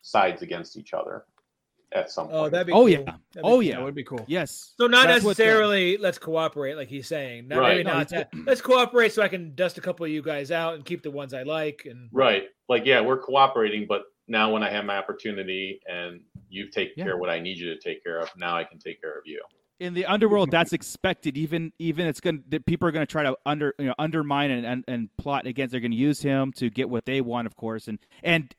sides 0.01 0.41
against 0.41 0.77
each 0.77 0.93
other 0.93 1.25
at 1.91 2.11
some 2.11 2.27
oh, 2.27 2.29
point. 2.29 2.39
Oh, 2.45 2.49
that'd 2.49 2.67
be 2.67 2.73
Oh 2.73 2.75
cool. 2.81 2.89
yeah. 2.89 2.97
That'd 2.99 3.15
be 3.33 3.39
Oh 3.39 3.49
cool. 3.49 3.63
yeah. 3.63 3.75
That 3.75 3.83
would 3.83 3.95
be 3.95 4.03
cool. 4.03 4.25
Yes. 4.27 4.73
So 4.77 4.87
not 4.87 5.07
That's 5.07 5.23
uh, 5.23 5.27
necessarily 5.29 5.97
let's 5.97 6.17
cooperate, 6.17 6.75
like 6.75 6.87
he's 6.87 7.07
saying. 7.07 7.47
Not, 7.47 7.59
Right. 7.59 7.77
Maybe 7.77 7.83
No, 7.83 7.93
not 7.93 8.11
it's- 8.11 8.27
that. 8.31 8.45
Let's 8.45 8.61
cooperate 8.61 9.13
so 9.13 9.21
I 9.21 9.27
can 9.27 9.53
dust 9.55 9.77
a 9.77 9.81
couple 9.81 10.05
of 10.05 10.11
you 10.11 10.21
guys 10.21 10.51
out 10.51 10.75
and 10.75 10.83
keep 10.85 11.01
the 11.03 11.11
ones 11.11 11.33
I 11.33 11.43
like. 11.43 11.85
And 11.89 12.09
right. 12.11 12.43
Like 12.69 12.85
yeah, 12.85 13.01
we're 13.01 13.19
cooperating, 13.19 13.85
but 13.87 14.03
now 14.27 14.51
when 14.51 14.63
I 14.63 14.69
have 14.71 14.85
my 14.85 14.97
opportunity 14.97 15.79
and 15.87 16.21
you've 16.49 16.71
taken 16.71 16.93
Yeah. 16.97 17.03
care 17.05 17.13
of 17.13 17.19
what 17.19 17.29
I 17.29 17.39
need 17.39 17.57
you 17.57 17.73
to 17.73 17.79
take 17.79 18.03
care 18.03 18.19
of, 18.19 18.29
now 18.37 18.55
I 18.57 18.63
can 18.63 18.79
take 18.79 18.99
care 19.01 19.17
of 19.17 19.23
you. 19.25 19.41
in 19.79 19.93
the 19.93 20.05
underworld 20.05 20.49
that's 20.49 20.71
expected 20.71 21.37
even 21.37 21.69
even 21.79 22.07
it's 22.07 22.21
going 22.21 22.37
to 22.37 22.43
that 22.49 22.65
people 22.65 22.87
are 22.87 22.91
going 22.93 23.05
to 23.05 23.11
try 23.11 23.23
to 23.23 23.35
under 23.45 23.75
you 23.77 23.85
know 23.87 23.93
undermine 23.99 24.49
and, 24.49 24.65
and 24.65 24.83
and 24.87 25.09
plot 25.17 25.45
against 25.45 25.73
they're 25.73 25.81
going 25.81 25.91
to 25.91 25.97
use 25.97 26.21
him 26.21 26.53
to 26.53 26.69
get 26.69 26.89
what 26.89 27.05
they 27.05 27.19
want 27.19 27.45
of 27.45 27.57
course 27.57 27.89
and 27.89 27.99
and 28.23 28.55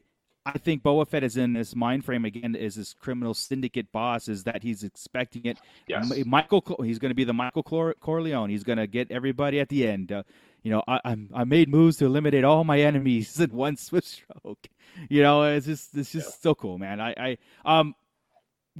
I 0.47 0.59
think 0.59 0.85
Boba 0.85 1.09
Fett 1.09 1.25
is 1.25 1.37
in 1.37 1.55
this 1.55 1.75
mind 1.75 2.05
frame 2.05 2.25
again. 2.25 2.55
Is 2.55 2.77
this 2.77 2.95
criminal 2.95 3.35
syndicate 3.35 3.91
boss? 3.91 4.29
Is 4.29 4.45
that 4.45 4.63
he's 4.63 4.85
expecting 4.85 5.45
it? 5.45 5.59
Yes. 5.89 6.13
Michael, 6.25 6.65
he's 6.85 7.01
going 7.01 7.11
to 7.11 7.17
be 7.17 7.25
the 7.25 7.35
Michael 7.35 7.65
Cor- 7.65 7.97
Corleone. 8.01 8.49
He's 8.49 8.63
going 8.63 8.79
to 8.79 8.87
get 8.87 9.11
everybody 9.11 9.59
at 9.59 9.69
the 9.69 9.89
end. 9.89 10.13
Uh, 10.13 10.23
you 10.63 10.71
know, 10.71 10.85
I, 10.87 11.01
I'm 11.05 11.31
I 11.35 11.45
made 11.45 11.69
moves 11.69 11.97
to 11.99 12.07
eliminate 12.07 12.45
all 12.45 12.63
my 12.63 12.81
enemies 12.81 13.39
in 13.41 13.51
one 13.51 13.77
swift 13.77 14.07
stroke. 14.07 14.69
You 15.09 15.23
know, 15.23 15.43
it's 15.43 15.67
just 15.67 15.97
it's 15.97 16.13
just 16.13 16.43
so 16.43 16.55
cool, 16.55 16.79
man. 16.79 17.01
I 17.01 17.15
I 17.19 17.39
um 17.65 17.95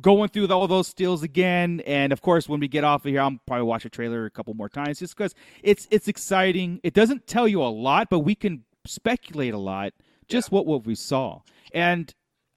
going 0.01 0.29
through 0.29 0.49
all 0.49 0.69
those 0.69 0.89
steals 0.89 1.23
again, 1.23 1.81
and 1.87 2.13
of 2.13 2.23
course, 2.23 2.49
when 2.49 2.61
we 2.61 2.69
get 2.69 2.85
off 2.85 3.05
of 3.05 3.11
here, 3.11 3.21
I'll 3.21 3.39
probably 3.47 3.65
watch 3.65 3.85
a 3.85 3.91
trailer 3.91 4.25
a 4.25 4.31
couple 4.31 4.55
more 4.55 4.69
times 4.69 5.01
just 5.01 5.17
because 5.17 5.35
it's 5.63 5.89
it's 5.91 6.07
exciting. 6.07 6.81
It 6.85 6.95
doesn't 6.95 7.27
tell 7.27 7.49
you 7.49 7.63
a 7.63 7.71
lot, 7.71 8.09
but 8.09 8.21
we 8.21 8.35
can 8.35 8.65
speculate 8.87 9.55
a 9.55 9.59
lot 9.59 9.93
just 10.29 10.51
what 10.51 10.67
what 10.67 10.87
we 10.87 10.95
saw. 10.95 11.41
And 11.73 12.13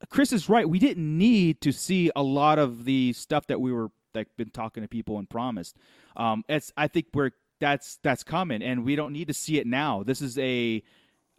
Chris 0.10 0.32
is 0.32 0.50
right. 0.50 0.68
We 0.68 0.80
didn't 0.80 1.18
need 1.18 1.62
to 1.62 1.72
see 1.72 2.12
a 2.16 2.24
lot 2.24 2.60
of 2.60 2.86
the 2.86 3.14
stuff 3.14 3.48
that 3.48 3.60
we 3.60 3.72
were 3.72 3.92
like 4.14 4.28
been 4.38 4.50
talking 4.50 4.84
to 4.84 4.90
people 4.90 5.20
and 5.20 5.30
promised. 5.30 5.78
Um, 6.16 6.44
it's 6.48 6.72
I 6.78 6.88
think 6.88 7.08
we're 7.14 7.32
that's 7.60 8.00
that's 8.04 8.24
coming, 8.24 8.62
and 8.62 8.86
we 8.86 8.96
don't 8.96 9.14
need 9.14 9.28
to 9.28 9.34
see 9.34 9.60
it 9.60 9.68
now. 9.68 10.04
This 10.04 10.22
is 10.22 10.38
a 10.38 10.82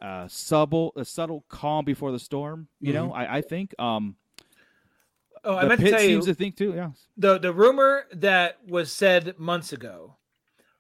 uh, 0.01 0.28
subtle 0.28 0.93
a 0.97 1.05
subtle 1.05 1.45
calm 1.49 1.85
before 1.85 2.12
the 2.12 2.18
storm. 2.18 2.68
You 2.81 2.93
know, 2.93 3.12
I, 3.12 3.39
I 3.39 3.41
think. 3.41 3.74
Um, 3.78 4.16
oh, 5.45 5.57
I 5.57 5.66
meant 5.66 5.81
to 5.81 5.91
tell 5.91 6.03
you 6.03 6.09
seems 6.09 6.26
to 6.26 6.35
think 6.35 6.57
too. 6.57 6.74
Yeah. 6.74 6.91
the 7.16 7.39
the 7.39 7.53
rumor 7.53 8.05
that 8.12 8.59
was 8.66 8.93
said 8.93 9.39
months 9.39 9.72
ago 9.72 10.16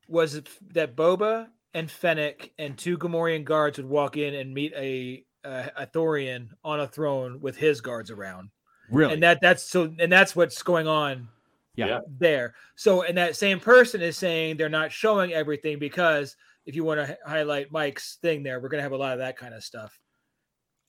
was 0.08 0.42
that 0.72 0.96
Boba 0.96 1.48
and 1.72 1.90
Fennec 1.90 2.52
and 2.58 2.76
two 2.76 2.98
Gamorrean 2.98 3.44
guards 3.44 3.78
would 3.78 3.88
walk 3.88 4.16
in 4.16 4.34
and 4.34 4.52
meet 4.52 4.72
a 4.76 5.24
a, 5.44 5.70
a 5.76 5.86
Thorian 5.86 6.48
on 6.64 6.80
a 6.80 6.86
throne 6.86 7.40
with 7.40 7.56
his 7.56 7.80
guards 7.80 8.10
around, 8.10 8.50
Really? 8.90 9.14
and 9.14 9.22
that 9.22 9.40
that's 9.40 9.62
so 9.64 9.94
and 9.98 10.10
that's 10.10 10.34
what's 10.36 10.62
going 10.62 10.86
on 10.86 11.28
yeah. 11.76 11.86
Yeah. 11.86 12.00
there. 12.18 12.54
So, 12.76 13.02
and 13.02 13.16
that 13.18 13.36
same 13.36 13.60
person 13.60 14.02
is 14.02 14.16
saying 14.16 14.56
they're 14.56 14.68
not 14.68 14.92
showing 14.92 15.32
everything 15.32 15.78
because 15.78 16.36
if 16.66 16.74
you 16.74 16.84
want 16.84 17.00
to 17.00 17.18
highlight 17.26 17.72
Mike's 17.72 18.18
thing 18.20 18.42
there, 18.42 18.60
we're 18.60 18.68
going 18.68 18.78
to 18.78 18.82
have 18.82 18.92
a 18.92 18.96
lot 18.96 19.12
of 19.12 19.18
that 19.18 19.36
kind 19.36 19.54
of 19.54 19.64
stuff. 19.64 19.98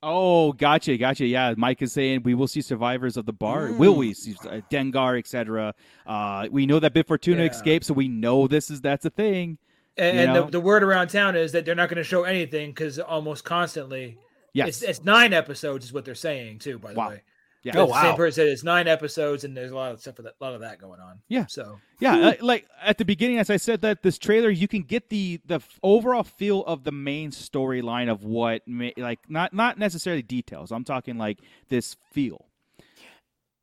Oh, 0.03 0.51
gotcha, 0.53 0.97
gotcha. 0.97 1.25
Yeah, 1.25 1.53
Mike 1.57 1.81
is 1.83 1.93
saying 1.93 2.23
we 2.23 2.33
will 2.33 2.47
see 2.47 2.61
survivors 2.61 3.17
of 3.17 3.27
the 3.27 3.33
bar. 3.33 3.71
Will 3.71 3.95
we 3.95 4.15
see 4.15 4.35
uh, 4.45 4.61
Dengar, 4.71 5.19
etc.? 5.19 5.75
Uh, 6.07 6.47
we 6.49 6.65
know 6.65 6.79
that 6.79 6.93
Bib 6.93 7.07
Fortuna 7.07 7.43
Yeah. 7.43 7.51
escaped, 7.51 7.85
so 7.85 7.93
we 7.93 8.07
know 8.07 8.47
this 8.47 8.71
is 8.71 8.81
that's 8.81 9.05
a 9.05 9.11
thing. 9.11 9.59
And, 9.97 10.17
and 10.17 10.35
the, 10.35 10.51
the 10.51 10.59
word 10.59 10.83
around 10.83 11.09
town 11.09 11.35
is 11.35 11.51
that 11.51 11.65
they're 11.65 11.75
not 11.75 11.89
going 11.89 11.97
to 11.97 12.03
show 12.03 12.23
anything 12.23 12.71
because 12.71 12.97
almost 12.97 13.43
constantly, 13.43 14.17
Yes. 14.53 14.67
it's, 14.67 14.81
it's 14.81 15.03
nine 15.03 15.33
episodes 15.33 15.85
is 15.85 15.93
what 15.93 16.05
they're 16.05 16.15
saying 16.15 16.59
too. 16.59 16.77
By 16.79 16.91
the 16.93 16.97
Wow. 16.99 17.09
way, 17.09 17.23
Yeah. 17.63 17.73
The 17.73 17.79
Oh, 17.81 17.85
Same 17.87 17.93
wow. 18.11 18.15
person 18.15 18.31
said 18.43 18.47
it's 18.47 18.63
nine 18.63 18.87
episodes, 18.87 19.43
and 19.43 19.55
there's 19.55 19.71
a 19.71 19.75
lot 19.75 19.91
of 19.91 20.01
stuff, 20.01 20.15
for 20.15 20.23
that, 20.23 20.33
a 20.41 20.43
lot 20.43 20.55
of 20.55 20.61
that 20.61 20.79
going 20.79 20.99
on. 20.99 21.21
Yeah. 21.29 21.45
So 21.45 21.79
Yeah, 21.99 22.33
like 22.41 22.65
at 22.81 22.97
the 22.97 23.05
beginning, 23.05 23.37
as 23.37 23.49
I 23.51 23.57
said, 23.57 23.81
that 23.81 24.01
this 24.01 24.17
trailer 24.17 24.49
you 24.49 24.67
can 24.67 24.81
get 24.83 25.09
the 25.09 25.39
the 25.45 25.59
overall 25.83 26.23
feel 26.23 26.65
of 26.65 26.83
the 26.83 26.91
main 26.91 27.29
storyline 27.31 28.09
of 28.11 28.23
what, 28.23 28.63
ma- 28.67 28.89
like 28.97 29.19
not 29.29 29.53
not 29.53 29.77
necessarily 29.77 30.23
details. 30.23 30.71
I'm 30.71 30.83
talking 30.83 31.17
like 31.17 31.39
this 31.69 31.95
feel. 32.11 32.47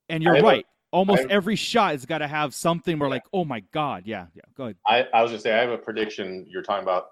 And 0.09 0.23
you're 0.23 0.35
I 0.35 0.37
have 0.37 0.45
a- 0.45 0.49
right. 0.49 0.67
Almost 0.91 1.23
have- 1.23 1.31
every 1.31 1.57
shot 1.57 1.91
has 1.93 2.07
got 2.07 2.19
to 2.19 2.27
have 2.27 2.55
something 2.55 2.99
where, 2.99 3.11
like, 3.11 3.25
oh 3.35 3.45
my 3.45 3.61
god, 3.73 4.05
yeah, 4.07 4.29
yeah. 4.35 4.41
Go 4.57 4.65
ahead. 4.65 4.77
I, 4.87 5.05
I 5.13 5.21
was 5.23 5.31
just 5.31 5.43
say 5.43 5.53
I 5.53 5.59
have 5.61 5.69
a 5.69 5.77
prediction. 5.77 6.47
You're 6.49 6.63
talking 6.63 6.83
about 6.83 7.09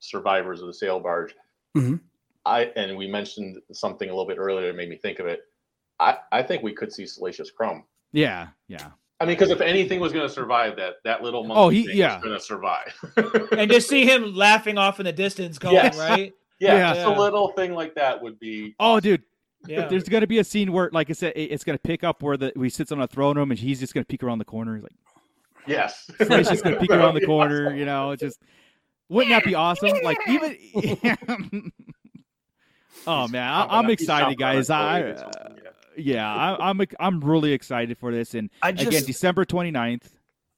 survivors 0.00 0.60
of 0.60 0.66
the 0.66 0.74
sail 0.74 0.98
barge. 0.98 1.32
Mhm. 1.76 2.00
I 2.50 2.64
and 2.76 2.96
we 2.96 3.06
mentioned 3.06 3.58
something 3.72 4.08
a 4.08 4.12
little 4.12 4.26
bit 4.26 4.38
earlier 4.38 4.66
that 4.68 4.76
made 4.76 4.90
me 4.90 4.96
think 4.96 5.18
of 5.20 5.26
it. 5.26 5.40
I, 6.00 6.16
I 6.32 6.42
think 6.42 6.62
we 6.62 6.72
could 6.72 6.92
see 6.92 7.06
Salacious 7.06 7.50
Crumb. 7.50 7.84
Yeah, 8.12 8.48
yeah. 8.68 8.88
I 9.20 9.24
mean, 9.26 9.36
because 9.36 9.50
if 9.50 9.60
anything 9.60 10.00
was 10.00 10.12
going 10.14 10.26
to 10.26 10.32
survive 10.32 10.76
that, 10.76 10.94
that 11.04 11.22
little 11.22 11.40
oh, 11.44 11.46
monkey 11.46 11.60
Oh, 11.60 11.68
he- 11.68 11.86
thing 11.88 11.96
yeah. 11.98 12.14
was 12.16 12.24
going 12.24 12.38
to 12.38 12.42
survive. 12.42 13.48
and 13.58 13.70
just 13.70 13.86
see 13.88 14.06
him 14.06 14.34
laughing 14.34 14.78
off 14.78 14.98
in 14.98 15.04
the 15.04 15.12
distance, 15.12 15.58
going 15.58 15.74
Yes. 15.74 15.98
right. 15.98 16.32
yeah, 16.58 16.74
Yeah. 16.78 16.94
just 16.94 17.06
a 17.06 17.20
little 17.20 17.48
thing 17.52 17.74
like 17.74 17.94
that 17.96 18.20
would 18.22 18.40
be. 18.40 18.74
Oh, 18.80 18.98
dude, 18.98 19.22
Yeah. 19.66 19.88
There's 19.88 20.08
going 20.08 20.22
to 20.22 20.26
be 20.26 20.38
a 20.38 20.44
scene 20.44 20.72
where, 20.72 20.88
like 20.90 21.10
I 21.10 21.12
said, 21.12 21.34
it's 21.36 21.64
going 21.64 21.76
to 21.76 21.82
pick 21.82 22.02
up 22.02 22.22
where 22.22 22.38
the 22.38 22.50
he 22.58 22.70
sits 22.70 22.92
on 22.92 23.00
a 23.02 23.06
throne 23.06 23.36
room 23.36 23.50
and 23.50 23.60
he's 23.60 23.78
just 23.78 23.92
going 23.92 24.02
to 24.04 24.08
peek 24.08 24.22
around 24.22 24.38
the 24.38 24.44
corner. 24.46 24.74
He's 24.76 24.82
like, 24.84 24.92
Yes. 25.66 26.10
Slade's 26.26 26.48
just 26.48 26.64
going 26.64 26.74
to 26.76 26.80
peek 26.80 26.90
around 26.90 27.14
the 27.14 27.20
Yeah. 27.20 27.26
corner. 27.26 27.76
You 27.76 27.84
know, 27.84 28.12
it's 28.12 28.22
just 28.22 28.40
wouldn't 29.10 29.34
that 29.34 29.44
be 29.44 29.54
awesome? 29.54 29.92
Like 30.02 30.16
even. 30.26 30.56
Oh 33.06 33.28
man, 33.28 33.50
I, 33.50 33.66
I'm 33.78 33.90
excited, 33.90 34.38
guys. 34.38 34.70
I 34.70 35.02
toad 35.02 35.16
yeah. 35.16 35.24
Uh, 35.24 35.54
yeah, 35.96 36.34
I, 36.34 36.70
I'm 36.70 36.80
I'm 36.98 37.20
really 37.20 37.52
excited 37.52 37.98
for 37.98 38.12
this. 38.12 38.34
And 38.34 38.50
I 38.62 38.70
again, 38.70 39.04
December 39.04 39.44
29th. 39.44 40.04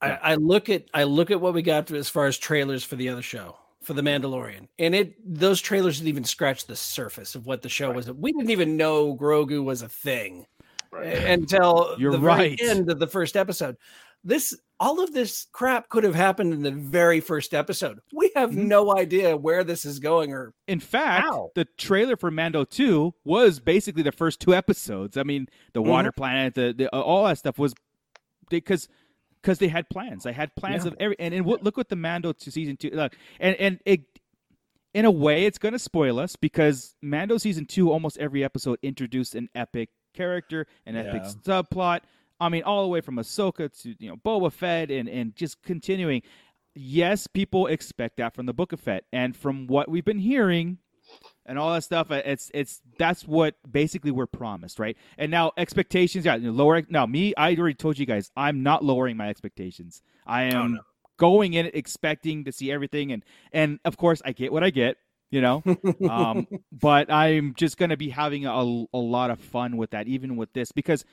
I, 0.00 0.10
I 0.10 0.34
look 0.34 0.68
at 0.68 0.86
I 0.94 1.04
look 1.04 1.30
at 1.30 1.40
what 1.40 1.54
we 1.54 1.62
got 1.62 1.90
as 1.90 2.08
far 2.08 2.26
as 2.26 2.38
trailers 2.38 2.84
for 2.84 2.96
the 2.96 3.08
other 3.08 3.22
show 3.22 3.56
for 3.82 3.94
the 3.94 4.02
Mandalorian, 4.02 4.68
and 4.78 4.94
it 4.94 5.14
those 5.24 5.60
trailers 5.60 5.98
didn't 5.98 6.08
even 6.08 6.24
scratch 6.24 6.66
the 6.66 6.76
surface 6.76 7.34
of 7.34 7.46
what 7.46 7.62
the 7.62 7.68
show 7.68 7.92
was. 7.92 8.10
We 8.10 8.32
didn't 8.32 8.50
even 8.50 8.76
know 8.76 9.16
Grogu 9.16 9.64
was 9.64 9.82
a 9.82 9.88
thing 9.88 10.46
Right. 10.92 11.06
until 11.06 11.96
You're 11.98 12.12
the 12.12 12.18
very 12.18 12.50
right. 12.50 12.60
end 12.60 12.90
of 12.90 12.98
the 12.98 13.06
first 13.06 13.34
episode. 13.34 13.78
This 14.24 14.56
all 14.80 15.00
of 15.00 15.12
this 15.12 15.46
crap 15.52 15.88
could 15.90 16.02
have 16.02 16.14
happened 16.16 16.52
in 16.52 16.62
the 16.62 16.72
very 16.72 17.20
first 17.20 17.54
episode. 17.54 18.00
We 18.12 18.32
have 18.34 18.50
Mhm. 18.50 18.66
no 18.66 18.96
idea 18.96 19.36
where 19.36 19.62
this 19.62 19.84
is 19.84 20.00
going 20.00 20.32
or 20.32 20.54
In 20.66 20.80
fact, 20.80 21.24
How? 21.24 21.50
the 21.54 21.66
trailer 21.78 22.16
for 22.16 22.32
Mando 22.32 22.64
2 22.64 23.14
was 23.24 23.60
basically 23.60 24.02
the 24.02 24.10
first 24.10 24.40
two 24.40 24.52
episodes. 24.54 25.16
I 25.16 25.22
mean, 25.22 25.46
the 25.72 25.80
Mhm. 25.82 25.86
water 25.86 26.10
planet, 26.12 26.54
the, 26.54 26.74
the 26.76 26.88
all 26.92 27.26
that 27.26 27.38
stuff 27.38 27.58
was 27.58 27.74
because 28.50 28.88
because 29.40 29.58
they 29.58 29.68
had 29.68 29.88
plans. 29.88 30.22
They 30.24 30.32
had 30.32 30.54
plans 30.56 30.84
Yeah. 30.84 30.92
of 30.92 30.96
every 31.00 31.16
and, 31.18 31.34
and 31.34 31.44
what, 31.44 31.62
look 31.64 31.76
what 31.76 31.88
the 31.88 31.96
Mando 31.96 32.32
to 32.32 32.50
season 32.50 32.76
2 32.76 32.90
look. 32.90 33.16
And 33.40 33.54
and 33.56 33.80
it 33.84 34.02
in 34.94 35.04
a 35.04 35.10
way 35.10 35.46
it's 35.46 35.58
going 35.58 35.72
to 35.72 35.78
spoil 35.78 36.18
us 36.18 36.36
because 36.36 36.94
Mando 37.00 37.38
season 37.38 37.66
2 37.66 37.90
almost 37.90 38.18
every 38.18 38.44
episode 38.44 38.78
introduced 38.82 39.34
an 39.34 39.48
epic 39.54 39.90
character, 40.12 40.66
an 40.86 40.96
epic 40.96 41.22
subplot. 41.22 42.00
I 42.42 42.48
mean, 42.48 42.64
all 42.64 42.82
the 42.82 42.88
way 42.88 43.00
from 43.00 43.16
Ahsoka 43.16 43.70
to 43.82 43.94
you 43.98 44.10
know 44.10 44.16
Boba 44.16 44.52
Fett 44.52 44.90
and 44.90 45.08
and 45.08 45.34
just 45.36 45.62
continuing. 45.62 46.22
Yes, 46.74 47.26
people 47.26 47.66
expect 47.66 48.16
that 48.16 48.34
from 48.34 48.46
the 48.46 48.54
Book 48.54 48.72
of 48.72 48.80
Fett, 48.80 49.04
and 49.12 49.36
from 49.36 49.66
what 49.66 49.90
we've 49.90 50.04
been 50.04 50.18
hearing, 50.18 50.78
and 51.46 51.58
all 51.58 51.72
that 51.72 51.84
stuff, 51.84 52.10
uh, 52.10 52.22
it's 52.24 52.50
it's 52.54 52.80
that's 52.98 53.26
what 53.26 53.54
basically 53.70 54.10
we're 54.10 54.26
promised, 54.26 54.78
right? 54.78 54.96
And 55.18 55.30
now 55.30 55.52
expectations, 55.56 56.24
yeah, 56.24 56.38
lower. 56.40 56.82
Now, 56.88 57.06
me, 57.06 57.34
I 57.36 57.54
already 57.54 57.74
told 57.74 57.98
you 57.98 58.06
guys, 58.06 58.30
I'm 58.36 58.62
not 58.62 58.84
lowering 58.84 59.16
my 59.16 59.28
expectations. 59.28 60.02
I 60.26 60.44
am 60.44 60.80
going 61.16 61.54
in 61.54 61.70
expecting 61.74 62.44
to 62.44 62.52
see 62.52 62.72
everything, 62.72 63.12
and 63.12 63.24
and 63.52 63.78
of 63.84 63.96
course, 63.96 64.22
I 64.24 64.32
get 64.32 64.52
what 64.52 64.64
I 64.64 64.70
get. 64.70 64.96
You 65.30 65.40
know, 65.40 65.62
um, 66.10 66.46
but 66.72 67.10
I'm 67.10 67.54
just 67.54 67.78
going 67.78 67.90
to 67.90 67.96
be 67.96 68.10
having 68.10 68.46
a, 68.46 68.84
a 68.92 68.98
lot 68.98 69.30
of 69.30 69.40
fun 69.40 69.78
with 69.78 69.90
that, 69.90 70.06
even 70.06 70.36
with 70.36 70.52
this, 70.52 70.72
because 70.72 71.04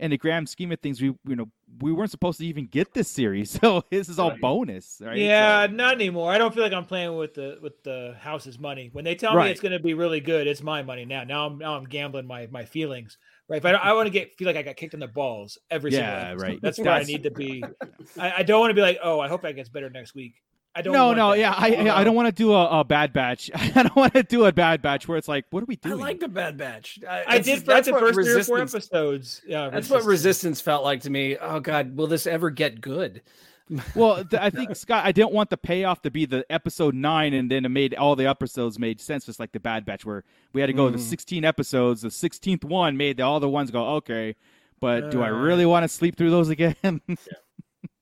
in 0.00 0.10
the 0.10 0.18
grand 0.18 0.48
scheme 0.48 0.70
of 0.72 0.80
things, 0.80 1.00
we 1.00 1.08
you 1.26 1.36
know 1.36 1.46
we 1.80 1.92
weren't 1.92 2.10
supposed 2.10 2.38
to 2.40 2.46
even 2.46 2.66
get 2.66 2.92
this 2.94 3.08
series, 3.08 3.50
so 3.60 3.82
this 3.90 4.08
is 4.08 4.18
all 4.18 4.30
Right. 4.30 4.40
bonus, 4.40 5.00
right? 5.04 5.16
Yeah, 5.16 5.66
So- 5.66 5.72
not 5.72 5.94
anymore. 5.94 6.32
I 6.32 6.38
don't 6.38 6.52
feel 6.54 6.62
like 6.62 6.72
I'm 6.72 6.84
playing 6.86 7.16
with 7.16 7.34
the 7.34 7.58
with 7.60 7.82
the 7.82 8.16
house's 8.20 8.58
money. 8.58 8.90
When 8.92 9.04
they 9.04 9.14
tell 9.14 9.34
Right. 9.34 9.46
me 9.46 9.50
it's 9.52 9.60
going 9.60 9.72
to 9.72 9.78
be 9.78 9.94
really 9.94 10.20
good, 10.20 10.46
it's 10.46 10.62
my 10.62 10.82
money 10.82 11.04
now. 11.04 11.24
Now 11.24 11.46
I'm 11.46 11.58
now 11.58 11.74
I'm 11.76 11.84
gambling 11.84 12.26
my 12.26 12.46
my 12.50 12.64
feelings. 12.64 13.18
Right? 13.48 13.56
If 13.56 13.64
I, 13.64 13.70
I 13.72 13.92
want 13.94 14.06
to 14.06 14.10
get 14.10 14.36
feel 14.36 14.46
like 14.46 14.56
I 14.56 14.62
got 14.62 14.76
kicked 14.76 14.92
in 14.94 15.00
the 15.00 15.08
balls 15.08 15.58
every 15.70 15.90
single 15.92 16.08
Yeah, 16.10 16.34
right. 16.36 16.58
That's 16.60 16.78
why 16.78 16.98
I 16.98 17.02
need 17.04 17.22
to 17.22 17.30
be. 17.30 17.64
I, 18.18 18.32
I 18.38 18.42
don't 18.42 18.60
want 18.60 18.70
to 18.70 18.74
be 18.74 18.82
like, 18.82 18.98
oh, 19.02 19.20
I 19.20 19.28
hope 19.28 19.42
that 19.42 19.56
gets 19.56 19.68
better 19.70 19.88
next 19.88 20.14
week. 20.14 20.34
I 20.74 20.82
don't. 20.82 20.92
no, 20.92 21.06
want 21.06 21.16
no, 21.18 21.30
that. 21.30 21.38
yeah, 21.38 21.54
I 21.56 21.66
You 21.68 21.90
I 21.90 22.04
don't 22.04 22.14
want 22.14 22.26
to 22.28 22.32
do 22.32 22.52
a, 22.52 22.80
a 22.80 22.84
bad 22.84 23.12
batch. 23.12 23.50
I 23.54 23.82
don't 23.82 23.96
want 23.96 24.14
to 24.14 24.22
do 24.22 24.44
a 24.44 24.52
bad 24.52 24.80
batch 24.82 25.08
where 25.08 25.18
it's 25.18 25.26
like, 25.28 25.44
what 25.50 25.62
are 25.62 25.66
we 25.66 25.76
doing? 25.76 25.94
I 25.94 25.96
doing? 25.96 26.06
like 26.06 26.20
the 26.20 26.28
Bad 26.28 26.56
Batch. 26.56 27.00
I, 27.08 27.24
I 27.26 27.38
did 27.38 27.64
for 27.64 27.72
like 27.72 27.84
that's 27.84 27.86
the 27.88 27.92
what 27.94 28.00
first 28.02 28.14
three 28.14 28.40
or 28.40 28.44
four 28.44 28.58
Resistance- 28.58 28.74
episodes. 28.92 29.42
Yeah, 29.46 29.70
That's 29.70 29.90
what 29.90 30.04
resistance 30.04 30.60
felt 30.60 30.84
like 30.84 31.00
to 31.02 31.10
me. 31.10 31.36
Oh 31.40 31.58
God, 31.60 31.96
will 31.96 32.06
this 32.06 32.26
ever 32.26 32.50
get 32.50 32.80
good? 32.80 33.22
well, 33.94 34.24
th- 34.24 34.40
I 34.40 34.48
think 34.50 34.74
Scott, 34.76 35.04
I 35.04 35.12
didn't 35.12 35.32
want 35.32 35.50
the 35.50 35.56
payoff 35.58 36.00
to 36.02 36.10
be 36.10 36.24
the 36.26 36.42
episode 36.50 36.94
nine, 36.94 37.34
and 37.34 37.50
then 37.50 37.64
it 37.66 37.68
made 37.70 37.94
all 37.94 38.16
the 38.16 38.26
episodes 38.26 38.78
made 38.78 38.98
sense, 39.00 39.26
just 39.26 39.38
like 39.38 39.52
the 39.52 39.60
Bad 39.60 39.84
Batch, 39.84 40.06
where 40.06 40.24
we 40.54 40.60
had 40.62 40.68
to 40.68 40.72
go 40.72 40.90
to 40.90 40.96
Mhm. 40.96 41.00
sixteen 41.00 41.44
episodes. 41.44 42.00
The 42.02 42.10
sixteenth 42.10 42.64
one 42.64 42.96
made 42.96 43.18
the, 43.18 43.24
all 43.24 43.40
the 43.40 43.48
ones 43.48 43.70
go 43.70 43.84
okay, 43.96 44.36
but 44.80 45.10
do 45.10 45.20
I 45.22 45.28
Uh. 45.28 45.32
really 45.34 45.66
want 45.66 45.84
to 45.84 45.88
sleep 45.88 46.16
through 46.16 46.30
those 46.30 46.48
again? 46.50 46.76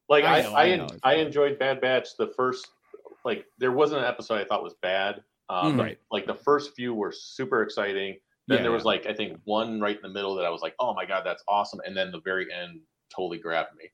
Like 0.09 0.25
I 0.25 0.39
I, 0.39 0.43
know, 0.43 0.53
I, 0.53 0.63
I 0.65 0.77
know. 0.77 0.87
I 1.03 1.15
enjoyed 1.15 1.59
Bad 1.59 1.81
Batch. 1.81 2.17
The 2.19 2.29
first, 2.29 2.69
like, 3.25 3.45
there 3.59 3.73
wasn't 3.73 4.01
an 4.03 4.07
episode 4.07 4.41
I 4.41 4.45
thought 4.45 4.63
was 4.63 4.75
bad. 4.83 5.23
Um, 5.49 5.77
but, 5.77 5.83
Right. 5.83 5.99
Like 6.11 6.27
the 6.27 6.35
first 6.35 6.75
few 6.77 6.95
were 6.95 7.13
super 7.13 7.63
exciting. 7.63 8.17
Then 8.49 8.59
Yeah, 8.59 8.63
there 8.63 8.73
was 8.73 8.83
yeah. 8.83 8.89
like 8.89 9.07
I 9.07 9.13
think 9.13 9.39
one 9.45 9.81
right 9.81 9.97
in 9.97 10.03
the 10.03 10.09
middle 10.09 10.35
that 10.37 10.45
I 10.45 10.51
was 10.51 10.63
like, 10.63 10.75
oh 10.79 10.95
my 10.95 11.05
god, 11.07 11.23
that's 11.25 11.43
awesome. 11.49 11.81
And 11.85 11.97
then 11.97 12.13
the 12.13 12.21
very 12.21 12.47
end 12.53 12.81
totally 13.15 13.39
grabbed 13.39 13.75
me. 13.77 13.91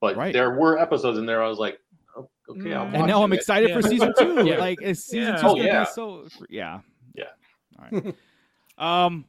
But 0.00 0.16
Right. 0.16 0.32
there 0.32 0.50
were 0.52 0.78
episodes 0.78 1.18
in 1.18 1.26
there 1.26 1.42
I 1.42 1.48
was 1.48 1.58
like, 1.58 1.78
oh, 2.16 2.28
okay, 2.48 2.72
I'll 2.74 2.86
Mm. 2.86 2.94
and 2.94 3.06
now 3.08 3.22
I'm 3.24 3.32
it. 3.32 3.36
excited 3.36 3.72
for 3.72 3.82
season 3.82 4.12
two. 4.16 4.44
Yeah. 4.46 4.58
Like 4.58 4.80
is 4.82 5.04
season 5.04 5.34
Yeah. 5.34 5.40
two 5.40 5.46
Oh, 5.48 5.54
gonna 5.56 5.64
yeah. 5.64 5.84
be 5.84 5.90
so 5.92 6.28
yeah. 6.48 6.80
Yeah. 7.14 7.24
All 7.78 7.86
right. 7.90 8.14
um 8.78 9.24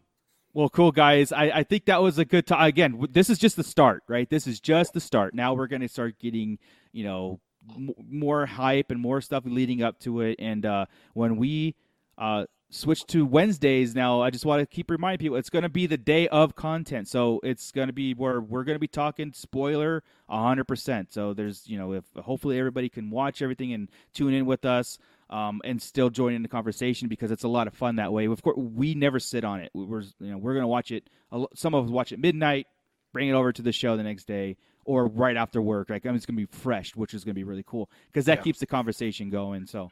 well 0.57 0.69
cool 0.69 0.91
guys. 0.91 1.31
I, 1.31 1.51
I 1.53 1.63
think 1.63 1.85
that 1.85 2.01
was 2.01 2.17
a 2.17 2.25
good 2.25 2.47
time 2.47 2.67
again, 2.67 3.05
this 3.11 3.29
is 3.29 3.37
just 3.37 3.57
the 3.57 3.63
start, 3.63 4.01
right? 4.07 4.27
This 4.27 4.47
is 4.47 4.59
just 4.59 4.93
the 4.93 4.99
start. 4.99 5.35
Now 5.35 5.53
we're 5.53 5.67
gonna 5.67 5.87
start 5.87 6.17
getting, 6.17 6.57
you 6.91 7.03
know, 7.03 7.39
m- 7.75 7.93
more 8.09 8.47
hype 8.47 8.89
and 8.89 8.99
more 8.99 9.21
stuff 9.21 9.43
leading 9.45 9.83
up 9.83 9.99
to 9.99 10.21
it. 10.21 10.35
And 10.39 10.65
uh 10.65 10.87
when 11.13 11.37
we 11.37 11.75
uh 12.17 12.45
switch 12.71 13.05
to 13.05 13.23
Wednesdays 13.23 13.93
now, 13.93 14.21
I 14.21 14.31
just 14.31 14.45
want 14.45 14.59
to 14.61 14.65
keep 14.65 14.89
reminding 14.89 15.19
people 15.19 15.37
it's 15.37 15.51
going 15.51 15.63
to 15.63 15.69
be 15.69 15.85
the 15.85 15.95
day 15.95 16.27
of 16.27 16.55
content. 16.55 17.07
So 17.07 17.39
it's 17.43 17.71
going 17.71 17.87
to 17.87 17.93
be 17.93 18.13
where 18.13 18.41
we're 18.41 18.63
going 18.63 18.75
to 18.75 18.79
be 18.79 18.87
talking 18.89 19.31
spoiler 19.33 20.03
100%. 20.29 21.07
So 21.11 21.33
there's, 21.33 21.67
you 21.67 21.77
know, 21.77 21.93
if 21.93 22.03
hopefully 22.17 22.59
everybody 22.59 22.89
can 22.89 23.09
watch 23.09 23.41
everything 23.41 23.71
and 23.71 23.89
tune 24.13 24.33
in 24.33 24.45
with 24.45 24.65
us 24.65 24.97
um, 25.29 25.61
and 25.63 25.81
still 25.81 26.09
join 26.09 26.33
in 26.33 26.41
the 26.41 26.47
conversation 26.47 27.07
because 27.07 27.31
it's 27.31 27.43
a 27.43 27.47
lot 27.47 27.67
of 27.67 27.73
fun 27.73 27.97
that 27.97 28.13
way. 28.13 28.25
Of 28.25 28.41
course, 28.41 28.57
we 28.57 28.95
never 28.95 29.19
sit 29.19 29.43
on 29.43 29.59
it. 29.61 29.71
We- 29.73 29.85
We're, 29.85 30.01
you 30.19 30.31
know, 30.31 30.37
we're 30.37 30.53
going 30.53 30.63
to 30.63 30.67
watch 30.67 30.91
it. 30.91 31.09
Some 31.55 31.73
of 31.75 31.85
us 31.85 31.91
watch 31.91 32.11
it 32.11 32.19
midnight, 32.19 32.67
bring 33.13 33.27
it 33.29 33.33
over 33.33 33.51
to 33.51 33.61
the 33.61 33.71
show 33.71 33.97
the 33.97 34.03
next 34.03 34.25
day 34.25 34.57
or 34.85 35.07
right 35.07 35.35
after 35.35 35.61
work. 35.61 35.89
Like, 35.89 36.05
I 36.05 36.09
mean, 36.09 36.15
it's 36.15 36.25
going 36.25 36.37
to 36.37 36.45
be 36.47 36.57
fresh, 36.57 36.95
which 36.95 37.13
is 37.13 37.23
going 37.25 37.33
to 37.33 37.39
be 37.39 37.43
really 37.43 37.63
cool 37.65 37.89
because 38.07 38.25
that 38.25 38.39
Yeah. 38.39 38.43
keeps 38.43 38.59
the 38.59 38.67
conversation 38.67 39.29
going. 39.29 39.65
So, 39.65 39.89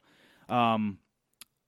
um, 0.47 0.99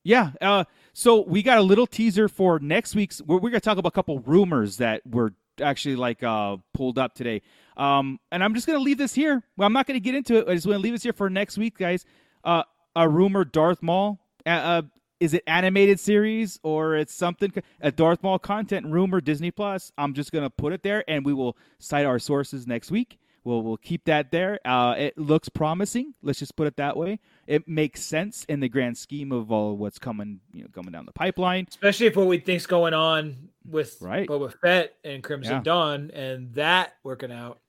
yeah. 0.03 0.31
Uh, 0.39 0.63
so 0.93 1.21
we 1.21 1.43
got 1.43 1.57
a 1.57 1.61
little 1.61 1.85
teaser 1.87 2.29
for 2.29 2.59
next 2.59 2.95
week's. 2.95 3.21
We're, 3.21 3.37
we're 3.39 3.49
gonna 3.49 3.59
talk 3.59 3.77
about 3.77 3.89
a 3.89 3.91
couple 3.91 4.19
rumors 4.19 4.77
that 4.77 5.01
were 5.05 5.33
actually 5.61 5.95
like 5.97 6.23
uh 6.23 6.55
pulled 6.73 6.97
up 6.97 7.13
today. 7.13 7.41
Um, 7.75 8.19
and 8.31 8.41
I'm 8.43 8.53
just 8.53 8.65
gonna 8.67 8.79
leave 8.79 8.97
this 8.97 9.13
here. 9.13 9.43
Well, 9.57 9.65
I'm 9.65 9.73
not 9.73 9.85
gonna 9.87 9.99
get 9.99 10.15
into 10.15 10.37
it. 10.37 10.47
I 10.47 10.53
just 10.53 10.65
want 10.65 10.77
to 10.77 10.81
leave 10.81 10.93
this 10.93 11.03
here 11.03 11.11
for 11.13 11.29
next 11.29 11.57
week, 11.57 11.77
guys. 11.77 12.05
Uh, 12.43 12.63
a 12.97 13.07
rumor 13.07 13.45
Darth 13.45 13.81
Maul. 13.81 14.19
Uh, 14.45 14.49
uh, 14.49 14.81
is 15.19 15.33
it 15.33 15.43
animated 15.47 15.99
series 15.99 16.59
or 16.63 16.95
it's 16.95 17.13
something 17.13 17.51
a 17.81 17.91
Darth 17.91 18.21
Maul 18.23 18.37
content 18.39 18.85
rumor 18.85 19.19
Disney 19.21 19.51
Plus? 19.51 19.91
I'm 19.97 20.13
just 20.13 20.31
gonna 20.31 20.49
put 20.49 20.73
it 20.73 20.83
there, 20.83 21.03
and 21.07 21.25
we 21.25 21.33
will 21.33 21.57
cite 21.79 22.05
our 22.05 22.19
sources 22.19 22.67
next 22.67 22.91
week. 22.91 23.17
We'll 23.43 23.63
we'll 23.63 23.77
keep 23.77 24.03
that 24.05 24.29
there. 24.31 24.59
Uh, 24.65 24.93
it 24.97 25.17
looks 25.17 25.47
promising. 25.49 26.13
Let's 26.21 26.37
just 26.39 26.55
put 26.57 26.67
it 26.67 26.75
that 26.77 26.97
way. 26.97 27.19
It 27.47 27.67
makes 27.67 28.03
sense 28.03 28.43
in 28.49 28.59
the 28.59 28.67
grand 28.69 28.97
scheme 28.97 29.31
of 29.31 29.51
all 29.51 29.77
what's 29.77 29.97
coming, 29.99 30.41
you 30.53 30.63
know, 30.63 30.69
coming 30.73 30.91
down 30.91 31.05
the 31.05 31.13
pipeline. 31.13 31.65
especially 31.69 32.07
if 32.07 32.15
what 32.17 32.27
we 32.27 32.39
think's 32.39 32.65
going 32.65 32.93
on 32.93 33.49
with 33.65 33.97
Right. 34.01 34.27
Boba 34.27 34.53
Fett 34.59 34.95
and 35.05 35.23
Crimson 35.23 35.53
Yeah. 35.53 35.61
Dawn 35.63 36.11
and 36.13 36.53
that 36.55 36.95
working 37.03 37.31
out. 37.31 37.59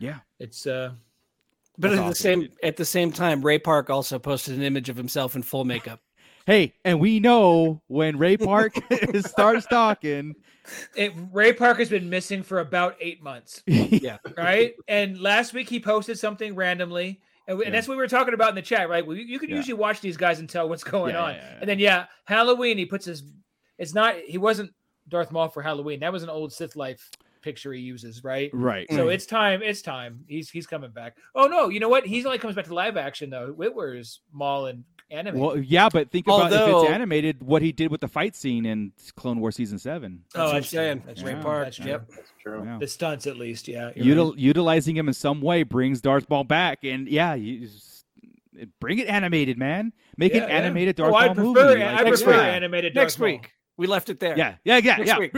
Yeah. 0.00 0.18
It's 0.40 0.66
uh 0.66 0.92
But 1.78 1.90
That's 1.90 2.00
at 2.00 2.08
the 2.08 2.14
same 2.14 2.48
at 2.62 2.76
the 2.76 2.84
same 2.84 3.12
time, 3.12 3.40
Ray 3.42 3.58
Park 3.58 3.88
also 3.88 4.18
posted 4.18 4.56
an 4.56 4.62
image 4.62 4.88
of 4.88 4.96
himself 4.96 5.36
in 5.36 5.42
full 5.42 5.64
makeup. 5.64 6.00
Hey, 6.44 6.74
and 6.84 6.98
we 6.98 7.20
know 7.20 7.82
when 7.88 8.18
Ray 8.18 8.36
Park 8.36 8.74
starts 9.20 9.66
talking, 9.66 10.34
it, 10.96 11.12
Ray 11.30 11.52
Park 11.52 11.78
has 11.78 11.88
been 11.90 12.08
missing 12.08 12.42
for 12.42 12.60
about 12.60 12.96
eight 13.00 13.22
months, 13.22 13.62
Yeah. 13.66 14.16
right? 14.36 14.74
and 14.88 15.20
last 15.20 15.52
week 15.52 15.68
he 15.68 15.78
posted 15.78 16.18
something 16.18 16.54
randomly, 16.54 17.20
and, 17.46 17.58
we, 17.58 17.66
and 17.66 17.74
that's 17.74 17.86
what 17.86 17.96
we 17.96 18.02
were 18.02 18.08
talking 18.08 18.34
about 18.34 18.48
in 18.48 18.54
the 18.54 18.62
chat, 18.62 18.88
right? 18.88 19.06
Well, 19.06 19.16
you, 19.16 19.24
you 19.24 19.38
can 19.38 19.50
Yeah. 19.50 19.56
usually 19.56 19.74
watch 19.74 20.00
these 20.00 20.16
guys 20.16 20.40
and 20.40 20.48
tell 20.48 20.68
what's 20.68 20.84
going 20.84 21.14
Yeah, 21.14 21.22
on, 21.22 21.34
yeah, 21.34 21.40
yeah, 21.42 21.58
and 21.60 21.68
then 21.68 21.78
yeah, 21.78 22.06
Halloween 22.24 22.78
he 22.78 22.86
puts 22.86 23.04
his. 23.04 23.22
It's 23.76 23.94
not 23.94 24.16
he 24.16 24.38
wasn't 24.38 24.72
Darth 25.06 25.30
Maul 25.30 25.48
for 25.48 25.62
Halloween. 25.62 26.00
That 26.00 26.12
was 26.12 26.22
an 26.22 26.30
old 26.30 26.52
Sith 26.52 26.74
life 26.76 27.10
picture 27.40 27.72
he 27.72 27.80
uses, 27.80 28.22
right? 28.24 28.50
right? 28.52 28.86
So 28.90 29.06
Mm. 29.06 29.14
it's 29.14 29.26
time. 29.26 29.62
It's 29.62 29.82
time. 29.82 30.24
He's 30.28 30.50
he's 30.50 30.66
coming 30.66 30.90
back. 30.90 31.16
Oh 31.34 31.46
no, 31.46 31.68
you 31.68 31.80
know 31.80 31.88
what? 31.88 32.06
He's 32.06 32.26
only 32.26 32.38
comes 32.38 32.54
back 32.54 32.66
to 32.66 32.74
live 32.74 32.96
action 32.96 33.30
though. 33.30 33.52
Witwer's 33.56 34.20
Maul 34.32 34.66
and 34.66 34.84
anime. 35.10 35.38
Well, 35.38 35.58
yeah, 35.58 35.88
but 35.88 36.10
think 36.10 36.26
about 36.26 36.52
if 36.52 36.60
it's 36.60 36.90
animated, 36.90 37.42
what 37.42 37.62
he 37.62 37.72
did 37.72 37.90
with 37.90 38.00
the 38.02 38.08
fight 38.08 38.36
scene 38.36 38.66
in 38.66 38.92
Clone 39.16 39.40
Wars 39.40 39.56
season 39.56 39.78
seven. 39.78 40.22
That's 40.34 40.38
what 40.38 40.48
I'm 40.48 40.54
that's 40.56 40.70
true. 40.70 40.76
saying. 40.78 41.02
That's 41.06 41.22
Ray 41.22 41.32
true. 41.32 41.42
Park, 41.42 41.64
That's 41.64 41.76
true. 41.78 41.86
yep. 41.86 42.08
That's 42.14 42.32
true. 42.42 42.62
Yeah. 42.64 42.78
The 42.78 42.86
stunts, 42.86 43.26
at 43.26 43.36
least. 43.38 43.68
Yeah. 43.68 43.90
Util- 43.96 44.30
right. 44.32 44.38
utilizing 44.38 44.96
him 44.96 45.08
in 45.08 45.14
some 45.14 45.40
way 45.40 45.62
brings 45.62 46.00
Darth 46.02 46.28
Maul 46.28 46.44
back, 46.44 46.84
and 46.84 47.08
yeah, 47.08 47.34
you 47.34 47.68
bring 48.80 48.98
it 48.98 49.08
animated, 49.08 49.56
man. 49.58 49.92
Make 50.16 50.34
Yeah, 50.34 50.42
an 50.44 50.48
yeah. 50.50 50.56
animated 50.56 50.96
Darth 50.96 51.12
Oh, 51.14 51.16
I 51.16 51.26
Maul 51.26 51.34
prefer. 51.54 51.68
movie. 51.70 51.82
I 51.82 51.94
Like, 52.02 52.06
prefer 52.08 52.32
yeah. 52.32 52.42
animated. 52.48 52.92
Darth 52.94 53.04
Next 53.04 53.18
Maul. 53.18 53.28
week. 53.28 53.52
We 53.76 53.86
left 53.86 54.10
it 54.10 54.18
there. 54.20 54.36
Yeah, 54.36 54.56
yeah, 54.64 54.78
yeah, 54.78 54.96
Next 54.96 55.08
yeah. 55.08 55.18
week. 55.18 55.32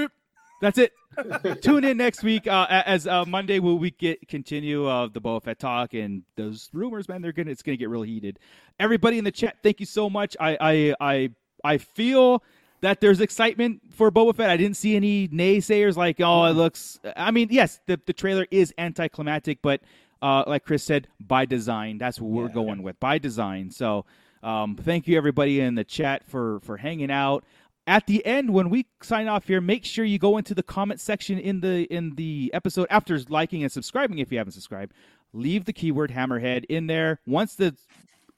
That's 0.63 0.79
it. 0.79 0.93
Tune 1.61 1.85
in 1.85 1.97
next 1.97 2.23
week 2.23 2.47
uh, 2.47 2.67
as 2.69 3.07
uh, 3.07 3.25
Monday 3.25 3.59
will 3.59 3.79
we 3.79 3.91
get 3.91 4.27
continue 4.29 4.87
uh, 4.87 5.09
the 5.13 5.21
Boba 5.21 5.43
Fett 5.43 5.59
talk 5.59 5.95
and 5.95 6.23
those 6.37 6.69
rumors, 6.73 7.09
man. 7.09 7.23
They're 7.23 7.33
gonna 7.33 7.51
it's 7.51 7.63
gonna 7.63 7.77
get 7.77 7.89
real 7.89 8.03
heated. 8.03 8.39
Everybody 8.79 9.19
in 9.19 9.25
the 9.25 9.31
chat, 9.31 9.57
thank 9.63 9.81
you 9.81 9.87
so 9.87 10.09
much. 10.09 10.37
I 10.41 10.57
I 10.61 10.95
I 11.01 11.31
I 11.65 11.79
feel 11.79 12.43
that 12.81 13.01
there's 13.01 13.21
excitement 13.21 13.81
for 13.91 14.11
Boba 14.11 14.35
Fett. 14.35 14.51
I 14.51 14.57
didn't 14.57 14.77
see 14.77 14.97
any 14.97 15.29
naysayers 15.29 15.97
like, 15.97 16.21
oh, 16.21 16.45
it 16.45 16.53
looks. 16.53 16.99
I 17.17 17.31
mean, 17.31 17.49
yes, 17.51 17.81
the 17.87 18.01
the 18.07 18.13
trailer 18.13 18.47
is 18.51 18.73
anticlimactic, 18.79 19.61
but 19.63 19.81
uh, 20.23 20.45
like 20.47 20.65
Chris 20.65 20.85
said, 20.85 21.09
by 21.21 21.45
design. 21.45 21.99
That's 21.99 22.21
what 22.21 22.31
we're 22.31 22.49
going 22.49 22.83
with 22.83 22.99
by 23.01 23.19
design. 23.19 23.71
So. 23.71 24.05
Um, 24.43 24.75
thank 24.75 25.07
you 25.07 25.19
everybody 25.19 25.61
in 25.61 25.75
the 25.75 25.85
chat 25.85 26.27
for 26.27 26.61
for 26.61 26.79
hanging 26.79 27.11
out 27.11 27.45
at 27.91 28.07
the 28.07 28.25
end 28.25 28.55
when 28.55 28.71
we 28.71 28.87
sign 29.03 29.29
off 29.29 29.47
here 29.47 29.61
make 29.61 29.85
sure 29.85 30.05
you 30.05 30.19
go 30.19 30.39
into 30.39 30.55
the 30.55 30.63
comment 30.63 31.01
section 31.01 31.39
in 31.39 31.61
the 31.61 31.83
in 31.95 32.15
the 32.15 32.51
episode 32.55 32.87
after 32.89 33.19
liking 33.29 33.63
and 33.63 33.71
subscribing 33.71 34.19
if 34.19 34.33
you 34.33 34.39
haven't 34.39 34.53
subscribed 34.53 34.95
leave 35.33 35.65
the 35.65 35.73
keyword 35.73 36.11
hammerhead 36.11 36.65
in 36.69 36.87
there. 36.87 37.21
Once 37.27 37.55
the 37.55 37.75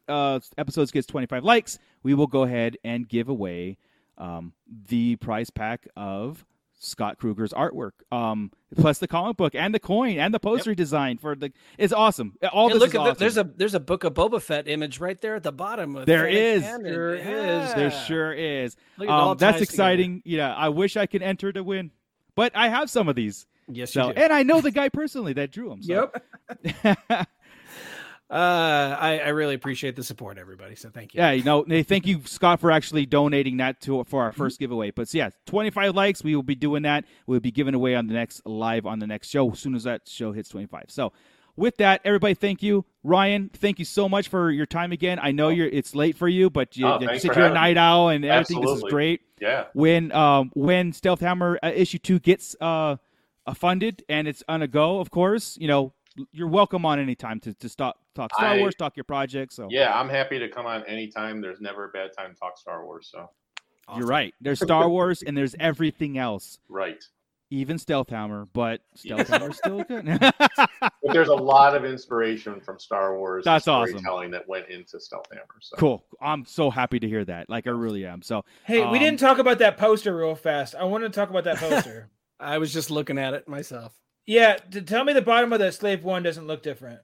uh, 0.08 0.40
episodes 0.58 0.90
gets 0.90 1.06
25 1.06 1.44
likes, 1.44 1.78
we 2.02 2.14
will 2.14 2.26
go 2.26 2.42
ahead 2.42 2.76
and 2.84 3.08
give 3.08 3.28
away 3.28 3.78
um, 4.18 4.52
the 4.88 5.16
prize 5.16 5.50
pack 5.50 5.86
of 5.96 6.44
Scott 6.84 7.16
Kruger's 7.18 7.52
artwork, 7.52 7.92
um, 8.10 8.50
plus 8.76 8.98
the 8.98 9.06
comic 9.06 9.36
book 9.36 9.54
and 9.54 9.72
the 9.72 9.78
coin 9.78 10.18
and 10.18 10.34
the 10.34 10.40
poster 10.40 10.74
design 10.74 11.16
for 11.16 11.36
the. 11.36 11.52
It's 11.78 11.92
awesome. 11.92 12.34
All 12.52 12.66
Hey, 12.68 12.72
this 12.74 12.80
look 12.80 12.88
is 12.90 12.94
at 12.96 13.00
awesome. 13.00 13.14
the, 13.14 13.18
there's 13.20 13.36
a 13.38 13.44
there's 13.56 13.74
a 13.74 13.80
book 13.80 14.02
of 14.04 14.14
Boba 14.14 14.42
Fett 14.42 14.66
image 14.66 14.98
right 14.98 15.20
there 15.20 15.36
at 15.36 15.44
the 15.44 15.52
bottom. 15.52 15.92
With 15.94 16.06
There 16.06 16.24
Fennec 16.24 16.34
is. 16.36 16.62
Cannon. 16.62 16.82
There 16.82 17.14
Yeah. 17.16 17.74
There 17.74 17.90
sure 17.92 18.32
is. 18.32 18.76
Look, 18.98 19.08
it 19.08 19.10
all 19.12 19.30
Um, 19.30 19.36
that's 19.36 19.58
ties 19.58 19.68
together. 19.68 19.72
exciting. 19.92 20.22
Yeah, 20.24 20.52
I 20.54 20.70
wish 20.70 20.96
I 20.96 21.06
could 21.06 21.22
enter 21.22 21.52
to 21.52 21.62
win, 21.62 21.92
but 22.34 22.50
I 22.56 22.68
have 22.68 22.90
some 22.90 23.08
of 23.08 23.14
these. 23.14 23.46
Yes, 23.68 23.92
So, 23.92 24.08
you 24.08 24.14
do. 24.14 24.20
and 24.20 24.32
I 24.32 24.42
know 24.42 24.60
the 24.60 24.72
guy 24.72 24.88
personally 24.88 25.34
that 25.34 25.52
drew 25.52 25.68
them. 25.68 25.82
So. 25.84 26.10
Yep. 26.74 26.96
Uh, 28.32 28.96
I, 28.98 29.18
I 29.18 29.28
really 29.28 29.54
appreciate 29.54 29.94
the 29.94 30.02
support, 30.02 30.38
everybody. 30.38 30.74
So 30.74 30.88
thank 30.88 31.12
you. 31.12 31.20
Yeah, 31.20 31.32
you 31.32 31.42
know, 31.44 31.64
thank 31.82 32.06
you, 32.06 32.22
Scott, 32.24 32.60
for 32.60 32.70
actually 32.70 33.04
donating 33.04 33.58
that 33.58 33.82
to 33.82 34.02
for 34.04 34.22
our 34.22 34.32
first 34.32 34.58
giveaway. 34.58 34.90
But 34.90 35.12
yeah, 35.12 35.30
25 35.46 35.94
likes, 35.94 36.24
we 36.24 36.34
will 36.34 36.42
be 36.42 36.54
doing 36.54 36.84
that. 36.84 37.04
We'll 37.26 37.40
be 37.40 37.50
giving 37.50 37.74
away 37.74 37.94
on 37.94 38.06
the 38.06 38.14
next 38.14 38.40
live 38.46 38.86
on 38.86 39.00
the 39.00 39.06
next 39.06 39.28
show 39.28 39.50
as 39.50 39.58
soon 39.58 39.74
as 39.74 39.84
that 39.84 40.08
show 40.08 40.32
hits 40.32 40.48
25. 40.48 40.84
So, 40.88 41.12
with 41.56 41.76
that, 41.76 42.00
everybody, 42.06 42.32
thank 42.32 42.62
you, 42.62 42.86
Ryan. 43.04 43.50
Thank 43.52 43.78
you 43.78 43.84
so 43.84 44.08
much 44.08 44.28
for 44.28 44.50
your 44.50 44.64
time 44.64 44.92
again. 44.92 45.18
I 45.20 45.32
know 45.32 45.50
you're 45.50 45.68
it's 45.68 45.94
late 45.94 46.16
for 46.16 46.26
you, 46.26 46.48
but 46.48 46.74
you, 46.78 46.86
Oh, 46.86 46.98
you 46.98 47.06
thanks 47.08 47.20
said 47.24 47.34
for 47.34 47.40
you're 47.40 47.48
a 47.48 47.48
having 47.48 47.62
me. 47.62 47.74
night 47.74 47.76
owl 47.76 48.08
and 48.08 48.24
everything. 48.24 48.62
This 48.62 48.78
is 48.78 48.84
great. 48.84 49.20
Yeah. 49.42 49.66
When 49.74 50.10
um 50.12 50.50
when 50.54 50.94
Stealth 50.94 51.20
Hammer 51.20 51.58
uh, 51.62 51.70
issue 51.74 51.98
two 51.98 52.18
gets 52.18 52.56
uh, 52.62 52.96
uh 53.46 53.52
funded 53.52 54.02
and 54.08 54.26
it's 54.26 54.42
on 54.48 54.62
a 54.62 54.66
go, 54.68 55.00
of 55.00 55.10
course, 55.10 55.58
you 55.60 55.68
know 55.68 55.92
you're 56.32 56.48
welcome 56.48 56.84
on 56.86 56.98
anytime 56.98 57.40
to 57.40 57.54
to 57.54 57.68
stop 57.68 57.98
talk 58.14 58.32
Star 58.34 58.46
I- 58.50 58.58
Wars, 58.58 58.74
talk 58.74 58.96
your 58.96 59.04
project. 59.04 59.52
So 59.52 59.68
Yeah, 59.70 59.98
I'm 59.98 60.08
happy 60.08 60.38
to 60.38 60.48
come 60.48 60.66
on 60.66 60.84
anytime. 60.84 61.40
There's 61.40 61.60
never 61.60 61.86
a 61.86 61.88
bad 61.88 62.10
time 62.16 62.34
to 62.34 62.38
talk 62.38 62.58
Star 62.58 62.84
Wars. 62.84 63.08
So 63.12 63.30
you're 63.96 64.06
right. 64.06 64.34
There's 64.40 64.60
Star 64.62 64.88
Wars 64.88 65.22
and 65.22 65.36
there's 65.36 65.54
everything 65.60 66.18
else. 66.18 66.58
right. 66.68 67.02
even 67.50 67.76
Stealth 67.78 68.08
Hammer, 68.08 68.46
but 68.54 68.80
Stealth 68.94 69.28
Hammer's 69.28 69.58
still 69.58 69.82
good. 69.84 70.06
But 71.04 71.12
there's 71.12 71.28
a 71.28 71.34
lot 71.34 71.74
of 71.76 71.84
inspiration 71.84 72.60
from 72.60 72.78
Star 72.78 73.16
Wars 73.18 73.44
That's 73.44 73.66
awesome. 73.68 73.98
storytelling 73.98 74.30
that 74.32 74.48
went 74.48 74.68
into 74.68 74.98
Stealth 75.00 75.26
Hammer. 75.32 75.44
So 75.60 75.76
cool. 75.76 76.04
I'm 76.20 76.44
so 76.44 76.70
happy 76.70 76.98
to 77.00 77.08
hear 77.08 77.24
that. 77.24 77.50
Like 77.50 77.66
I 77.66 77.70
really 77.70 78.06
am. 78.06 78.22
So 78.22 78.44
Hey, 78.64 78.82
Um, 78.82 78.92
we 78.92 78.98
didn't 79.00 79.18
talk 79.18 79.38
about 79.38 79.58
that 79.58 79.76
poster 79.78 80.16
real 80.16 80.34
fast. 80.36 80.74
I 80.76 80.84
want 80.84 81.02
to 81.04 81.10
talk 81.10 81.28
about 81.30 81.44
that 81.44 81.56
poster. 81.56 82.08
I 82.40 82.58
was 82.58 82.72
just 82.72 82.90
looking 82.90 83.18
at 83.18 83.34
it 83.34 83.48
myself. 83.48 83.92
Yeah, 84.26 84.56
to 84.56 84.82
tell 84.82 85.04
me 85.04 85.12
the 85.12 85.22
bottom 85.22 85.52
of 85.52 85.58
the 85.60 85.72
slave 85.72 86.04
one 86.04 86.22
doesn't 86.22 86.46
look 86.46 86.62
different. 86.62 87.00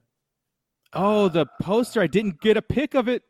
oh, 0.93 1.29
the 1.29 1.45
poster. 1.61 2.01
I 2.01 2.07
didn't 2.07 2.41
get 2.41 2.57
a 2.57 2.61
pic 2.61 2.93
of 2.95 3.07
it. 3.07 3.23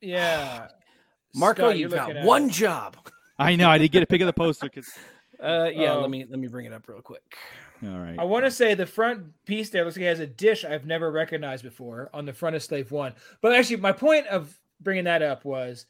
Yeah. 0.00 0.68
Marco, 1.34 1.62
Scott, 1.70 1.78
you've 1.78 1.92
got 1.92 2.24
one 2.24 2.44
it. 2.48 2.52
job. 2.52 2.96
I 3.38 3.56
know. 3.56 3.68
I 3.68 3.78
didn't 3.78 3.92
get 3.92 4.02
a 4.02 4.06
pic 4.06 4.20
of 4.20 4.26
the 4.26 4.32
poster. 4.32 4.68
'cause- 4.68 4.92
Uh, 5.42 5.68
yeah. 5.74 5.92
Oh. 5.92 6.00
let 6.00 6.10
me 6.10 6.24
let 6.30 6.38
me 6.38 6.46
bring 6.46 6.64
it 6.64 6.72
up 6.72 6.88
real 6.88 7.02
quick. 7.02 7.36
All 7.82 7.98
right. 7.98 8.16
I 8.18 8.24
want 8.24 8.44
to 8.46 8.50
say 8.52 8.72
the 8.74 8.86
front 8.86 9.26
piece 9.44 9.68
there 9.68 9.84
looks 9.84 9.96
like 9.96 10.04
it 10.04 10.08
has 10.08 10.20
a 10.20 10.26
dish 10.28 10.64
I've 10.64 10.86
never 10.86 11.10
recognized 11.10 11.64
before 11.64 12.08
on 12.14 12.24
the 12.24 12.32
front 12.32 12.54
of 12.56 12.62
Slave 12.62 12.92
One. 12.92 13.12
But 13.42 13.52
actually, 13.52 13.76
my 13.78 13.90
point 13.92 14.26
of 14.28 14.56
bringing 14.80 15.04
that 15.04 15.22
up 15.22 15.44
was 15.44 15.84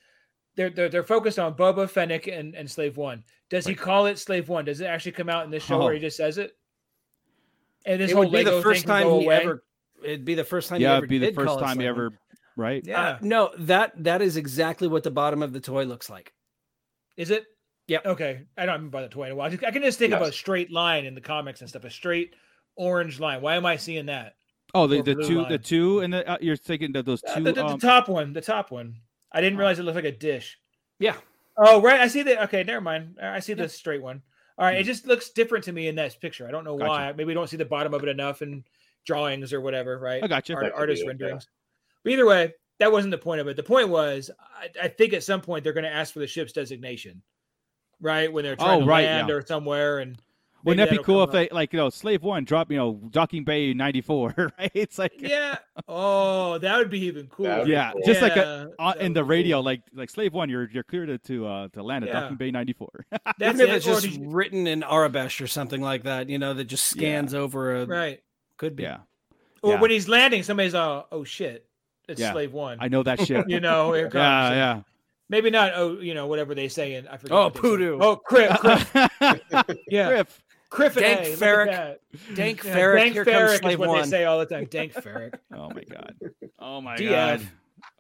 they're 0.57 0.71
they're, 0.71 0.89
they're 0.89 1.03
focused 1.05 1.39
on 1.39 1.55
Boba 1.55 1.89
Fennec 1.89 2.27
and, 2.27 2.55
and 2.57 2.69
Slave 2.69 2.97
One. 2.97 3.23
Does 3.51 3.67
he 3.67 3.75
call 3.75 4.07
it 4.07 4.19
Slave 4.19 4.49
One? 4.49 4.65
Does 4.65 4.81
it 4.81 4.87
actually 4.87 5.13
come 5.13 5.29
out 5.29 5.45
in 5.45 5.51
this 5.51 5.63
show 5.63 5.79
Oh. 5.81 5.85
where 5.85 5.95
he 5.95 6.01
just 6.01 6.17
says 6.17 6.39
it? 6.39 6.57
And 7.85 8.01
this 8.01 8.11
it 8.11 8.15
whole 8.15 8.25
would 8.25 8.33
be 8.33 8.39
Lego 8.39 8.57
the 8.57 8.63
first 8.63 8.87
time 8.87 9.07
he 9.07 9.25
away? 9.25 9.35
ever. 9.37 9.65
It'd 10.03 10.25
be 10.25 10.35
the 10.35 10.45
first 10.45 10.69
time. 10.69 10.79
he 10.79 10.85
yeah, 10.85 10.93
ever 10.95 10.99
it'd 11.05 11.11
be 11.11 11.19
the 11.19 11.33
first 11.33 11.59
time 11.59 11.81
you 11.81 11.87
Slave 11.87 11.89
ever. 11.89 12.11
Right. 12.57 12.85
Yeah. 12.87 13.01
Uh, 13.03 13.19
no, 13.21 13.51
that 13.59 13.93
that 14.05 14.23
is 14.23 14.37
exactly 14.37 14.87
what 14.89 15.03
the 15.03 15.11
bottom 15.11 15.43
of 15.43 15.53
the 15.53 15.61
toy 15.61 15.85
looks 15.85 16.09
like. 16.09 16.33
Is 17.17 17.31
it? 17.31 17.45
Yeah. 17.89 17.99
Okay. 18.05 18.43
I 18.57 18.67
don't 18.67 18.75
remember 18.77 19.03
the 19.03 19.09
toy 19.09 19.27
in 19.27 19.33
a 19.33 19.35
while. 19.35 19.51
I 19.51 19.67
I 19.67 19.71
can 19.71 19.83
just 19.83 19.99
think 19.99 20.13
of 20.15 20.23
a 20.23 20.33
straight 20.33 20.71
line 20.71 21.05
in 21.05 21.15
the 21.15 21.21
comics 21.21 21.61
and 21.61 21.69
stuff. 21.69 21.85
A 21.85 21.91
straight 21.91 22.35
orange 22.77 23.21
line. 23.21 23.43
Why 23.43 23.57
am 23.57 23.67
I 23.67 23.77
seeing 23.77 24.07
that? 24.07 24.37
Oh, 24.73 24.87
the, 24.87 24.99
Or 25.01 25.03
the 25.03 25.15
two, 25.15 25.43
line. 25.43 25.53
the 25.53 25.59
two, 25.59 26.01
and 26.01 26.13
the, 26.13 26.29
uh, 26.29 26.37
you're 26.41 26.57
thinking 26.57 26.97
of 26.97 27.05
those 27.05 27.23
Uh, 27.23 27.35
two. 27.37 27.45
the, 27.45 27.53
the- 27.53 27.63
the 27.63 27.67
um, 27.75 27.79
top 27.79 28.09
one. 28.09 28.33
The 28.33 28.41
top 28.41 28.71
one. 28.73 28.97
I 29.31 29.41
didn't 29.41 29.57
realize 29.59 29.79
it 29.79 29.85
looked 29.85 29.95
like 29.97 30.05
a 30.05 30.11
dish. 30.13 30.59
Yeah. 30.99 31.17
Oh, 31.57 31.81
right. 31.81 32.01
I 32.01 32.09
see 32.09 32.23
the. 32.23 32.43
Okay, 32.45 32.65
never 32.65 32.81
mind. 32.81 33.19
I 33.23 33.41
see 33.41 33.55
the 33.55 33.69
straight 33.69 34.03
one. 34.03 34.23
All 34.59 34.65
right. 34.67 34.77
It 34.77 34.83
hmm. 34.83 34.87
just 34.87 35.07
looks 35.07 35.31
different 35.31 35.65
to 35.65 35.73
me 35.73 35.89
in 35.89 35.97
that 35.97 36.19
picture. 36.21 36.47
I 36.47 36.51
don't 36.51 36.65
know 36.65 36.77
Gotcha. 36.77 36.89
why. 36.89 37.13
Maybe 37.13 37.25
we 37.25 37.35
don't 37.35 37.49
see 37.49 37.57
the 37.57 37.65
bottom 37.65 37.95
of 37.95 38.03
it 38.03 38.09
enough 38.09 38.43
in 38.43 38.65
drawings 39.05 39.53
or 39.53 39.61
whatever, 39.61 39.99
right? 39.99 40.23
I 40.23 40.27
got 40.27 40.49
you. 40.49 40.55
Art, 40.55 40.65
That 40.65 40.75
artist 40.75 41.01
be 41.01 41.03
it, 41.03 41.05
yeah. 41.05 41.09
renderings. 41.09 41.49
But 42.03 42.13
either 42.13 42.27
way, 42.27 42.55
that 42.79 42.93
wasn't 42.93 43.13
the 43.13 43.19
point 43.19 43.41
of 43.41 43.49
it. 43.49 43.57
The 43.57 43.63
point 43.63 43.89
was, 43.89 44.31
I, 44.41 44.85
I 44.85 44.89
think 44.89 45.13
at 45.13 45.23
some 45.23 45.41
point 45.41 45.65
they're 45.65 45.73
going 45.73 45.85
to 45.85 45.93
ask 45.93 46.13
for 46.13 46.19
the 46.21 46.27
ship's 46.27 46.53
designation, 46.53 47.23
right? 48.01 48.33
When 48.33 48.45
they're 48.45 48.57
trying 48.57 48.79
Oh, 48.79 48.85
to 48.85 48.87
right, 48.87 49.05
land 49.05 49.29
yeah. 49.29 49.35
or 49.35 49.47
somewhere, 49.47 49.99
and 49.99 50.19
Wouldn't 50.65 50.89
that 50.89 50.97
be 50.97 51.03
cool 51.03 51.23
if 51.23 51.31
they 51.31 51.49
like 51.53 51.73
you 51.73 51.79
know 51.79 51.91
Slave 51.91 52.23
One 52.23 52.45
drop 52.45 52.71
you 52.71 52.77
know 52.79 52.95
Docking 53.11 53.45
Bay 53.45 53.73
'94 53.75 54.35
right? 54.59 54.71
It's 54.75 54.99
like 54.99 55.13
yeah. 55.19 55.59
Oh, 55.89 56.59
that 56.59 56.79
would 56.79 56.91
be 56.91 57.01
even 57.01 57.27
cool. 57.27 57.65
Be 57.65 57.71
yeah, 57.73 57.93
cool. 57.93 58.01
just 58.07 58.23
like 58.23 58.37
a, 58.37 58.73
Yeah, 58.79 58.85
uh, 58.87 58.95
in 58.99 59.13
the 59.13 59.23
radio, 59.25 59.59
cool. 59.59 59.65
like 59.65 59.83
like 59.93 60.11
Slave 60.11 60.33
One, 60.33 60.49
you're 60.49 60.69
you're 60.71 60.83
clear 60.83 61.05
to 61.07 61.19
to 61.19 61.47
uh, 61.47 61.69
to 61.75 61.83
land 61.83 62.05
at 62.05 62.09
Yeah. 62.15 62.21
Docking 62.21 62.37
Bay 62.39 62.51
'94. 62.51 63.07
That's 63.39 63.55
Even 63.57 63.61
if 63.69 63.75
it's 63.77 63.85
just 63.85 64.09
you- 64.09 64.29
written 64.31 64.67
in 64.67 64.81
Aurebesh 64.83 65.41
or 65.41 65.47
something 65.47 65.81
like 65.83 66.05
that, 66.05 66.29
you 66.31 66.39
know, 66.39 66.55
that 66.55 66.65
just 66.65 66.87
scans 66.87 67.35
over 67.35 67.77
a. 67.77 67.87
right. 67.87 68.21
Could 68.57 68.77
be. 68.77 68.85
yeah, 68.85 68.99
Or 69.63 69.73
Yeah. 69.75 69.81
when 69.81 69.91
he's 69.91 70.09
landing, 70.09 70.43
somebody's 70.45 70.75
all, 70.75 71.09
oh 71.13 71.25
shit, 71.25 71.67
it's 72.09 72.21
Yeah. 72.21 72.33
slave 72.33 72.53
one. 72.53 72.79
I 72.81 72.89
know 72.89 73.03
that 73.03 73.21
shit. 73.27 73.49
you 73.49 73.61
know, 73.61 73.93
here 73.93 74.05
comes. 74.05 74.15
yeah, 74.15 74.51
yeah. 74.51 74.81
Maybe 75.31 75.49
not. 75.51 75.73
Oh, 75.75 75.99
you 76.01 76.13
know, 76.15 76.27
whatever 76.27 76.55
they 76.55 76.69
say 76.69 76.95
and 76.95 77.09
I 77.09 77.17
forget. 77.17 77.33
Oh, 77.37 77.45
what 77.45 77.55
they 77.55 77.61
poodoo. 77.61 77.99
Oh, 77.99 78.21
Kriff, 78.31 78.49
Kriff, 78.59 79.77
yeah, 79.89 80.09
Griff. 80.09 80.43
Kriff. 80.75 80.95
Dank 80.95 81.21
A, 81.27 81.31
look 81.31 81.39
farrik. 81.39 81.97
Dank 82.35 82.65
Yeah, 82.65 82.75
farrik. 82.77 82.97
Dank 82.99 83.13
here 83.15 83.25
farrik 83.25 83.61
comes 83.61 83.73
is 83.75 83.79
what 83.79 83.89
One. 83.89 84.03
they 84.03 84.09
say 84.09 84.25
all 84.25 84.39
the 84.39 84.47
time. 84.47 84.65
Dank 84.67 84.93
farrik. 84.93 85.35
Oh 85.55 85.71
my 85.71 85.83
god. 85.91 86.15
Oh 86.59 86.81
my 86.81 86.97
DF. 86.97 87.09
god. 87.11 87.49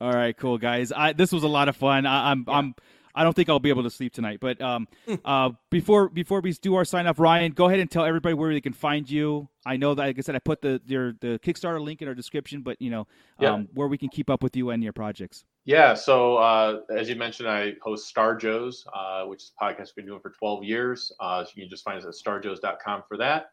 All 0.00 0.12
right, 0.12 0.36
cool 0.36 0.58
guys. 0.58 0.92
I 0.92 1.12
this 1.12 1.30
was 1.32 1.42
a 1.44 1.48
lot 1.48 1.68
of 1.68 1.76
fun. 1.76 2.06
I, 2.06 2.30
I'm 2.30 2.44
I'm 2.48 2.74
I 3.14 3.22
don't 3.22 3.32
think 3.34 3.48
I'll 3.48 3.60
be 3.60 3.68
able 3.68 3.84
to 3.84 3.90
sleep 3.90 4.12
tonight. 4.12 4.38
But 4.40 4.60
um, 4.60 4.88
uh, 5.24 5.50
before 5.70 6.08
before 6.08 6.40
we 6.40 6.52
do 6.52 6.74
our 6.74 6.84
sign 6.84 7.06
off, 7.06 7.18
Ryan, 7.20 7.52
go 7.52 7.66
ahead 7.66 7.78
and 7.80 7.88
tell 7.90 8.04
everybody 8.04 8.34
where 8.34 8.52
they 8.52 8.60
can 8.60 8.72
find 8.72 9.08
you. 9.08 9.48
I 9.64 9.76
know 9.76 9.94
that, 9.94 10.02
like 10.02 10.18
I 10.18 10.22
said, 10.22 10.34
I 10.34 10.40
put 10.40 10.62
the 10.62 10.80
your 10.86 11.12
the 11.20 11.38
Kickstarter 11.42 11.80
link 11.80 12.02
in 12.02 12.08
our 12.08 12.14
description, 12.14 12.62
but 12.62 12.80
you 12.82 12.90
know 12.90 13.06
Yeah. 13.38 13.52
um, 13.52 13.68
where 13.74 13.86
we 13.88 13.98
can 13.98 14.08
keep 14.08 14.28
up 14.30 14.42
with 14.42 14.56
you 14.56 14.70
and 14.70 14.82
your 14.82 14.92
projects. 14.92 15.44
Yeah, 15.66 15.94
so 15.94 16.36
uh, 16.36 16.80
as 16.94 17.08
you 17.08 17.16
mentioned, 17.16 17.48
I 17.48 17.72
host 17.82 18.06
Star 18.06 18.36
Joe's, 18.36 18.86
uh, 18.94 19.24
which 19.24 19.42
is 19.42 19.52
a 19.58 19.64
podcast 19.64 19.92
we've 19.96 20.04
been 20.04 20.06
doing 20.06 20.20
for 20.20 20.30
12 20.30 20.62
years. 20.62 21.10
Uh, 21.20 21.42
so 21.42 21.50
you 21.54 21.62
can 21.62 21.70
just 21.70 21.84
find 21.84 21.98
us 21.98 22.04
at 22.04 22.12
starjoes.com 22.12 23.04
for 23.08 23.16
that. 23.16 23.46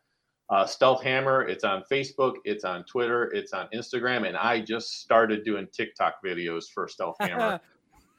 Uh, 0.50 0.66
Stealth 0.66 1.02
Hammer, 1.02 1.44
it's 1.48 1.64
on 1.64 1.84
Facebook, 1.90 2.34
it's 2.44 2.66
on 2.66 2.84
Twitter, 2.84 3.32
it's 3.32 3.54
on 3.54 3.70
Instagram, 3.74 4.28
and 4.28 4.36
I 4.36 4.60
just 4.60 5.00
started 5.00 5.46
doing 5.46 5.66
TikTok 5.72 6.16
videos 6.26 6.66
for 6.74 6.90
Stealth 6.90 7.16
Hammer. 7.22 7.62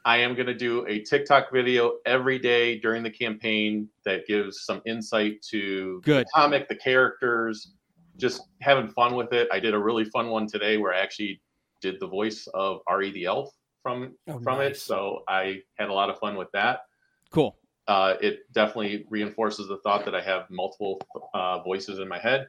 I 0.07 0.17
am 0.17 0.35
going 0.35 0.47
to 0.47 0.55
do 0.55 0.87
a 0.87 1.01
TikTok 1.01 1.53
video 1.53 1.99
every 2.07 2.39
day 2.39 2.79
during 2.79 3.03
the 3.03 3.11
campaign 3.11 3.89
that 4.07 4.27
gives 4.27 4.65
some 4.65 4.81
insight 4.87 5.43
to 5.51 6.01
Good. 6.03 6.27
the 6.27 6.31
comic, 6.35 6.69
the 6.69 6.77
characters, 6.77 7.75
just 8.17 8.41
having 8.63 8.89
fun 8.89 9.15
with 9.15 9.35
it. 9.35 9.49
I 9.53 9.61
did 9.61 9.75
a 9.75 9.79
really 9.79 10.07
fun 10.07 10.29
one 10.31 10.47
today 10.47 10.79
where 10.79 10.95
I 10.95 11.01
actually 11.01 11.43
did 11.83 12.01
the 12.01 12.09
voice 12.09 12.49
of 12.55 12.81
Ari 12.89 13.11
the 13.13 13.27
Elf 13.27 13.51
from 13.83 14.15
Oh, 14.29 14.39
from 14.41 14.61
it, 14.61 14.77
so 14.77 15.23
I 15.29 15.63
had 15.75 15.89
a 15.89 15.93
lot 15.93 16.11
of 16.11 16.19
fun 16.19 16.37
with 16.37 16.51
that. 16.53 16.83
Cool. 17.31 17.57
Uh, 17.89 18.15
it 18.21 18.51
definitely 18.53 19.05
reinforces 19.11 19.69
the 19.69 19.79
thought 19.79 20.05
that 20.05 20.15
I 20.15 20.21
have 20.23 20.49
multiple 20.51 21.01
uh, 21.35 21.61
voices 21.63 21.99
in 21.99 22.07
my 22.09 22.19
head, 22.19 22.47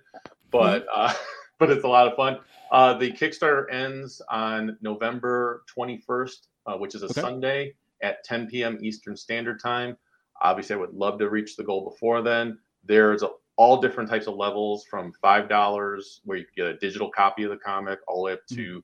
but 0.52 0.86
uh, 0.94 1.14
but 1.60 1.72
it's 1.72 1.84
a 1.84 1.88
lot 1.88 2.08
of 2.08 2.16
fun. 2.16 2.40
Uh, 2.72 2.94
the 2.98 3.12
Kickstarter 3.12 3.72
ends 3.72 4.22
on 4.30 4.78
November 4.82 5.64
21st, 5.76 6.48
uh, 6.68 6.78
which 6.78 6.96
is 6.96 7.02
a 7.04 7.06
Okay. 7.06 7.22
Sunday 7.22 7.74
at 8.02 8.24
10 8.24 8.48
p.m. 8.48 8.78
Eastern 8.82 9.16
Standard 9.16 9.60
Time. 9.60 9.98
Obviously, 10.42 10.76
I 10.76 10.80
would 10.80 10.94
love 10.94 11.20
to 11.20 11.30
reach 11.30 11.56
the 11.56 11.64
goal 11.64 11.84
before 11.90 12.22
then. 12.22 12.58
There's 12.84 13.24
a, 13.24 13.30
all 13.56 13.80
different 13.82 14.10
types 14.10 14.28
of 14.28 14.36
levels 14.36 14.84
from 14.86 15.14
five 15.22 15.48
dollars, 15.50 16.22
where 16.26 16.38
you 16.38 16.46
get 16.56 16.66
a 16.66 16.78
digital 16.78 17.10
copy 17.10 17.44
of 17.44 17.50
the 17.52 17.58
comic, 17.58 18.00
all 18.08 18.18
the 18.18 18.22
way 18.24 18.34
up 18.34 18.46
to 18.50 18.84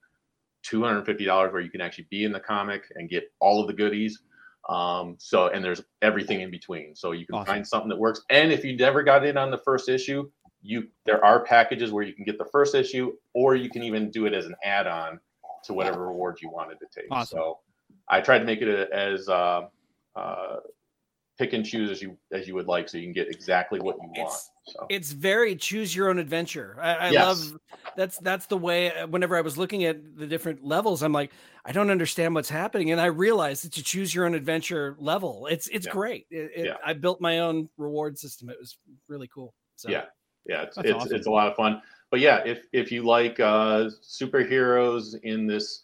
two 0.63 0.83
hundred 0.83 1.05
fifty 1.05 1.25
dollars, 1.25 1.51
where 1.53 1.61
you 1.61 1.69
can 1.69 1.81
actually 1.81 2.07
be 2.09 2.23
in 2.23 2.31
the 2.31 2.39
comic 2.39 2.83
and 2.95 3.09
get 3.09 3.31
all 3.39 3.61
of 3.61 3.67
the 3.67 3.73
goodies. 3.73 4.21
Um, 4.67 5.15
so, 5.17 5.47
and 5.47 5.63
there's 5.63 5.81
everything 6.01 6.41
in 6.41 6.51
between. 6.51 6.95
So 6.95 7.11
you 7.13 7.25
can 7.25 7.35
Awesome. 7.35 7.53
find 7.53 7.67
something 7.67 7.89
that 7.89 7.97
works. 7.97 8.21
And 8.29 8.51
if 8.51 8.63
you 8.63 8.77
never 8.77 9.01
got 9.03 9.25
in 9.25 9.37
on 9.37 9.49
the 9.49 9.57
first 9.57 9.89
issue, 9.89 10.29
you 10.61 10.89
there 11.05 11.23
are 11.23 11.43
packages 11.43 11.91
where 11.91 12.03
you 12.03 12.13
can 12.13 12.25
get 12.25 12.37
the 12.37 12.45
first 12.45 12.75
issue, 12.75 13.13
or 13.33 13.55
you 13.55 13.69
can 13.69 13.81
even 13.83 14.11
do 14.11 14.25
it 14.25 14.33
as 14.33 14.45
an 14.45 14.55
add-on 14.63 15.19
to 15.63 15.73
whatever 15.73 16.07
reward 16.07 16.37
you 16.41 16.49
wanted 16.51 16.77
to 16.79 16.85
take. 16.93 17.09
Awesome. 17.09 17.37
So 17.37 17.59
I 18.07 18.21
tried 18.21 18.39
to 18.39 18.45
make 18.45 18.61
it 18.61 18.67
a, 18.67 18.93
as 18.93 19.29
uh, 19.29 19.67
uh, 20.15 20.57
pick 21.39 21.53
and 21.53 21.65
choose 21.65 21.89
as 21.89 22.01
you 22.01 22.15
as 22.33 22.47
you 22.47 22.53
would 22.53 22.67
like, 22.67 22.89
so 22.89 22.97
you 22.97 23.05
can 23.05 23.13
get 23.13 23.29
exactly 23.29 23.79
what 23.79 23.95
you 23.95 24.03
want. 24.09 24.17
It's- 24.17 24.51
So 24.65 24.85
it's 24.89 25.11
very 25.13 25.55
choose 25.55 25.95
your 25.95 26.09
own 26.09 26.19
adventure. 26.19 26.77
I, 26.79 26.93
I 26.93 27.09
Yes. 27.09 27.25
love 27.25 27.59
that's 27.95 28.17
that's 28.19 28.45
the 28.45 28.57
way. 28.57 28.91
Whenever 29.09 29.35
I 29.35 29.41
was 29.41 29.57
looking 29.57 29.85
at 29.85 29.97
the 30.17 30.27
different 30.27 30.63
levels, 30.63 31.01
I'm 31.01 31.13
like, 31.13 31.31
I 31.65 31.71
don't 31.71 31.89
understand 31.89 32.35
what's 32.35 32.49
happening, 32.49 32.91
and 32.91 33.01
I 33.01 33.07
realized 33.07 33.65
it's 33.65 33.77
a 33.79 33.83
choose 33.83 34.13
your 34.13 34.25
own 34.27 34.35
adventure 34.35 34.95
level. 34.99 35.47
It's 35.47 35.67
it's 35.69 35.87
Yeah. 35.87 35.91
great. 35.93 36.27
It, 36.29 36.51
it- 36.55 36.65
Yeah. 36.65 36.77
I 36.85 36.93
built 36.93 37.19
my 37.21 37.39
own 37.39 37.67
reward 37.77 38.19
system. 38.19 38.49
It 38.49 38.59
was 38.59 38.77
really 39.07 39.27
cool. 39.33 39.55
So 39.77 39.89
Yeah. 39.89 40.05
yeah, 40.45 40.63
it's 40.63 40.77
it's, 40.77 40.91
awesome. 40.91 41.15
it's 41.15 41.25
a 41.27 41.31
lot 41.31 41.47
of 41.47 41.55
fun. 41.55 41.81
But 42.11 42.19
yeah, 42.19 42.43
if 42.45 42.65
if 42.73 42.91
you 42.91 43.03
like 43.03 43.39
uh, 43.39 43.89
superheroes 44.03 45.19
in 45.23 45.47
this 45.47 45.83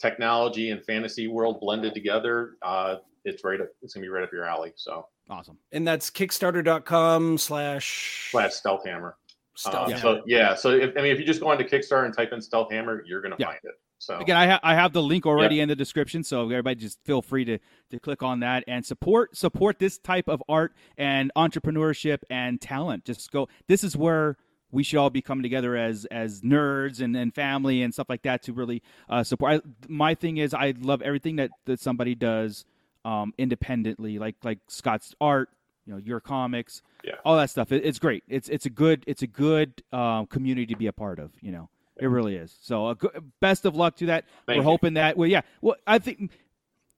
technology 0.00 0.70
and 0.70 0.82
fantasy 0.84 1.26
world 1.28 1.60
blended 1.60 1.94
together, 1.94 2.56
uh, 2.62 2.96
it's 3.24 3.44
right 3.44 3.60
up. 3.60 3.68
It's 3.82 3.94
gonna 3.94 4.04
be 4.04 4.08
right 4.10 4.22
up 4.24 4.32
your 4.32 4.44
alley. 4.44 4.72
So 4.76 5.06
Awesome. 5.30 5.58
and 5.72 5.86
that's 5.86 6.10
Kickstarter.com 6.10 7.38
slash 7.38 8.28
slash 8.30 8.52
Stealth 8.54 8.84
Hammer. 8.86 9.16
Stealth 9.56 9.92
Uh, 9.92 9.98
So 9.98 10.22
yeah, 10.26 10.54
so 10.54 10.70
if 10.70 10.96
I 10.96 11.02
mean 11.02 11.12
if 11.12 11.18
you 11.18 11.24
just 11.24 11.40
go 11.40 11.48
onto 11.48 11.64
Kickstarter 11.64 12.04
and 12.04 12.14
type 12.14 12.32
in 12.32 12.40
Stealth 12.42 12.70
Hammer, 12.72 13.02
you're 13.06 13.20
gonna 13.20 13.36
Yeah. 13.38 13.46
find 13.46 13.58
it. 13.64 13.74
So 13.98 14.18
Again, 14.18 14.36
I, 14.36 14.46
ha- 14.46 14.60
I 14.62 14.74
have 14.74 14.92
the 14.92 15.02
link 15.02 15.24
already 15.24 15.60
in 15.60 15.68
the 15.68 15.76
description, 15.76 16.22
so 16.24 16.42
everybody 16.42 16.74
just 16.74 16.98
feel 17.04 17.22
free 17.22 17.44
to 17.46 17.58
to 17.90 18.00
click 18.00 18.22
on 18.22 18.40
that 18.40 18.64
and 18.66 18.84
support 18.84 19.36
support 19.36 19.78
this 19.78 19.98
type 19.98 20.28
of 20.28 20.42
art 20.48 20.74
and 20.98 21.30
entrepreneurship 21.36 22.18
and 22.28 22.60
talent. 22.60 23.04
Just 23.04 23.30
go. 23.30 23.48
This 23.66 23.82
is 23.84 23.96
where 23.96 24.36
we 24.72 24.82
should 24.82 24.98
all 24.98 25.08
be 25.08 25.22
coming 25.22 25.42
together 25.44 25.76
as 25.76 26.04
as 26.06 26.42
nerds 26.42 27.00
and, 27.00 27.16
and 27.16 27.32
family 27.34 27.82
and 27.82 27.94
stuff 27.94 28.08
like 28.10 28.22
that 28.22 28.42
to 28.42 28.52
really 28.52 28.82
uh, 29.08 29.22
support. 29.22 29.62
I, 29.64 29.68
my 29.88 30.14
thing 30.14 30.36
is, 30.38 30.52
I 30.52 30.74
love 30.80 31.00
everything 31.00 31.36
that 31.36 31.50
that 31.66 31.80
somebody 31.80 32.14
does 32.16 32.66
um, 33.04 33.32
independently, 33.38 34.18
like 34.18 34.36
like 34.42 34.58
Scott's 34.68 35.14
art, 35.20 35.50
you 35.86 35.92
know, 35.92 35.98
your 35.98 36.20
comics, 36.20 36.82
Yeah. 37.04 37.14
all 37.24 37.36
that 37.36 37.50
stuff. 37.50 37.72
It, 37.72 37.84
it's 37.84 37.98
great. 37.98 38.24
It's 38.28 38.48
it's 38.48 38.66
a 38.66 38.70
good 38.70 39.04
it's 39.06 39.22
a 39.22 39.26
good 39.26 39.82
um, 39.92 40.26
community 40.26 40.66
to 40.72 40.76
be 40.76 40.86
a 40.86 40.92
part 40.92 41.18
of. 41.18 41.32
You 41.40 41.52
know. 41.52 41.68
It 41.96 42.06
really 42.06 42.34
is. 42.34 42.58
So, 42.60 42.86
uh, 42.88 42.94
go- 42.94 43.12
best 43.40 43.64
of 43.64 43.76
luck 43.76 43.94
to 43.98 44.06
that. 44.06 44.24
Thank 44.46 44.48
We're 44.48 44.54
you. 44.56 44.62
hoping 44.62 44.94
that. 44.94 45.16
Well, 45.16 45.28
yeah. 45.28 45.42
Well, 45.60 45.76
I 45.86 46.00
think 46.00 46.32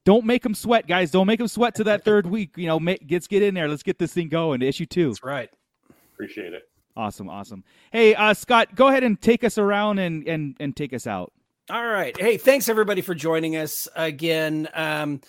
don't 0.07 0.25
make 0.25 0.43
them 0.43 0.55
sweat, 0.55 0.87
guys. 0.87 1.11
Don't 1.11 1.27
make 1.27 1.39
them 1.39 1.49
sweat 1.49 1.75
to 1.75 1.85
that 1.85 2.03
third 2.07 2.25
week. 2.27 2.57
You 2.57 2.67
know, 2.67 2.81
make, 2.81 3.05
let's 3.11 3.27
get 3.27 3.43
in 3.43 3.53
there. 3.53 3.69
Let's 3.69 3.83
get 3.83 3.99
this 3.99 4.15
thing 4.15 4.31
going. 4.31 4.63
Issue 4.63 4.87
two. 4.87 5.09
That's 5.09 5.23
right. 5.23 5.51
appreciate 6.15 6.55
it. 6.55 6.63
Awesome, 6.97 7.29
awesome. 7.29 7.63
Hey, 7.93 8.15
uh, 8.15 8.33
Scott, 8.33 8.75
go 8.75 8.89
ahead 8.89 9.05
and 9.05 9.21
take 9.21 9.45
us 9.45 9.59
around 9.59 9.99
and 9.99 10.27
and 10.27 10.57
and 10.61 10.75
take 10.75 10.95
us 10.95 11.07
out. 11.07 11.31
All 11.69 11.85
right. 11.87 12.19
Hey, 12.19 12.39
thanks 12.39 12.71
everybody 12.71 13.03
for 13.03 13.15
joining 13.15 13.55
us 13.57 13.87
again. 13.97 14.67
Um, 14.73 15.21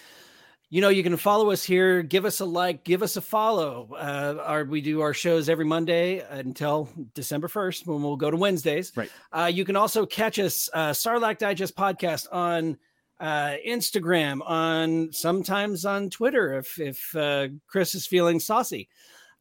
you 0.69 0.81
know, 0.81 0.89
you 0.89 1.01
can 1.01 1.15
follow 1.15 1.51
us 1.51 1.63
here. 1.63 2.01
Give 2.03 2.25
us 2.25 2.41
a 2.41 2.45
like. 2.45 2.83
Give 2.83 3.01
us 3.01 3.15
a 3.15 3.21
follow. 3.21 3.89
Uh, 3.93 4.41
our, 4.43 4.65
we 4.65 4.81
do 4.81 5.01
our 5.01 5.13
shows 5.13 5.47
every 5.47 5.63
Monday 5.63 6.23
until 6.29 6.89
December 7.13 7.47
first, 7.47 7.87
when 7.87 8.03
we'll 8.03 8.17
go 8.17 8.29
to 8.29 8.35
Wednesdays. 8.35 8.91
Right. 8.95 9.11
Uh, 9.31 9.49
you 9.53 9.63
can 9.63 9.77
also 9.77 10.05
catch 10.05 10.39
us 10.39 10.69
uh, 10.73 10.89
Sarlacc 10.89 11.37
Digest 11.37 11.75
podcast 11.75 12.27
on 12.33 12.77
uh, 13.19 13.55
Instagram, 13.65 14.41
on 14.45 15.11
sometimes 15.13 15.85
on 15.85 16.09
Twitter 16.09 16.53
if 16.57 16.79
if 16.79 17.15
uh, 17.15 17.47
Chris 17.67 17.95
is 17.95 18.05
feeling 18.05 18.39
saucy. 18.39 18.89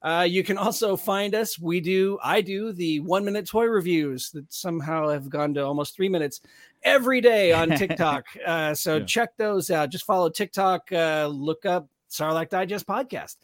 Uh, 0.07 0.23
you 0.23 0.45
can 0.45 0.57
also 0.57 0.95
find 0.95 1.35
us. 1.35 1.59
We 1.59 1.81
do, 1.81 2.17
I 2.23 2.41
do 2.41 2.73
the 2.73 3.01
one 3.01 3.25
minute 3.25 3.47
toy 3.49 3.65
reviews 3.65 4.31
that 4.31 4.45
somehow 4.53 5.09
have 5.09 5.29
gone 5.29 5.53
to 5.55 5.65
almost 5.67 5.97
three 5.97 6.09
minutes 6.09 6.43
every 6.85 7.21
day 7.21 7.53
on 7.53 7.71
TikTok. 7.77 8.25
uh, 8.47 8.73
so 8.75 8.99
Yeah. 8.99 9.05
check 9.05 9.37
those 9.37 9.69
out. 9.71 9.91
Just 9.91 10.05
follow 10.07 10.29
TikTok, 10.29 10.93
uh, 10.93 11.27
look 11.27 11.67
up 11.67 11.89
Sarlacc 12.09 12.51
Digest 12.51 12.87
podcast. 12.87 13.35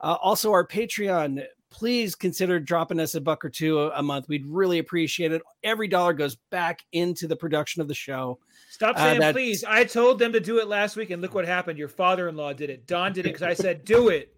Uh, 0.00 0.16
also, 0.22 0.52
our 0.52 0.64
Patreon. 0.66 1.44
Please 1.70 2.14
consider 2.14 2.60
dropping 2.60 3.00
us 3.00 3.14
a 3.14 3.20
buck 3.20 3.42
or 3.44 3.48
two 3.48 3.80
a, 3.80 3.88
a 3.98 4.02
month. 4.02 4.28
We'd 4.28 4.44
really 4.46 4.78
appreciate 4.78 5.32
it. 5.32 5.40
Every 5.64 5.88
dollar 5.88 6.12
goes 6.12 6.36
back 6.50 6.82
into 6.92 7.26
the 7.26 7.34
production 7.34 7.80
of 7.80 7.88
the 7.88 7.94
show. 7.94 8.38
Stop 8.70 8.96
Uh, 8.96 8.98
saying 9.00 9.20
that's- 9.20 9.32
please. 9.32 9.64
I 9.64 9.84
told 9.84 10.18
them 10.18 10.32
to 10.34 10.40
do 10.40 10.58
it 10.58 10.68
last 10.68 10.96
week, 10.96 11.08
and 11.10 11.22
look 11.22 11.34
what 11.34 11.46
happened. 11.46 11.78
Your 11.78 11.88
father-in-law 11.88 12.52
did 12.52 12.68
it. 12.68 12.86
Don 12.86 13.12
did 13.14 13.20
it 13.26 13.30
because 13.32 13.42
I 13.42 13.54
said, 13.54 13.84
"Do 13.86 14.08
it, 14.10 14.34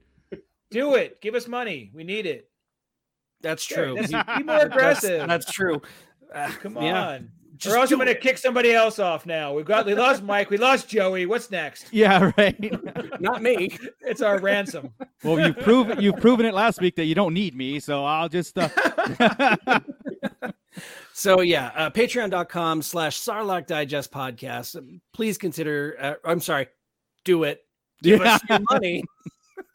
do 0.75 0.95
it. 0.97 1.21
Give 1.21 1.35
us 1.35 1.47
money. 1.49 1.91
We 1.95 2.05
need 2.05 2.27
it." 2.27 2.51
That's 3.41 3.65
true. 3.65 3.95
that's- 4.01 4.39
be 4.39 4.43
more 4.45 4.59
aggressive. 4.67 5.29
That's, 5.29 5.51
true. 5.51 5.81
Uh, 6.33 6.51
Come 6.61 6.77
yeah. 6.81 7.09
on. 7.09 7.31
Just 7.57 7.73
or 7.75 7.79
else 7.79 7.89
do 7.91 7.95
I'm 7.95 8.01
going 8.01 8.13
to 8.13 8.21
kick 8.21 8.37
somebody 8.37 8.73
else 8.73 8.99
off 8.99 9.27
now. 9.27 9.55
We've 9.55 9.65
got 9.65 9.87
we 9.87 9.95
lost 9.95 10.23
Mike, 10.33 10.51
we 10.51 10.57
lost 10.57 10.89
Joey. 10.89 11.25
What's 11.25 11.51
next? 11.53 11.87
Yeah, 11.93 12.33
right. 12.37 12.57
Not 13.21 13.43
me. 13.43 13.79
It's 14.01 14.21
our 14.23 14.41
ransom. 14.41 14.91
well, 15.23 15.39
you've 15.39 15.59
proven 15.61 16.01
you've 16.01 16.17
proven 16.17 16.47
it 16.47 16.55
last 16.55 16.81
week 16.81 16.97
that 16.97 17.05
you 17.05 17.15
don't 17.15 17.33
need 17.33 17.55
me, 17.55 17.79
so 17.81 18.05
I'll 18.05 18.29
just. 18.29 18.59
Uh, 18.59 18.69
So 21.13 21.43
yeah, 21.43 21.71
uh, 21.77 21.91
patreon.com 21.91 22.83
slash 22.83 23.21
Sarlacc 23.21 23.69
Digest 23.69 24.11
podcast. 24.11 24.77
Please 25.13 25.39
consider, 25.39 25.97
uh, 26.01 26.15
I'm 26.29 26.41
sorry, 26.41 26.67
do 27.25 27.45
it. 27.45 27.61
Give 28.03 28.21
us 28.21 28.41
your 28.49 28.59
money. 28.69 29.05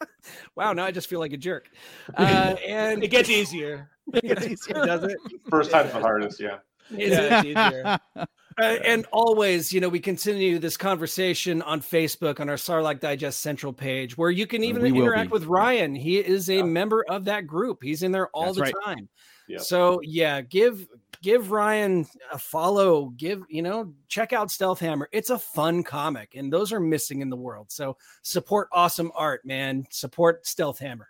wow, 0.56 0.72
now 0.72 0.84
I 0.84 0.90
just 0.90 1.08
feel 1.08 1.20
like 1.20 1.32
a 1.32 1.36
jerk. 1.36 1.68
Uh, 2.16 2.56
and 2.66 3.02
It 3.04 3.08
gets 3.08 3.28
easier. 3.30 3.90
it 4.14 4.24
gets 4.24 4.46
easier, 4.46 4.84
does 4.86 5.04
it? 5.04 5.16
First 5.48 5.70
time's 5.70 5.92
the 5.92 6.00
hardest. 6.00 6.40
Yeah. 6.40 6.58
Is 6.90 7.10
Yeah, 7.10 7.40
it? 7.42 7.46
it's 7.46 7.46
easier. 7.46 7.98
Uh, 8.16 8.76
and 8.84 9.06
always, 9.12 9.72
you 9.72 9.80
know, 9.80 9.88
we 9.88 10.00
continue 10.00 10.58
this 10.58 10.76
conversation 10.76 11.62
on 11.62 11.80
Facebook 11.80 12.40
on 12.40 12.48
our 12.50 12.56
Sarlacc 12.56 12.98
Digest 13.00 13.40
Central 13.40 13.72
page, 13.72 14.18
where 14.18 14.30
you 14.30 14.46
can 14.46 14.64
even 14.64 14.84
interact 14.84 15.30
be. 15.30 15.32
with 15.32 15.44
Ryan. 15.44 15.94
He 15.94 16.18
is 16.18 16.50
a 16.50 16.56
Yeah. 16.56 16.62
member 16.64 17.04
of 17.08 17.24
that 17.26 17.46
group. 17.46 17.78
He's 17.82 18.02
in 18.02 18.10
there 18.12 18.28
all 18.30 18.46
That's 18.46 18.56
the 18.56 18.62
right. 18.62 18.74
time. 18.84 19.08
Yep. 19.48 19.60
So 19.62 20.00
yeah, 20.02 20.40
give 20.42 20.86
give 21.22 21.50
Ryan 21.50 22.06
a 22.32 22.38
follow. 22.38 23.10
Give 23.16 23.42
you 23.48 23.62
know, 23.62 23.92
check 24.08 24.32
out 24.32 24.50
Stealth 24.50 24.80
Hammer. 24.80 25.08
It's 25.12 25.30
a 25.30 25.38
fun 25.38 25.82
comic, 25.82 26.34
and 26.36 26.52
those 26.52 26.72
are 26.72 26.80
missing 26.80 27.20
in 27.20 27.30
the 27.30 27.36
world. 27.36 27.70
So 27.70 27.96
support 28.22 28.68
awesome 28.72 29.10
art, 29.14 29.44
man. 29.44 29.86
Support 29.90 30.46
Stealth 30.46 30.78
Hammer 30.78 31.08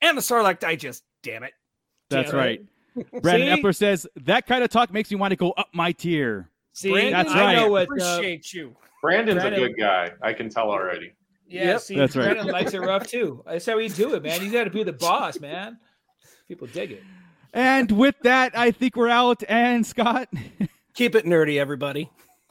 and 0.00 0.16
the 0.16 0.22
Sarlacc 0.22 0.60
Digest. 0.60 1.04
Damn 1.22 1.42
it. 1.42 1.52
That's 2.10 2.30
Damn 2.30 2.38
right. 2.40 2.60
it. 2.96 3.22
Brandon 3.22 3.56
See? 3.56 3.62
Epler 3.62 3.76
says 3.76 4.06
that 4.22 4.46
kind 4.46 4.64
of 4.64 4.70
talk 4.70 4.92
makes 4.92 5.10
me 5.10 5.16
want 5.16 5.32
to 5.32 5.36
go 5.36 5.50
up 5.52 5.68
my 5.74 5.92
tier. 5.92 6.50
See, 6.72 6.90
Brandon, 6.90 7.12
That's 7.12 7.30
I 7.32 7.54
know 7.54 7.62
right. 7.62 7.70
what. 7.70 7.88
Uh, 8.00 8.04
Appreciate 8.16 8.52
you. 8.52 8.74
Brandon's 9.02 9.40
Brandon- 9.42 9.62
a 9.62 9.68
good 9.68 9.76
guy. 9.78 10.12
I 10.22 10.32
can 10.32 10.48
tell 10.48 10.70
already. 10.70 11.12
yeah, 11.48 11.64
Yep. 11.64 11.80
see, 11.80 11.96
That's 11.96 12.16
right. 12.16 12.24
Brandon 12.32 12.46
likes 12.48 12.72
it 12.74 12.80
rough 12.80 13.06
too. 13.06 13.42
That's 13.46 13.66
how 13.66 13.76
we 13.76 13.88
do 13.88 14.14
it, 14.14 14.22
man. 14.22 14.42
You 14.42 14.50
got 14.50 14.64
to 14.64 14.70
be 14.70 14.82
the 14.82 14.92
boss, 14.94 15.38
man. 15.40 15.78
People 16.48 16.66
dig 16.68 16.92
it. 16.92 17.02
And 17.52 17.90
with 17.92 18.16
that, 18.22 18.56
I 18.56 18.70
think 18.70 18.96
we're 18.96 19.08
out. 19.08 19.42
And 19.48 19.86
Scott. 19.86 20.28
Keep 20.94 21.14
it 21.14 21.24
nerdy, 21.24 21.58
everybody. 21.58 22.10